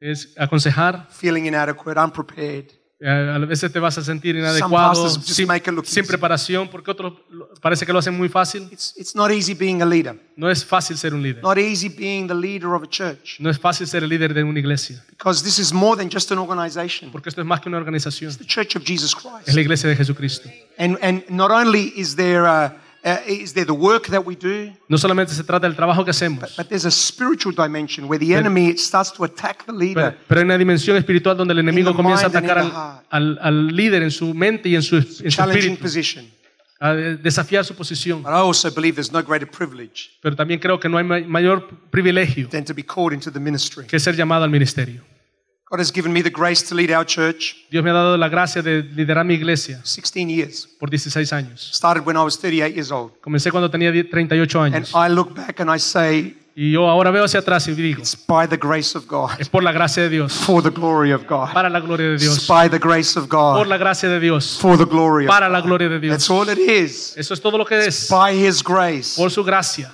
Es 0.00 0.34
aconsejar. 0.38 1.06
feeling 1.10 1.46
inadequate, 1.46 1.98
unprepared. 1.98 2.72
Eh, 3.06 3.32
A 3.34 3.38
veces 3.38 3.70
te 3.70 3.78
vas 3.78 3.98
a 3.98 4.02
sentir 4.02 4.34
inadecuado, 4.34 5.10
sin, 5.10 6.06
preparación, 6.06 6.68
porque 6.68 6.90
otros 6.90 7.12
parece 7.60 7.84
que 7.84 7.92
lo 7.92 7.98
hacen 7.98 8.16
muy 8.16 8.28
fácil. 8.28 8.66
It's, 8.72 8.94
it's 8.96 9.14
not 9.14 9.30
easy 9.30 9.52
being 9.54 9.82
a 9.82 9.86
leader. 9.86 10.18
No 10.36 10.50
es 10.50 10.64
fácil 10.64 10.96
ser 10.96 11.12
un 11.12 11.22
líder. 11.22 11.42
Not 11.42 11.58
easy 11.58 11.88
being 11.88 12.26
the 12.26 12.34
leader 12.34 12.70
of 12.70 12.82
a 12.82 12.88
church. 12.88 13.36
No 13.38 13.50
es 13.50 13.58
fácil 13.58 13.86
ser 13.86 14.02
el 14.02 14.08
líder 14.08 14.32
de 14.32 14.42
una 14.42 14.58
iglesia, 14.58 15.04
Because 15.10 15.44
this 15.44 15.58
is 15.58 15.72
more 15.72 15.96
than 15.96 16.10
just 16.10 16.32
an 16.32 16.38
organization. 16.38 17.10
porque 17.12 17.28
esto 17.28 17.40
es 17.42 17.46
más 17.46 17.60
que 17.60 17.68
una 17.68 17.78
organización. 17.78 18.34
The 18.36 18.46
Church 18.46 18.76
of 18.76 18.84
Jesus 18.84 19.14
Es 19.14 19.16
Christ. 19.16 19.54
la 19.54 19.60
iglesia 19.60 19.88
de 19.90 19.96
Jesucristo. 19.96 20.48
And, 20.78 20.98
and 21.02 21.22
not 21.28 21.50
only 21.50 21.92
is 21.96 22.16
there, 22.16 22.46
uh, 22.46 22.70
uh, 23.04 23.18
is 23.28 23.52
there 23.52 23.66
the 23.66 23.72
work 23.72 24.08
that 24.08 24.22
we 24.24 24.34
do, 24.34 24.72
No 24.88 24.96
solamente 24.98 25.32
se 25.34 25.44
trata 25.44 25.66
del 25.66 25.76
trabajo 25.76 26.04
que 26.04 26.10
hacemos, 26.10 26.56
but 26.56 26.68
there's 26.68 26.86
a 26.86 26.90
spiritual 26.90 27.54
dimension 27.54 28.06
where 28.08 28.18
the 28.18 28.34
enemy 28.34 28.76
starts 28.78 29.12
to 29.12 29.24
attack 29.24 29.58
the 29.66 29.72
pero, 29.72 29.78
leader. 29.78 30.18
pero 30.26 30.40
hay 30.40 30.44
una 30.44 30.56
dimensión 30.58 30.96
espiritual 30.96 31.36
donde 31.36 31.52
el 31.52 31.58
enemigo 31.60 31.94
comienza 31.94 32.26
a 32.26 32.28
atacar 32.28 32.58
al, 32.58 32.72
al- 33.10 33.38
al 33.40 33.66
líder 33.76 34.02
en 34.02 34.10
su 34.10 34.32
mente 34.34 34.68
y 34.68 34.76
en 34.76 34.82
su, 34.82 34.96
en 34.96 35.04
su 35.04 35.28
Challenging 35.28 35.72
espíritu, 35.74 35.82
position. 35.82 36.26
a 36.80 36.92
desafiar 36.94 37.64
su 37.64 37.74
posición. 37.74 38.22
But 38.22 38.32
I 38.32 38.36
also 38.36 38.70
believe 38.70 38.94
there's 38.96 39.12
no 39.12 39.22
greater 39.22 39.48
privilege 39.50 40.10
Pero 40.20 40.34
también 40.36 40.58
creo 40.60 40.78
que 40.80 40.88
no 40.88 40.98
hay 40.98 41.04
ma- 41.04 41.20
mayor 41.20 41.66
privilegio 41.90 42.48
than 42.48 42.64
to 42.64 42.74
be 42.74 42.82
called 42.84 43.12
into 43.14 43.30
the 43.30 43.38
ministry. 43.40 43.86
que 43.86 43.98
ser 44.00 44.16
llamado 44.16 44.44
al 44.44 44.50
ministerio. 44.50 45.02
God 45.70 45.80
has 45.80 45.90
given 45.92 46.12
me 46.12 46.22
the 46.22 46.30
grace 46.30 46.62
to 46.68 46.74
lead 46.74 46.90
our 46.90 47.04
church 47.06 47.56
Dios 47.70 47.82
me 47.82 47.90
ha 47.90 47.94
dado 47.94 48.16
la 48.16 48.28
gracia 48.28 48.62
de 48.62 48.82
liderar 48.82 49.24
mi 49.24 49.34
iglesia 49.34 49.80
16 49.84 50.28
years. 50.28 50.68
por 50.78 50.90
16 50.90 51.32
años. 51.32 51.70
Started 51.72 52.04
when 52.06 52.16
I 52.16 52.22
was 52.22 52.38
38 52.38 52.74
years 52.74 52.92
old. 52.92 53.12
Comencé 53.22 53.50
cuando 53.50 53.70
tenía 53.70 53.90
10 53.90 54.10
38 54.10 54.62
And 54.62 54.74
años. 54.76 54.92
I 54.94 55.08
look 55.08 55.34
back 55.34 55.60
and 55.60 55.70
I 55.74 55.78
say, 55.78 56.36
Y 56.56 56.70
yo 56.70 56.88
ahora 56.88 57.10
veo 57.10 57.24
hacia 57.24 57.40
atrás 57.40 57.66
y 57.66 57.72
digo, 57.72 58.00
it's 58.00 58.14
by 58.14 58.46
the 58.46 58.56
grace 58.56 58.96
of 58.96 59.08
God, 59.08 59.30
es 59.40 59.48
por 59.48 59.64
la 59.64 59.72
gracia 59.72 60.04
de 60.04 60.08
Dios, 60.10 60.32
for 60.34 60.62
the 60.62 60.70
glory 60.70 61.10
of 61.12 61.22
God. 61.26 61.52
para 61.52 61.68
la 61.68 61.80
gloria 61.80 62.10
de 62.10 62.14
It's 62.14 62.22
Dios, 62.22 62.46
by 62.46 62.68
the 62.68 62.78
grace 62.78 63.18
of 63.18 63.26
por 63.28 63.64
God, 63.64 63.66
la 63.66 63.76
gracia 63.76 64.08
de 64.08 64.20
Dios, 64.20 64.56
for 64.60 64.76
the 64.78 64.84
glory 64.84 65.24
of 65.24 65.30
para 65.30 65.48
la 65.48 65.60
gloria 65.62 65.88
de 65.88 65.98
That's 65.98 66.28
Dios. 66.28 66.30
all 66.30 66.48
it 66.48 66.58
is. 66.58 67.16
Eso 67.16 67.34
es 67.34 67.40
todo 67.40 67.58
lo 67.58 67.64
que 67.64 67.84
es, 67.86 68.08
By 68.08 68.36
His 68.46 68.62
grace, 68.62 69.16
por 69.16 69.32
su 69.32 69.42
gracia, 69.42 69.90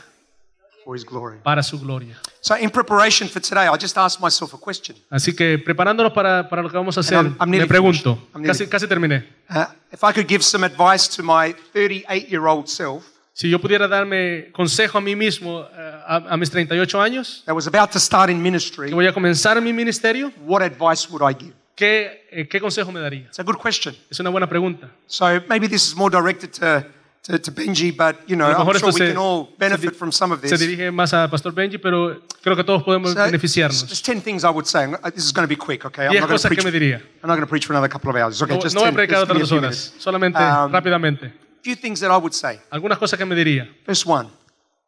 for 0.85 0.95
His 0.97 1.07
glory. 1.07 1.39
para 1.43 1.63
su 1.63 1.79
gloria. 1.81 2.19
So, 2.43 2.55
in 2.57 2.71
preparation 2.71 3.29
for 3.29 3.41
today, 3.41 3.69
I 3.69 3.77
just 3.77 3.97
asked 3.99 4.21
myself 4.21 4.55
a 4.55 4.59
question. 4.59 4.97
Así 5.11 5.35
que 5.35 5.59
preparándonos 5.59 6.13
para, 6.13 6.49
para 6.49 6.63
lo 6.63 6.71
que 6.71 6.77
vamos 6.77 6.97
a 6.97 7.01
hacer, 7.01 7.19
I'm- 7.19 7.37
I'm 7.39 7.51
me 7.51 7.67
pregunto, 7.67 8.19
casi, 8.47 8.67
casi 8.67 8.87
terminé, 8.87 9.27
Uh, 9.51 9.65
if 9.93 10.03
I 10.05 10.13
could 10.13 10.27
give 10.29 10.43
some 10.43 10.65
advice 10.65 11.09
to 11.17 11.23
my 11.23 11.53
38 11.75 12.29
year 12.31 12.47
old 12.47 12.69
self 12.69 13.05
si 13.33 13.49
yo 13.51 13.59
pudiera 13.59 13.89
darme 13.89 14.51
consejo 14.53 14.99
a 14.99 15.01
mí 15.01 15.17
mismo 15.17 15.63
eh, 15.63 16.03
a, 16.07 16.17
a 16.31 16.37
mis 16.37 16.51
38 16.51 17.01
años, 17.01 17.43
that 17.47 17.55
was 17.55 17.67
about 17.67 17.91
to 17.91 17.99
start 17.99 18.31
in 18.31 18.41
ministry, 18.43 18.89
que 18.89 18.95
voy 18.95 19.07
a 19.07 19.13
comenzar 19.13 19.61
mi 19.61 19.73
ministerio, 19.73 20.33
what 20.47 20.63
advice 20.63 21.09
would 21.11 21.23
I 21.23 21.35
give? 21.39 21.55
¿qué, 21.75 22.27
eh, 22.31 22.47
qué 22.49 22.61
consejo 22.61 22.93
me 22.93 23.01
daría? 23.01 23.27
It's 23.27 23.39
a 23.39 23.43
good 23.43 23.57
question. 23.57 23.95
Es 24.11 24.21
una 24.21 24.31
buena 24.31 24.47
pregunta. 24.47 24.91
So, 25.07 25.25
maybe 25.49 25.69
this 25.69 25.87
is 25.89 25.97
more 25.97 26.11
directed 26.11 26.53
to, 26.61 26.85
to, 27.23 27.39
to 27.39 27.53
Benji, 27.53 27.95
but 27.97 28.17
you 28.29 28.35
know, 28.37 28.47
I'm 28.47 28.67
sure 28.79 28.89
we 28.89 28.93
se- 28.93 29.09
can 29.09 29.17
all 29.19 29.49
benefit 29.59 29.91
se 29.93 29.97
from 29.99 30.11
some 30.13 30.33
of 30.33 30.41
Se 30.41 30.49
this. 30.49 30.61
dirige 30.61 30.91
más 30.91 31.13
a 31.13 31.29
Pastor 31.29 31.53
Benji, 31.53 31.79
pero 31.79 32.23
creo 32.43 32.57
que 32.57 32.65
todos 32.65 32.83
podemos 32.83 33.13
So, 33.13 33.19
beneficiarnos. 33.25 33.87
There's 33.87 34.03
10 34.03 34.23
things 34.23 34.43
I 34.45 34.49
would 34.51 34.67
say. 34.67 34.85
and 34.85 34.97
This 35.15 35.25
is 35.25 35.33
going 35.33 35.47
to 35.47 35.49
be 35.49 35.57
quick, 35.57 35.85
okay? 35.85 36.07
I'm 36.07 36.15
not 36.15 36.29
going 36.29 36.29
to 36.29 36.35
cosas 36.35 36.49
que 36.51 36.57
preach, 36.57 36.65
me 36.65 36.71
diría. 36.71 36.97
I'm 37.23 37.29
not 37.29 37.35
going 37.37 37.41
to 37.43 37.47
preach 37.47 37.67
for 37.67 37.75
another 37.75 37.89
couple 37.91 38.11
of 38.11 38.17
hours. 38.17 38.41
Okay, 38.43 38.55
No, 38.57 38.61
just 38.63 38.75
no 38.75 38.81
voy 38.83 38.89
a 38.89 38.93
10, 38.93 38.97
predicar 38.97 39.21
just 39.21 39.29
give 39.29 39.35
me 39.37 39.41
a 39.41 39.45
otras 39.45 39.49
few 39.51 39.59
horas, 39.59 39.95
solamente 39.99 40.39
Um, 40.39 40.73
rápidamente. 40.73 41.33
few 41.63 41.77
things 41.77 42.01
that 42.01 42.11
I 42.11 42.17
would 42.17 42.33
say. 42.33 42.59
Algunas 42.71 42.99
cosas 42.99 43.19
que 43.19 43.27
me 43.27 43.35
diría. 43.37 43.69
First 43.85 44.07
one, 44.07 44.29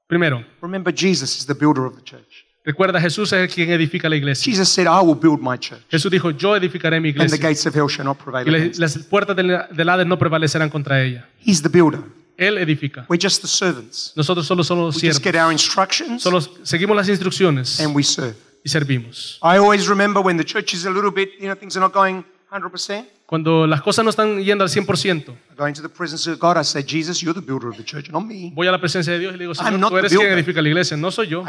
Primero, 0.08 0.44
remember 0.60 0.92
Jesus 0.94 1.38
is 1.38 1.46
the 1.46 1.54
builder 1.54 1.84
of 1.86 1.96
the 1.96 2.02
church. 2.02 2.46
recuerda, 2.64 3.00
Jesús 3.00 3.32
es 3.32 3.52
quien 3.52 3.70
edifica 3.70 4.08
la 4.08 4.16
iglesia. 4.16 4.44
Jesus 4.44 4.68
said, 4.68 4.86
I 4.86 5.00
will 5.04 5.14
build 5.16 5.40
my 5.40 5.56
church, 5.58 5.82
Jesús 5.90 6.10
dijo, 6.10 6.30
yo 6.30 6.54
edificaré 6.56 7.00
mi 7.00 7.08
and 7.10 7.18
the 7.18 7.24
iglesia 7.24 7.38
gates 7.48 7.66
of 7.66 7.74
hell 7.74 7.88
shall 7.88 8.04
not 8.04 8.18
prevail 8.18 8.46
y 8.46 8.72
las 8.78 8.96
puertas 8.98 9.34
del, 9.36 9.66
del 9.74 9.88
Hades 9.88 10.06
no 10.06 10.18
prevalecerán 10.18 10.70
contra 10.70 11.02
ella. 11.02 11.26
He's 11.44 11.60
the 11.62 11.68
builder. 11.68 12.00
Él 12.48 12.58
edifica. 12.58 13.06
We're 13.08 13.22
just 13.22 13.42
the 13.42 13.48
servants. 13.48 14.12
Nosotros 14.16 14.46
solo 14.46 14.62
somos 14.62 14.96
We 14.96 15.08
just 15.08 15.22
get 15.22 15.34
our 15.36 15.52
instructions 15.52 16.22
Solo 16.22 16.40
seguimos 16.40 16.96
las 16.96 17.08
instrucciones 17.08 17.80
and 17.80 17.94
we 17.94 18.02
serve. 18.02 18.34
y 18.64 18.68
servimos. 18.68 19.38
I 19.42 19.58
always 19.58 19.88
remember 19.88 20.22
when 20.22 20.36
the 20.36 20.44
church 20.44 20.72
is 20.74 20.84
a 20.86 20.90
little 20.90 21.10
bit, 21.10 21.30
you 21.40 21.48
know, 21.48 21.54
things 21.56 21.76
are 21.76 21.80
not 21.80 21.92
going 21.92 22.24
100%. 22.52 23.04
Cuando 23.32 23.66
las 23.66 23.80
cosas 23.80 24.04
no 24.04 24.10
están 24.10 24.42
yendo 24.42 24.62
al 24.62 24.68
100%, 24.68 25.30
I 25.30 25.54
go 25.56 25.66
into 25.66 25.80
the 25.80 25.88
presence 25.88 26.30
of 26.30 26.38
God. 26.38 26.58
I 26.60 26.64
say, 26.64 26.84
Jesus, 26.86 27.22
you're 27.22 27.32
the 27.32 27.40
builder 27.40 27.70
of 27.70 27.78
the 27.78 27.82
church, 27.82 28.10
not 28.10 28.26
me. 28.26 28.52
voy 28.54 28.66
a 28.66 28.70
la 28.70 28.78
presencia 28.78 29.10
de 29.10 29.20
Dios 29.20 29.32
y 29.34 29.38
le 29.38 29.44
digo, 29.44 29.54
Señor, 29.54 29.88
tú 29.88 29.96
eres 29.96 30.14
quien 30.14 30.32
edifica 30.32 30.60
la 30.60 30.68
iglesia, 30.68 30.98
no 30.98 31.10
soy 31.10 31.28
yo. 31.28 31.42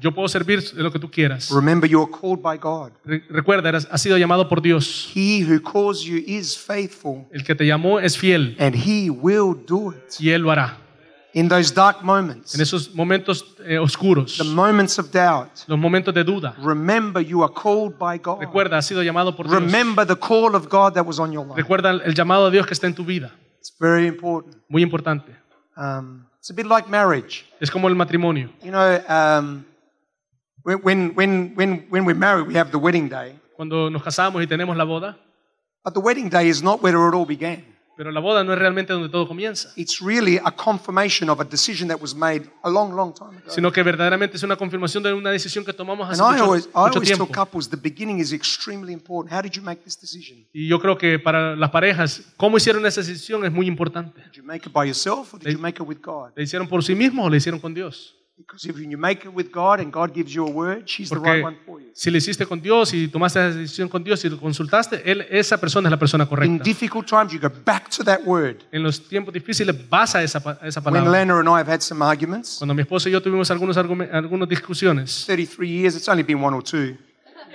Yo 0.00 0.12
puedo 0.12 0.28
servir 0.28 0.62
lo 0.74 0.92
que 0.92 1.00
tú 1.00 1.10
quieras. 1.10 1.50
Remember, 1.50 1.90
you 1.90 2.00
are 2.00 2.08
called 2.08 2.40
by 2.40 2.56
God. 2.58 2.92
Re- 3.04 3.24
Recuerda, 3.28 3.70
eres- 3.70 3.88
has 3.90 4.00
sido 4.00 4.16
llamado 4.18 4.48
por 4.48 4.62
Dios. 4.62 5.10
He 5.12 5.42
who 5.42 5.60
calls 5.60 6.04
you 6.04 6.18
is 6.24 6.56
faithful, 6.56 7.26
El 7.32 7.42
que 7.42 7.56
te 7.56 7.66
llamó 7.66 7.98
es 7.98 8.16
fiel 8.16 8.54
and 8.60 8.76
He 8.76 9.10
will 9.10 9.56
do 9.66 9.90
it. 9.90 10.14
y 10.20 10.30
Él 10.30 10.42
lo 10.42 10.52
hará. 10.52 10.78
In 11.36 11.50
those 11.50 11.70
dark 11.70 12.02
moments, 12.02 12.54
En 12.54 12.62
esos 12.62 12.94
momentos 12.94 13.44
eh, 13.66 13.76
oscuros, 13.78 14.38
the 14.38 14.44
moments 14.44 14.98
of 14.98 15.12
doubt, 15.12 15.50
los 15.66 15.78
momentos 15.78 16.14
de 16.14 16.24
duda, 16.24 16.56
remember 16.62 17.22
you 17.22 17.42
are 17.42 17.52
called 17.52 17.98
by 17.98 18.16
God. 18.16 18.40
recuerda, 18.40 18.78
has 18.78 18.86
sido 18.86 19.02
llamado 19.02 19.36
por 19.36 19.46
Dios. 19.46 19.60
Remember 19.60 20.06
the 20.06 20.16
call 20.16 20.54
of 20.56 20.66
God 20.70 20.94
that 20.94 21.04
was 21.04 21.18
on 21.18 21.30
your 21.32 21.44
life. 21.44 21.56
Recuerda 21.56 21.90
el 21.90 22.14
llamado 22.14 22.46
de 22.46 22.52
Dios 22.52 22.66
que 22.66 22.72
está 22.72 22.86
en 22.86 22.94
tu 22.94 23.04
vida. 23.04 23.34
It's 23.58 23.70
very 23.78 24.06
important. 24.06 24.56
Muy 24.70 24.82
importante. 24.82 25.30
Um, 25.76 26.24
it's 26.38 26.48
a 26.48 26.54
bit 26.54 26.64
like 26.66 26.88
marriage. 26.88 27.44
Es 27.60 27.70
como 27.70 27.88
el 27.88 27.94
matrimonio. 27.94 28.48
You 28.62 28.70
know, 28.70 28.98
um, 29.06 29.66
when, 30.62 30.80
when, 30.82 31.14
when, 31.14 31.52
when, 31.54 31.86
when 31.90 32.06
we're 32.06 32.18
married, 32.18 32.46
we 32.46 32.54
have 32.54 32.70
the 32.70 32.78
wedding 32.78 33.10
day. 33.10 33.38
Cuando 33.54 33.90
nos 33.90 34.02
casamos 34.02 34.42
y 34.42 34.46
tenemos 34.46 34.74
la 34.74 34.84
boda, 34.84 35.18
But 35.84 35.92
the 35.92 36.00
wedding 36.00 36.30
day 36.30 36.48
is 36.48 36.62
not 36.62 36.82
where 36.82 36.96
it 36.96 37.14
all 37.14 37.26
began. 37.26 37.62
Pero 37.96 38.10
la 38.12 38.20
boda 38.20 38.44
no 38.44 38.52
es 38.52 38.58
realmente 38.58 38.92
donde 38.92 39.08
todo 39.08 39.26
comienza, 39.26 39.72
It's 39.76 40.00
really 40.00 40.38
a 40.44 40.50
confirmation 40.50 41.30
of 41.30 41.40
a 41.40 41.44
decision 41.44 41.88
that 41.88 41.98
was 42.00 42.14
made 42.14 42.42
a 42.62 42.70
long, 42.70 42.94
long 42.94 43.14
time 43.14 43.38
ago. 43.38 43.48
sino 43.50 43.72
que 43.72 43.82
verdaderamente 43.82 44.36
es 44.36 44.42
una 44.42 44.56
confirmación 44.56 45.02
de 45.02 45.12
una 45.14 45.30
decisión 45.30 45.64
que 45.64 45.72
tomamos 45.72 46.08
hace 46.10 46.22
And 46.22 46.30
I 46.30 46.32
mucho, 46.34 46.44
always, 46.44 46.64
I 46.64 46.68
mucho 46.68 46.78
always 46.78 47.08
tell 47.08 47.16
tiempo. 47.16 47.26
couples 47.32 47.68
the 47.70 47.76
beginning 47.76 48.18
is 48.20 48.32
extremely 48.32 48.92
important. 48.92 49.32
How 49.32 49.42
did 49.42 49.52
you 49.52 49.62
make 49.62 49.82
this 49.82 49.98
decision? 50.00 50.46
Y 50.52 50.68
yo 50.68 50.78
creo 50.78 50.98
que 50.98 51.18
para 51.18 51.56
las 51.56 51.70
parejas, 51.70 52.22
cómo 52.36 52.56
hicieron 52.58 52.84
esa 52.86 53.00
decisión 53.00 53.44
es 53.44 53.52
muy 53.52 53.66
importante. 53.66 54.20
Did 54.26 54.32
you 54.32 54.44
make 54.44 54.68
it 54.68 54.72
by 54.74 54.86
yourself 54.86 55.32
or 55.34 55.40
did 55.40 55.52
you 55.52 55.58
make 55.58 55.82
it 55.82 55.88
with 55.88 55.98
God? 56.02 56.32
¿Le 56.36 56.42
hicieron 56.44 56.68
por 56.68 56.84
sí 56.84 56.94
mismos 56.94 57.26
o 57.26 57.30
le 57.30 57.38
hicieron 57.38 57.60
con 57.60 57.72
Dios? 57.72 58.14
Because 58.38 58.66
if 58.68 58.76
you 58.78 58.98
make 58.98 59.24
it 59.24 59.32
with 59.34 59.50
God 59.50 59.80
and 59.80 59.90
God 59.90 60.12
gives 60.12 60.32
you 60.34 60.46
a 60.46 60.50
word, 60.50 60.82
she's 60.86 61.08
the 61.08 61.16
Porque 61.16 61.26
right 61.30 61.42
one 61.44 61.56
for 61.64 61.80
you. 61.80 61.88
si 61.94 62.10
le 62.10 62.18
hiciste 62.18 62.44
con 62.46 62.60
Dios 62.60 62.92
y 62.92 63.08
tomaste 63.08 63.38
esa 63.38 63.56
decisión 63.58 63.88
con 63.88 64.04
Dios 64.04 64.22
y 64.26 64.28
lo 64.28 64.38
consultaste, 64.38 65.02
él, 65.10 65.26
esa 65.30 65.58
persona 65.58 65.88
es 65.88 65.90
la 65.90 65.98
persona 65.98 66.24
In 66.24 66.28
correcta. 66.28 66.62
difficult 66.64 67.06
times, 67.08 67.32
you 67.32 67.40
go 67.40 67.50
back 67.64 67.88
to 67.88 68.04
that 68.04 68.20
word. 68.26 68.56
En 68.72 68.82
los 68.82 69.00
tiempos 69.08 69.32
difíciles 69.32 69.74
vas 69.88 70.14
a 70.14 70.22
esa, 70.22 70.38
a 70.60 70.66
esa 70.68 70.80
When 70.80 70.84
palabra. 71.02 71.10
Lana 71.10 71.38
and 71.40 71.48
I 71.48 71.58
have 71.60 71.68
had 71.72 71.80
some 71.80 72.04
arguments, 72.04 72.58
Cuando 72.58 72.74
mi 72.74 72.82
esposa 72.82 73.08
y 73.08 73.12
yo 73.12 73.22
tuvimos 73.22 73.50
algunos 73.50 73.76
algunas 73.78 74.48
discusiones, 74.48 75.24
33 75.26 75.66
years, 75.68 75.96
it's 75.96 76.08
only 76.08 76.22
been 76.22 76.42
one 76.42 76.54
or 76.54 76.62
two 76.62 76.94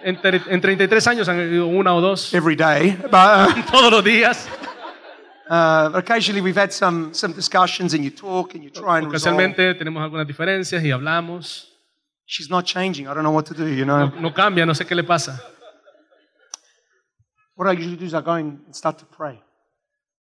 en, 0.04 0.20
tre- 0.20 0.42
en 0.48 0.60
33 0.60 1.08
años 1.08 1.30
han 1.30 1.40
habido 1.40 1.68
una 1.68 1.94
o 1.94 2.02
dos, 2.02 2.34
every 2.34 2.56
day. 2.56 2.98
But 3.04 3.66
todos 3.72 3.92
los 3.92 4.04
días. 4.04 4.48
Uh, 5.52 5.92
occasionally 5.94 6.40
we've 6.40 6.56
had 6.56 6.72
some, 6.72 7.14
some 7.14 7.34
discussions 7.34 7.94
and 7.94 8.06
you 8.06 8.10
talk 8.10 8.56
and 8.56 8.64
you 8.64 8.70
try 8.70 9.00
and 9.00 9.12
resolve. 9.12 9.38
Tenemos 9.78 10.02
algunas 10.02 10.26
diferencias 10.26 10.82
y 10.82 10.92
hablamos. 10.92 11.68
She's 12.26 12.50
not 12.50 12.64
changing. 12.66 13.08
I 13.08 13.14
don't 13.14 13.24
know 13.24 13.32
what 13.32 13.48
to 13.48 13.54
do, 13.54 13.68
you 13.68 13.84
know. 13.84 14.08
no 14.08 14.34
cambia, 14.34 14.66
no 14.66 14.74
sé 14.74 14.86
qué 14.86 14.96
le 14.96 15.04
pasa. 15.04 15.42
What 17.56 17.68
I 17.68 17.74
usually 17.74 17.98
do 17.98 18.06
is 18.06 18.14
I 18.14 18.22
go 18.22 18.32
and 18.32 18.74
start 18.74 18.98
to 19.00 19.06
pray. 19.06 19.44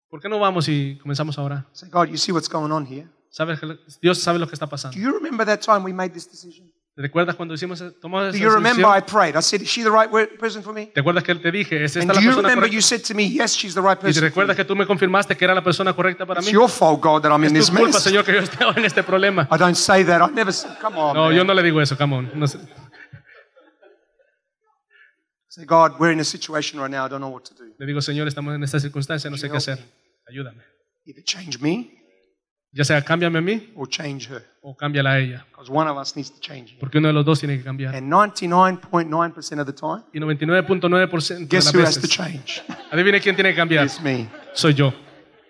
¿Por 0.09 0.19
qué 0.19 0.27
no 0.27 0.37
vamos 0.37 0.67
y 0.67 0.99
comenzamos 1.01 1.37
ahora? 1.37 1.65
Say, 1.71 1.87
God, 1.89 2.09
you 2.09 2.17
see 2.17 2.33
what's 2.33 2.49
going 2.49 2.73
on 2.73 2.85
here. 2.85 3.07
¿Sabes 3.29 3.61
Dios 4.01 4.21
sabe 4.21 4.37
lo 4.37 4.47
que 4.47 4.53
está 4.53 4.67
pasando. 4.67 4.97
Do 4.97 5.01
you 5.01 5.13
remember 5.13 5.45
that 5.45 5.61
time 5.61 5.85
we 5.85 5.93
made 5.93 6.13
this 6.13 6.29
decision? 6.29 6.69
¿Te 6.93 7.01
recuerdas 7.01 7.35
cuando 7.37 7.53
hicimos, 7.53 7.81
tomamos 8.01 8.33
Do 8.33 8.37
esa 8.37 8.43
you 8.43 8.49
remember 8.53 8.85
I 8.85 8.99
prayed? 9.01 9.37
I 9.37 9.41
said, 9.41 9.61
is 9.61 9.69
she 9.69 9.81
the 9.81 9.89
right 9.89 10.09
person 10.37 10.61
for 10.61 10.73
me? 10.73 10.87
¿Te 10.87 10.99
acuerdas 10.99 11.23
que 11.23 11.33
te 11.35 11.49
dije, 11.49 11.81
¿es 11.85 11.95
And 11.95 12.03
esta 12.03 12.13
do 12.13 12.19
la 12.19 12.21
you 12.21 12.29
persona 12.31 12.49
remember 12.49 12.69
you 12.69 12.81
said 12.81 13.01
to 13.03 13.15
me, 13.15 13.29
yes, 13.29 13.53
she's 13.55 13.73
the 13.73 13.81
right 13.81 13.97
Y 13.97 14.01
te 14.01 14.07
person? 14.07 14.23
recuerdas 14.23 14.57
que 14.57 14.65
tú 14.65 14.75
me 14.75 14.85
confirmaste 14.85 15.37
que 15.37 15.45
era 15.45 15.55
la 15.55 15.63
persona 15.63 15.93
correcta 15.93 16.25
para 16.25 16.41
It's 16.41 16.47
mí. 16.49 16.53
your 16.53 16.69
fault, 16.69 17.01
God, 17.01 17.21
that 17.21 17.31
I'm 17.31 17.43
in 17.45 17.55
Es 17.55 17.61
this 17.63 17.69
tu 17.69 17.77
culpa, 17.77 17.93
mess. 17.93 18.03
Señor, 18.03 18.25
que 18.25 18.33
yo 18.33 18.39
esté 18.39 18.57
en 18.75 18.83
este 18.83 19.03
problema. 19.03 19.47
I 19.49 19.57
don't 19.57 19.75
say 19.75 20.03
that. 20.03 20.21
I 20.21 20.33
never 20.33 20.51
say, 20.51 20.69
come 20.81 20.97
on. 20.99 21.13
No, 21.15 21.27
man. 21.27 21.35
yo 21.37 21.43
no 21.45 21.53
le 21.53 21.63
digo 21.63 21.79
eso, 21.81 21.95
come 21.95 22.13
on. 22.13 22.29
No 22.35 22.45
sé. 22.45 22.59
Say, 25.47 25.65
God, 25.65 25.97
we're 25.99 26.11
in 26.11 26.19
a 26.19 26.23
situation 26.25 26.79
right 26.79 26.89
now. 26.91 27.05
I 27.05 27.09
don't 27.09 27.21
know 27.21 27.29
what 27.29 27.45
to 27.45 27.53
do. 27.53 27.73
Le 27.77 27.85
digo, 27.85 28.01
Señor, 28.01 28.27
estamos 28.27 28.53
en 28.55 28.63
esta 28.63 28.79
circunstancia, 28.79 29.29
no 29.29 29.37
sé 29.37 29.49
qué 29.49 29.57
hacer. 29.57 29.79
Ayúdame. 30.29 30.61
Either 31.05 31.23
change 31.23 31.59
me 31.59 32.00
Ya 32.73 32.85
sea 32.85 33.01
cámbiame 33.03 33.39
a 33.39 33.41
mí 33.41 33.71
or 33.75 33.87
change 33.89 34.29
her. 34.31 34.43
o 34.61 34.75
cámbiala 34.75 35.11
a 35.11 35.19
ella. 35.19 35.45
Because 35.49 35.69
one 35.69 35.89
of 35.89 35.97
us 35.97 36.15
needs 36.15 36.31
to 36.31 36.39
change. 36.39 36.77
Porque 36.79 36.99
uno 36.99 37.09
de 37.09 37.13
los 37.13 37.25
dos 37.25 37.39
tiene 37.39 37.57
que 37.57 37.63
cambiar. 37.63 37.93
And 37.95 38.09
99.9% 38.11 39.59
of 39.59 39.65
the 39.65 39.73
time, 39.73 40.03
Y 40.13 40.19
99.9% 40.19 41.39
de 41.39 41.45
guess 41.47 41.65
las 41.65 41.75
who 41.75 41.81
has 41.81 41.95
to 41.95 42.01
veces, 42.01 42.09
change? 42.09 42.63
adivine 42.91 43.19
quién 43.19 43.35
tiene 43.35 43.49
que 43.49 43.55
cambiar. 43.57 43.85
It's 43.85 44.01
me. 44.01 44.29
Soy 44.53 44.73
yo. 44.73 44.93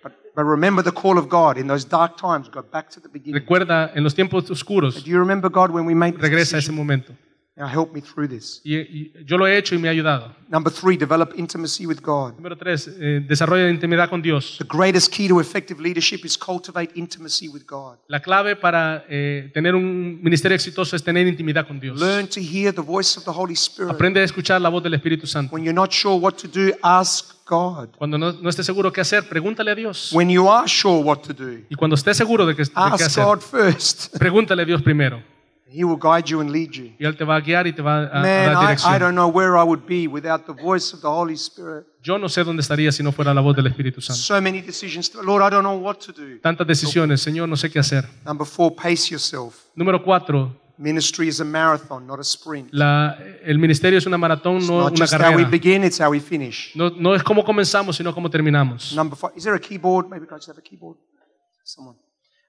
But, 0.02 0.12
but 0.34 0.44
remember 0.44 0.82
the 0.82 0.90
call 0.90 1.16
of 1.16 1.28
God 1.28 1.58
in 1.58 1.68
those 1.68 1.86
dark 1.88 2.16
times. 2.16 2.48
Go 2.50 2.62
back 2.62 2.90
to 2.90 3.00
the 3.00 3.08
beginning. 3.08 3.34
Recuerda, 3.34 3.92
en 3.94 4.02
los 4.02 4.14
tiempos 4.16 4.50
oscuros, 4.50 5.04
Do 5.04 5.08
you 5.10 5.18
remember 5.20 5.48
God 5.48 5.70
when 5.70 5.86
we 5.86 5.94
made 5.94 6.14
this 6.14 6.22
regresa 6.22 6.56
a 6.56 6.58
ese 6.58 6.66
decision? 6.70 6.74
momento. 6.76 7.12
Now 7.54 7.66
help 7.66 7.92
me 7.92 8.00
through 8.00 8.28
this. 8.28 8.62
Y, 8.64 8.76
y 8.76 9.12
yo 9.26 9.36
lo 9.36 9.46
he 9.46 9.58
hecho 9.58 9.74
y 9.74 9.78
me 9.78 9.88
ha 9.88 9.90
ayudado. 9.90 10.34
Number 10.48 10.72
three, 10.72 10.96
develop 10.96 11.34
intimacy 11.36 11.86
with 11.86 12.00
God. 12.00 12.32
Número 12.38 12.56
tres, 12.56 12.88
eh, 12.98 13.22
desarrolla 13.28 13.68
intimidad 13.68 14.08
con 14.08 14.22
Dios. 14.22 14.56
The 14.58 14.66
greatest 14.66 15.12
key 15.12 15.28
to 15.28 15.38
effective 15.38 15.78
leadership 15.78 16.24
is 16.24 16.38
cultivate 16.38 16.92
intimacy 16.94 17.48
with 17.48 17.64
God. 17.66 17.98
La 18.08 18.20
clave 18.20 18.56
para 18.56 19.04
eh, 19.06 19.50
tener 19.52 19.74
un 19.74 20.22
ministerio 20.22 20.54
exitoso 20.54 20.96
es 20.96 21.04
tener 21.04 21.26
intimidad 21.26 21.66
con 21.66 21.78
Dios. 21.78 22.00
Learn 22.00 22.26
to 22.26 22.40
hear 22.40 22.72
the 22.72 22.80
voice 22.80 23.18
of 23.18 23.24
the 23.24 23.30
Holy 23.30 23.54
Spirit. 23.54 23.92
Aprende 23.92 24.20
a 24.20 24.24
escuchar 24.24 24.58
la 24.58 24.70
voz 24.70 24.82
del 24.82 24.94
Espíritu 24.94 25.26
Santo. 25.26 25.54
When 25.54 25.62
you're 25.62 25.74
not 25.74 25.92
sure 25.92 26.18
what 26.18 26.36
to 26.36 26.48
do, 26.48 26.74
ask 26.82 27.34
God. 27.46 27.90
Cuando 27.98 28.16
no, 28.16 28.32
no 28.32 28.48
estés 28.48 28.64
seguro 28.64 28.90
qué 28.90 29.02
hacer, 29.02 29.28
pregúntale 29.28 29.72
a 29.72 29.74
Dios. 29.74 30.10
When 30.14 30.30
you 30.30 30.48
are 30.48 30.66
sure 30.66 31.02
what 31.02 31.18
to 31.18 31.34
do, 31.34 31.58
Y 31.68 31.74
cuando 31.74 31.96
estés 31.96 32.16
seguro 32.16 32.46
de, 32.46 32.56
que, 32.56 32.62
de 32.62 32.70
qué 32.70 32.74
ask 32.76 33.02
hacer, 33.02 33.24
God 33.24 33.40
first. 33.40 34.16
pregúntale 34.18 34.62
a 34.62 34.64
Dios 34.64 34.80
primero. 34.80 35.22
He 35.74 35.84
will 35.84 35.96
guide 35.98 36.28
you 36.30 36.40
and 36.40 36.50
lead 36.50 36.72
you. 36.74 36.92
Y 36.98 37.04
Él 37.06 37.16
te 37.16 37.24
va 37.24 37.36
a 37.36 37.40
guiar 37.40 37.66
y 37.66 37.72
te 37.72 37.80
va 37.80 38.00
a, 38.02 38.18
a 38.18 38.20
Man, 38.20 38.24
dar 38.24 38.52
I, 38.52 38.56
I 38.56 38.60
dirección. 38.66 38.98
don't 39.00 39.14
know 39.14 39.28
where 39.28 39.56
I 39.56 39.62
would 39.64 39.86
be 39.86 40.06
without 40.06 40.44
the 40.46 40.52
voice 40.52 40.92
of 40.94 41.00
the 41.00 41.08
Holy 41.08 41.34
Spirit. 41.34 41.86
Yo 42.02 42.18
no 42.18 42.28
sé 42.28 42.44
dónde 42.44 42.60
estaría 42.60 42.92
si 42.92 43.02
no 43.02 43.10
fuera 43.12 43.32
la 43.32 43.40
voz 43.40 43.56
del 43.56 43.66
Espíritu 43.68 44.00
Santo. 44.00 44.20
So 44.20 44.40
many 44.42 44.60
decisions. 44.60 45.14
Lord, 45.14 45.42
I 45.42 45.50
don't 45.50 45.62
know 45.64 45.78
what 45.78 45.98
to 46.06 46.12
do. 46.12 46.38
Tantas 46.42 46.66
decisiones, 46.66 47.20
Señor, 47.22 47.48
no 47.48 47.56
sé 47.56 47.70
qué 47.70 47.78
hacer. 47.78 48.04
Number 48.26 48.46
four, 48.46 48.74
pace 48.74 49.10
yourself. 49.10 49.54
Número 49.74 50.02
cuatro, 50.02 50.60
Ministry 50.78 51.28
is 51.28 51.40
a 51.40 51.44
marathon, 51.44 52.06
not 52.06 52.18
a 52.18 52.22
sprint. 52.24 52.68
la- 52.72 53.16
el 53.44 53.58
ministerio 53.58 53.98
es 53.98 54.06
una 54.06 54.18
maratón, 54.18 54.66
no 54.66 54.80
not 54.80 54.92
una 54.92 55.04
just 55.06 55.12
how 55.14 55.18
we 55.28 55.44
carrera. 55.44 55.48
begin, 55.48 55.84
it's 55.84 56.00
how 56.00 56.10
we 56.10 56.18
finish. 56.18 56.72
No, 56.74 56.90
no 56.90 57.14
es 57.14 57.22
cómo 57.22 57.44
comenzamos, 57.44 57.94
sino 57.96 58.12
cómo 58.12 58.28
terminamos. 58.28 58.92
Number 58.94 59.16
five, 59.16 59.32
is 59.36 59.44
there 59.44 59.54
a 59.54 59.60
keyboard? 59.60 60.08
Maybe 60.10 60.26
I 60.26 60.34
just 60.34 60.48
have 60.48 60.58
a 60.58 60.62
keyboard. 60.62 60.96
Someone. 61.64 61.96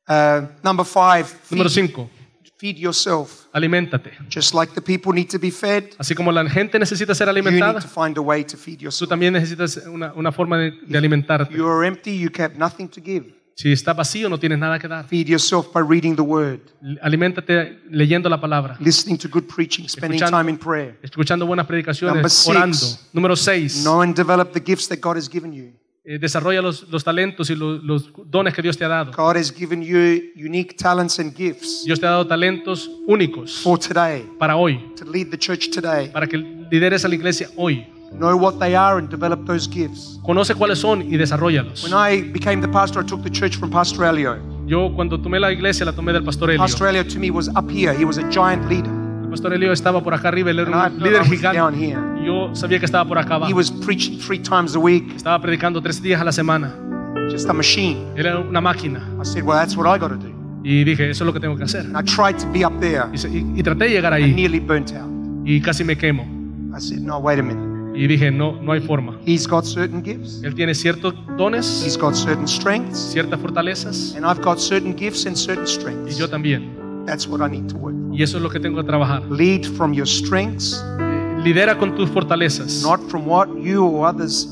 Uh, 0.08 0.48
number 0.64 0.84
five, 0.86 1.26
Número 1.52 1.70
cinco, 1.70 2.10
feed 2.58 2.78
yourself. 2.78 3.48
aliméntate. 3.52 4.12
Just 4.30 4.54
like 4.54 4.74
the 4.74 4.82
people 4.82 5.12
need 5.14 5.30
to 5.30 5.40
be 5.40 5.52
fed, 5.52 5.90
Así 5.98 6.16
como 6.16 6.32
la 6.32 6.48
gente 6.50 6.80
necesita 6.80 7.14
ser 7.14 7.28
you 7.28 7.34
need 7.34 7.44
alimentada, 7.46 7.80
to 7.82 7.88
find 7.88 8.18
a 8.18 8.22
way 8.22 8.44
to 8.44 8.58
feed 8.58 8.78
tú 8.80 8.84
yourself. 8.86 9.10
también 9.10 9.34
necesitas 9.34 9.78
una, 9.88 10.14
una 10.14 10.32
forma 10.32 10.58
de, 10.58 10.72
de 10.88 10.98
alimentarte. 10.98 11.54
You 11.54 11.68
are 11.68 11.86
empty, 11.88 12.18
you 12.18 12.30
have 12.40 12.56
nothing 12.58 12.88
to 12.90 13.02
give. 13.02 13.34
Si 13.56 13.72
está 13.72 13.94
vacío, 13.94 14.30
no 14.30 14.40
tienes 14.40 14.58
nada 14.58 14.80
que 14.80 14.88
dar. 14.88 15.08
Feed 15.08 15.28
yourself 15.28 15.68
by 15.72 15.82
reading 15.88 16.16
the 16.16 16.24
word, 16.24 16.60
Aliméntate 17.04 17.80
leyendo 17.92 18.28
la 18.28 18.42
palabra, 18.42 18.78
listening 18.80 19.18
to 19.18 19.28
good 19.30 19.44
preaching, 19.48 19.88
spending 19.88 20.18
Escuchando. 20.20 20.38
time 20.40 20.50
in 20.50 20.58
prayer. 20.58 20.98
escuchando 21.04 21.46
buenas 21.46 21.64
Number 21.66 21.84
predicaciones, 21.84 22.34
six. 22.34 22.48
orando. 22.48 22.78
Número 23.14 23.36
seis, 23.36 23.84
Know 23.84 24.02
and 24.02 24.16
develop 24.16 24.54
the 24.54 24.60
gifts 24.60 24.88
that 24.88 25.00
God 25.02 25.18
has 25.18 25.30
given 25.30 25.54
you. 25.54 25.74
Eh, 26.06 26.20
desarrolla 26.20 26.62
los, 26.62 26.88
los 26.90 27.04
talentos 27.04 27.50
y 27.50 27.56
los, 27.56 27.82
los 27.84 28.12
dones 28.26 28.54
que 28.54 28.62
Dios 28.62 28.78
te 28.78 28.84
ha 28.84 28.90
dado. 28.90 29.12
God 29.12 29.38
has 29.38 29.54
given 29.54 29.82
you 29.82 30.32
unique 30.36 30.76
talents 30.78 31.20
and 31.20 31.34
gifts 31.34 31.84
Dios 31.86 32.00
te 32.00 32.06
ha 32.06 32.10
dado 32.10 32.28
talentos 32.28 32.90
únicos 33.08 33.62
for 33.64 33.80
today, 33.80 34.26
para 34.38 34.58
hoy, 34.58 34.80
to 34.98 35.06
lead 35.06 35.30
the 35.30 35.38
church 35.38 35.70
today. 35.70 36.10
para 36.12 36.28
que 36.28 36.38
lideres 36.38 37.06
a 37.06 37.08
la 37.08 37.16
iglesia 37.16 37.50
hoy. 37.56 37.88
Know 38.12 38.38
what 38.38 38.60
they 38.60 38.76
are 38.76 39.00
and 39.00 39.10
develop 39.10 39.46
those 39.48 39.68
gifts. 39.68 40.20
Conoce 40.24 40.54
cuáles 40.54 40.80
son 40.80 41.02
y 41.02 41.18
desarrollalos. 41.18 41.84
When 41.84 41.94
I 41.94 42.22
became 42.22 42.62
the 42.62 42.68
pastor, 42.68 43.02
I 43.02 43.06
took 43.08 43.24
the 43.24 43.30
church 43.32 43.58
from 43.58 43.72
Pastor 43.72 44.06
Elio. 44.06 44.38
Yo 44.68 44.94
cuando 44.94 45.20
tomé 45.20 45.40
la 45.40 45.52
iglesia 45.52 45.86
la 45.86 45.94
tomé 45.94 46.14
del 46.14 46.24
pastor 46.24 46.52
Elio. 46.52 46.62
Pastor 46.62 46.90
Elio 46.90 47.04
to 47.04 47.18
me 47.18 47.32
was 47.32 47.50
up 47.56 47.72
here. 47.72 47.92
He 47.98 48.06
was 48.06 48.18
a 48.18 48.30
giant 48.30 48.70
leader. 48.70 48.92
El 49.24 49.30
pastor 49.30 49.54
Elio 49.54 49.72
estaba 49.72 50.04
por 50.04 50.14
acá 50.14 50.28
arriba, 50.28 50.52
él 50.52 50.60
And 50.60 50.70
era 50.70 50.88
un 50.88 51.02
I 51.02 51.04
líder 51.04 51.24
gigante. 51.26 51.96
Y 52.24 52.28
yo 52.28 52.56
sabía 52.56 52.80
que 52.80 52.86
estaba 52.86 53.06
por 53.08 53.18
acá 53.18 53.34
He 53.34 53.36
abajo. 53.36 53.56
was 53.56 53.70
preaching 53.70 54.18
three 54.18 54.40
times 54.40 54.76
a 54.76 54.80
week, 54.80 55.14
Estaba 55.16 55.40
predicando 55.42 55.82
tres 55.82 56.02
días 56.02 56.22
a 56.22 56.24
la 56.24 56.32
semana. 56.32 56.74
just 57.30 57.50
a 57.50 57.54
machine. 57.54 57.98
Era 58.16 58.40
una 58.40 58.62
máquina. 58.62 59.00
I 59.22 59.26
said, 59.26 59.44
Well, 59.44 59.58
that's 59.58 59.76
what 59.76 59.86
I 59.88 60.00
got 60.00 60.10
to 60.10 60.18
do. 60.18 60.32
Y 60.64 60.84
dije, 60.86 61.10
eso 61.10 61.24
es 61.24 61.26
lo 61.26 61.34
que 61.34 61.40
tengo 61.42 61.58
que 61.58 61.64
hacer. 61.64 61.86
I 61.96 62.02
tried 62.04 62.38
to 62.38 62.48
be 62.52 62.66
up 62.66 62.80
there. 62.80 63.06
Y, 63.14 63.28
y- 63.28 63.60
y 63.60 63.64
traté 63.64 63.86
de 63.86 63.90
llegar 63.92 64.14
I 64.14 64.24
ahí 64.24 64.34
nearly 64.34 64.60
burnt 64.60 64.92
out. 64.94 65.10
y 65.46 65.60
casi 65.62 65.84
me 65.84 65.96
quemo. 65.98 66.24
I 66.76 66.80
said, 66.80 67.00
No, 67.02 67.18
wait 67.20 67.40
a 67.40 67.44
minute. 67.44 67.72
Y 67.96 68.08
dije, 68.08 68.32
no, 68.32 68.60
no 68.62 68.72
hay 68.72 68.80
forma. 68.80 69.20
He's 69.26 69.46
got 69.48 69.66
certain 69.66 70.02
gifts, 70.04 70.42
Él 70.44 70.56
tiene 70.56 70.74
ciertos 70.74 71.14
dones, 71.38 71.84
he's 71.86 71.96
got 71.96 72.16
certain 72.16 72.48
strengths, 72.48 72.98
ciertas 72.98 73.40
fortalezas, 73.40 74.16
and 74.16 74.26
I've 74.26 74.42
got 74.42 74.58
certain 74.58 74.96
gifts 74.98 75.28
and 75.28 75.36
certain 75.36 75.66
y 75.66 75.68
strengths. 75.68 76.18
yo 76.18 76.28
también. 76.28 76.72
That's 77.06 77.28
what 77.28 77.42
I 77.48 77.52
need 77.52 77.68
to 77.70 77.78
work. 77.78 77.94
Y 78.12 78.24
eso 78.24 78.38
es 78.38 78.44
lo 78.44 78.50
que 78.50 78.60
tengo 78.60 78.78
que 78.82 78.88
trabajar. 78.88 79.22
Lead 79.30 79.66
from 79.78 79.94
your 79.94 80.08
strengths, 80.08 80.84
Lidera 81.44 81.78
con 81.78 81.96
tus 81.96 82.10
fortalezas, 82.10 82.82
not 82.84 83.00
from 83.10 83.28
what 83.28 83.48
you 83.62 83.84
or 83.84 84.08
others 84.08 84.48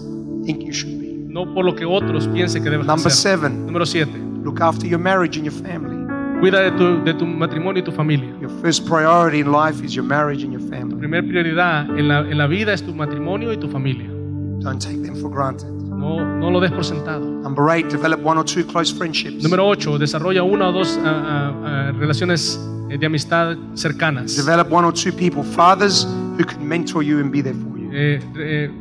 think 0.45 0.61
you 0.63 0.73
should 0.73 0.99
be. 0.99 1.13
no 1.29 1.45
por 1.53 1.63
lo 1.63 1.73
que 1.75 1.85
otros 1.85 2.27
piensen 2.27 2.63
que 2.63 2.69
debes 2.69 2.85
Number 2.85 3.07
hacer. 3.07 3.37
seven, 3.39 3.65
Número 3.65 3.85
7. 3.85 4.43
look 4.43 4.59
after 4.61 4.87
your 4.87 4.99
marriage 4.99 5.37
and 5.37 5.45
your 5.45 5.53
family. 5.53 5.97
Cuida 6.41 6.59
de 6.59 6.71
tu, 6.71 7.03
de 7.03 7.13
tu 7.13 7.25
matrimonio 7.25 7.81
y 7.81 7.85
tu 7.85 7.91
familia. 7.91 8.33
Your 8.41 8.49
first 8.61 8.85
priority 8.87 9.39
in 9.39 9.51
life 9.51 9.81
is 9.85 9.93
your 9.93 10.03
marriage 10.03 10.43
and 10.43 10.51
your 10.51 10.59
Tu 10.61 10.69
family. 10.69 10.95
primer 10.97 11.21
prioridad 11.23 11.87
en 11.97 12.07
la, 12.07 12.19
en 12.21 12.37
la 12.37 12.47
vida 12.47 12.73
es 12.73 12.81
tu 12.81 12.93
matrimonio 12.93 13.53
y 13.53 13.57
tu 13.57 13.67
familia. 13.69 14.09
Don't 14.59 14.81
take 14.81 15.01
them 15.03 15.15
for 15.15 15.29
granted. 15.29 15.67
No, 15.69 16.25
no 16.39 16.49
lo 16.49 16.59
des 16.59 16.71
por 16.71 16.83
sentado. 16.83 17.23
Number 17.43 17.69
eight, 17.69 17.87
develop 17.89 18.21
one 18.23 18.37
or 18.39 18.43
two 18.43 18.63
close 18.65 18.91
friendships. 18.91 19.43
Número 19.43 19.65
8. 19.67 19.99
Desarrolla 19.99 20.41
una 20.43 20.69
o 20.69 20.71
dos 20.71 20.99
ah, 21.03 21.07
ah, 21.07 21.53
ah, 21.63 21.91
relaciones 21.97 22.59
de 22.97 23.05
amistad 23.05 23.55
cercanas. 23.75 24.35
Develop 24.35 24.71
one 24.71 24.85
or 24.85 24.93
two 24.93 25.11
people, 25.11 25.43
fathers 25.43 26.05
who 26.37 26.43
can 26.45 26.67
mentor 26.67 27.03
you 27.03 27.19
and 27.19 27.31
be 27.31 27.41
there 27.41 27.53
for 27.55 27.77
you. 27.77 27.89
Eh, 27.93 28.19
eh, 28.37 28.71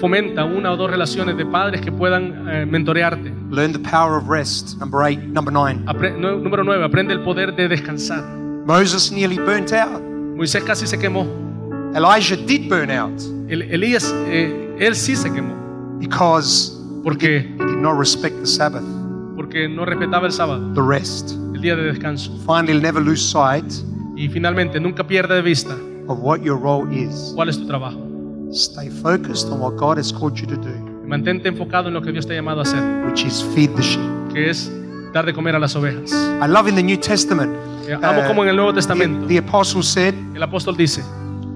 fomenta 0.00 0.44
una 0.44 0.72
o 0.72 0.76
dos 0.76 0.90
relaciones 0.90 1.36
de 1.36 1.44
padres 1.46 1.80
que 1.80 1.90
puedan 1.90 2.48
eh, 2.48 2.66
mentorearte. 2.66 3.32
Learn 3.50 3.72
the 3.72 3.78
power 3.78 4.16
of 4.16 4.28
rest. 4.28 4.78
Number 4.78 5.02
eight. 5.06 5.20
Number 5.20 5.52
nine, 5.52 5.84
Apre- 5.86 6.16
nue- 6.16 6.40
número 6.42 6.62
9. 6.64 6.84
Aprende 6.84 7.12
el 7.14 7.20
poder 7.22 7.54
de 7.54 7.68
descansar. 7.68 8.22
Moses 8.66 9.10
nearly 9.12 9.36
burnt 9.38 9.72
out. 9.72 10.02
Moisés 10.36 10.62
casi 10.64 10.86
se 10.86 10.98
quemó. 10.98 11.26
Elijah 11.94 12.36
did 12.36 12.68
burn 12.68 12.90
out 12.90 13.12
El- 13.48 13.62
Elías, 13.62 14.12
eh, 14.26 14.76
él 14.80 14.94
sí 14.96 15.14
se 15.14 15.30
quemó. 15.32 15.54
because 16.00 16.72
Porque, 17.04 17.38
he 17.40 17.64
did 17.66 17.78
not 17.78 17.96
respect 17.98 18.34
the 18.40 18.46
Sabbath, 18.46 18.82
porque 19.36 19.68
no 19.68 19.84
respetaba 19.84 20.26
el 20.26 20.32
sábado, 20.32 20.72
the 20.74 20.80
rest. 20.82 21.32
El 21.70 21.76
día 21.76 21.76
de 21.76 21.92
descanso. 21.92 22.30
Finally, 22.46 22.80
never 22.80 23.02
lose 23.02 23.22
sight 23.22 23.64
Y 24.16 24.28
finalmente, 24.28 24.78
nunca 24.78 25.04
pierda 25.06 25.34
de 25.34 25.42
vista 25.42 25.74
of 26.06 26.18
what 26.20 26.40
your 26.42 26.60
role 26.60 26.86
is. 26.94 27.32
cuál 27.34 27.48
es 27.48 27.58
tu 27.58 27.66
trabajo. 27.66 27.98
Stay 28.52 28.88
focused 28.90 29.50
on 29.50 29.60
what 29.60 29.76
God 29.76 29.98
has 29.98 30.12
called 30.12 30.36
you 30.38 30.46
to 30.46 30.56
do, 30.56 30.70
Mantente 31.06 31.48
enfocado 31.48 31.88
en 31.88 31.94
lo 31.94 32.00
que 32.02 32.12
Dios 32.12 32.26
te 32.26 32.34
ha 32.34 32.36
llamado 32.36 32.60
a 32.60 32.62
hacer, 32.62 32.80
which 33.06 33.24
is 33.24 33.42
feed 33.54 33.70
the 33.74 33.82
sheep. 33.82 34.00
que 34.32 34.50
es 34.50 34.70
dar 35.12 35.26
de 35.26 35.32
comer 35.32 35.56
a 35.56 35.58
las 35.58 35.74
ovejas. 35.74 36.12
I 36.12 36.46
love 36.46 36.68
in 36.68 36.76
the 36.76 36.82
New 36.82 36.98
Testament. 36.98 37.54
Amo 38.02 38.20
uh, 38.20 38.26
como 38.26 38.42
en 38.44 38.50
el 38.50 38.56
Nuevo 38.56 38.72
the, 38.72 38.76
Testamento 38.76 39.26
the 39.26 39.38
apostle 39.38 39.82
said, 39.82 40.14
el 40.34 40.42
apóstol 40.42 40.76
dice, 40.76 41.02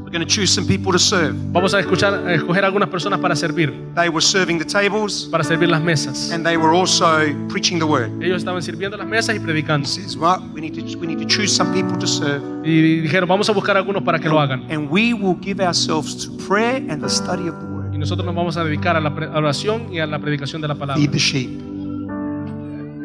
We're 0.09 0.16
going 0.20 0.26
to 0.26 0.34
choose 0.34 0.50
some 0.50 0.66
people 0.66 0.90
to 0.92 0.98
serve. 0.98 1.34
vamos 1.52 1.74
a 1.74 1.80
escuchar, 1.80 2.14
a 2.14 2.32
escoger 2.32 2.64
algunas 2.64 2.88
personas 2.88 3.20
para 3.20 3.36
servir, 3.36 3.70
They 3.94 4.09
were 4.09 4.22
serving 4.22 4.59
the 4.59 4.64
tables 4.64 5.28
para 5.30 5.44
servir 5.44 5.68
las 5.68 5.82
mesas. 5.82 6.30
and 6.32 6.46
they 6.46 6.56
were 6.56 6.74
also 6.74 7.06
preaching 7.50 7.78
the 7.78 7.84
word. 7.84 8.11
Ellos 8.22 8.38
estaban 8.38 8.62
sirviendo 8.62 8.96
las 8.96 9.06
mesas 9.06 9.36
y 9.36 9.38
predicando. 9.38 9.86
Says, 9.86 10.16
Well, 10.16 10.40
we 10.54 10.62
need 10.62 10.72
to, 10.76 10.98
we 10.98 11.06
need 11.06 11.18
to 11.18 11.26
choose 11.26 11.54
some 11.54 11.74
people 11.74 11.98
to 11.98 12.06
serve, 12.06 12.40
Y 12.64 13.00
dijeron, 13.02 13.28
vamos 13.28 13.50
a 13.50 13.52
buscar 13.52 13.76
algunos 13.76 14.02
para 14.02 14.18
que 14.18 14.30
lo 14.30 14.40
hagan. 14.40 14.64
and 14.70 14.88
we 14.90 15.12
will 15.12 15.36
give 15.42 15.61
ourselves 15.62 16.16
to 16.26 16.32
prayer 16.48 16.76
and 16.90 17.02
the 17.02 17.11
study 17.11 17.46
of 17.46 17.61
the 17.61 17.66
word. 17.66 17.92
Y 17.94 17.98
nosotros 17.98 18.24
nos 18.24 18.34
vamos 18.34 18.56
a 18.56 18.64
dedicar 18.64 18.96
a 18.96 19.00
la 19.02 19.14
pre- 19.14 19.26
a 19.26 19.32
la 19.32 19.38
oración 19.40 19.92
y 19.92 19.98
a 19.98 20.06
la 20.06 20.18
predicación 20.18 20.62
de 20.62 20.68
la 20.68 20.74
palabra. 20.74 21.02
Feed 21.02 21.11
the 21.11 21.18
sheep, 21.18 21.50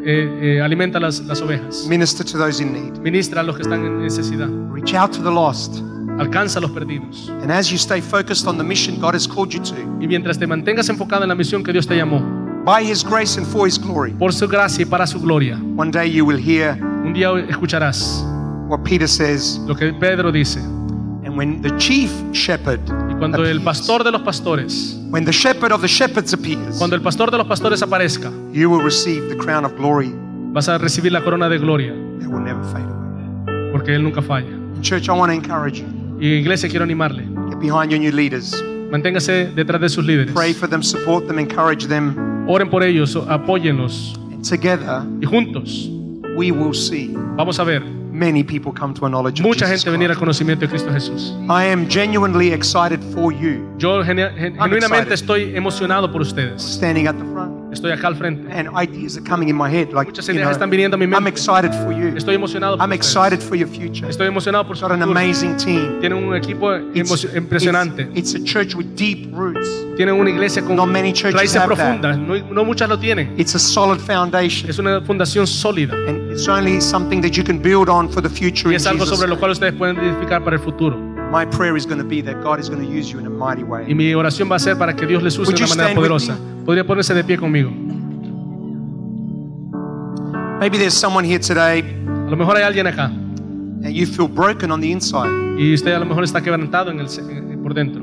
Eh, 0.06 0.56
eh, 0.58 0.62
alimenta 0.62 1.00
las, 1.02 1.20
las 1.22 1.42
ovejas. 1.42 1.86
minister 1.90 2.26
to 2.26 2.38
those 2.38 2.62
in 2.64 2.72
need, 2.74 2.98
Ministra 3.02 3.42
a 3.42 3.44
los 3.44 3.56
que 3.58 3.62
están 3.64 3.86
en 3.86 4.02
necesidad. 4.02 4.48
reach 4.72 4.94
out 4.94 5.12
to 5.12 5.22
the 5.22 5.30
lost. 5.32 5.82
Alcanza 6.20 6.60
a 6.60 6.62
los 6.62 6.72
perdidos. 6.72 7.30
And 7.42 7.52
as 7.52 7.70
you 7.72 7.78
stay 7.78 8.02
focused 8.02 8.48
on 8.48 8.58
the 8.58 8.64
mission 8.64 9.00
God 9.00 9.16
has 9.16 9.28
called 9.28 9.52
you 9.54 9.60
to, 9.64 9.76
Y 10.00 10.08
mientras 10.08 10.38
te 10.38 10.46
mantengas 10.48 10.88
enfocado 10.90 11.24
en 11.24 11.30
la 11.30 11.36
misión 11.36 11.64
que 11.64 11.72
Dios 11.74 11.88
te 11.88 11.96
llamó, 11.96 12.22
by 12.66 12.82
His 12.84 13.04
grace 13.04 13.38
and 13.38 13.48
for 13.48 13.68
His 13.68 13.78
glory, 13.80 14.12
por 14.12 14.32
su 14.32 14.48
gracia 14.48 14.84
y 14.84 14.86
para 14.86 15.08
su 15.08 15.20
gloria, 15.20 15.58
one 15.76 15.92
day 15.92 16.08
you 16.10 16.26
will 16.26 16.38
hear 16.38 16.74
un 17.04 17.14
día 17.14 17.30
escucharás 17.50 18.24
what 18.70 18.84
Peter 18.84 19.08
says. 19.08 19.60
lo 19.68 19.76
que 19.76 19.92
Pedro 19.94 20.32
dice. 20.32 20.60
And 21.26 21.36
when 21.38 21.62
the 21.62 21.72
chief 21.78 22.12
shepherd, 22.32 22.80
Y 23.10 23.16
cuando 23.16 23.40
el 23.44 23.58
appears, 23.58 23.64
pastor 23.64 24.04
de 24.04 24.12
los 24.12 24.22
pastores, 24.22 24.98
when 25.10 25.26
the 25.26 25.32
shepherd 25.32 25.72
of 25.72 25.82
the 25.82 25.88
shepherds 25.88 26.34
appears, 26.34 26.78
cuando 26.78 26.96
el 26.96 27.02
pastor 27.02 27.32
de 27.32 27.38
los 27.38 27.48
pastores 27.48 27.82
aparezca, 27.82 28.32
you 28.52 28.70
will 28.70 28.82
receive 28.84 29.30
the 29.30 29.36
crown 29.38 29.66
of 29.66 29.76
glory 29.78 30.14
vas 30.54 30.70
a 30.70 30.78
recibir 30.78 31.12
la 31.12 31.22
corona 31.24 31.50
de 31.50 31.58
gloria, 31.58 31.94
that 32.20 32.30
will 32.30 32.40
never 32.44 32.62
fade 32.66 32.84
away. 32.86 33.72
porque 33.72 33.96
Él 33.96 34.04
nunca 34.04 34.22
falla. 34.22 34.60
Church, 34.82 35.08
I 35.10 35.14
want 35.14 35.32
to 35.32 35.36
encourage 35.36 35.80
you. 35.80 35.88
Y 36.24 36.36
iglesia, 36.36 36.70
quiero 36.70 36.86
animarle. 36.86 37.24
Get 37.50 37.60
behind 37.60 37.92
your 37.92 38.00
new 38.00 38.12
leaders. 38.14 38.64
Manténgase 38.92 39.52
detrás 39.54 39.82
de 39.82 39.90
sus 39.90 40.06
líderes. 40.06 40.32
Pray 40.34 40.54
for 40.54 40.70
them, 40.70 40.82
support 40.82 41.28
them, 41.28 41.38
encourage 41.38 41.86
them. 41.88 42.16
Oren 42.48 42.70
por 42.70 42.82
ellos, 42.82 43.18
apóyenlos. 43.28 44.18
And 44.32 44.42
together, 44.48 45.04
Y 45.22 45.26
juntos 45.26 45.90
we 46.38 46.52
will 46.52 46.74
see 46.74 47.14
vamos 47.36 47.60
a 47.60 47.64
ver 47.66 47.82
many 48.12 48.42
people 48.44 48.72
come 48.72 48.94
to 48.94 49.06
a 49.06 49.10
knowledge 49.10 49.40
of 49.42 49.46
mucha 49.46 49.66
Jesus 49.68 49.84
gente 49.84 49.92
venir 49.92 50.10
al 50.10 50.18
conocimiento 50.18 50.62
de 50.66 50.70
Cristo 50.70 50.92
Jesús. 50.94 51.34
I 51.50 51.66
am 51.72 51.88
genuinely 51.90 52.54
excited 52.54 53.02
for 53.14 53.34
you. 53.34 53.68
Yo 53.78 54.02
genu- 54.04 54.30
gen- 54.38 54.56
genuinamente 54.58 55.14
estoy 55.14 55.54
emocionado 55.56 56.10
por 56.12 56.22
ustedes. 56.22 56.62
Standing 56.62 57.08
at 57.08 57.16
the 57.18 57.26
front. 57.34 57.63
Estoy 57.74 57.92
acá 57.92 58.08
al 58.08 58.16
frente. 58.16 58.52
And 58.54 58.70
ideas 58.80 59.18
are 59.18 59.24
coming 59.28 59.50
in 59.50 59.56
my 59.58 59.70
head. 59.70 59.90
Like, 59.92 60.08
Muchas 60.12 60.30
ideas 60.30 60.44
know, 60.44 60.52
están 60.52 60.70
viniendo 60.70 60.96
a 60.96 60.98
mi 60.98 61.06
I'm 61.06 61.12
mente. 61.24 61.30
excited 61.30 61.72
for 61.84 61.92
you. 61.92 62.16
Estoy 62.16 62.36
emocionado 62.36 62.78
por 62.78 62.86
I'm 62.86 62.94
excited 62.94 63.40
for 63.42 63.56
your 63.58 63.68
future. 63.68 64.08
Estoy 64.10 64.28
emocionado 64.28 64.66
por 64.66 64.78
su 64.78 64.86
an 64.86 64.92
futuro. 65.00 65.12
amazing 65.12 65.58
team. 65.58 66.00
Tienen 66.00 66.24
un 66.24 66.36
equipo 66.36 66.74
It's, 66.94 67.26
impresionante. 67.36 68.04
it's, 68.14 68.34
it's 68.34 68.36
a 68.36 68.44
church 68.44 68.76
with 68.76 68.86
deep 68.96 69.34
roots. 69.36 69.68
Tienen 69.98 70.16
una 70.16 70.30
iglesia 70.30 70.64
con 70.64 70.76
Not 70.76 70.88
many 70.90 71.12
churches 71.14 71.36
raíces 71.40 71.58
have 71.58 71.70
that. 71.70 71.78
profundas. 72.02 72.18
No, 72.18 72.36
no 72.54 72.64
muchas 72.66 72.88
lo 72.90 72.98
tienen. 72.98 73.34
It's 73.38 73.56
a 73.56 73.60
solid 73.60 74.00
foundation. 74.00 74.70
Es 74.70 74.80
una 74.80 75.02
fundación 75.02 75.46
sólida. 75.48 75.94
And 76.08 76.32
it's 76.32 76.48
only 76.48 76.80
something 76.82 77.22
that 77.22 77.32
you 77.38 77.44
can 77.44 77.60
build 77.62 77.90
on 77.90 78.10
for 78.10 78.22
the 78.22 78.30
future 78.30 78.72
Y 78.72 78.76
es 78.76 78.86
algo 78.88 79.06
sobre 79.06 79.28
lo 79.28 79.38
cual 79.40 79.52
ustedes 79.52 79.74
pueden 79.74 79.98
edificar 80.00 80.44
para 80.44 80.56
el 80.56 80.62
futuro. 80.62 81.13
My 81.34 81.46
prayer 81.46 81.76
is 81.76 81.88
going 81.88 81.98
to 81.98 82.08
be 82.08 82.22
that 82.22 82.44
God 82.44 82.60
is 82.60 82.70
going 82.70 82.86
to 82.86 82.88
use 82.88 83.12
you 83.12 83.18
in 83.20 83.26
a 83.26 83.30
mighty 83.30 83.64
Y 83.64 83.66
way. 83.66 83.96
mi 83.96 84.14
oración 84.14 84.48
va 84.52 84.58
a 84.58 84.60
ser 84.60 84.78
para 84.78 84.96
que 84.96 85.08
Dios 85.08 85.24
les 85.24 85.36
use 85.36 85.52
de 85.52 85.58
you 85.58 85.66
una 85.66 85.76
manera 85.76 85.96
poderosa. 85.96 86.38
Podría 86.64 86.86
ponerse 86.86 87.16
de 87.16 87.24
pie 87.24 87.38
conmigo. 87.38 87.72
Maybe 90.60 90.78
there's 90.78 90.94
someone 90.94 91.26
here 91.26 91.40
today 91.40 91.82
A 92.28 92.30
lo 92.30 92.38
mejor 92.38 92.56
hay 92.56 92.64
alguien 92.64 92.86
acá 92.88 93.06
and 93.06 93.92
you 93.94 94.06
feel 94.06 94.28
broken 94.28 94.72
on 94.72 94.80
the 94.80 94.92
inside. 94.92 95.58
y 95.58 95.74
usted 95.74 95.94
a 95.94 96.00
lo 96.00 96.06
mejor 96.06 96.24
está 96.24 96.40
quebrantado 96.42 96.92
en 96.92 97.00
el, 97.00 97.08
por 97.62 97.74
dentro. 97.74 98.02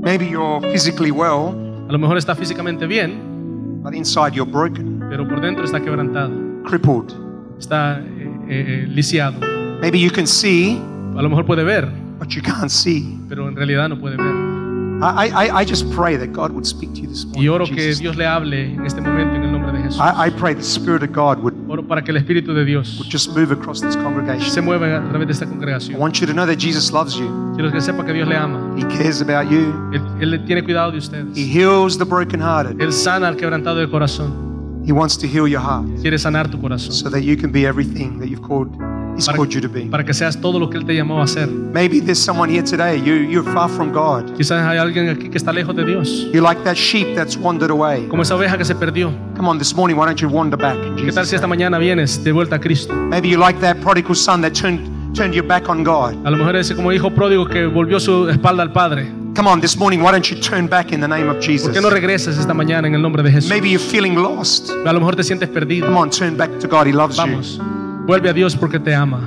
Maybe 0.00 0.26
you're 0.26 0.60
physically 0.72 1.10
well, 1.10 1.50
A 1.88 1.92
lo 1.92 1.98
mejor 1.98 2.16
está 2.16 2.34
físicamente 2.36 2.86
bien, 2.86 3.82
but 3.82 3.92
inside 3.92 4.34
you're 4.34 4.50
broken, 4.50 5.04
pero 5.10 5.26
por 5.28 5.40
dentro 5.40 5.64
está 5.64 5.80
quebrantado. 5.80 6.30
crippled. 6.64 7.12
Está 7.58 7.98
eh, 7.98 8.04
eh, 8.48 8.84
eh, 8.84 8.86
lisiado. 8.88 9.40
Maybe 9.80 9.98
you 9.98 10.10
can 10.10 10.26
see, 10.26 10.80
A 11.18 11.22
lo 11.22 11.28
mejor 11.28 11.44
puede 11.44 11.64
ver, 11.64 11.88
but 12.20 12.28
you 12.30 12.40
can't 12.42 12.70
see. 12.70 13.18
pero 13.28 13.48
en 13.48 13.56
realidad 13.56 13.88
no 13.88 13.98
puede 13.98 14.16
ver. 14.16 14.58
I, 15.00 15.28
I, 15.30 15.62
I 15.62 15.64
just 15.64 15.88
pray 15.94 16.16
that 16.16 16.32
God 16.32 16.50
would 16.50 16.64
speak 16.66 16.92
to 16.94 17.00
you 17.02 17.08
this 17.08 17.24
morning. 17.24 17.42
Y 17.44 17.48
oro 17.48 17.64
in 17.66 17.74
que 17.74 17.82
Jesus' 17.82 18.00
Dios 18.00 18.16
le 18.16 18.26
hable 18.26 18.74
en 18.74 18.84
este 18.84 19.00
momento 19.00 19.34
en 19.36 19.44
el 19.44 19.52
nombre 19.52 19.70
de 19.72 19.78
Jesús. 19.84 20.00
I, 20.00 20.26
I 20.26 20.30
pray 20.30 20.54
the 20.54 20.62
Spirit 20.62 21.02
of 21.04 21.12
God 21.12 21.38
would, 21.40 21.54
Oro 21.68 21.82
para 21.86 22.02
que 22.02 22.10
el 22.10 22.16
Espíritu 22.16 22.52
de 22.52 22.64
Dios 22.64 22.96
would 22.98 23.08
just 23.10 23.28
move 23.36 23.52
across 23.52 23.80
this 23.80 23.94
se 23.94 24.00
congregation. 24.00 24.64
mueva 24.64 24.86
a 24.98 25.08
través 25.08 25.26
de 25.28 25.32
esta 25.34 25.44
I 25.44 25.48
congregación. 25.48 26.00
want 26.00 26.20
you 26.20 26.26
to 26.26 26.32
know 26.32 26.46
that 26.46 26.56
Jesus 26.58 26.92
loves 26.92 27.14
you. 27.16 27.28
Quiero 27.54 27.70
que 27.70 27.80
sepa 27.80 28.04
que 28.04 28.12
Dios 28.12 28.26
le 28.28 28.36
ama. 28.36 28.74
He 28.76 28.82
cares 28.96 29.20
about 29.20 29.48
you. 29.50 29.72
Él, 29.92 30.02
Él 30.34 30.44
tiene 30.46 30.64
cuidado 30.64 30.90
de 30.90 30.96
He 30.96 31.00
ustedes. 31.00 31.36
heals 31.36 31.96
the 31.98 32.04
brokenhearted. 32.04 32.80
Él 32.80 32.92
sana 32.92 33.28
al 33.28 33.36
quebrantado 33.36 33.78
de 33.78 33.88
corazón. 33.88 34.46
He 34.84 34.92
wants 34.92 35.18
to 35.18 35.26
heal 35.26 35.46
your 35.46 35.60
heart 35.60 35.84
Quiere 36.00 36.18
sanar 36.18 36.50
tu 36.50 36.58
corazón. 36.58 36.92
so 36.92 37.10
that 37.10 37.20
you 37.22 37.36
can 37.36 37.52
be 37.52 37.66
everything 37.66 38.18
that 38.18 38.28
you've 38.28 38.40
called 38.42 38.70
He's 39.18 39.26
Para, 39.26 39.36
called 39.36 39.52
you 39.52 39.60
to 39.60 39.68
be. 39.68 39.82
para 39.90 40.04
que 40.04 40.14
seas 40.14 40.40
todo 40.40 40.60
lo 40.60 40.70
que 40.70 40.78
Él 40.78 40.86
te 40.86 40.94
llamó 40.94 41.20
a 41.20 41.24
hacer. 41.24 41.48
Maybe 41.48 42.00
there's 42.00 42.18
someone 42.20 42.48
here 42.48 42.62
today. 42.62 43.00
You 43.00 43.14
you're 43.28 43.42
far 43.52 43.68
from 43.68 43.90
God. 43.92 44.36
Quizás 44.36 44.64
hay 44.64 44.78
alguien 44.78 45.08
aquí 45.08 45.28
que 45.28 45.36
está 45.38 45.52
lejos 45.52 45.74
de 45.74 45.84
Dios. 45.84 46.28
You're 46.32 46.40
like 46.40 46.62
that 46.62 46.76
sheep 46.76 47.16
that's 47.16 47.36
wandered 47.36 47.70
away. 47.72 48.06
Como 48.08 48.22
esa 48.22 48.36
oveja 48.36 48.56
que 48.56 48.64
se 48.64 48.76
perdió. 48.76 49.12
Come 49.36 49.48
on, 49.48 49.58
this 49.58 49.74
morning, 49.74 49.96
why 49.96 50.06
don't 50.06 50.20
you 50.20 50.28
wander 50.28 50.56
back 50.56 50.76
¿Qué 50.96 51.10
tal 51.12 51.26
si 51.26 51.34
esta 51.34 51.46
mañana 51.48 51.78
vienes 51.78 52.22
de 52.22 52.30
vuelta 52.32 52.56
a 52.56 52.60
Cristo? 52.60 52.94
Maybe 52.94 53.28
you're 53.28 53.44
like 53.44 53.58
that 53.60 53.76
prodigal 53.80 54.14
son 54.14 54.40
that 54.42 54.52
turned 54.52 54.80
turned 55.14 55.34
your 55.34 55.44
back 55.46 55.68
on 55.68 55.82
God. 55.82 56.14
A 56.24 56.30
lo 56.30 56.36
mejor 56.36 56.54
ese 56.54 56.76
como 56.76 56.92
hijo 56.92 57.10
pródigo 57.10 57.46
que 57.46 57.66
volvió 57.66 57.98
su 57.98 58.28
espalda 58.28 58.62
al 58.62 58.72
Padre. 58.72 59.12
Come 59.34 59.48
on, 59.50 59.60
this 59.60 59.76
morning, 59.76 60.00
why 60.00 60.12
don't 60.12 60.28
you 60.30 60.36
turn 60.40 60.68
back 60.68 60.92
in 60.92 61.00
the 61.00 61.08
name 61.08 61.28
of 61.28 61.36
¿Por 61.36 61.42
Jesus? 61.44 61.72
qué 61.72 61.80
no 61.80 61.90
regresas 61.90 62.38
esta 62.38 62.54
mañana 62.54 62.86
en 62.88 62.94
el 62.94 63.02
nombre 63.02 63.22
de 63.22 63.30
Jesús? 63.30 63.50
Maybe 63.50 63.70
you're 63.70 63.84
feeling 63.84 64.14
lost. 64.16 64.70
A 64.70 64.92
lo 64.92 65.00
mejor 65.00 65.16
te 65.16 65.22
sientes 65.24 65.48
perdido. 65.48 65.86
Come 65.86 65.98
on, 65.98 66.10
turn 66.10 66.36
back 66.36 66.50
to 66.60 66.68
God. 66.68 66.86
He 66.86 66.92
loves 66.92 67.16
you. 67.16 67.77
Vuelve 68.08 68.30
a 68.30 68.32
Dios 68.32 68.56
porque 68.56 68.80
te 68.80 68.94
ama. 68.94 69.20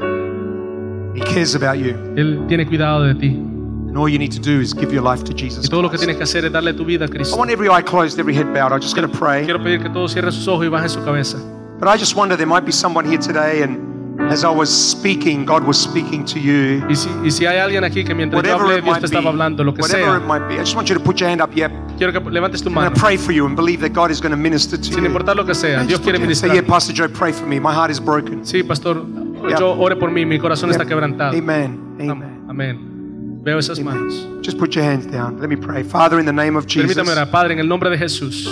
He 1.13 1.19
cares 1.21 1.53
about 1.55 1.77
you. 1.77 1.93
Él 2.17 2.45
tiene 2.47 2.65
cuidado 2.65 3.03
de 3.03 3.13
ti. 3.13 3.27
And 3.27 3.95
all 3.95 4.09
you 4.09 4.17
need 4.17 4.31
to 4.31 4.39
do 4.41 4.59
is 4.59 4.73
give 4.73 4.91
your 4.91 5.03
life 5.03 5.23
to 5.25 5.33
Jesus 5.33 5.65
Y 5.65 5.69
todo 5.69 5.83
lo 5.83 5.91
que 5.91 5.99
tienes 5.99 6.17
que 6.17 6.23
hacer 6.23 6.45
es 6.45 6.51
darle 6.51 6.73
tu 6.73 6.83
vida 6.83 7.05
a 7.05 7.07
I 7.07 7.11
Cristo. 7.11 7.37
want 7.37 7.51
every 7.51 7.67
eye 7.69 7.83
closed, 7.83 8.17
every 8.19 8.33
head 8.33 8.51
bowed. 8.53 8.71
I'm 8.71 8.81
just 8.81 8.95
going 8.95 9.07
to 9.07 9.15
pray. 9.19 9.43
Quiero 9.45 9.61
pedir 9.61 9.81
que 9.83 9.89
todos 9.89 10.13
cierren 10.13 10.31
sus 10.31 10.47
ojos 10.47 10.65
y 10.65 10.69
bajen 10.69 10.89
su 10.89 10.99
cabeza. 11.03 11.37
But 11.79 11.89
I 11.89 11.97
just 11.97 12.15
wonder 12.15 12.35
there 12.35 12.47
might 12.47 12.65
be 12.65 12.71
someone 12.71 13.05
here 13.05 13.19
today 13.19 13.61
and 13.61 13.90
As 14.31 14.43
I 14.43 14.49
was 14.49 14.69
speaking, 14.69 15.45
God 15.45 15.63
was 15.65 15.77
speaking 15.77 16.23
to 16.25 16.39
you. 16.39 16.81
Y 16.89 16.95
si, 16.95 17.09
y 17.23 17.29
si 17.31 17.45
hay 17.45 17.57
alguien 17.57 17.83
aquí 17.83 18.03
que 18.05 18.15
mientras 18.15 18.41
yo 18.41 18.49
Whatever 18.49 18.65
hablé, 18.65 18.77
it 18.79 18.83
Dios 18.85 18.93
might 18.95 19.01
te 19.01 19.07
be, 19.11 19.17
estaba 19.17 19.29
hablando, 19.29 19.63
lo 19.63 19.73
que 19.73 19.81
whatever 19.81 20.15
it 20.17 20.21
sea, 20.21 20.27
might 20.27 20.47
be, 20.47 20.55
I 20.55 20.59
just 20.59 20.75
want 20.75 20.87
you 20.89 20.95
to 20.95 21.01
put 21.03 21.19
your 21.19 21.29
hand 21.29 21.41
up. 21.41 21.51
Yep. 21.55 21.71
quiero 21.97 22.13
que 22.13 22.19
levantes 22.31 22.61
tu 22.61 22.69
I'm 22.69 22.75
mano. 22.75 22.87
going 22.89 22.95
to 22.95 23.01
pray 23.01 23.17
for 23.17 23.33
you 23.33 23.45
and 23.45 23.55
believe 23.55 23.81
that 23.81 23.91
God 23.93 24.09
is 24.09 24.21
going 24.21 24.31
to 24.31 24.37
minister 24.37 24.77
to 24.77 24.83
Sin 24.83 25.03
you. 25.03 25.09
importar 25.09 25.35
lo 25.35 25.43
que 25.45 25.53
sea, 25.53 25.83
Dios 25.83 25.99
quiere 25.99 26.17
hand- 26.17 26.33
Say, 26.35 26.47
ministrar. 26.49 26.53
yeah, 26.55 26.61
Pastor 26.67 26.93
Joe, 26.93 27.09
pray 27.09 27.33
for 27.33 27.45
me. 27.45 27.59
My 27.59 27.73
heart 27.73 27.91
is 27.91 27.99
broken. 27.99 28.43
Sí, 28.45 28.63
pastor, 28.63 29.03
Yeah. 29.49 29.57
yo 29.59 29.73
ore 29.77 29.95
por 29.97 30.09
mí, 30.11 30.25
mi 30.25 30.39
corazón 30.39 30.69
está 30.71 30.83
Yep. 30.83 30.87
quebrantado. 30.89 31.37
Amen. 31.37 31.79
Am- 31.99 32.11
Amen. 32.11 32.45
Amén. 32.49 33.41
Veo 33.43 33.57
esas 33.59 33.79
manos. 33.79 34.27
Just 34.43 34.57
put 34.59 34.75
your 34.75 34.85
hands 34.85 35.05
down. 35.11 35.39
Let 35.41 35.49
me 35.49 35.57
pray. 35.57 35.83
Father, 35.83 36.19
in 36.19 36.25
the 36.25 36.31
name 36.31 36.55
of 36.55 36.65
Jesus, 36.67 36.95
Permítame 36.95 37.11
orar, 37.11 37.29
Padre, 37.31 37.53
en 37.53 37.59
el 37.59 37.67
nombre 37.67 37.89
de 37.89 37.97
Jesús. 37.97 38.47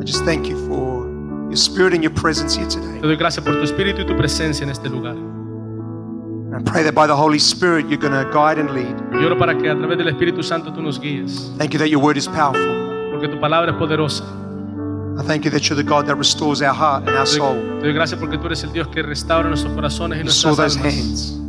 I 0.00 0.04
just 0.04 0.24
thank 0.24 0.46
you 0.48 0.56
for 0.68 0.83
your 1.54 1.62
spirit 1.62 1.94
and 1.94 2.02
your 2.02 2.12
presence 2.12 2.54
here 2.56 2.66
today. 2.68 3.00
Te 3.00 3.06
doy 3.06 3.16
gracias 3.16 3.44
por 3.44 3.54
tu 3.54 3.62
espíritu 3.62 4.00
y 4.02 4.06
tu 4.06 4.16
presencia 4.16 4.64
en 4.64 4.70
este 4.70 4.88
lugar. 4.88 5.14
I 6.52 6.62
pray 6.62 6.82
that 6.84 6.94
by 6.94 7.06
the 7.06 7.14
Holy 7.16 7.38
Spirit, 7.38 7.88
you're 7.88 7.98
going 7.98 8.12
to 8.12 8.28
guide 8.32 8.58
and 8.58 8.70
lead. 8.70 8.94
Oro 9.24 9.36
para 9.36 9.54
que 9.56 9.68
a 9.70 9.74
través 9.74 9.96
del 9.98 10.08
Espíritu 10.08 10.42
Santo 10.42 10.72
tú 10.72 10.82
nos 10.82 10.98
guíes, 11.00 11.52
Thank 11.58 11.72
you 11.72 11.78
that 11.78 11.88
your 11.88 12.00
word 12.02 12.16
is 12.16 12.26
powerful. 12.26 13.10
porque 13.12 13.28
tu 13.28 13.38
palabra 13.40 13.70
es 13.70 13.76
poderosa. 13.76 14.24
I 15.16 15.22
thank 15.22 15.44
you 15.44 15.50
that 15.52 15.68
you're 15.68 15.76
the 15.76 15.88
God 15.88 16.06
that 16.06 16.16
restores 16.16 16.60
our 16.60 16.74
heart 16.74 17.06
and 17.08 17.16
our 17.16 17.26
soul. 17.26 17.54
te 17.80 17.86
doy 17.86 17.92
gracias 17.92 18.18
porque 18.20 18.36
tú 18.36 18.46
eres 18.46 18.64
el 18.64 18.72
Dios 18.72 18.88
que 18.88 19.00
restaura 19.02 19.48
nuestros 19.48 19.72
corazones 19.74 20.20
y 20.20 20.24
nuestras 20.24 20.56
those 20.56 20.76
almas. 20.76 20.94
hands. 20.94 21.40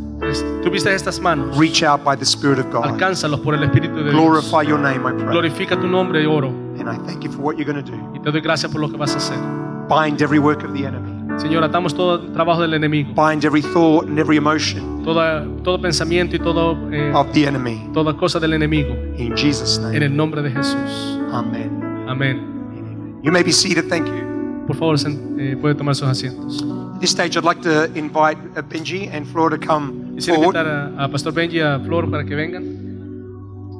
Tú 0.62 0.70
viste 0.70 0.92
estas 0.92 1.20
manos. 1.20 1.56
Reach 1.56 1.82
out 1.84 2.02
by 2.04 2.16
the 2.16 2.24
Spirit 2.24 2.58
of 2.58 2.70
God. 2.72 2.84
Alcánzalos 2.84 3.40
por 3.40 3.54
el 3.54 3.62
Espíritu 3.62 3.96
de 3.96 4.10
Dios. 4.10 4.14
Glorify 4.14 4.62
your 4.62 4.78
name, 4.78 5.06
I 5.06 5.12
pray. 5.12 5.26
Glorifica 5.32 5.76
tu 5.80 5.86
nombre 5.86 6.24
oro. 6.26 6.48
And 6.78 6.88
I 6.88 6.96
thank 7.06 7.22
you 7.24 7.30
for 7.30 7.40
what 7.42 7.56
you're 7.56 7.64
going 7.70 7.82
to 7.84 7.88
do. 7.90 7.96
Y 8.14 8.20
te 8.20 8.30
doy 8.32 8.40
gracias 8.40 8.70
por 8.72 8.80
lo 8.80 8.88
que 8.88 8.96
vas 8.96 9.14
a 9.14 9.18
hacer. 9.18 9.65
Bind 9.88 10.20
every 10.22 10.38
work 10.38 10.64
of 10.64 10.72
the 10.72 10.86
enemy. 10.86 11.12
Señor, 11.38 11.62
atamos 11.64 11.94
todo 11.94 12.20
trabajo 12.32 12.62
del 12.62 12.74
enemigo. 12.74 13.12
Bind 13.14 13.44
every 13.44 13.62
thought 13.62 14.08
and 14.08 14.18
every 14.18 14.36
emotion 14.36 15.04
Toda, 15.04 15.44
todo 15.62 15.80
pensamiento 15.80 16.34
y 16.34 16.38
todo, 16.38 16.76
eh, 16.92 17.12
of 17.14 17.30
the 17.32 17.46
enemy. 17.46 17.88
toda 17.92 18.16
cosa 18.16 18.40
del 18.40 18.54
enemigo. 18.54 18.94
In 19.18 19.34
Jesus' 19.36 19.78
name. 19.78 19.96
En 19.96 20.02
el 20.02 20.16
nombre 20.16 20.42
de 20.42 20.50
Jesús. 20.50 21.20
Amen. 21.32 22.06
Amén. 22.08 23.20
You 23.22 23.30
may 23.32 23.42
be 23.42 23.52
seated. 23.52 23.88
Thank 23.88 24.06
you. 24.06 24.64
Por 24.66 24.76
favor, 24.76 24.96
eh, 25.38 25.56
puede 25.60 25.74
tomar 25.74 25.94
sus 25.94 26.08
asientos. 26.08 26.62
At 26.94 27.00
this 27.00 27.10
stage, 27.10 27.36
I'd 27.36 27.44
like 27.44 27.60
to 27.62 27.84
invite 27.94 28.38
uh, 28.56 28.62
Benji 28.62 29.08
and 29.12 29.26
Flora 29.26 29.58
to 29.58 29.64
come 29.64 30.14
Quisiera 30.14 30.36
forward. 30.36 30.56
invitar 30.56 30.66
a, 30.98 31.04
a 31.04 31.08
Pastor 31.08 31.32
Benji 31.32 31.58
y 31.58 31.60
a 31.60 31.78
Flor 31.78 32.10
para 32.10 32.24
que 32.24 32.34
vengan 32.34 32.64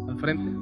al 0.09 0.19
frente. 0.21 0.56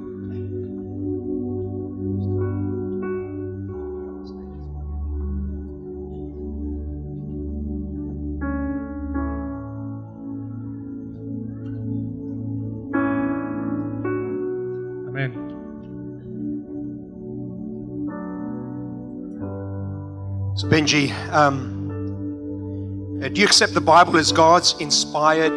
Benji, 20.69 21.11
um, 21.31 23.21
uh, 23.23 23.29
do 23.29 23.41
you 23.41 23.45
accept 23.45 23.73
the 23.73 23.81
Bible 23.81 24.17
as 24.17 24.31
God's 24.31 24.75
inspired, 24.79 25.53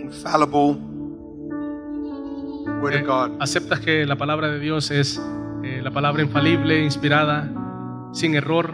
infallible 0.00 0.74
Word 2.80 2.94
Eh, 2.94 3.00
of 3.00 3.06
God? 3.06 3.32
¿Aceptas 3.40 3.80
que 3.80 4.06
la 4.06 4.16
palabra 4.16 4.48
de 4.50 4.58
Dios 4.58 4.90
es 4.90 5.20
eh, 5.62 5.80
la 5.82 5.90
palabra 5.90 6.22
infalible, 6.22 6.82
inspirada, 6.82 7.48
sin 8.12 8.34
error? 8.34 8.70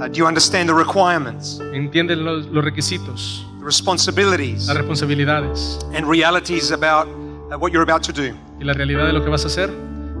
Uh, 0.00 0.08
do 0.08 0.18
you 0.18 0.26
understand 0.26 0.68
the 0.68 0.74
requirements, 0.74 1.60
¿Entiendes 1.72 2.18
los, 2.18 2.46
los 2.48 2.62
requisitos, 2.62 3.46
the 3.58 3.64
responsibilities, 3.64 4.66
las 4.68 4.76
responsabilidades 4.76 5.78
and 5.94 6.06
realities 6.06 6.72
about 6.72 7.06
uh, 7.08 7.56
what 7.56 7.72
you're 7.72 7.82
about 7.88 8.02
to 8.02 8.12
do? 8.12 8.34
y 8.60 8.64
la 8.64 8.74
realidad 8.74 9.06
de 9.06 9.12
lo 9.14 9.22
que 9.24 9.30
vas 9.30 9.44
a 9.44 9.46
hacer 9.46 9.70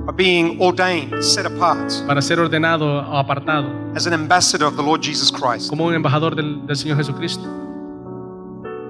By 0.06 0.12
being 0.12 0.60
ordained, 0.60 1.22
set 1.22 1.46
apart 1.46 1.90
para 2.06 2.20
ser 2.20 2.38
ordenado 2.38 2.84
o 2.84 3.16
apartado 3.16 3.70
as 3.96 4.06
an 4.06 4.12
ambassador 4.12 4.66
of 4.66 4.76
the 4.76 4.82
Lord 4.82 5.02
Jesus 5.02 5.30
Christ, 5.30 5.70
como 5.70 5.86
un 5.86 5.94
embajador 5.94 6.34
del, 6.34 6.66
del 6.66 6.76
Señor 6.76 6.98
Jesucristo? 6.98 7.64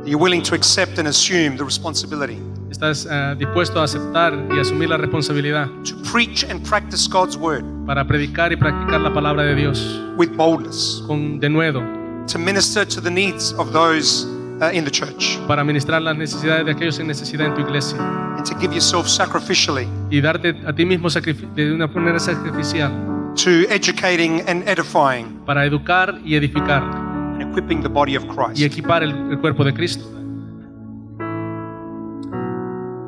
you're 0.06 0.18
willing 0.18 0.42
to 0.42 0.54
accept 0.54 0.98
and 0.98 1.08
assume 1.08 1.56
the 1.56 1.64
responsibility 1.64 2.38
¿Estás 2.70 3.06
eh, 3.08 3.36
dispuesto 3.38 3.80
a 3.80 3.84
aceptar 3.84 4.34
y 4.52 4.58
asumir 4.58 4.88
la 4.88 4.96
responsabilidad 4.96 5.68
to 5.84 5.94
preach 6.10 6.44
and 6.44 6.60
practice 6.68 7.06
God's 7.08 7.36
word 7.36 7.64
para 7.86 8.04
predicar 8.04 8.52
y 8.52 8.56
practicar 8.56 9.00
la 9.00 9.12
palabra 9.12 9.44
de 9.44 9.54
Dios 9.54 10.00
with 10.16 10.36
boldness, 10.36 11.02
con 11.06 11.38
denuedo, 11.38 11.82
to 12.26 12.38
minister 12.38 12.84
to 12.84 13.00
the 13.00 13.10
needs 13.10 13.52
of 13.52 13.72
those 13.72 14.26
uh, 14.70 14.76
in 14.76 14.84
the 14.84 14.90
church, 14.90 15.38
para 15.46 15.64
ministrar 15.64 16.02
las 16.02 16.16
necesidades 16.16 16.66
de 16.66 16.72
aquellos 16.72 16.98
en 16.98 17.06
necesidad 17.06 17.46
en 17.46 17.54
tu 17.54 17.60
iglesia 17.60 17.98
and 18.36 18.44
to 18.44 18.54
give 18.58 18.72
yourself 18.72 19.06
sacrificially 19.06 19.86
y 20.10 20.20
darte 20.20 20.54
a 20.66 20.72
ti 20.72 20.84
mismo 20.84 21.08
de 21.08 21.72
una 21.72 21.86
manera 21.86 22.18
sacrificial 22.18 22.90
to 23.34 23.50
educating 23.70 24.42
and 24.48 24.68
edifying 24.68 25.40
para 25.46 25.64
educar 25.64 26.18
y 26.24 26.34
edificar 26.34 26.82
and 26.82 27.42
equipping 27.42 27.82
the 27.82 27.88
body 27.88 28.16
of 28.16 28.24
y 28.24 28.28
Christ. 28.28 28.62
equipar 28.62 29.02
el, 29.02 29.10
el 29.30 29.38
cuerpo 29.38 29.64
de 29.64 29.72
Cristo. 29.72 30.04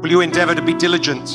Will 0.03 0.13
you 0.13 0.23
endeavor 0.23 0.55
to 0.55 0.63
be 0.63 0.75
diligent 0.75 1.29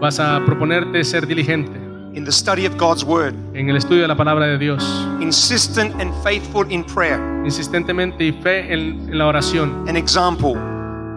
Vas 0.00 0.18
a 0.18 0.40
proponerte 0.46 1.04
ser 1.04 1.26
diligente 1.26 1.79
in 2.14 2.24
the 2.24 2.32
study 2.32 2.66
of 2.66 2.76
God's 2.76 3.04
word, 3.04 3.34
en 3.54 3.68
el 3.70 3.76
estudio 3.76 4.02
de 4.02 4.08
la 4.08 4.16
palabra 4.16 4.46
de 4.46 4.58
Dios, 4.58 4.82
insistent 5.20 5.94
and 6.00 6.12
faithful 6.24 6.64
in 6.70 6.84
prayer, 6.84 7.18
insistentemente 7.44 8.24
y 8.24 8.32
fe 8.32 8.72
en, 8.72 9.08
en 9.10 9.18
la 9.18 9.26
oración, 9.26 9.88
an 9.88 9.96
example 9.96 10.54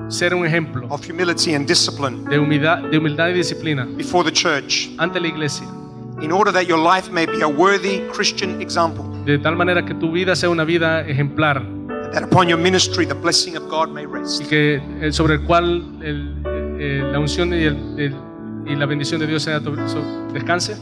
ser 0.10 0.34
un 0.36 0.46
ejemplo 0.46 0.86
of 0.90 1.04
humility 1.10 1.56
and 1.56 1.66
discipline 1.68 2.24
de 2.26 2.38
humildad, 2.38 2.84
de 2.92 2.98
humildad 2.98 3.30
y 3.30 3.34
disciplina 3.34 3.86
before 3.98 4.24
the 4.24 4.32
church, 4.32 4.90
ante 5.00 5.20
la 5.20 5.28
iglesia, 5.28 5.66
in 6.22 6.32
order 6.32 6.52
that 6.54 6.68
your 6.68 6.78
life 6.78 7.10
may 7.12 7.26
be 7.26 7.42
a 7.42 7.48
worthy 7.48 8.02
Christian 8.14 8.62
example, 8.62 9.04
de 9.26 9.40
tal 9.40 9.56
manera 9.56 9.84
que 9.84 9.96
tu 9.96 10.12
vida 10.12 10.36
sea 10.36 10.50
una 10.50 10.64
vida 10.66 11.02
ejemplar 11.08 11.64
that 12.12 12.22
upon 12.22 12.48
your 12.48 12.60
ministry 12.60 13.08
the 13.08 13.16
blessing 13.16 13.56
of 13.58 13.68
God 13.70 13.90
may 13.92 14.06
y 14.06 14.46
que 14.46 14.80
eh, 15.02 15.12
sobre 15.12 15.36
el 15.36 15.42
cual 15.46 15.82
el- 16.04 16.36
eh, 16.80 17.02
la 17.12 17.18
unción 17.20 17.52
y, 17.54 17.64
el- 17.64 18.00
el- 18.00 18.16
y 18.66 18.76
la 18.76 18.86
bendición 18.86 19.20
de 19.20 19.28
Dios 19.28 19.44
sea 19.44 19.60
descanse. 20.34 20.78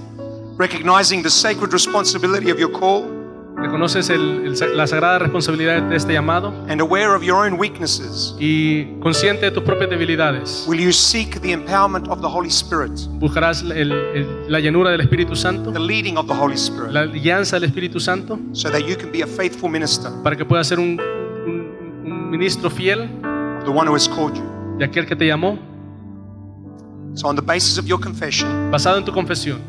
Recognizing 0.57 1.23
the 1.23 1.29
sacred 1.29 1.71
responsibility 1.71 2.51
of 2.51 2.59
your 2.59 2.71
call. 2.71 3.19
Reconoces 3.57 4.09
el- 4.09 4.45
el 4.45 4.55
sa- 4.57 4.67
la 4.67 4.87
sagrada 4.87 5.19
responsabilidad 5.19 5.83
de 5.83 5.95
este 5.95 6.13
llamado. 6.13 6.51
And 6.67 6.81
aware 6.81 7.13
of 7.15 7.21
your 7.21 7.45
own 7.45 7.59
weaknesses, 7.59 8.35
y 8.39 8.85
consciente 9.01 9.45
de 9.45 9.51
tus 9.51 9.61
propias 9.63 9.89
debilidades. 9.89 10.65
will 10.67 10.79
you 10.79 10.91
seek 10.91 11.39
the 11.41 11.51
empowerment 11.51 12.07
of 12.07 12.21
the 12.21 12.27
Holy 12.27 12.47
Spirit, 12.49 12.91
Buscarás 13.19 13.61
el- 13.61 14.45
la 14.49 14.59
llanura 14.59 14.89
del 14.89 15.01
Espíritu 15.01 15.35
Santo, 15.35 15.71
the 15.71 15.79
leading 15.79 16.17
of 16.17 16.27
the 16.27 16.33
Holy 16.33 16.55
Spirit, 16.55 16.91
la 16.91 17.05
guianza 17.05 17.59
del 17.59 17.69
Espíritu 17.69 17.99
Santo, 17.99 18.39
so 18.53 18.69
that 18.71 18.79
you 18.79 18.95
can 18.97 19.11
be 19.11 19.21
a 19.21 19.27
faithful 19.27 19.69
minister. 19.69 20.09
Para 20.23 20.35
que 20.35 20.45
puedas 20.45 20.65
ser 20.67 20.79
un, 20.79 20.99
un- 21.45 22.03
un 22.05 22.31
ministro 22.31 22.69
fiel. 22.69 23.01
Of 23.59 23.65
the 23.65 23.71
one 23.71 23.87
who 23.87 23.93
has 23.95 24.07
called 24.09 24.35
you? 24.35 24.43
de 24.79 24.85
aquel 24.85 25.05
que 25.05 25.15
te 25.15 25.27
llamó, 25.27 25.59
So, 27.13 27.27
on 27.27 27.35
the 27.35 27.41
basis 27.41 27.77
of 27.77 27.87
your 27.87 27.99
confession, 27.99 28.71
basado 28.71 28.97
en 28.97 29.05
tu 29.05 29.11
confesión. 29.11 29.59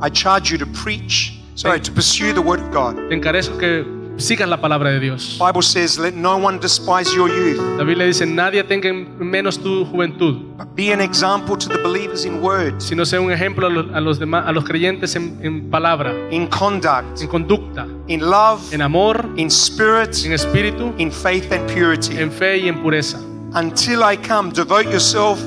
I 0.00 0.10
charge 0.10 0.50
you 0.50 0.58
to 0.58 0.66
preach, 0.66 1.40
sorry, 1.54 1.80
to 1.80 1.92
pursue 1.92 2.32
the 2.32 2.42
word 2.42 2.60
of 2.60 2.70
God. 2.72 2.96
Te 3.08 3.14
encarezco 3.14 3.58
que 3.58 3.84
sigas 4.18 4.48
la 4.48 4.60
palabra 4.60 4.90
de 4.90 5.00
Dios. 5.00 5.38
Bible 5.38 5.62
says, 5.62 5.98
let 5.98 6.14
no 6.14 6.36
one 6.36 6.58
despise 6.58 7.14
your 7.14 7.28
youth, 7.28 7.58
La 7.78 7.84
Biblia 7.84 8.06
dice, 8.06 8.26
nadie 8.26 8.62
tenga 8.64 8.88
en 8.88 9.18
menos 9.18 9.58
tu 9.58 9.84
juventud, 9.86 10.56
but 10.56 10.74
be 10.74 10.92
an 10.92 11.00
example 11.00 11.56
to 11.56 11.68
the 11.68 11.78
believers 11.78 12.24
in 12.24 12.42
word, 12.42 12.80
sino 12.80 13.04
sea 13.04 13.20
un 13.20 13.30
ejemplo 13.30 13.66
a 13.66 13.70
los, 13.70 13.86
a 13.94 14.00
los 14.00 14.18
demás, 14.18 14.46
a 14.46 14.52
los 14.52 14.64
creyentes 14.64 15.14
en, 15.16 15.38
en 15.42 15.70
palabra, 15.70 16.12
in 16.30 16.48
conduct, 16.48 17.20
en 17.20 17.28
conducta, 17.28 17.86
in 18.08 18.20
love, 18.20 18.72
en 18.72 18.82
amor, 18.82 19.24
in 19.36 19.48
spirit, 19.48 20.24
en 20.24 20.32
espíritu, 20.32 20.92
in 20.98 21.10
faith 21.10 21.52
and 21.52 21.66
purity. 21.72 22.18
en 22.18 22.30
fe 22.30 22.58
y 22.58 22.68
en 22.68 22.82
pureza. 22.82 23.18
Until 23.54 24.02
I 24.02 24.16
come, 24.16 24.50
devote 24.50 24.86
yourself 24.90 25.38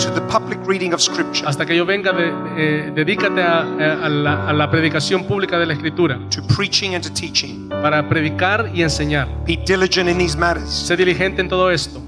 to 0.00 0.10
the 0.14 0.20
public 0.32 0.58
reading 0.66 0.92
of 0.94 1.00
Scripture, 1.00 1.46
Hasta 1.46 1.64
que 1.66 1.76
yo 1.76 1.84
venga, 1.84 2.12
de- 2.12 2.32
eh, 2.56 2.90
dedícate 2.94 3.42
a, 3.42 3.60
a 3.60 4.08
la, 4.08 4.48
a 4.48 4.52
la 4.52 4.70
predicación 4.70 5.24
pública 5.24 5.58
de 5.58 5.66
la 5.66 5.74
Escritura, 5.74 6.18
to 6.30 6.42
preaching 6.56 6.94
and 6.94 7.04
to 7.04 7.12
teaching. 7.12 7.68
para 7.82 8.08
predicar 8.08 8.70
y 8.74 8.82
enseñar. 8.82 9.28
Be 9.46 9.56
diligent 9.66 10.08
in 10.08 10.18
these 10.18 10.36
matters. 10.36 10.68
Sé 10.70 10.96
diligente 10.96 11.40
en 11.40 11.48
todo 11.48 11.70
esto. 11.70 12.00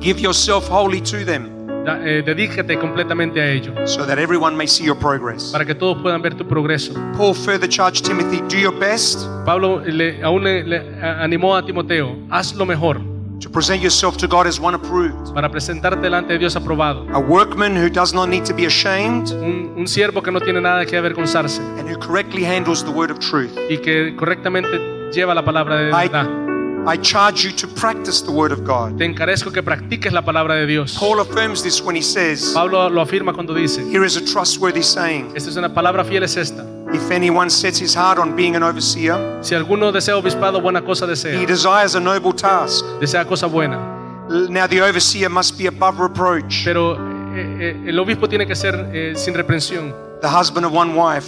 Give 0.00 0.20
yourself 0.20 0.68
wholly 0.70 1.00
to 1.02 1.24
them, 1.24 1.48
Da- 1.84 1.98
eh, 2.04 2.22
dedícate 2.24 2.78
completamente 2.78 3.40
a 3.40 3.50
ello, 3.50 3.72
so 3.86 4.04
that 4.06 4.18
everyone 4.18 4.56
may 4.56 4.66
see 4.66 4.84
your 4.84 4.96
progress. 4.98 5.50
para 5.52 5.64
que 5.64 5.74
todos 5.74 6.00
puedan 6.02 6.20
ver 6.22 6.34
tu 6.34 6.46
progreso. 6.46 6.92
Paul 7.16 7.34
further 7.34 7.68
charged 7.68 8.04
Timothy, 8.04 8.40
do 8.48 8.56
your 8.58 8.76
best 8.78 9.20
Pablo 9.44 9.80
le, 9.84 10.22
aún 10.22 10.42
le, 10.44 10.64
le 10.64 10.82
animó 11.02 11.54
a 11.56 11.64
Timoteo, 11.64 12.16
haz 12.30 12.54
lo 12.54 12.66
mejor 12.66 13.00
to 13.40 13.50
present 13.50 13.82
yourself 13.82 14.16
to 14.16 14.26
God 14.26 14.46
as 14.46 14.58
one 14.58 14.74
approved, 14.74 15.32
para 15.34 15.48
presentarte 15.50 16.00
delante 16.00 16.32
de 16.32 16.38
Dios 16.38 16.56
aprobado. 16.56 17.06
a 17.12 17.18
workman 17.18 17.76
who 17.76 17.88
does 17.90 18.12
not 18.14 18.28
need 18.28 18.44
to 18.44 18.54
be 18.54 18.64
ashamed 18.66 19.30
Un, 19.32 19.74
un 19.76 19.86
siervo 19.86 20.22
que 20.22 20.30
no 20.32 20.40
tiene 20.40 20.60
nada 20.60 20.86
que 20.86 20.96
avergonzarse 20.96 21.60
and 21.78 21.88
who 21.88 21.98
correctly 21.98 22.44
handles 22.44 22.82
the 22.82 22.90
word 22.90 23.10
of 23.10 23.18
truth. 23.18 23.52
y 23.70 23.78
que 23.78 24.14
correctamente 24.16 24.78
lleva 25.12 25.34
la 25.34 25.44
palabra 25.44 25.76
de 25.76 25.88
I, 25.90 26.08
verdad. 26.08 26.26
I 26.88 26.96
charge 26.98 27.44
you 27.44 27.50
to 27.56 27.66
practice 27.66 28.22
the 28.24 28.30
word 28.30 28.52
of 28.52 28.60
God. 28.64 28.96
Te 28.96 29.04
encarezco 29.04 29.50
que 29.52 29.60
practiques 29.62 30.12
la 30.12 30.22
palabra 30.24 30.54
de 30.54 30.66
Dios. 30.66 30.96
Paul 30.98 31.18
affirms 31.20 31.62
this 31.62 31.82
when 31.82 31.96
he 31.96 32.02
says, 32.02 32.52
Pablo 32.54 32.88
lo 32.88 33.02
afirma 33.02 33.32
cuando 33.34 33.52
dice, 33.54 33.82
Here 33.90 34.04
is 34.06 34.16
a 34.16 34.24
trustworthy 34.24 34.82
saying 34.82 35.32
esta 35.34 35.50
es 35.50 35.56
una 35.56 35.74
palabra 35.74 36.04
fiel 36.04 36.22
es 36.22 36.36
esta. 36.36 36.64
If 36.92 37.10
anyone 37.10 37.50
sets 37.50 37.78
his 37.80 37.94
heart 37.96 38.18
on 38.18 38.34
being 38.36 38.54
an 38.56 38.62
overseer, 38.62 39.18
Si 39.42 39.54
alguno 39.54 39.90
desea 39.92 40.16
obispado, 40.16 40.60
buena 40.60 40.82
cosa 40.82 41.04
he 41.04 41.08
desea. 41.08 41.46
desires 41.46 41.94
a 41.96 42.00
noble 42.00 42.32
task. 42.32 42.84
Desea 43.00 43.24
cosa 43.26 43.46
buena. 43.46 43.76
Now, 44.48 44.66
the 44.66 44.80
overseer 44.82 45.28
must 45.28 45.56
be 45.58 45.66
above 45.68 46.00
reproach, 46.00 46.64
Pero 46.64 46.94
eh, 47.34 47.58
eh, 47.60 47.82
el 47.88 47.98
obispo 47.98 48.28
tiene 48.28 48.46
que 48.46 48.54
ser 48.56 48.74
eh, 48.92 49.12
sin 49.16 49.34
reprensión. 49.34 49.92
the 50.20 50.28
husband 50.28 50.64
of 50.66 50.72
one 50.72 50.94
wife, 50.94 51.26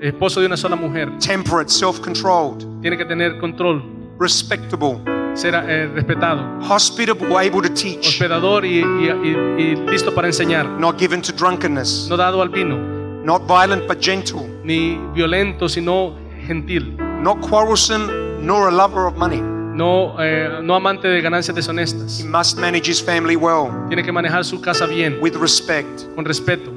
Esposo 0.00 0.40
de 0.40 0.46
una 0.46 0.56
sola 0.56 0.76
mujer. 0.76 1.10
temperate, 1.18 1.70
self 1.70 2.00
controlled, 2.00 2.64
Tiene 2.82 2.96
que 2.98 3.04
tener 3.04 3.38
control. 3.38 3.82
respectable, 4.20 5.00
Ser 5.34 5.54
eh, 5.54 5.88
respetado. 5.94 6.42
hospitable, 6.68 7.34
able 7.36 7.62
to 7.62 7.70
teach, 7.74 8.06
Hospedador 8.08 8.64
y, 8.64 8.78
y- 8.80 9.10
y- 9.10 9.62
y 9.62 9.76
listo 9.90 10.14
para 10.14 10.26
enseñar. 10.28 10.66
not 10.78 10.98
given 10.98 11.20
to 11.22 11.32
drunkenness, 11.32 12.06
No 12.08 12.16
dado 12.16 12.42
al 12.42 12.48
vino. 12.50 12.76
Not 13.26 13.42
violent 13.48 13.86
but 13.88 13.98
gentle, 14.00 14.46
Ni 14.64 14.98
violento, 15.14 15.68
sino 15.68 16.14
gentil. 16.46 16.96
not 17.20 17.40
quarrelsome, 17.40 18.06
nor 18.40 18.68
a 18.68 18.70
lover 18.70 19.06
of 19.06 19.16
money. 19.16 19.40
No, 19.40 20.14
eh, 20.20 20.60
no 20.62 20.74
amante 20.76 21.08
de 21.08 21.20
ganancias 21.20 21.54
He 21.54 21.60
deshonestas. 21.60 22.24
must 22.24 22.56
manage 22.58 22.88
his 22.88 23.02
family 23.02 23.36
well, 23.36 23.68
Tiene 23.88 24.02
que 24.02 24.12
manejar 24.12 24.44
su 24.44 24.60
casa 24.60 24.86
bien, 24.86 25.18
with 25.20 25.34
respect. 25.36 26.04
con 26.14 26.24
respeto. 26.24 26.70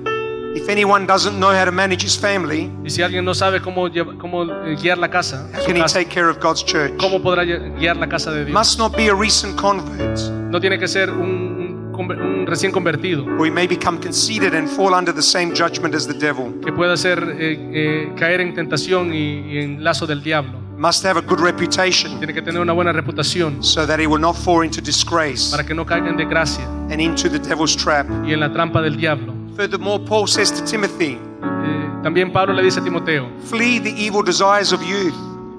If 0.56 0.68
anyone 0.68 1.06
doesn't 1.06 1.38
know 1.38 1.52
how 1.52 1.64
to 1.66 1.72
manage 1.72 2.04
his 2.04 2.18
family, 2.18 2.70
Y 2.84 2.90
si 2.90 3.04
alguien 3.04 3.24
no 3.24 3.34
sabe 3.36 3.62
cómo, 3.62 3.88
lleva- 3.88 4.18
cómo 4.18 4.44
eh, 4.66 4.76
guiar 4.82 4.98
la 4.98 5.08
casa, 5.08 5.48
how 5.54 5.64
can 5.66 5.78
he 5.78 5.82
casa, 5.82 6.00
take 6.00 6.10
care 6.10 6.28
of 6.28 6.40
God's 6.40 6.66
church? 6.66 6.92
¿cómo 6.98 7.22
podrá 7.22 7.44
guiar 7.46 7.96
la 7.98 8.10
casa 8.10 8.32
de 8.32 8.46
Dios? 8.46 8.58
Must 8.58 8.80
not 8.80 8.98
be 8.98 9.10
a 9.10 9.14
recent 9.16 9.56
convert, 9.56 10.18
No 10.50 10.60
tiene 10.60 10.80
que 10.80 10.88
ser 10.88 11.12
un, 11.12 11.59
un 12.00 12.46
recién 12.48 12.72
convertido 12.72 13.26
or 13.38 13.46
he 13.46 13.52
may 13.52 13.68
become 13.68 14.00
conceited 14.00 14.54
and 14.56 14.68
fall 14.68 14.94
under 14.94 15.14
the 15.14 15.22
same 15.22 15.54
judgment 15.54 15.94
as 15.96 16.08
the 16.08 16.14
devil. 16.14 16.54
que 16.64 16.72
pueda 16.72 16.96
ser, 16.98 17.20
eh, 17.38 17.58
eh, 17.74 18.12
caer 18.18 18.42
en 18.42 18.54
tentación 18.54 19.14
y, 19.14 19.42
y 19.54 19.58
en 19.60 19.84
lazo 19.84 20.06
del 20.08 20.22
diablo. 20.24 20.60
Must 20.78 21.04
have 21.06 21.18
a 21.20 21.22
good 21.22 21.42
reputation 21.42 22.18
Tiene 22.20 22.34
que 22.34 22.42
tener 22.42 22.62
una 22.62 22.72
buena 22.72 22.94
reputación 22.94 23.62
so 23.62 23.86
that 23.86 24.00
he 24.00 24.08
will 24.08 24.22
not 24.22 24.36
fall 24.36 24.64
into 24.64 24.80
disgrace 24.82 25.52
para 25.52 25.66
que 25.66 25.74
no 25.74 25.86
caiga 25.86 26.08
en 26.08 26.16
desgracia 26.16 26.64
and 26.90 27.02
into 27.02 27.30
the 27.30 27.38
devil's 27.40 27.76
trap. 27.76 28.08
y 28.26 28.32
en 28.32 28.40
la 28.40 28.52
trampa 28.52 28.82
del 28.82 28.96
diablo. 28.96 29.34
Furthermore, 29.58 30.02
Paul 30.08 30.26
says 30.28 30.52
to 30.54 30.64
Timothy, 30.64 31.18
Eh, 31.42 31.90
también 32.04 32.32
Pablo 32.32 32.54
le 32.54 32.64
dice 32.64 32.80
a 32.80 32.84
Timoteo, 32.84 33.30
flee 33.46 33.80
the 33.80 33.90
evil 33.90 34.24
desires 34.24 34.72
of 34.72 34.82
youth 34.82 35.14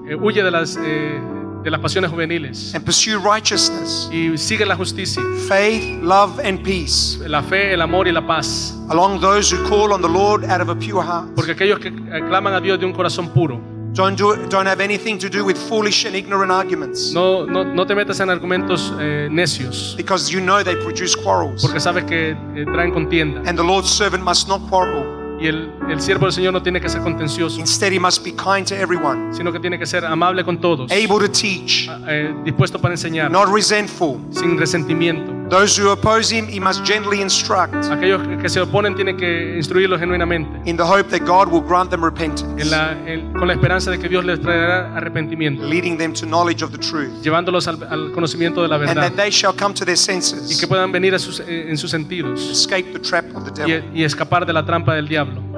eh, 0.07 0.15
huye 0.15 0.43
de 0.43 0.49
las, 0.51 0.75
eh, 0.83 1.19
de 1.63 1.69
las 1.71 1.79
pasiones 1.79 2.09
juveniles 2.11 2.73
and 2.75 2.83
pursue 2.83 3.17
righteousness, 3.19 4.09
y 4.11 4.37
sigue 4.37 4.65
la 4.65 4.75
justicia, 4.75 5.21
faith, 5.47 6.01
love, 6.01 6.39
and 6.43 6.63
peace 6.63 7.17
la 7.27 7.41
fe, 7.41 7.73
el 7.73 7.81
amor 7.81 8.07
y 8.07 8.11
la 8.11 8.25
paz. 8.25 8.75
along 8.89 9.19
those 9.21 9.49
who 9.51 9.57
call 9.69 9.93
on 9.93 10.01
the 10.01 10.09
Lord 10.09 10.43
out 10.45 10.61
of 10.61 10.69
a 10.69 10.75
pure 10.75 11.01
heart. 11.03 11.29
Porque 11.35 11.51
aquellos 11.51 11.79
que 11.79 11.89
eh, 11.89 12.21
claman 12.27 12.53
a 12.53 12.59
Dios 12.61 12.79
de 12.79 12.85
un 12.85 12.93
corazón 12.93 13.29
puro, 13.33 13.59
Don't 13.93 14.17
do 14.17 14.37
don't 14.47 14.67
have 14.67 14.79
anything 14.79 15.17
to 15.19 15.27
do 15.29 15.43
with 15.43 15.57
foolish 15.57 16.05
and 16.05 16.15
ignorant 16.15 16.49
arguments 16.49 17.11
no, 17.13 17.45
no, 17.45 17.61
no 17.65 17.85
te 17.85 17.93
metas 17.93 18.21
en 18.21 18.29
argumentos 18.29 18.93
eh, 19.01 19.27
necios, 19.29 19.95
because 19.97 20.31
you 20.31 20.39
know 20.39 20.63
they 20.63 20.77
produce 20.77 21.13
quarrels. 21.13 21.61
porque 21.61 21.81
sabes 21.81 22.05
que 22.05 22.29
eh, 22.31 22.65
traen 22.73 22.91
contienda. 22.93 23.41
And 23.45 23.57
the 23.57 23.63
Lord's 23.63 23.89
servant 23.89 24.23
must 24.23 24.47
not 24.47 24.61
quarrel. 24.69 25.20
Y 25.41 25.47
el, 25.47 25.71
el 25.89 25.99
siervo 25.99 26.25
del 26.25 26.33
Señor 26.33 26.53
no 26.53 26.61
tiene 26.61 26.79
que 26.79 26.87
ser 26.89 27.01
contencioso, 27.01 27.59
Instead, 27.59 27.91
he 27.93 27.99
must 27.99 28.23
be 28.23 28.31
kind 28.31 28.65
to 28.67 28.75
everyone, 28.75 29.33
sino 29.33 29.51
que 29.51 29.59
tiene 29.59 29.79
que 29.79 29.85
ser 29.85 30.05
amable 30.05 30.43
con 30.43 30.59
todos, 30.61 30.91
able 30.91 31.25
to 31.27 31.31
teach, 31.31 31.89
eh, 32.07 32.33
dispuesto 32.43 32.79
para 32.79 32.93
enseñar, 32.93 33.31
not 33.31 33.47
resentful. 33.53 34.19
sin 34.31 34.57
resentimiento. 34.57 35.31
Those 35.49 35.77
who 35.81 35.91
oppose 35.91 36.31
him, 36.33 36.47
he 36.47 36.61
must 36.61 36.85
gently 36.87 37.21
instruct. 37.21 37.73
Aquellos 37.91 38.21
que 38.41 38.47
se 38.47 38.61
oponen 38.61 38.95
tienen 38.95 39.17
que 39.17 39.57
instruirlos 39.57 39.99
genuinamente, 39.99 40.49
in 40.69 40.77
the 40.77 40.83
hope 40.83 41.09
that 41.09 41.25
God 41.27 41.51
will 41.51 41.61
grant 41.61 41.89
them 41.89 42.01
repentance, 42.05 42.45
en 42.57 42.69
la- 42.71 42.93
en- 43.05 43.33
con 43.33 43.47
la 43.47 43.53
esperanza 43.55 43.91
de 43.91 43.99
que 43.99 44.07
Dios 44.07 44.23
les 44.23 44.39
traerá 44.39 44.95
arrepentimiento, 44.95 45.63
leading 45.67 45.97
them 45.97 46.13
to 46.13 46.25
knowledge 46.25 46.63
of 46.63 46.71
the 46.71 46.77
truth, 46.77 47.11
llevándolos 47.21 47.67
al, 47.67 47.83
al 47.89 48.13
conocimiento 48.13 48.61
de 48.61 48.69
la 48.69 48.75
and 48.75 48.85
verdad 48.85 49.09
that 49.09 49.15
they 49.21 49.29
shall 49.29 49.53
come 49.53 49.73
to 49.73 49.83
their 49.83 49.95
y 49.95 49.97
senses, 49.97 50.57
que 50.57 50.67
puedan 50.67 50.89
venir 50.89 51.13
a 51.15 51.19
sus- 51.19 51.41
eh, 51.41 51.69
en 51.69 51.77
sus 51.77 51.91
sentidos 51.91 52.39
escape 52.49 52.93
the 52.93 52.99
trap 52.99 53.25
of 53.35 53.43
the 53.43 53.61
y, 53.63 53.71
devil. 53.73 53.91
y 53.93 54.03
escapar 54.05 54.45
de 54.45 54.53
la 54.53 54.65
trampa 54.65 54.95
del 54.95 55.09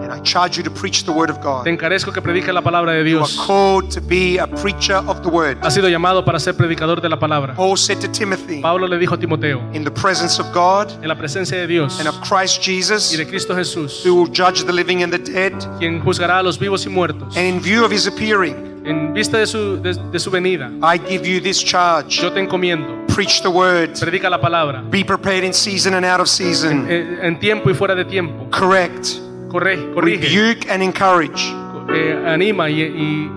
And 0.04 0.12
I 0.12 0.20
charge 0.22 0.58
you 0.58 0.64
to 0.64 0.72
preach 0.72 1.06
the 1.06 1.12
word 1.12 1.30
of 1.30 1.38
Te 1.38 1.44
God. 1.44 1.68
encarezco 1.68 2.12
que 2.12 2.22
prediques 2.22 2.54
la 2.54 2.62
palabra 2.62 2.92
de 2.94 3.10
You 3.10 3.20
are 3.20 3.28
Dios. 3.28 3.46
called 3.46 3.90
to 3.94 4.02
be 4.02 4.38
a 4.38 4.48
preacher 4.48 4.96
of 5.08 5.22
the 5.22 5.30
word. 5.30 5.58
Ha 5.62 5.70
sido 5.72 5.88
llamado 5.90 6.26
para 6.26 6.40
ser 6.40 6.56
predicador 6.56 7.00
de 7.02 7.10
la 7.10 7.18
palabra. 7.20 7.54
Paul 7.56 7.78
said 7.78 8.00
to 8.02 8.08
Timothy, 8.10 8.62
Pablo 8.62 8.88
le 8.88 8.98
dijo 8.98 9.14
a 9.16 9.18
Timoteo, 9.18 9.60
in 9.74 9.84
the 9.84 9.92
presence 9.92 10.40
of 10.40 10.52
God 10.54 10.92
en 11.02 11.08
la 11.08 11.16
presencia 11.16 11.58
de 11.58 11.68
Dios 11.68 12.00
and 12.00 12.08
of 12.10 12.20
Christ 12.22 12.62
Jesus, 12.62 13.14
y 13.14 13.18
de 13.18 13.26
Cristo 13.26 13.56
Jesús, 13.56 14.04
who 14.06 14.14
will 14.16 14.30
judge 14.32 14.64
the 14.66 14.74
living 14.74 15.04
and 15.04 15.12
the 15.14 15.20
dead, 15.20 15.54
quien 15.80 16.02
juzgará 16.02 16.40
a 16.40 16.44
los 16.44 16.58
vivos 16.60 16.86
y 16.86 16.90
muertos, 16.90 17.38
and 17.38 17.46
in 17.46 17.60
view 17.62 17.86
of 17.86 17.92
his 17.92 18.08
appearing, 18.08 18.56
en 18.86 19.14
vista 19.14 19.38
de 19.38 19.48
su, 19.48 19.78
de, 19.82 19.94
de 19.94 20.20
su 20.20 20.30
venida, 20.30 20.70
I 20.82 20.98
give 20.98 21.26
you 21.26 21.40
this 21.40 21.64
charge. 21.64 22.22
yo 22.22 22.32
te 22.34 22.40
encomiendo, 22.42 23.02
Preach 23.08 23.42
the 23.44 23.48
word. 23.50 23.92
predica 24.00 24.30
la 24.30 24.42
palabra, 24.42 24.82
Be 24.90 25.04
prepared 25.06 25.44
in 25.44 25.54
season 25.54 25.94
and 25.94 26.04
out 26.06 26.20
of 26.20 26.28
season. 26.28 26.88
en 26.90 27.40
tiempo 27.40 27.70
y 27.70 27.74
fuera 27.74 27.96
de 27.96 28.04
tiempo, 28.06 28.50
Correct, 28.50 29.20
corre, 29.54 29.78
corrige, 29.94 30.24
rebuke, 30.28 30.70
and 30.70 30.82
encourage 30.84 31.54
eh, 31.94 32.24
anima 32.26 32.70
y, 32.70 32.82
y- 32.82 33.30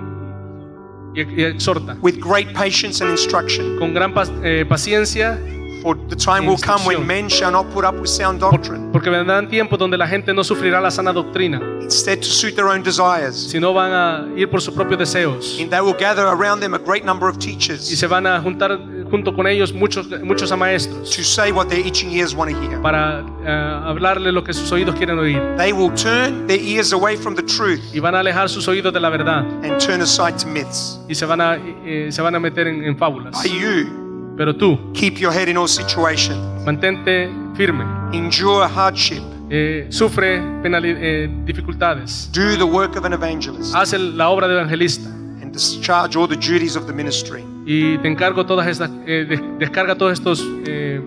y- 1.15 1.27
y 1.37 1.45
exhorta, 1.45 1.97
with 2.03 2.19
great 2.19 2.53
patience 2.55 3.03
and 3.03 3.11
instruction. 3.11 3.79
con 3.79 3.93
gran 3.95 4.13
eh, 4.43 4.65
paciencia, 4.69 5.39
For 5.83 5.95
the 6.09 6.17
time 6.17 6.47
will 6.49 6.59
come 6.59 6.85
when 6.85 7.07
men 7.07 7.29
shall 7.29 7.53
not 7.53 7.67
put 7.73 7.85
up 7.85 7.95
with 8.01 8.09
sound 8.09 8.41
doctrine, 8.41 8.91
porque 8.93 9.09
vendrán 9.09 9.49
tiempos 9.49 9.79
donde 9.79 9.97
la 9.97 10.09
gente 10.09 10.33
no 10.35 10.43
sufrirá 10.43 10.81
la 10.81 10.91
sana 10.91 11.13
doctrina, 11.13 11.61
instead 11.83 12.19
to 12.19 12.25
suit 12.27 12.57
their 12.57 12.67
own 12.67 12.83
desires. 12.83 13.37
sino 13.37 13.73
van 13.73 13.93
a 13.93 14.27
ir 14.37 14.49
por 14.51 14.61
sus 14.61 14.75
propios 14.75 14.99
deseos. 14.99 15.59
And 15.61 15.71
they 15.71 15.81
will 15.81 15.95
gather 15.97 16.27
around 16.27 16.61
them 16.61 16.75
a 16.75 16.79
great 16.79 17.05
number 17.05 17.29
of 17.29 17.37
y 17.37 17.41
teachers 17.53 17.83
se 17.87 18.07
van 18.09 18.27
a 18.27 18.41
juntar 18.41 18.77
junto 19.11 19.35
con 19.35 19.47
ellos 19.47 19.73
muchos, 19.73 20.09
muchos 20.23 20.57
maestros 20.57 21.11
to 21.15 21.23
say 21.23 21.53
what 21.53 21.67
their 21.69 21.85
itching 21.87 22.11
ears 22.11 22.35
want 22.35 22.51
to 22.51 22.61
hear. 22.61 22.81
para 22.83 23.25
eh, 23.45 23.81
hablarle 23.85 24.33
lo 24.33 24.43
que 24.43 24.53
sus 24.53 24.71
oídos 24.73 24.95
quieren 24.97 25.19
oír. 25.19 25.41
They 25.57 25.73
will 25.73 25.93
turn 25.95 26.47
their 26.47 26.61
ears 26.61 26.93
away 26.93 27.17
from 27.17 27.35
the 27.35 27.43
truth 27.43 27.81
y 27.95 28.01
van 28.01 28.15
a 28.15 28.21
alejar 28.21 28.49
sus 28.49 28.67
oídos 28.69 28.93
de 28.93 29.01
la 29.01 29.09
verdad. 29.11 29.45
and 29.65 29.79
turn 29.79 30.01
aside 30.03 30.37
to 30.39 30.47
myths. 30.49 30.99
y 31.09 31.15
se 31.15 31.25
van 31.27 31.41
a, 31.41 31.57
eh, 31.85 32.09
se 32.11 32.21
van 32.23 32.35
a 32.35 32.41
meter 32.41 32.67
en, 32.67 32.83
en 32.85 32.97
fábulas. 32.97 33.43
You 33.45 34.35
Pero 34.37 34.55
tú, 34.55 34.79
keep 34.93 35.19
your 35.19 35.33
head 35.33 35.49
in 35.49 35.57
all 35.57 35.67
situation, 35.69 36.37
mantente 36.67 37.31
firme, 37.57 37.85
endure 38.13 38.67
hardship, 38.69 39.23
eh, 39.49 39.87
sufre 39.89 40.39
penali- 40.63 40.95
eh, 40.99 41.31
dificultades, 41.47 42.29
do 42.33 42.55
the 42.59 42.63
work 42.65 42.97
of 42.97 43.05
an 43.07 43.15
evangelist, 43.15 43.75
haz 43.75 43.95
el- 43.95 44.15
la 44.15 44.29
obra 44.29 44.47
de 44.47 44.55
evangelista. 44.55 45.09
And 45.41 45.53
discharge 45.55 46.17
all 46.19 46.29
the 46.29 46.37
duties 46.37 46.77
of 46.77 46.87
the 46.87 46.93
ministry. 46.93 47.45
Y 47.67 47.99
te 47.99 48.09
encargo 48.09 48.47
todas 48.47 48.67
estas, 48.69 48.91
eh, 49.07 49.27
des- 49.29 49.43
descarga 49.59 49.95
todas 49.97 50.19
estas 50.19 50.41
eh, 50.67 51.01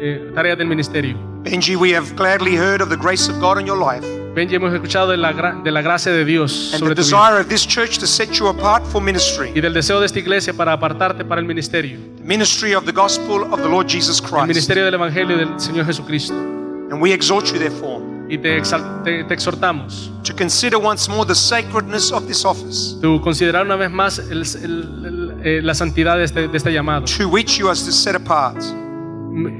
eh, 0.00 0.30
tareas 0.34 0.56
del 0.58 0.66
ministerio. 0.66 1.16
Benji, 1.44 1.76
we 1.76 1.94
have 1.94 2.14
gladly 2.16 2.56
heard 2.56 2.80
of 2.82 2.88
the 2.88 2.96
grace 2.96 3.30
of 3.30 3.38
God 3.38 3.60
in 3.60 3.66
your 3.66 3.78
life 3.78 4.04
Benji, 4.34 4.56
hemos 4.56 4.72
escuchado 4.74 5.08
de 5.10 5.16
la, 5.16 5.32
de 5.32 5.70
la 5.70 5.82
gracia 5.82 6.10
de 6.12 6.24
Dios 6.24 6.52
sobre 6.52 6.94
the 6.94 7.02
tu 7.02 7.06
vida. 7.06 7.16
y 9.54 9.60
del 9.60 9.72
deseo 9.72 10.00
de 10.00 10.06
esta 10.06 10.18
iglesia 10.18 10.52
para 10.52 10.72
apartarte 10.72 11.24
para 11.24 11.40
el 11.40 11.46
ministerio, 11.46 11.98
ministry 12.22 12.74
of 12.74 12.84
the 12.84 12.92
gospel 12.92 13.42
of 13.50 13.60
the 13.62 13.68
Lord 13.68 13.86
Jesus 13.88 14.20
el 14.20 14.28
Christ. 14.28 14.46
ministerio 14.48 14.84
del 14.84 14.94
Evangelio 14.94 15.36
del 15.36 15.58
Señor 15.60 15.86
Jesucristo. 15.86 16.34
And 16.90 17.00
we 17.02 17.12
exhort 17.12 17.46
you, 17.52 17.58
therefore, 17.58 18.02
Y 18.30 18.36
te, 18.36 18.58
exal- 18.58 19.02
te- 19.04 19.24
te 19.24 19.32
exhortamos, 19.34 20.10
to 20.22 20.34
consider 20.36 20.76
once 20.76 21.08
more 21.10 21.26
the 21.26 21.34
sacredness 21.34 22.12
of 22.12 22.26
this 22.26 22.44
office 22.44 22.94
considerar 23.22 23.64
una 23.64 23.76
vez 23.76 23.90
más 23.90 24.18
el- 24.18 24.42
el- 24.62 25.04
el- 25.06 25.27
eh, 25.42 25.60
la 25.62 25.74
santidad 25.74 26.16
de 26.16 26.24
este, 26.24 26.48
de 26.48 26.56
este 26.56 26.72
llamado, 26.72 27.04
to 27.04 27.28
which 27.28 27.58
you 27.58 27.68
are 27.68 27.78
to 27.78 27.92
set 27.92 28.14
apart, 28.14 28.56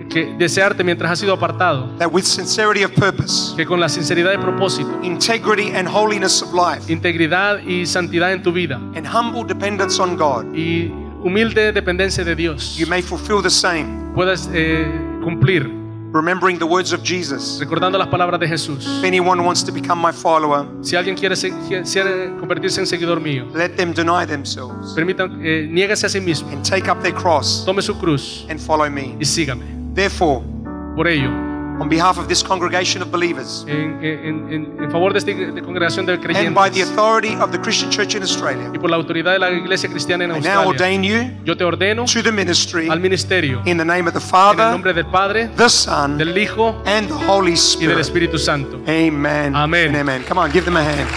que 0.08 0.34
desearte 0.38 0.82
mientras 0.82 1.12
has 1.12 1.18
sido 1.20 1.34
apartado, 1.34 1.88
that 1.98 2.08
with 2.12 2.24
sincerity 2.24 2.82
of 2.82 2.92
purpose, 2.92 3.54
que 3.56 3.64
con 3.64 3.78
la 3.80 3.88
sinceridad 3.88 4.30
de 4.30 4.38
propósito, 4.38 4.90
integrity 5.02 5.70
and 5.74 5.88
holiness 5.88 6.42
of 6.42 6.52
life, 6.52 6.92
integridad 6.92 7.60
y 7.60 7.86
santidad 7.86 8.32
en 8.32 8.42
tu 8.42 8.52
vida. 8.52 8.76
And 8.96 9.06
humble 9.06 9.44
dependence 9.46 10.00
on 10.00 10.16
God, 10.16 10.54
y 10.54 10.92
humilde 11.22 11.72
dependencia 11.72 12.24
de 12.24 12.34
Dios, 12.34 12.76
you 12.76 12.86
may 12.86 13.02
fulfill 13.02 13.42
the 13.42 13.50
same, 13.50 14.12
puedas 14.14 14.48
eh, 14.52 14.86
cumplir, 15.22 15.77
remembering 16.12 16.58
the 16.58 16.64
words 16.64 16.92
of 16.92 17.02
Jesus. 17.02 17.58
recordando 17.60 17.98
las 17.98 18.08
palabras 18.08 18.40
de 18.40 18.48
Jesús. 18.48 18.86
If 18.98 19.04
anyone 19.04 19.42
wants 19.42 19.62
to 19.64 19.72
become 19.72 20.00
my 20.00 20.12
follower, 20.12 20.66
Si 20.82 20.96
alguien 20.96 21.16
quiere, 21.16 21.34
quiere 21.36 22.30
convertirse 22.38 22.80
en 22.80 22.86
seguidor 22.86 23.20
mío, 23.20 23.46
let 23.54 23.70
them 23.76 23.92
deny 23.92 24.26
themselves 24.26 24.94
permitan, 24.94 25.40
eh, 25.44 25.66
niéguese 25.70 26.06
a 26.06 26.08
sí 26.08 26.20
mismo, 26.20 26.48
and 26.50 26.62
take 26.62 26.90
up 26.90 27.00
their 27.02 27.14
cross 27.14 27.64
tome 27.64 27.82
su 27.82 27.94
cruz 27.98 28.46
and 28.48 28.58
follow 28.60 28.88
me. 28.90 29.16
y 29.20 29.24
sígame. 29.24 29.64
Therefore, 29.94 30.42
Por 30.96 31.06
ello, 31.06 31.30
on 31.80 31.88
behalf 31.88 32.18
of 32.18 32.26
this 32.28 32.42
congregation 32.42 33.02
of 33.02 33.10
believers 33.10 33.64
en, 33.68 33.98
en- 34.02 34.52
en- 34.52 34.76
en 34.82 34.90
favor 34.90 35.12
de 35.12 35.18
esta 35.18 35.30
ig- 35.30 35.52
de 35.54 35.62
congregación 35.62 36.08
and 36.08 36.54
by 36.54 36.68
the 36.70 36.82
authority 36.82 37.36
of 37.40 37.50
the 37.52 37.58
Christian 37.58 37.90
church 37.90 38.14
in 38.14 38.22
Australia. 38.22 38.70
y 38.74 38.78
por 38.78 38.90
la 38.90 38.96
autoridad 38.96 39.32
de 39.32 39.38
la 39.38 39.50
iglesia 39.50 39.88
cristiana 39.88 40.24
en 40.24 40.36
I 40.36 40.40
now 40.40 40.66
ordain 40.68 41.02
you 41.04 41.30
Yo 41.44 41.56
te 41.56 41.64
ordeno 41.64 42.04
to 42.04 42.22
the 42.22 42.32
ministry 42.32 42.88
al 42.88 43.00
ministerio 43.00 43.62
in 43.64 43.76
the 43.78 43.84
name 43.84 44.08
of 44.08 44.12
the 44.14 44.18
en 44.18 44.24
el 44.24 44.30
Father, 44.30 44.70
nombre 44.72 44.92
del 44.92 45.06
Padre, 45.06 45.48
the 45.56 45.68
Son, 45.68 46.18
del 46.18 46.36
Hijo 46.36 46.82
and 46.86 47.08
the 47.08 47.14
Holy 47.26 47.52
y 47.52 47.54
del 47.54 47.58
Spirit. 47.58 47.98
Espíritu 47.98 48.38
Santo. 48.38 48.78
Amen. 48.86 49.54
Amen. 49.54 49.94
Amen. 49.96 50.24
Come 50.28 50.40
on, 50.40 50.50
give 50.52 50.64
them 50.64 50.76
a 50.76 50.82
hand. 50.82 51.08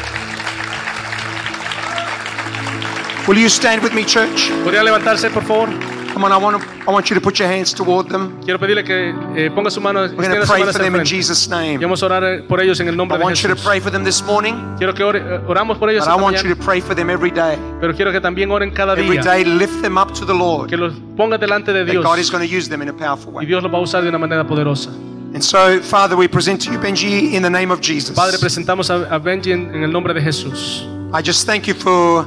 Will 3.28 3.38
you 3.38 3.50
stand 3.50 3.84
with 3.84 3.94
me, 3.94 4.04
church? 4.04 4.52
¿Podría 4.64 4.84
levantarse, 4.84 5.30
por 5.30 5.44
favor? 5.44 5.70
Come 6.14 6.26
on, 6.26 6.32
I 6.34 6.38
want, 6.38 6.62
to, 6.62 6.68
I 6.88 6.92
want 6.92 7.10
you 7.10 7.16
to 7.16 7.22
put 7.22 7.40
your 7.40 7.48
hands 7.48 7.74
toward 7.74 8.10
them. 8.10 8.38
Quiero 8.44 8.60
pedirle 8.60 8.84
que 8.84 9.14
eh, 9.36 9.50
ponga 9.50 9.72
su 9.72 9.80
mano, 9.80 10.02
We're 10.02 10.28
going 10.28 10.42
to 10.42 10.46
pray 10.46 10.64
for 10.66 10.74
them 10.78 10.96
in. 10.96 11.06
Jesus' 11.06 11.48
Y 11.48 11.52
name. 11.52 11.78
vamos 11.80 12.04
a 12.04 12.06
orar 12.08 12.24
eh, 12.24 12.44
por 12.44 12.60
ellos 12.60 12.80
en 12.82 12.90
el 12.90 12.98
nombre 12.98 13.16
I 13.16 13.20
de 13.20 13.24
want 13.26 13.38
you 13.42 13.50
to 13.50 13.56
pray 13.56 13.80
for 13.80 13.90
them 13.92 14.04
this 14.04 14.22
morning, 14.24 14.54
Quiero 14.78 14.94
que 14.94 15.04
ore- 15.04 15.20
eh, 15.22 15.40
oramos 15.48 15.78
por 15.78 15.90
ellos 15.90 16.06
but 16.06 16.12
I 16.14 16.22
want 16.22 16.44
you 16.44 16.54
to 16.54 16.62
pray 16.64 16.82
for 16.82 16.94
them 16.94 17.10
every 17.10 17.32
day. 17.32 17.58
pero 17.80 17.94
quiero 17.96 18.12
que 18.12 18.20
también 18.20 18.52
oren 18.52 18.72
cada 18.72 18.94
Every 18.94 19.18
día. 19.18 19.24
day, 19.24 19.46
lift 19.46 19.82
them 19.82 19.98
up 19.98 20.14
to 20.14 20.26
the 20.26 20.34
Lord. 20.34 20.70
Que 20.70 20.76
los 20.78 20.94
pongas 21.16 21.40
delante 21.40 21.72
de 21.72 21.86
Dios 21.86 22.04
God 22.04 22.20
is 22.20 22.30
going 22.30 22.46
to 22.46 22.54
use 22.58 22.68
them 22.68 22.82
in 22.82 22.90
a 22.90 22.94
powerful 22.94 23.32
y 23.32 23.36
way. 23.38 23.46
Dios 23.46 23.64
los 23.64 23.72
va 23.72 23.78
a 23.78 23.82
usar 23.82 24.04
de 24.04 24.10
una 24.10 24.18
manera 24.20 24.46
poderosa. 24.46 24.90
And 25.34 25.42
so, 25.42 25.80
Father, 25.82 26.18
we 26.18 26.28
present 26.28 26.62
to 26.66 26.72
you 26.74 26.78
Benji 26.78 27.32
in 27.34 27.42
the 27.42 27.50
name 27.50 27.72
of 27.72 27.80
Jesus. 27.80 28.18
Padre, 28.18 28.38
presentamos 28.38 28.90
a, 28.90 29.08
a 29.16 29.18
Benji 29.18 29.54
en, 29.54 29.74
en 29.74 29.84
el 29.84 29.90
nombre 29.92 30.14
de 30.14 30.22
Jesús. 30.22 30.86
I 31.14 31.22
just 31.22 31.46
thank 31.48 31.68
you 31.68 31.74
for 31.74 32.26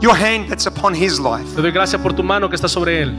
your 0.00 0.14
hand 0.16 0.48
that's 0.48 0.66
upon 0.66 0.94
his 0.94 1.18
life. 1.20 1.54
Te 1.54 1.62
doy 1.62 1.70
gracias 1.72 2.00
por 2.00 2.12
tu 2.12 2.22
mano 2.22 2.48
que 2.48 2.56
está 2.56 2.68
sobre 2.68 3.02
él. 3.02 3.14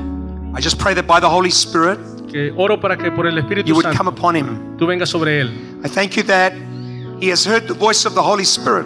I 0.56 0.62
just 0.62 0.78
pray 0.78 0.94
that 0.96 1.06
by 1.08 1.20
the 1.20 1.28
Holy 1.30 1.50
Spirit, 1.52 2.00
Que 2.32 2.54
oro 2.58 2.80
para 2.80 2.98
que 2.98 3.12
por 3.12 3.26
el 3.28 3.34
you 3.36 3.40
Espíritu 3.42 3.74
would 3.76 3.96
come 3.96 4.08
upon 4.10 4.36
him. 4.36 4.78
tú 4.78 4.86
vengas 4.88 5.10
sobre 5.10 5.42
él. 5.42 5.50
I 5.84 5.90
thank 5.90 6.16
you 6.16 6.24
that 6.24 6.54
he 7.20 7.30
has 7.32 7.46
heard 7.46 7.68
the 7.68 7.74
voice 7.74 8.06
of 8.08 8.14
the 8.16 8.22
Holy 8.22 8.44
Spirit. 8.46 8.86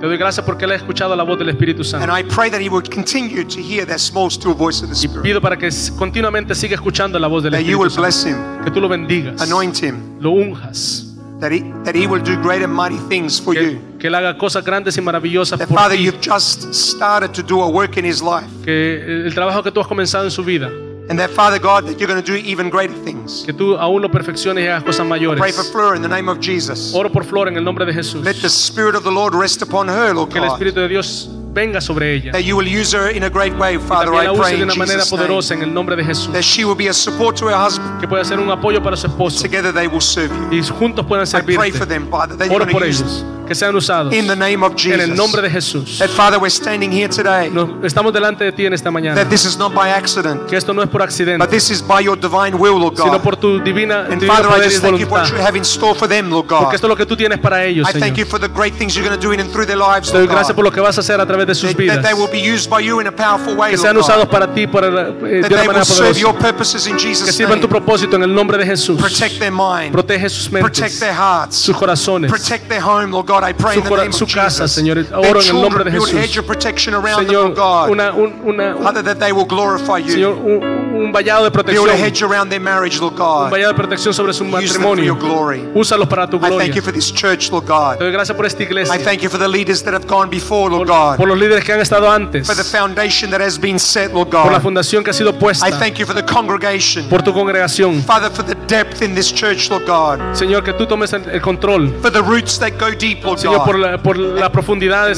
Te 0.00 0.08
doy 0.08 0.16
gracias 0.16 0.44
porque 0.44 0.64
él 0.64 0.72
ha 0.72 0.74
escuchado 0.74 1.14
la 1.14 1.22
voz 1.22 1.38
del 1.38 1.48
Espíritu 1.50 1.82
And 1.82 1.86
Santo. 1.86 2.12
I 2.18 2.24
pray 2.24 2.50
that 2.50 2.60
he 2.60 2.68
would 2.68 2.90
continue 2.92 3.44
to 3.44 3.60
hear 3.60 3.86
that 3.86 3.98
small, 3.98 4.28
still 4.30 4.52
voice 4.52 4.82
of 4.82 4.88
the 4.90 4.96
Spirit. 4.96 5.22
pido 5.22 5.40
para 5.40 5.56
que 5.56 5.68
continuamente 5.96 6.54
siga 6.56 6.74
escuchando 6.74 7.18
la 7.20 7.28
voz 7.28 7.44
del 7.44 7.52
That 7.52 7.60
you 7.60 7.78
Espíritu 7.78 7.80
will 7.82 7.90
Santo. 7.90 8.02
bless 8.02 8.26
him, 8.26 8.64
Que 8.64 8.70
tú 8.72 8.80
lo 8.80 8.88
bendigas, 8.88 9.40
anoint 9.40 9.80
him, 9.82 10.18
lo 10.20 10.30
unjas, 10.32 11.11
that 11.42 11.52
he, 11.52 11.60
that 11.84 11.94
he 11.94 12.06
will 12.06 12.22
do 12.22 12.40
great 12.40 12.62
and 12.62 12.72
mighty 12.72 12.96
things 13.08 13.38
for 13.38 13.52
que, 13.52 13.72
you. 13.72 13.98
que 13.98 14.08
él 14.08 14.14
haga 14.14 14.38
cosas 14.38 14.64
grandes 14.64 14.96
y 14.96 15.00
maravillosas 15.02 15.58
That, 15.58 15.68
por 15.68 15.76
Father, 15.76 15.96
ti. 15.96 16.04
you've 16.04 16.20
just 16.20 16.72
started 16.72 17.32
to 17.34 17.42
do 17.42 17.60
a 17.60 17.68
work 17.68 17.98
in 17.98 18.04
his 18.04 18.22
life. 18.22 18.46
Que 18.64 19.24
el 19.26 19.34
trabajo 19.34 19.62
que 19.62 19.70
tú 19.70 19.80
has 19.80 19.86
comenzado 19.86 20.24
en 20.24 20.30
su 20.30 20.42
vida, 20.42 20.70
And 21.10 21.18
that, 21.18 21.30
Father 21.30 21.58
God, 21.58 21.84
that 21.88 21.98
you're 21.98 22.06
going 22.06 22.22
to 22.22 22.26
do 22.26 22.36
even 22.36 22.70
greater 22.70 22.94
things. 23.04 23.42
que 23.44 23.52
tú 23.52 23.76
aún 23.76 24.00
lo 24.00 24.08
perfecciones 24.08 24.64
y 24.64 24.68
hagas 24.68 24.84
cosas 24.84 25.06
Pray 25.06 25.18
for 25.28 25.34
mayores. 25.34 25.70
Fleur 25.72 25.96
in 25.96 26.00
the 26.02 26.08
name 26.08 26.28
of 26.30 26.38
Jesus. 26.40 26.94
Oro 26.94 27.10
por 27.10 27.24
Flor 27.24 27.48
en 27.48 27.56
el 27.56 27.64
nombre 27.64 27.84
de 27.84 27.92
Jesús. 27.92 28.24
Let 28.24 28.36
the 28.40 28.48
Spirit 28.48 28.94
of 28.94 29.02
the 29.02 29.10
Lord 29.10 29.34
rest 29.34 29.60
upon 29.62 29.88
her, 29.88 30.14
Lord 30.14 30.30
Que 30.30 30.38
el 30.38 30.46
God. 30.46 30.52
Espíritu 30.54 30.80
de 30.80 30.88
Dios 30.88 31.28
venga 31.52 31.80
sobre 31.80 32.14
ella. 32.14 32.32
That 32.32 32.42
you 32.42 32.56
will 32.56 32.68
use 32.68 32.96
her 32.96 33.10
in 33.14 33.24
a 33.24 33.28
great 33.28 33.54
way, 33.58 33.78
Father, 33.78 34.12
I 34.14 34.36
pray 34.36 34.56
de 34.56 34.64
una 34.64 34.74
manera 34.74 35.04
poderosa 35.04 35.54
en 35.54 35.62
el 35.62 35.72
nombre 35.72 35.96
de 35.96 36.04
Jesús. 36.04 36.32
That 36.32 36.42
she 36.42 36.64
will 36.64 36.76
be 36.76 36.88
a 36.88 36.92
support 36.92 37.38
to 37.38 37.48
her 37.48 37.54
husband. 37.54 38.00
Que 38.00 38.08
pueda 38.08 38.24
ser 38.24 38.38
un 38.38 38.50
apoyo 38.50 38.82
para 38.82 38.96
su 38.96 39.06
esposo. 39.06 39.42
Together 39.42 39.72
they 39.72 39.86
will 39.86 40.00
serve 40.00 40.30
you. 40.30 40.58
Y 40.58 40.62
juntos 40.62 41.04
puedan 41.06 41.26
I 41.26 41.42
pray 41.42 41.70
for 41.70 41.80
servirte. 41.80 41.86
them, 41.86 42.08
Father, 42.10 42.36
that 42.36 42.50
Oro 42.50 42.66
por 42.66 42.82
ellos. 42.82 43.24
Que 43.52 43.56
sean 43.56 43.76
usados. 43.76 44.14
In 44.14 44.26
the 44.26 44.34
name 44.34 44.64
of 44.64 44.72
En 44.86 44.98
el 45.00 45.14
nombre 45.14 45.42
Jesus. 45.42 45.42
de 45.42 45.50
Jesús. 45.50 45.98
That, 45.98 46.08
Father, 46.08 46.38
we're 46.40 46.48
standing 46.50 46.90
here 46.90 47.06
today. 47.08 47.50
Nos- 47.50 47.68
estamos 47.84 48.10
delante 48.12 48.44
de 48.44 48.52
ti 48.52 48.64
en 48.64 48.72
esta 48.72 48.90
mañana. 48.90 49.14
That 49.20 49.28
this 49.28 49.44
is 49.44 49.58
not 49.58 49.74
by 49.74 49.90
accident, 49.90 50.46
Que 50.48 50.56
esto 50.56 50.72
no 50.72 50.82
es 50.82 50.88
por 50.88 51.02
accidente, 51.02 51.38
but 51.38 51.50
this 51.50 51.70
is 51.70 51.82
by 51.86 52.02
your 52.02 52.18
divine 52.18 52.54
will, 52.56 52.78
Lord 52.78 52.96
sino 52.96 53.12
God. 53.12 53.20
por 53.20 53.36
tu 53.36 53.60
divina, 53.60 54.06
And 54.10 54.22
Father, 54.24 54.48
I 54.48 54.52
poder 54.54 54.64
just 54.70 54.80
thank 54.82 54.98
you 54.98 55.06
for 55.06 55.18
what 55.18 55.28
you 55.30 55.36
have 55.36 55.54
in 55.56 55.64
store 55.64 55.94
for 55.94 56.08
them, 56.08 56.30
Lord 56.30 56.46
Porque 56.46 56.64
God. 56.64 56.74
esto 56.76 56.86
es 56.86 56.88
lo 56.88 56.96
que 56.96 57.04
tú 57.04 57.14
tienes 57.14 57.38
para 57.40 57.62
ellos, 57.64 57.86
I 57.88 57.92
thank 57.92 58.14
Señor. 58.14 58.18
you 58.20 58.24
for 58.26 58.40
the 58.40 58.48
great 58.48 58.72
things 58.78 58.94
you're 58.94 59.06
going 59.06 59.20
to 59.20 59.22
do 59.22 59.34
in 59.34 59.40
and 59.40 59.50
through 59.52 59.66
their 59.66 59.76
lives, 59.76 60.10
Te 60.10 60.16
doy 60.16 60.26
gracias 60.26 60.54
por 60.54 60.64
lo 60.64 60.70
que 60.72 60.80
vas 60.80 60.96
a 60.96 61.00
hacer 61.02 61.20
a 61.20 61.26
través 61.26 61.46
de 61.46 61.54
sus 61.54 61.70
That, 61.72 61.76
vidas. 61.78 61.96
that 62.00 62.04
they 62.08 62.14
will 62.14 62.30
be 62.30 62.40
used 62.40 62.70
by 62.70 62.80
you 62.82 63.00
in 63.02 63.06
a 63.06 63.12
powerful 63.12 63.54
way, 63.54 63.72
Que 63.72 63.76
sean 63.78 63.96
usados 63.98 64.26
para 64.28 64.46
ti 64.54 64.66
para, 64.66 64.86
eh, 64.88 65.42
de 65.42 65.54
una 65.54 65.64
manera 65.64 65.84
poderosa. 65.84 66.14
Que 66.14 66.98
Jesus' 66.98 67.34
sirvan 67.34 67.60
tu 67.60 67.68
propósito 67.68 68.16
en 68.16 68.22
el 68.22 68.34
nombre 68.34 68.56
de 68.56 68.64
Jesús. 68.64 68.98
Protect 68.98 69.38
their 69.38 69.52
mind. 69.52 69.92
Protege 69.92 70.30
sus 70.30 70.48
Protect 70.48 70.78
mentes, 70.80 71.00
their 71.00 71.14
hearts. 71.14 71.56
sus 71.56 71.76
corazones, 71.76 72.30
Protect 72.30 72.68
their 72.68 72.82
home, 72.82 73.10
Lord 73.10 73.26
God. 73.26 73.41
I 73.42 73.52
pray 73.52 73.74
Su 73.74 73.78
in 73.80 73.84
the 73.84 73.88
cora- 73.88 74.02
name 74.02 74.12
su 74.12 74.24
of 74.24 74.32
casa. 74.34 74.66
Señor. 74.68 74.98
Oro 75.12 75.40
en 75.40 75.48
el 75.48 75.60
nombre 75.62 75.84
de 75.84 75.90
Jesús. 75.90 76.12
hedge 76.14 76.38
of 76.38 76.46
protection 76.46 76.94
around 76.94 77.26
them, 77.26 77.28
Señor, 77.28 77.54
God. 77.54 77.90
una, 77.90 78.12
un, 78.12 78.40
una, 78.44 78.76
un- 78.76 78.82
Father, 78.82 79.02
that 79.02 79.18
they 79.18 79.32
will 79.32 79.44
glorify 79.46 79.98
you. 79.98 80.12
Señor, 80.12 80.34
un, 80.34 80.62
un 81.06 81.12
vallado 81.12 81.44
de 81.44 81.50
protección, 81.50 81.88
a 81.90 81.94
hedge 81.96 82.22
around 82.22 82.50
their 82.50 82.60
marriage, 82.60 83.00
Lord 83.00 83.14
un 83.20 83.50
vallado 83.50 83.72
de 83.72 83.74
protección 83.78 84.14
sobre 84.14 84.32
su 84.32 84.44
Use 84.44 84.50
them 84.74 84.82
for 84.82 84.96
your 85.00 85.14
matrimonio. 85.14 85.14
glory. 85.16 85.68
Úsalos 85.74 86.08
para 86.08 86.26
tu 86.28 86.36
I 86.36 86.40
thank 86.40 86.50
gloria. 86.52 86.74
you 86.74 86.82
for 86.82 86.92
this 86.92 87.10
church, 87.12 87.50
Lord 87.50 87.64
Te 87.98 88.04
doy 88.04 88.12
gracias 88.12 88.36
por 88.36 88.46
esta 88.46 88.62
I 88.62 88.66
iglesia, 88.66 88.98
thank 88.98 89.20
you 89.22 89.28
for 89.28 89.38
the 89.38 89.48
leaders 89.48 89.82
that 89.82 89.94
have 89.94 90.06
gone 90.06 90.28
before, 90.30 90.70
Lord 90.70 90.86
por, 90.88 90.96
God. 90.96 91.16
por 91.16 91.28
los 91.28 91.38
líderes 91.38 91.64
que 91.64 91.72
han 91.72 91.80
estado 91.80 92.10
antes, 92.10 92.46
For 92.46 92.54
the 92.56 92.64
foundation 92.64 93.30
that 93.30 93.40
has 93.40 93.58
been 93.58 93.78
set, 93.78 94.12
Lord 94.12 94.30
por 94.30 94.52
la 94.52 94.60
fundación 94.60 95.02
que 95.02 95.10
ha 95.10 95.14
sido 95.14 95.32
puesta, 95.38 95.68
I 95.68 95.72
thank 95.72 95.98
you 95.98 96.06
for 96.06 96.14
the 96.14 96.22
congregation. 96.24 97.08
por 97.08 97.22
tu 97.22 97.32
congregación. 97.32 98.02
Father, 98.04 98.30
for 98.30 98.44
the 98.44 98.54
depth 98.66 99.02
in 99.02 99.14
this 99.14 99.32
church, 99.32 99.70
Lord 99.70 99.84
God. 99.86 100.20
Señor, 100.34 100.62
que 100.62 100.72
tú 100.72 100.86
tomes 100.86 101.12
el 101.12 101.40
control. 101.40 101.88
For 102.00 102.10
the 102.10 102.22
roots 102.22 102.58
that 102.58 102.78
go 102.78 102.90
deep, 102.90 103.21
Señor, 103.38 103.64
por, 103.64 103.78
la, 103.78 103.98
por 103.98 104.16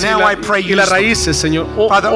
y, 0.03 0.21
la- 0.21 0.33
I 0.33 0.37
pray 0.37 0.71
y 0.71 0.75
las 0.75 0.89
raíces, 0.89 1.37
Señor. 1.37 1.67
O- 1.77 1.89
Father, 1.89 2.11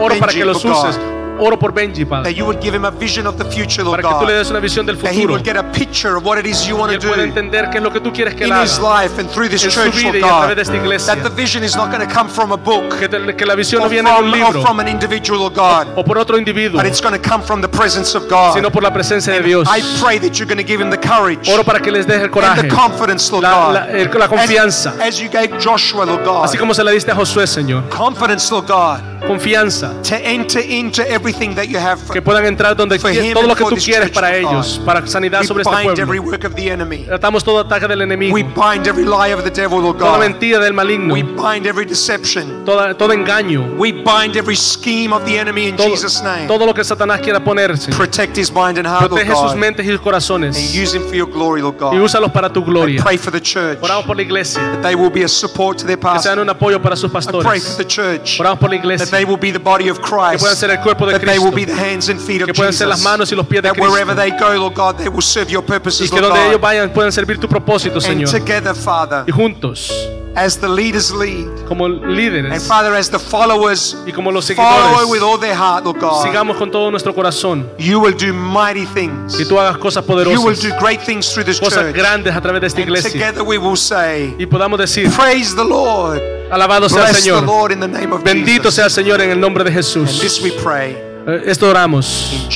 oro, 0.00 0.14
para 0.18 0.32
que 0.32 0.44
los 0.44 0.62
God. 0.62 0.72
uses. 0.88 1.00
Oro 1.40 1.58
por 1.58 1.72
Benji, 1.72 2.04
Padre. 2.04 2.24
That 2.30 2.36
you 2.38 2.44
would 2.44 2.60
give 2.60 2.74
him 2.74 2.84
a 2.84 2.90
vision 2.90 3.26
of 3.26 3.36
the 3.38 3.44
future, 3.44 3.82
Lord 3.82 4.00
Para 4.02 4.14
que 4.14 4.20
tú 4.20 4.26
le 4.26 4.34
des 4.38 4.50
una 4.50 4.60
visión 4.60 4.84
del 4.86 4.96
That 4.98 5.12
he 5.12 5.22
futuro. 5.22 5.32
would 5.34 5.44
get 5.44 5.56
a 5.56 5.62
picture 5.72 6.16
of 6.16 6.24
what 6.24 6.38
it 6.38 6.46
is 6.46 6.66
you 6.66 6.76
want 6.76 6.92
to 6.92 6.98
pueda 7.00 7.16
do 7.16 7.22
entender 7.22 7.70
qué 7.70 7.78
es 7.78 7.82
lo 7.82 7.90
que 7.90 8.00
tú 8.00 8.12
quieres 8.12 8.34
que 8.34 8.44
él 8.44 8.50
in 8.50 8.62
his 8.62 8.78
haga. 8.78 9.02
life 9.02 9.18
and 9.18 9.30
through 9.30 9.48
this 9.48 9.64
en 9.64 9.70
su 9.70 9.80
church, 9.80 9.94
vida 9.96 10.12
Lord 10.12 10.16
y 10.20 10.22
a 10.22 10.38
través 10.46 10.56
de 10.56 10.62
esta 10.62 10.74
God. 10.74 10.82
iglesia. 10.84 11.14
That 11.16 11.22
the 11.22 11.30
vision 11.34 11.64
is 11.64 11.74
not 11.76 11.90
going 11.90 12.06
to 12.06 12.12
come 12.12 12.28
from 12.28 12.52
a 12.52 12.56
book 12.56 12.98
Que, 12.98 13.46
la 13.46 13.54
visión 13.54 13.82
no 13.82 13.88
viene 13.88 14.10
de 14.10 14.16
un 14.18 14.24
or 14.28 14.30
libro 14.36 14.62
from 14.62 14.80
an 14.80 14.88
individual, 14.88 15.40
Lord 15.40 15.54
God, 15.54 15.88
o 15.96 16.04
por 16.04 16.18
otro 16.18 16.36
individuo, 16.36 16.76
but 16.76 16.86
it's 16.86 17.00
going 17.00 17.18
to 17.18 17.28
come 17.28 17.42
from 17.42 17.60
the 17.62 17.68
presence 17.68 18.14
of 18.14 18.28
God. 18.28 18.54
sino 18.54 18.70
por 18.70 18.82
la 18.82 18.90
presencia 18.92 19.32
de 19.32 19.42
Dios. 19.42 19.66
I 19.68 19.80
pray 20.00 20.18
that 20.18 20.38
you're 20.38 20.46
going 20.46 20.58
to 20.58 20.64
give 20.66 20.80
him 20.80 20.90
the 20.90 20.98
courage 20.98 21.48
Oro 21.50 21.62
para 21.64 21.80
que 21.80 21.90
les 21.90 22.04
des 22.06 22.16
el 22.16 22.24
and 22.24 22.30
coraje, 22.32 22.62
the 22.62 22.68
confidence, 22.68 23.30
Lord 23.32 23.44
God. 23.44 23.74
la- 23.74 24.28
confianza, 24.28 24.90
As, 25.00 25.14
as 25.14 25.20
you 25.20 25.28
gave 25.30 25.58
Joshua, 25.58 26.04
Lord 26.04 26.24
God. 26.24 26.44
así 26.44 26.58
como 26.58 26.74
se 26.74 26.84
la 26.84 26.90
diste 26.90 27.10
a 27.10 27.14
Josué, 27.14 27.46
Señor. 27.46 27.88
Confidence, 27.88 28.50
Lord 28.52 28.66
God, 28.66 29.00
Confianza, 29.26 29.92
to 30.02 30.16
enter 30.16 30.60
into 30.60 31.02
everything 31.30 31.54
that 31.54 31.66
you 31.68 31.78
have 31.78 31.98
for 32.00 32.12
que 32.12 32.22
puedan 32.22 32.44
entrar 32.46 32.76
donde 32.76 32.96
him 32.96 33.32
todo 33.34 33.46
lo 33.46 33.54
que 33.54 33.64
tú 33.64 33.76
quieres 33.76 34.10
para 34.10 34.34
ellos, 34.36 34.78
God. 34.78 34.84
para 34.86 35.06
sanidad 35.06 35.40
We 35.40 35.46
sobre 35.46 35.62
este 35.62 35.74
bind 35.76 35.98
every 35.98 36.18
pueblo. 36.18 36.32
work 36.32 36.44
of 36.44 36.54
the 36.54 36.70
enemy. 36.70 37.04
Tratamos 37.06 37.44
todo 37.44 37.60
ataque 37.60 37.86
del 37.88 38.02
enemigo, 38.02 38.34
We 38.34 38.42
bind 38.42 38.86
every 38.86 39.04
lie 39.04 39.32
of 39.32 39.42
the 39.44 39.50
devil, 39.50 39.80
Lord 39.80 39.98
toda 39.98 40.12
God. 40.12 40.20
mentira 40.20 40.58
del 40.60 40.72
maligno, 40.74 41.14
We 41.14 41.22
bind 41.22 41.66
every 41.66 41.84
deception. 41.86 42.64
toda, 42.64 42.94
todo 42.94 43.12
engaño, 43.12 43.76
We 43.78 43.92
bind 43.92 44.36
every 44.36 44.56
scheme 44.56 45.12
of 45.12 45.24
the 45.24 45.38
enemy 45.38 45.68
in 45.68 45.76
todo, 45.76 45.88
Jesus' 45.88 46.22
name. 46.22 46.46
todo 46.46 46.66
lo 46.66 46.74
que 46.74 46.84
Satanás 46.84 47.20
quiera 47.20 47.42
poner, 47.42 47.76
Señor. 47.78 47.96
Protect 47.98 48.36
his 48.36 48.50
mind 48.52 48.78
and 48.78 48.86
heart, 48.86 49.08
Protege 49.08 49.30
sus 49.30 49.52
God. 49.52 49.56
mentes 49.56 49.84
y 49.86 49.88
sus 49.88 49.96
And 49.98 50.04
corazones 50.04 50.74
use 50.74 50.94
him 50.96 51.02
for 51.04 51.14
your 51.14 51.28
glory, 51.30 51.62
Lord 51.62 51.76
y 51.76 51.78
God. 51.80 51.94
úsalos 52.02 52.30
para 52.32 52.52
tu 52.52 52.60
I 52.60 52.64
gloria. 52.64 53.02
pray 53.02 53.16
for 53.18 53.30
the 53.32 53.40
church. 53.40 53.78
Oramos 53.82 54.04
por 54.06 54.16
la 54.16 54.22
iglesia, 54.22 54.60
They 54.82 54.94
will 54.94 55.10
be 55.10 55.24
a 55.24 55.28
support 55.28 55.78
to 55.78 55.86
their 55.86 55.98
que 55.98 56.18
sean 56.20 56.38
un 56.38 56.48
apoyo 56.48 56.80
para 56.80 56.96
sus 56.96 57.10
I 57.10 57.12
pray 57.12 57.22
for 57.22 57.42
pastores. 57.42 57.76
the 57.76 57.84
church. 57.86 58.40
Oramos 58.40 58.58
por 58.58 58.70
la 58.70 58.76
That 58.76 58.84
iglesia, 58.84 59.06
they 59.06 59.24
will 59.24 59.36
be 59.38 59.52
the 59.52 59.58
body 59.58 59.88
of 59.88 59.98
que 60.00 60.08
puedan 60.08 60.38
Christ. 60.38 60.56
ser 60.60 60.70
el 60.70 60.80
cuerpo 60.80 61.06
de 61.06 61.14
That 61.20 61.32
they 61.32 61.38
will 61.38 61.50
be 61.52 61.64
Cristo, 61.64 61.74
the 61.82 61.88
hands 61.90 62.08
and 62.08 62.20
feet 62.20 62.42
of 62.42 62.46
que 62.46 62.54
puedan 62.54 62.72
ser 62.72 62.86
las 62.88 62.98
Jesus. 62.98 63.10
manos 63.10 63.32
y 63.32 63.36
los 63.36 63.46
pies 63.46 63.62
de 63.62 63.70
Cristo, 63.70 64.14
they 64.16 64.30
go, 64.30 64.54
Lord 64.56 64.74
God, 64.74 64.96
they 64.96 65.08
will 65.08 65.22
serve 65.22 65.50
your 65.50 65.62
y 65.62 65.66
purposes, 65.66 66.10
que 66.10 66.20
Lord 66.20 66.30
donde 66.32 66.48
ellos 66.48 66.60
vayan 66.60 66.90
puedan 66.92 67.12
servir 67.12 67.38
tu 67.38 67.48
propósito, 67.48 67.96
And 67.96 68.02
Señor. 68.04 68.30
together, 68.30 68.74
Father, 68.74 69.24
Y 69.26 69.32
juntos, 69.32 69.90
as 70.36 70.56
the 70.58 70.68
leaders 70.68 71.10
lead, 71.12 71.48
como 71.66 71.86
and 71.86 72.02
líderes 72.16 72.62
Father, 72.66 72.94
as 72.94 73.10
the 73.10 73.18
followers 73.18 73.96
y 74.06 74.12
como 74.12 74.30
los 74.30 74.46
follow 74.52 75.08
with 75.08 75.18
seguidores, 75.18 75.22
all 75.22 75.38
their 75.38 75.54
heart, 75.56 75.84
Lord 75.84 75.98
God, 76.00 76.22
sigamos 76.24 76.56
con 76.56 76.70
todo 76.70 76.90
nuestro 76.90 77.12
corazón, 77.14 77.68
you 77.78 77.98
will 78.00 78.14
do 78.16 78.32
mighty 78.32 78.86
things. 78.86 79.36
que 79.36 79.44
tú 79.44 79.58
hagas 79.58 79.76
cosas 79.78 80.04
You 80.06 80.14
will 80.14 80.24
poderosas, 80.54 80.62
do 80.62 80.70
great 80.78 81.00
things 81.04 81.32
through 81.32 81.44
this 81.44 81.58
cosas 81.58 81.82
church. 81.82 81.96
grandes 81.96 82.34
a 82.34 82.40
través 82.40 82.60
de 82.60 82.66
esta 82.68 82.80
And 82.80 82.88
iglesia. 82.88 83.10
together 83.10 83.42
we 83.42 83.58
will 83.58 83.76
say, 83.76 84.34
Y 84.38 84.46
podamos 84.46 84.78
decir, 84.78 85.10
Praise 85.10 85.54
the 85.56 85.64
Lord. 85.64 86.20
alabado 86.50 86.88
sea 86.88 87.08
el 87.08 87.14
the 87.14 87.20
Señor, 87.20 87.44
Lord 87.44 87.72
in 87.72 87.80
the 87.80 87.88
name 87.88 88.12
of 88.12 88.22
bendito 88.22 88.64
Jesus. 88.70 88.74
sea 88.76 88.84
el 88.84 88.90
Señor 88.90 89.20
en 89.20 89.30
el 89.30 89.40
nombre 89.40 89.64
de 89.64 89.70
And 89.70 89.78
this 89.78 89.94
Jesús. 89.94 90.42
we 90.42 90.50
pray 90.62 90.96
Esto 91.26 91.68
oramos 91.68 92.48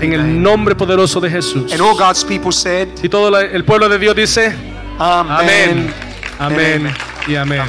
en 0.00 0.12
el 0.12 0.42
nombre 0.42 0.74
poderoso 0.74 1.20
de 1.20 1.30
Jesús. 1.30 1.72
Y 3.02 3.08
todo 3.08 3.38
el 3.38 3.64
pueblo 3.64 3.88
de 3.88 3.98
Dios 3.98 4.16
dice, 4.16 4.54
amén, 4.98 5.92
amén 6.38 6.92
y 7.26 7.36
amén. 7.36 7.62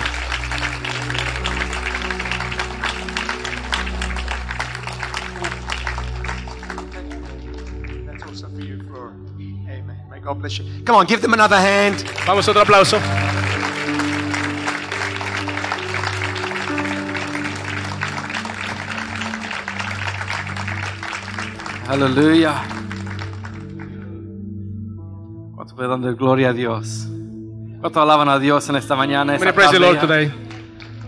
Come 10.86 10.98
on, 10.98 11.06
give 11.06 11.22
them 11.22 11.34
another 11.34 11.58
hand. 11.58 12.04
Vamos, 12.26 12.48
otro 12.48 12.62
aplauso. 12.62 12.98
Wat 25.56 25.74
Pues 25.76 25.88
dando 25.88 26.16
gloria 26.16 26.50
a 26.50 26.54
Dios. 26.54 27.08
¿Cuánto 27.82 28.02
alaban 28.02 28.30
a 28.30 28.40
Dios 28.40 28.68
en 28.70 28.78
esta 28.78 28.96
mañana? 28.96 29.36
Esta 29.36 29.54
praise 29.54 29.74
the 29.74 29.80
Lord 29.80 30.00
today. 30.00 30.34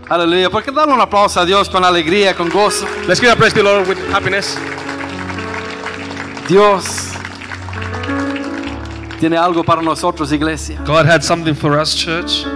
Aleluya. 0.08 0.48
¿Por 0.48 0.62
qué 0.62 0.70
darle 0.70 0.94
un 0.94 1.00
aplauso 1.00 1.40
a 1.40 1.44
Dios 1.44 1.68
con 1.68 1.84
alegría, 1.84 2.36
con 2.36 2.48
gozo? 2.48 2.86
Let's 3.08 3.20
give 3.20 3.32
a 3.32 3.34
praise 3.34 3.52
to 3.54 3.62
the 3.62 3.64
Lord 3.64 3.88
with 3.88 3.98
happiness. 4.14 4.56
Dios 6.48 7.10
tiene 9.18 9.36
algo 9.36 9.64
para 9.64 9.82
nosotros, 9.82 10.30
iglesia. 10.30 10.80
God 10.86 11.06
had 11.06 11.22
something 11.22 11.54
for 11.54 11.76
us, 11.80 11.96
church. 11.96 12.46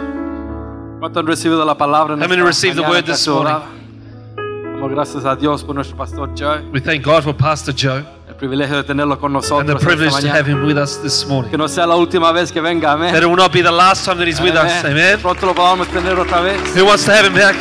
¿Cuánto 1.01 1.19
han 1.19 1.27
recibido 1.27 1.65
la 1.65 1.77
palabra 1.77 2.15
en 2.15 2.23
How 2.23 2.29
many 2.29 2.43
received 2.43 2.77
the 2.77 2.89
word 2.89 3.07
this? 3.07 3.27
Damos 3.27 4.91
gracias 4.93 5.25
a 5.25 5.35
Dios 5.35 5.65
por 5.65 5.75
nuestro 5.75 5.97
pastor 5.97 6.31
Joe. 6.39 6.63
We 6.73 6.81
thank 6.81 7.05
God 7.05 7.25
for 7.25 7.35
Pastor 7.35 7.75
Joe 7.75 8.20
privilegio 8.41 8.77
de 8.79 8.85
tenerlo 8.85 9.19
con 9.21 9.37
and 9.37 9.43
the 9.45 9.49
nosotros 9.55 9.85
privilege 9.85 10.21
to 10.23 10.29
have 10.31 10.47
him 10.51 10.65
with 10.67 10.79
us 10.79 10.97
this 11.03 11.27
morning. 11.27 11.51
Que 11.51 11.59
no 11.59 11.69
sea 11.69 11.87
la 11.87 11.95
última 11.97 12.33
vez 12.33 12.51
que 12.51 12.61
venga, 12.61 12.93
amén. 12.93 13.13
That 13.13 13.23
it 13.23 13.27
will 13.27 13.37
not 13.37 13.53
be 13.53 13.63
the 13.63 13.71
last 13.71 14.05
time 14.07 14.17
that 14.19 14.27
he's 14.27 14.41
with 14.41 14.57
us. 14.57 14.83
Amen. 14.85 15.19
Pronto 15.21 15.45
lo 15.47 15.55
podamos 15.55 15.87
tener 15.89 16.19
otra 16.19 16.41
vez. 16.41 16.59
Who 16.75 16.85
wants 16.87 17.05
to 17.05 17.13
have 17.13 17.27
him 17.27 17.35
back? 17.35 17.55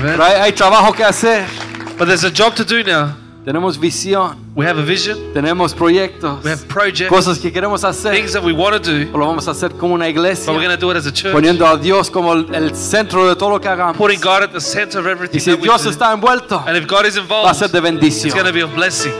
Pero 0.00 0.14
Amen. 0.14 0.20
hay, 0.22 0.40
hay 0.42 0.52
trabajo 0.52 0.92
que 0.94 1.04
hacer. 1.04 1.44
But 1.98 2.06
there's 2.06 2.24
a 2.24 2.30
job 2.30 2.54
to 2.54 2.64
do 2.64 2.82
now. 2.84 3.14
Tenemos 3.44 3.78
visión, 3.78 4.36
We 4.56 4.66
have 4.66 4.76
a 4.78 4.82
vision. 4.82 5.32
tenemos 5.32 5.72
proyectos, 5.72 6.42
We 6.44 6.50
have 6.50 6.66
projects, 6.66 7.08
cosas 7.08 7.38
que 7.38 7.52
queremos 7.52 7.84
hacer. 7.84 8.12
things 8.12 8.32
that 8.32 8.42
we 8.42 8.52
want 8.52 8.74
to 8.74 8.80
do, 8.80 9.10
Lo 9.16 9.24
vamos 9.26 9.46
a 9.46 9.52
hacer 9.52 9.70
como 9.76 9.94
una 9.94 10.08
iglesia, 10.08 10.46
but 10.46 10.56
we're 10.56 10.66
going 10.66 10.76
to 10.76 10.80
do 10.80 10.90
it 10.90 10.96
as 10.96 11.06
a 11.06 11.12
church. 11.12 11.32
poniendo 11.32 11.64
a 11.64 11.76
Dios 11.76 12.10
como 12.10 12.32
el, 12.32 12.52
el 12.54 12.74
centro 12.74 13.28
de 13.28 13.36
todo 13.36 13.50
lo 13.50 13.60
que 13.60 13.68
hagamos. 13.68 13.96
Putting 13.96 14.20
God 14.20 14.42
at 14.42 14.50
the 14.52 14.60
center 14.60 14.98
of 14.98 15.06
Y 15.06 15.10
everything 15.10 15.38
si 15.38 15.50
that 15.52 15.58
we 15.60 15.64
Dios 15.68 15.86
está 15.86 16.12
envuelto, 16.12 16.62
And 16.66 16.76
if 16.76 16.86
God 16.88 17.06
is 17.06 17.16
va 17.16 17.20
a 17.20 17.22
involved, 17.22 17.54
ser 17.56 17.68
de 17.70 17.78
it's 17.78 17.84
bendición. 17.84 18.32
going 18.34 18.46
to 18.46 18.52
be 18.52 18.62
a 18.62 18.66
blessing. 18.66 19.12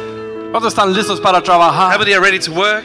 ¿Cuántos 0.50 0.68
están 0.72 0.92
listos 0.92 1.20
para 1.20 1.38
How 1.38 1.44
trabajar? 1.44 1.98
many 1.98 2.12
are 2.14 2.20
ready 2.20 2.38
to 2.38 2.52
work? 2.52 2.84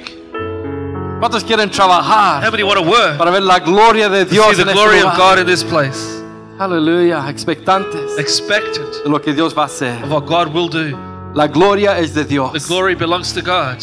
¿Cuántos 1.20 1.44
quieren 1.44 1.70
trabajar 1.70 2.44
How 2.44 2.52
many 2.52 2.64
want 2.64 2.80
to 2.80 2.86
work? 2.86 3.18
para 3.18 3.32
ver 3.32 3.44
la 3.44 3.60
gloria 3.60 4.10
de 4.10 4.26
Dios 4.26 4.56
see 4.56 4.62
en 4.62 4.68
the 4.68 4.72
este 4.72 4.74
glory 4.74 5.02
of 5.02 5.16
God 5.16 5.40
in 5.40 5.46
this 5.46 5.64
place. 5.64 6.20
Aleluya, 6.60 7.28
expectantes 7.30 8.18
Expectant 8.18 9.04
de 9.04 9.10
lo 9.10 9.20
que 9.20 9.34
Dios 9.34 9.54
va 9.56 9.64
a 9.64 9.66
hacer. 9.66 10.04
of 10.04 10.12
what 10.12 10.26
God 10.26 10.54
will 10.54 10.68
do. 10.70 10.98
La 11.34 11.48
gloria 11.48 11.98
es 12.00 12.14
de 12.14 12.26
The 12.54 12.60
glory 12.68 12.96
belongs 12.96 13.34
to 13.34 13.42
God. 13.42 13.78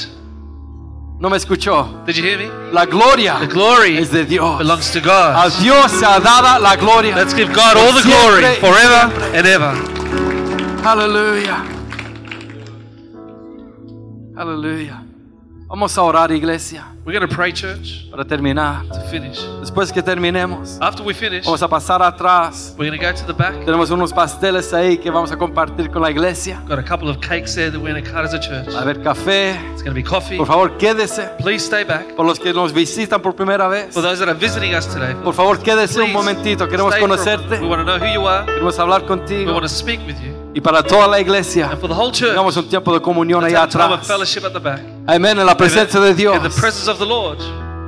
¿No 1.20 1.28
me 1.30 1.36
escuchó? 1.36 2.04
Did 2.06 2.16
you 2.16 2.22
hear 2.22 2.38
me? 2.38 2.48
La 2.72 2.84
gloria 2.84 3.38
The 3.40 3.46
glory 3.48 3.98
es 3.98 4.10
de 4.10 4.24
Dios. 4.24 4.58
belongs 4.58 4.90
to 4.92 4.98
A 4.98 5.02
God. 5.48 5.52
Dios 5.60 5.90
se 5.92 6.04
ha 6.04 6.18
dada 6.20 6.58
la 6.60 6.76
gloria. 6.76 7.16
Let's 7.16 7.34
give 7.34 7.48
God 7.52 7.76
all 7.76 7.92
the 7.92 8.02
glory 8.02 8.42
forever 8.60 9.10
and 9.34 9.46
ever. 9.46 9.74
Aleluya. 10.84 11.77
Aleluya. 14.38 15.02
Vamos 15.68 15.98
a 15.98 16.02
orar, 16.02 16.30
iglesia, 16.32 16.86
We're 17.04 17.12
going 17.18 17.28
to 17.28 17.34
pray, 17.34 17.52
church, 17.52 18.08
para 18.10 18.24
terminar. 18.24 18.86
to 18.88 19.00
finish. 19.10 19.38
Después 19.60 19.92
que 19.92 20.02
terminemos, 20.02 20.78
After 20.80 21.04
we 21.04 21.12
finish, 21.12 21.44
vamos 21.44 21.62
a 21.62 21.68
pasar 21.68 22.00
atrás. 22.02 22.74
we're 22.78 22.88
going 22.88 22.98
to 22.98 23.04
go 23.04 23.12
to 23.12 23.26
the 23.26 23.34
back. 23.34 23.64
Tenemos 23.66 23.90
unos 23.90 24.12
pasteles 24.14 24.72
ahí 24.72 24.96
que 24.96 25.10
vamos 25.10 25.30
a 25.30 25.36
compartir 25.36 25.90
con 25.90 26.00
la 26.00 26.10
iglesia. 26.10 26.62
Got 26.68 26.78
a 26.78 26.82
couple 26.82 27.10
of 27.10 27.18
cakes 27.20 27.54
there 27.54 27.70
that 27.70 27.78
we're 27.80 27.92
going 27.92 28.02
to 28.02 28.10
cut 28.10 28.24
as 28.24 28.32
a 28.32 28.38
church. 28.38 28.68
A 28.74 28.84
ver, 28.84 29.02
café. 29.02 29.56
It's 29.72 29.82
going 29.82 29.92
to 29.92 29.94
be 29.94 30.02
coffee. 30.02 30.38
Por 30.38 30.46
favor, 30.46 30.78
quédese. 30.78 31.36
Please 31.38 31.62
stay 31.66 31.84
back. 31.84 32.14
Por 32.14 32.24
los 32.24 32.38
que 32.38 32.52
nos 32.54 32.72
visitan 32.72 33.20
por 33.20 33.34
primera 33.34 33.68
vez. 33.68 33.92
For 33.92 34.00
those 34.02 34.20
that 34.20 34.28
are 34.28 34.38
visiting 34.38 34.74
us 34.74 34.86
today, 34.86 35.14
Por 35.22 35.34
favor, 35.34 35.58
quédese 35.58 36.00
un 36.00 36.12
momentito. 36.12 36.66
Queremos 36.68 36.94
conocerte. 36.96 37.60
We 37.60 37.66
want 37.66 37.84
to 37.84 37.84
know 37.84 37.98
who 37.98 38.06
you 38.14 38.26
are. 38.26 38.46
Queremos 38.46 38.78
hablar 38.78 39.02
We 39.02 39.08
contigo. 39.08 39.52
want 39.52 39.64
to 39.64 39.68
speak 39.68 40.00
with 40.06 40.16
you. 40.22 40.37
Y 40.58 40.60
para 40.60 40.82
toda 40.82 41.06
la 41.06 41.20
iglesia, 41.20 41.70
And 41.70 41.80
for 41.80 41.88
the 41.88 41.94
whole 41.94 42.10
church, 42.10 42.30
tengamos 42.30 42.56
un 42.56 42.68
tiempo 42.68 42.92
de 42.92 43.00
comunión 43.00 43.44
allá 43.44 43.62
atrás. 43.62 44.10
Amén, 45.06 45.38
en 45.38 45.46
la 45.46 45.56
presencia 45.56 46.00
de 46.00 46.14
Dios. 46.16 46.34
In 46.34 46.42
the 46.42 46.48
presence 46.48 46.90
of 46.90 46.98
the 46.98 47.06
Lord. 47.06 47.38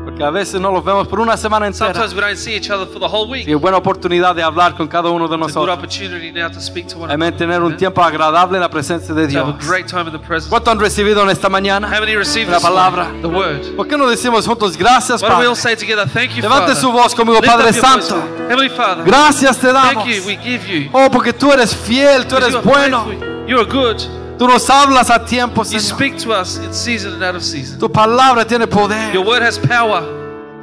Porque 0.04 0.24
a 0.24 0.30
veces 0.30 0.60
no 0.60 0.70
los 0.72 0.82
vemos 0.84 1.06
por 1.08 1.20
una 1.20 1.36
semana 1.36 1.66
entera. 1.66 1.92
Sometimes 1.92 2.14
we 2.14 2.20
don't 2.20 2.36
see 2.36 2.54
each 2.56 2.70
other 2.70 2.86
for 2.86 2.98
the 2.98 3.06
whole 3.06 3.30
week. 3.30 3.46
Y 3.46 3.54
buena 3.54 3.76
oportunidad 3.76 4.34
de 4.34 4.42
hablar 4.42 4.74
con 4.74 4.88
cada 4.88 5.10
uno 5.10 5.28
de 5.28 5.36
It's 5.36 5.42
a 5.42 5.46
good 5.60 5.66
nosotros. 5.68 5.76
opportunity 5.78 6.32
now 6.32 6.48
to 6.50 6.60
speak 6.60 6.86
to 6.88 6.96
one 6.98 7.12
Amén, 7.12 7.28
another. 7.28 7.38
tener 7.38 7.62
un 7.62 7.76
tiempo 7.76 8.02
agradable 8.02 8.56
en 8.56 8.62
la 8.62 8.70
presencia 8.70 9.14
de 9.14 9.28
To 9.28 9.38
have 9.38 9.52
Dios. 9.58 9.64
a 9.64 9.70
great 9.70 9.86
time 9.86 10.06
in 10.06 10.12
the 10.12 10.18
presence. 10.18 10.48
¿Cuánto 10.48 10.70
han 10.70 10.80
recibido 10.80 11.22
en 11.22 11.30
esta 11.30 11.48
mañana? 11.48 11.86
How 11.88 12.00
many 12.00 12.16
received 12.16 12.48
La 12.50 12.56
this 12.56 12.66
palabra. 12.66 13.04
morning? 13.04 13.20
The 13.22 13.28
word. 13.28 13.76
¿Por 13.76 13.86
qué 13.88 13.96
no 13.98 14.08
decimos 14.08 14.46
juntos 14.46 14.76
gracias, 14.76 15.22
Why 15.22 15.28
don't 15.28 15.40
we 15.40 15.46
all 15.46 15.54
Padre? 15.54 15.76
say 15.76 15.76
together, 15.76 16.08
thank 16.08 16.30
you, 16.34 16.42
Levante 16.42 16.68
Father. 16.68 16.76
su 16.76 16.92
voz 16.92 17.14
conmigo, 17.14 17.38
Lift 17.40 17.52
Padre 17.52 17.68
up 17.68 17.74
your 17.74 17.82
voice. 17.84 18.06
Santo. 18.08 18.28
Heavenly 18.48 18.70
Father, 18.70 19.04
Gracias 19.04 19.58
te 19.58 19.72
damos. 19.72 20.04
thank 20.04 20.06
you, 20.06 20.22
we 20.26 20.36
give 20.36 20.66
you. 20.66 20.88
Oh, 20.92 21.08
porque 21.10 21.32
tú 21.32 21.52
eres 21.52 21.74
fiel, 21.76 22.26
tú 22.26 22.36
Because 22.36 22.44
eres 22.46 22.52
you 22.54 22.58
are 22.58 22.68
bueno. 22.68 23.04
faithful. 23.04 23.46
You 23.46 23.58
are 23.58 23.66
good. 23.66 23.98
Tú 24.40 24.48
nos 24.48 24.70
hablas 24.70 25.10
a 25.10 25.22
tiempo, 25.22 25.62
You 25.64 25.78
Señor. 25.78 25.82
speak 25.98 26.16
to 26.24 26.32
us 26.32 26.56
in 26.56 26.72
season 26.72 27.12
and 27.12 27.22
out 27.22 27.36
of 27.36 27.42
season. 27.42 27.78
Tu 27.78 27.86
palabra 27.90 28.46
tiene 28.46 28.66
poder. 28.66 29.12
Your 29.12 29.22
word 29.26 29.42
has 29.42 29.58
power. 29.58 30.02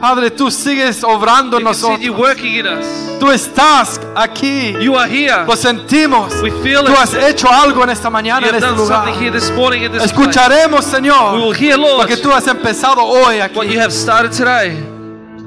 Padre, 0.02 0.32
tú 0.32 0.50
sigues 0.50 1.04
obrando 1.04 1.58
en 1.58 1.64
You 1.64 1.70
continue 1.72 2.08
nosotros. 2.10 2.20
working 2.20 2.56
in 2.56 2.66
us. 2.66 2.86
Tú 3.20 3.30
estás 3.32 4.00
aquí. 4.16 4.76
You 4.82 4.96
are 4.98 5.08
here. 5.08 5.46
Lo 5.46 5.56
sentimos. 5.56 6.34
We 6.42 6.50
feel 6.64 6.86
Tú 6.86 6.92
it. 6.92 6.98
has 6.98 7.14
hecho 7.14 7.48
algo 7.52 7.84
en 7.84 7.92
esta 7.92 8.10
mañana, 8.10 8.42
You 8.48 8.50
en 8.50 8.56
have 8.56 8.66
este 8.66 8.68
done 8.68 8.78
lugar. 8.82 9.06
something 9.06 9.20
here 9.24 9.32
this 9.32 9.52
morning 9.52 9.84
in 9.84 9.92
this 9.92 10.12
place. 10.12 10.12
Escucharemos, 10.12 10.86
We 10.86 10.92
Señor, 10.92 11.34
will 11.40 11.54
hear, 11.54 11.78
Lord, 11.78 11.98
porque 12.08 12.18
tú 12.18 12.32
has 12.32 12.48
empezado 12.48 13.04
hoy 13.04 13.38
what 13.54 13.54
you 13.54 13.62
aquí. 13.62 13.78
have 13.78 13.92
started 13.94 14.32
today. 14.32 14.76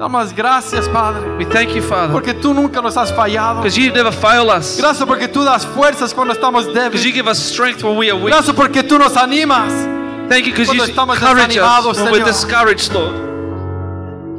Damos 0.01 0.33
gracias, 0.33 0.89
Padre, 0.89 1.37
We 1.37 1.45
thank 1.45 1.75
you, 1.75 1.81
Father, 1.83 2.11
porque 2.11 2.33
tú 2.33 2.55
nunca 2.55 2.81
nos 2.81 2.97
has 2.97 3.11
fallado. 3.11 3.61
because 3.61 3.77
you 3.77 3.93
never 3.93 4.11
fail 4.11 4.49
us. 4.49 4.75
Gracias 4.79 5.07
porque 5.07 5.27
tú 5.27 5.43
das 5.43 5.63
fuerzas 5.63 6.11
cuando 6.11 6.33
estamos 6.33 6.65
débiles. 6.65 6.91
Because 6.91 7.05
you 7.05 7.13
give 7.13 7.27
us 7.29 7.37
strength 7.37 7.83
when 7.83 7.95
we 7.95 8.09
are 8.09 8.17
weak. 8.17 8.33
Gracias 8.33 8.55
porque 8.55 8.81
tú 8.81 8.97
nos 8.97 9.15
animas. 9.15 9.71
Thank 10.27 10.47
you 10.47 10.53
because 10.53 10.73
you 10.73 10.83
encourage 10.83 11.55
us 11.55 11.99
when 11.99 12.11
we're 12.11 12.25
discouraged, 12.25 12.91
Lord. 12.91 13.13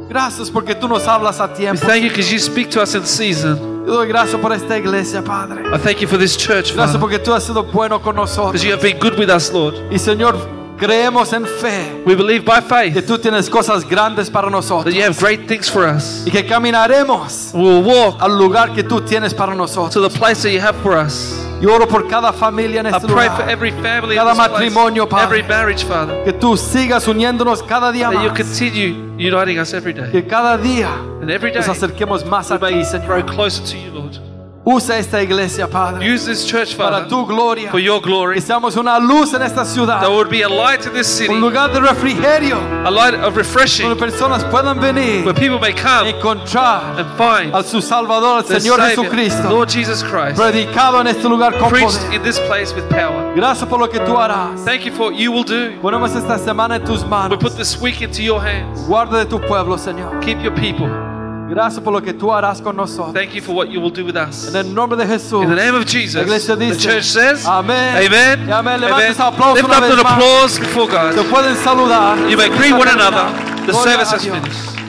Gracias 0.09 0.49
porque 0.51 0.75
tú 0.75 0.89
nos 0.89 1.07
hablas 1.07 1.39
a 1.39 1.47
We 1.47 1.55
tiempo. 1.55 1.87
thank 1.87 2.03
you 2.03 2.09
because 2.09 2.29
you 2.29 2.39
speak 2.39 2.69
to 2.71 2.81
us 2.81 2.93
in 2.93 3.05
season. 3.05 3.85
Te 3.85 3.91
doy 3.91 4.07
gracias 4.09 4.41
por 4.41 4.51
esta 4.51 4.77
iglesia, 4.77 5.21
Padre. 5.23 5.63
I 5.73 5.77
thank 5.77 6.01
you 6.01 6.09
for 6.09 6.17
this 6.17 6.35
church, 6.35 6.73
Father. 6.73 6.87
Gracias 6.87 6.97
porque 6.99 7.19
tú 7.19 7.33
has 7.33 7.45
sido 7.45 7.63
bueno 7.63 8.01
con 8.01 8.17
nosotros. 8.17 8.51
because 8.51 8.65
you 8.65 8.71
have 8.73 8.81
been 8.81 8.99
good 8.99 9.17
with 9.17 9.29
us, 9.29 9.49
Lord. 9.53 9.75
Y 9.89 9.97
Señor, 9.97 10.35
creemos 10.77 11.31
en 11.33 11.45
fe 11.45 12.01
We 12.05 12.15
believe 12.15 12.43
by 12.45 12.61
que 12.61 12.67
faith 12.93 13.05
tú 13.07 13.17
tienes 13.17 13.49
cosas 13.49 13.87
grandes 13.87 14.29
para 14.29 14.47
that 14.47 14.51
nosotros 14.51 14.93
you 14.93 15.01
have 15.03 15.17
great 15.19 15.47
things 15.47 15.69
for 15.69 15.83
us. 15.85 16.23
y 16.25 16.31
que 16.31 16.45
caminaremos 16.45 17.51
We 17.53 17.61
will 17.61 17.83
walk 17.83 18.21
al 18.21 18.37
lugar 18.37 18.73
que 18.73 18.83
tú 18.83 19.01
tienes 19.01 19.33
para 19.33 19.53
to 19.53 19.57
nosotros. 19.57 20.11
the 20.13 20.19
place 20.19 20.41
that 20.43 20.51
you 20.51 20.59
have 20.61 20.75
for 20.81 20.93
us. 20.97 21.39
Y 21.61 21.65
oro 21.65 21.87
por 21.87 22.07
cada 22.09 22.33
familia 22.33 22.81
en 22.81 22.87
I 22.87 22.89
este 22.89 23.07
pray 23.07 23.29
for 23.29 23.37
lugar. 23.39 23.49
every 23.49 23.71
family 23.71 24.15
in 24.15 24.19
Cada 24.21 24.33
place, 24.35 24.49
matrimonio, 24.51 25.07
Padre. 25.07 25.23
every 25.39 25.43
marriage, 25.43 25.85
Father, 25.85 26.21
Que 26.25 26.33
tú 26.33 26.57
sigas 26.57 27.07
uniéndonos 27.07 27.63
cada 27.63 27.89
día 27.91 28.09
that 28.11 28.21
you 28.21 28.29
más. 28.29 28.37
continue 28.37 29.13
uniting 29.17 29.59
us 29.59 29.73
every 29.73 29.93
day. 29.93 30.11
Que 30.11 30.25
cada 30.27 30.57
día 30.57 30.89
And 31.21 31.29
every 31.31 31.51
day 31.51 31.59
nos 31.61 31.69
acerquemos 31.69 32.25
más 32.25 32.51
a 32.51 32.59
ti, 32.59 32.83
Señor. 32.83 33.05
grow 33.07 33.25
closer 33.25 33.63
to 33.63 33.77
you, 33.77 33.91
Lord. 33.93 34.32
Usa 34.65 34.97
esta 34.97 35.21
iglesia, 35.21 35.67
Padre, 35.67 36.05
Use 36.05 36.25
this 36.25 36.45
church, 36.45 36.77
para 36.77 36.99
Father, 36.99 37.09
tu 37.09 37.25
gloria. 37.25 37.69
for 37.69 37.81
your 37.81 37.99
glory. 38.01 38.35
Que 38.35 38.41
seamos 38.41 38.77
una 38.77 38.97
luz 38.97 39.33
en 39.33 39.41
esta 39.41 39.65
ciudad. 39.65 39.99
That 39.99 40.09
would 40.09 40.29
be 40.29 40.41
a 40.43 40.47
light 40.47 40.85
in 40.85 40.93
this 40.93 41.07
city, 41.07 41.33
Un 41.33 41.41
lugar 41.41 41.73
de 41.73 41.81
refrigerio 41.81 42.57
a 42.85 42.89
light 42.89 43.13
of 43.13 43.35
refreshing, 43.35 43.89
donde 43.89 43.99
personas 43.99 44.41
puedan 44.45 44.79
venir 44.79 45.25
where 45.25 45.33
people 45.33 45.59
may 45.59 45.73
come 45.73 46.07
encontrar 46.07 46.97
and 46.97 47.09
find 47.17 47.53
a 47.53 47.61
su 47.61 47.81
Salvador, 47.81 48.37
el 48.37 48.43
the 48.43 48.59
Señor 48.61 48.77
Savior, 48.79 49.05
Jesucristo, 49.05 49.49
Lord 49.49 49.69
Jesus 49.69 50.01
Christ, 50.01 50.37
predicado 50.37 51.01
en 51.01 51.07
este 51.07 51.27
lugar 51.27 51.57
con 51.59 51.69
preached 51.69 51.99
poder. 51.99 52.13
in 52.13 52.23
this 52.23 52.39
place 52.47 52.73
with 52.73 52.87
power. 52.89 53.33
Gracias 53.35 53.67
por 53.67 53.79
lo 53.79 53.89
que 53.89 53.99
tú 53.99 54.17
harás. 54.17 54.63
Thank 54.63 54.85
you 54.85 54.93
for 54.93 55.11
what 55.11 55.19
you 55.19 55.33
will 55.33 55.43
do. 55.43 55.77
Ponemos 55.81 56.15
esta 56.15 56.39
semana 56.39 56.77
en 56.77 56.85
tus 56.85 57.03
We 57.03 57.37
put 57.37 57.57
this 57.57 57.81
week 57.81 58.01
into 58.01 58.21
your 58.23 58.39
hands. 58.41 58.87
Guarda 58.87 59.19
de 59.19 59.25
tu 59.25 59.39
pueblo, 59.39 59.77
Señor. 59.77 60.21
Keep 60.21 60.41
your 60.41 60.53
people. 60.55 61.12
Gracias 61.53 61.83
por 61.83 61.93
lo 61.93 62.01
que 62.01 62.13
tú 62.13 62.33
harás 62.33 62.59
con 62.61 62.75
nosotros. 62.75 63.13
Thank 63.13 63.33
you 63.33 63.41
for 63.41 63.53
what 63.53 63.67
you 63.67 63.79
will 63.79 63.93
do 63.93 64.03
with 64.03 64.15
us. 64.15 64.47
En 64.47 64.55
el 64.55 64.73
nombre 64.73 64.97
de 64.97 65.05
Jesús. 65.05 65.43
In 65.43 65.49
the 65.49 65.55
name 65.55 65.77
of 65.77 65.85
La 65.85 65.91
Jesus, 65.91 66.21
iglesia 66.21 66.55
the 66.55 66.75
church 66.75 67.03
says. 67.03 67.45
Amen. 67.45 68.11
Amen. 68.11 68.49
aplauso 68.49 69.53
Lift 69.53 69.69
up 69.69 69.83
an 69.83 69.99
applause 69.99 70.59
before 70.59 70.87
God. 70.87 71.13
Se 71.13 71.23
pueden 71.29 71.55
saludar. 71.57 72.17
You 72.27 72.37
may 72.37 72.49
greet 72.49 72.73
one 72.73 72.89
another. 72.89 73.31
The 73.67 73.73
service 73.73 74.11
has 74.11 74.25
finished. 74.25 74.82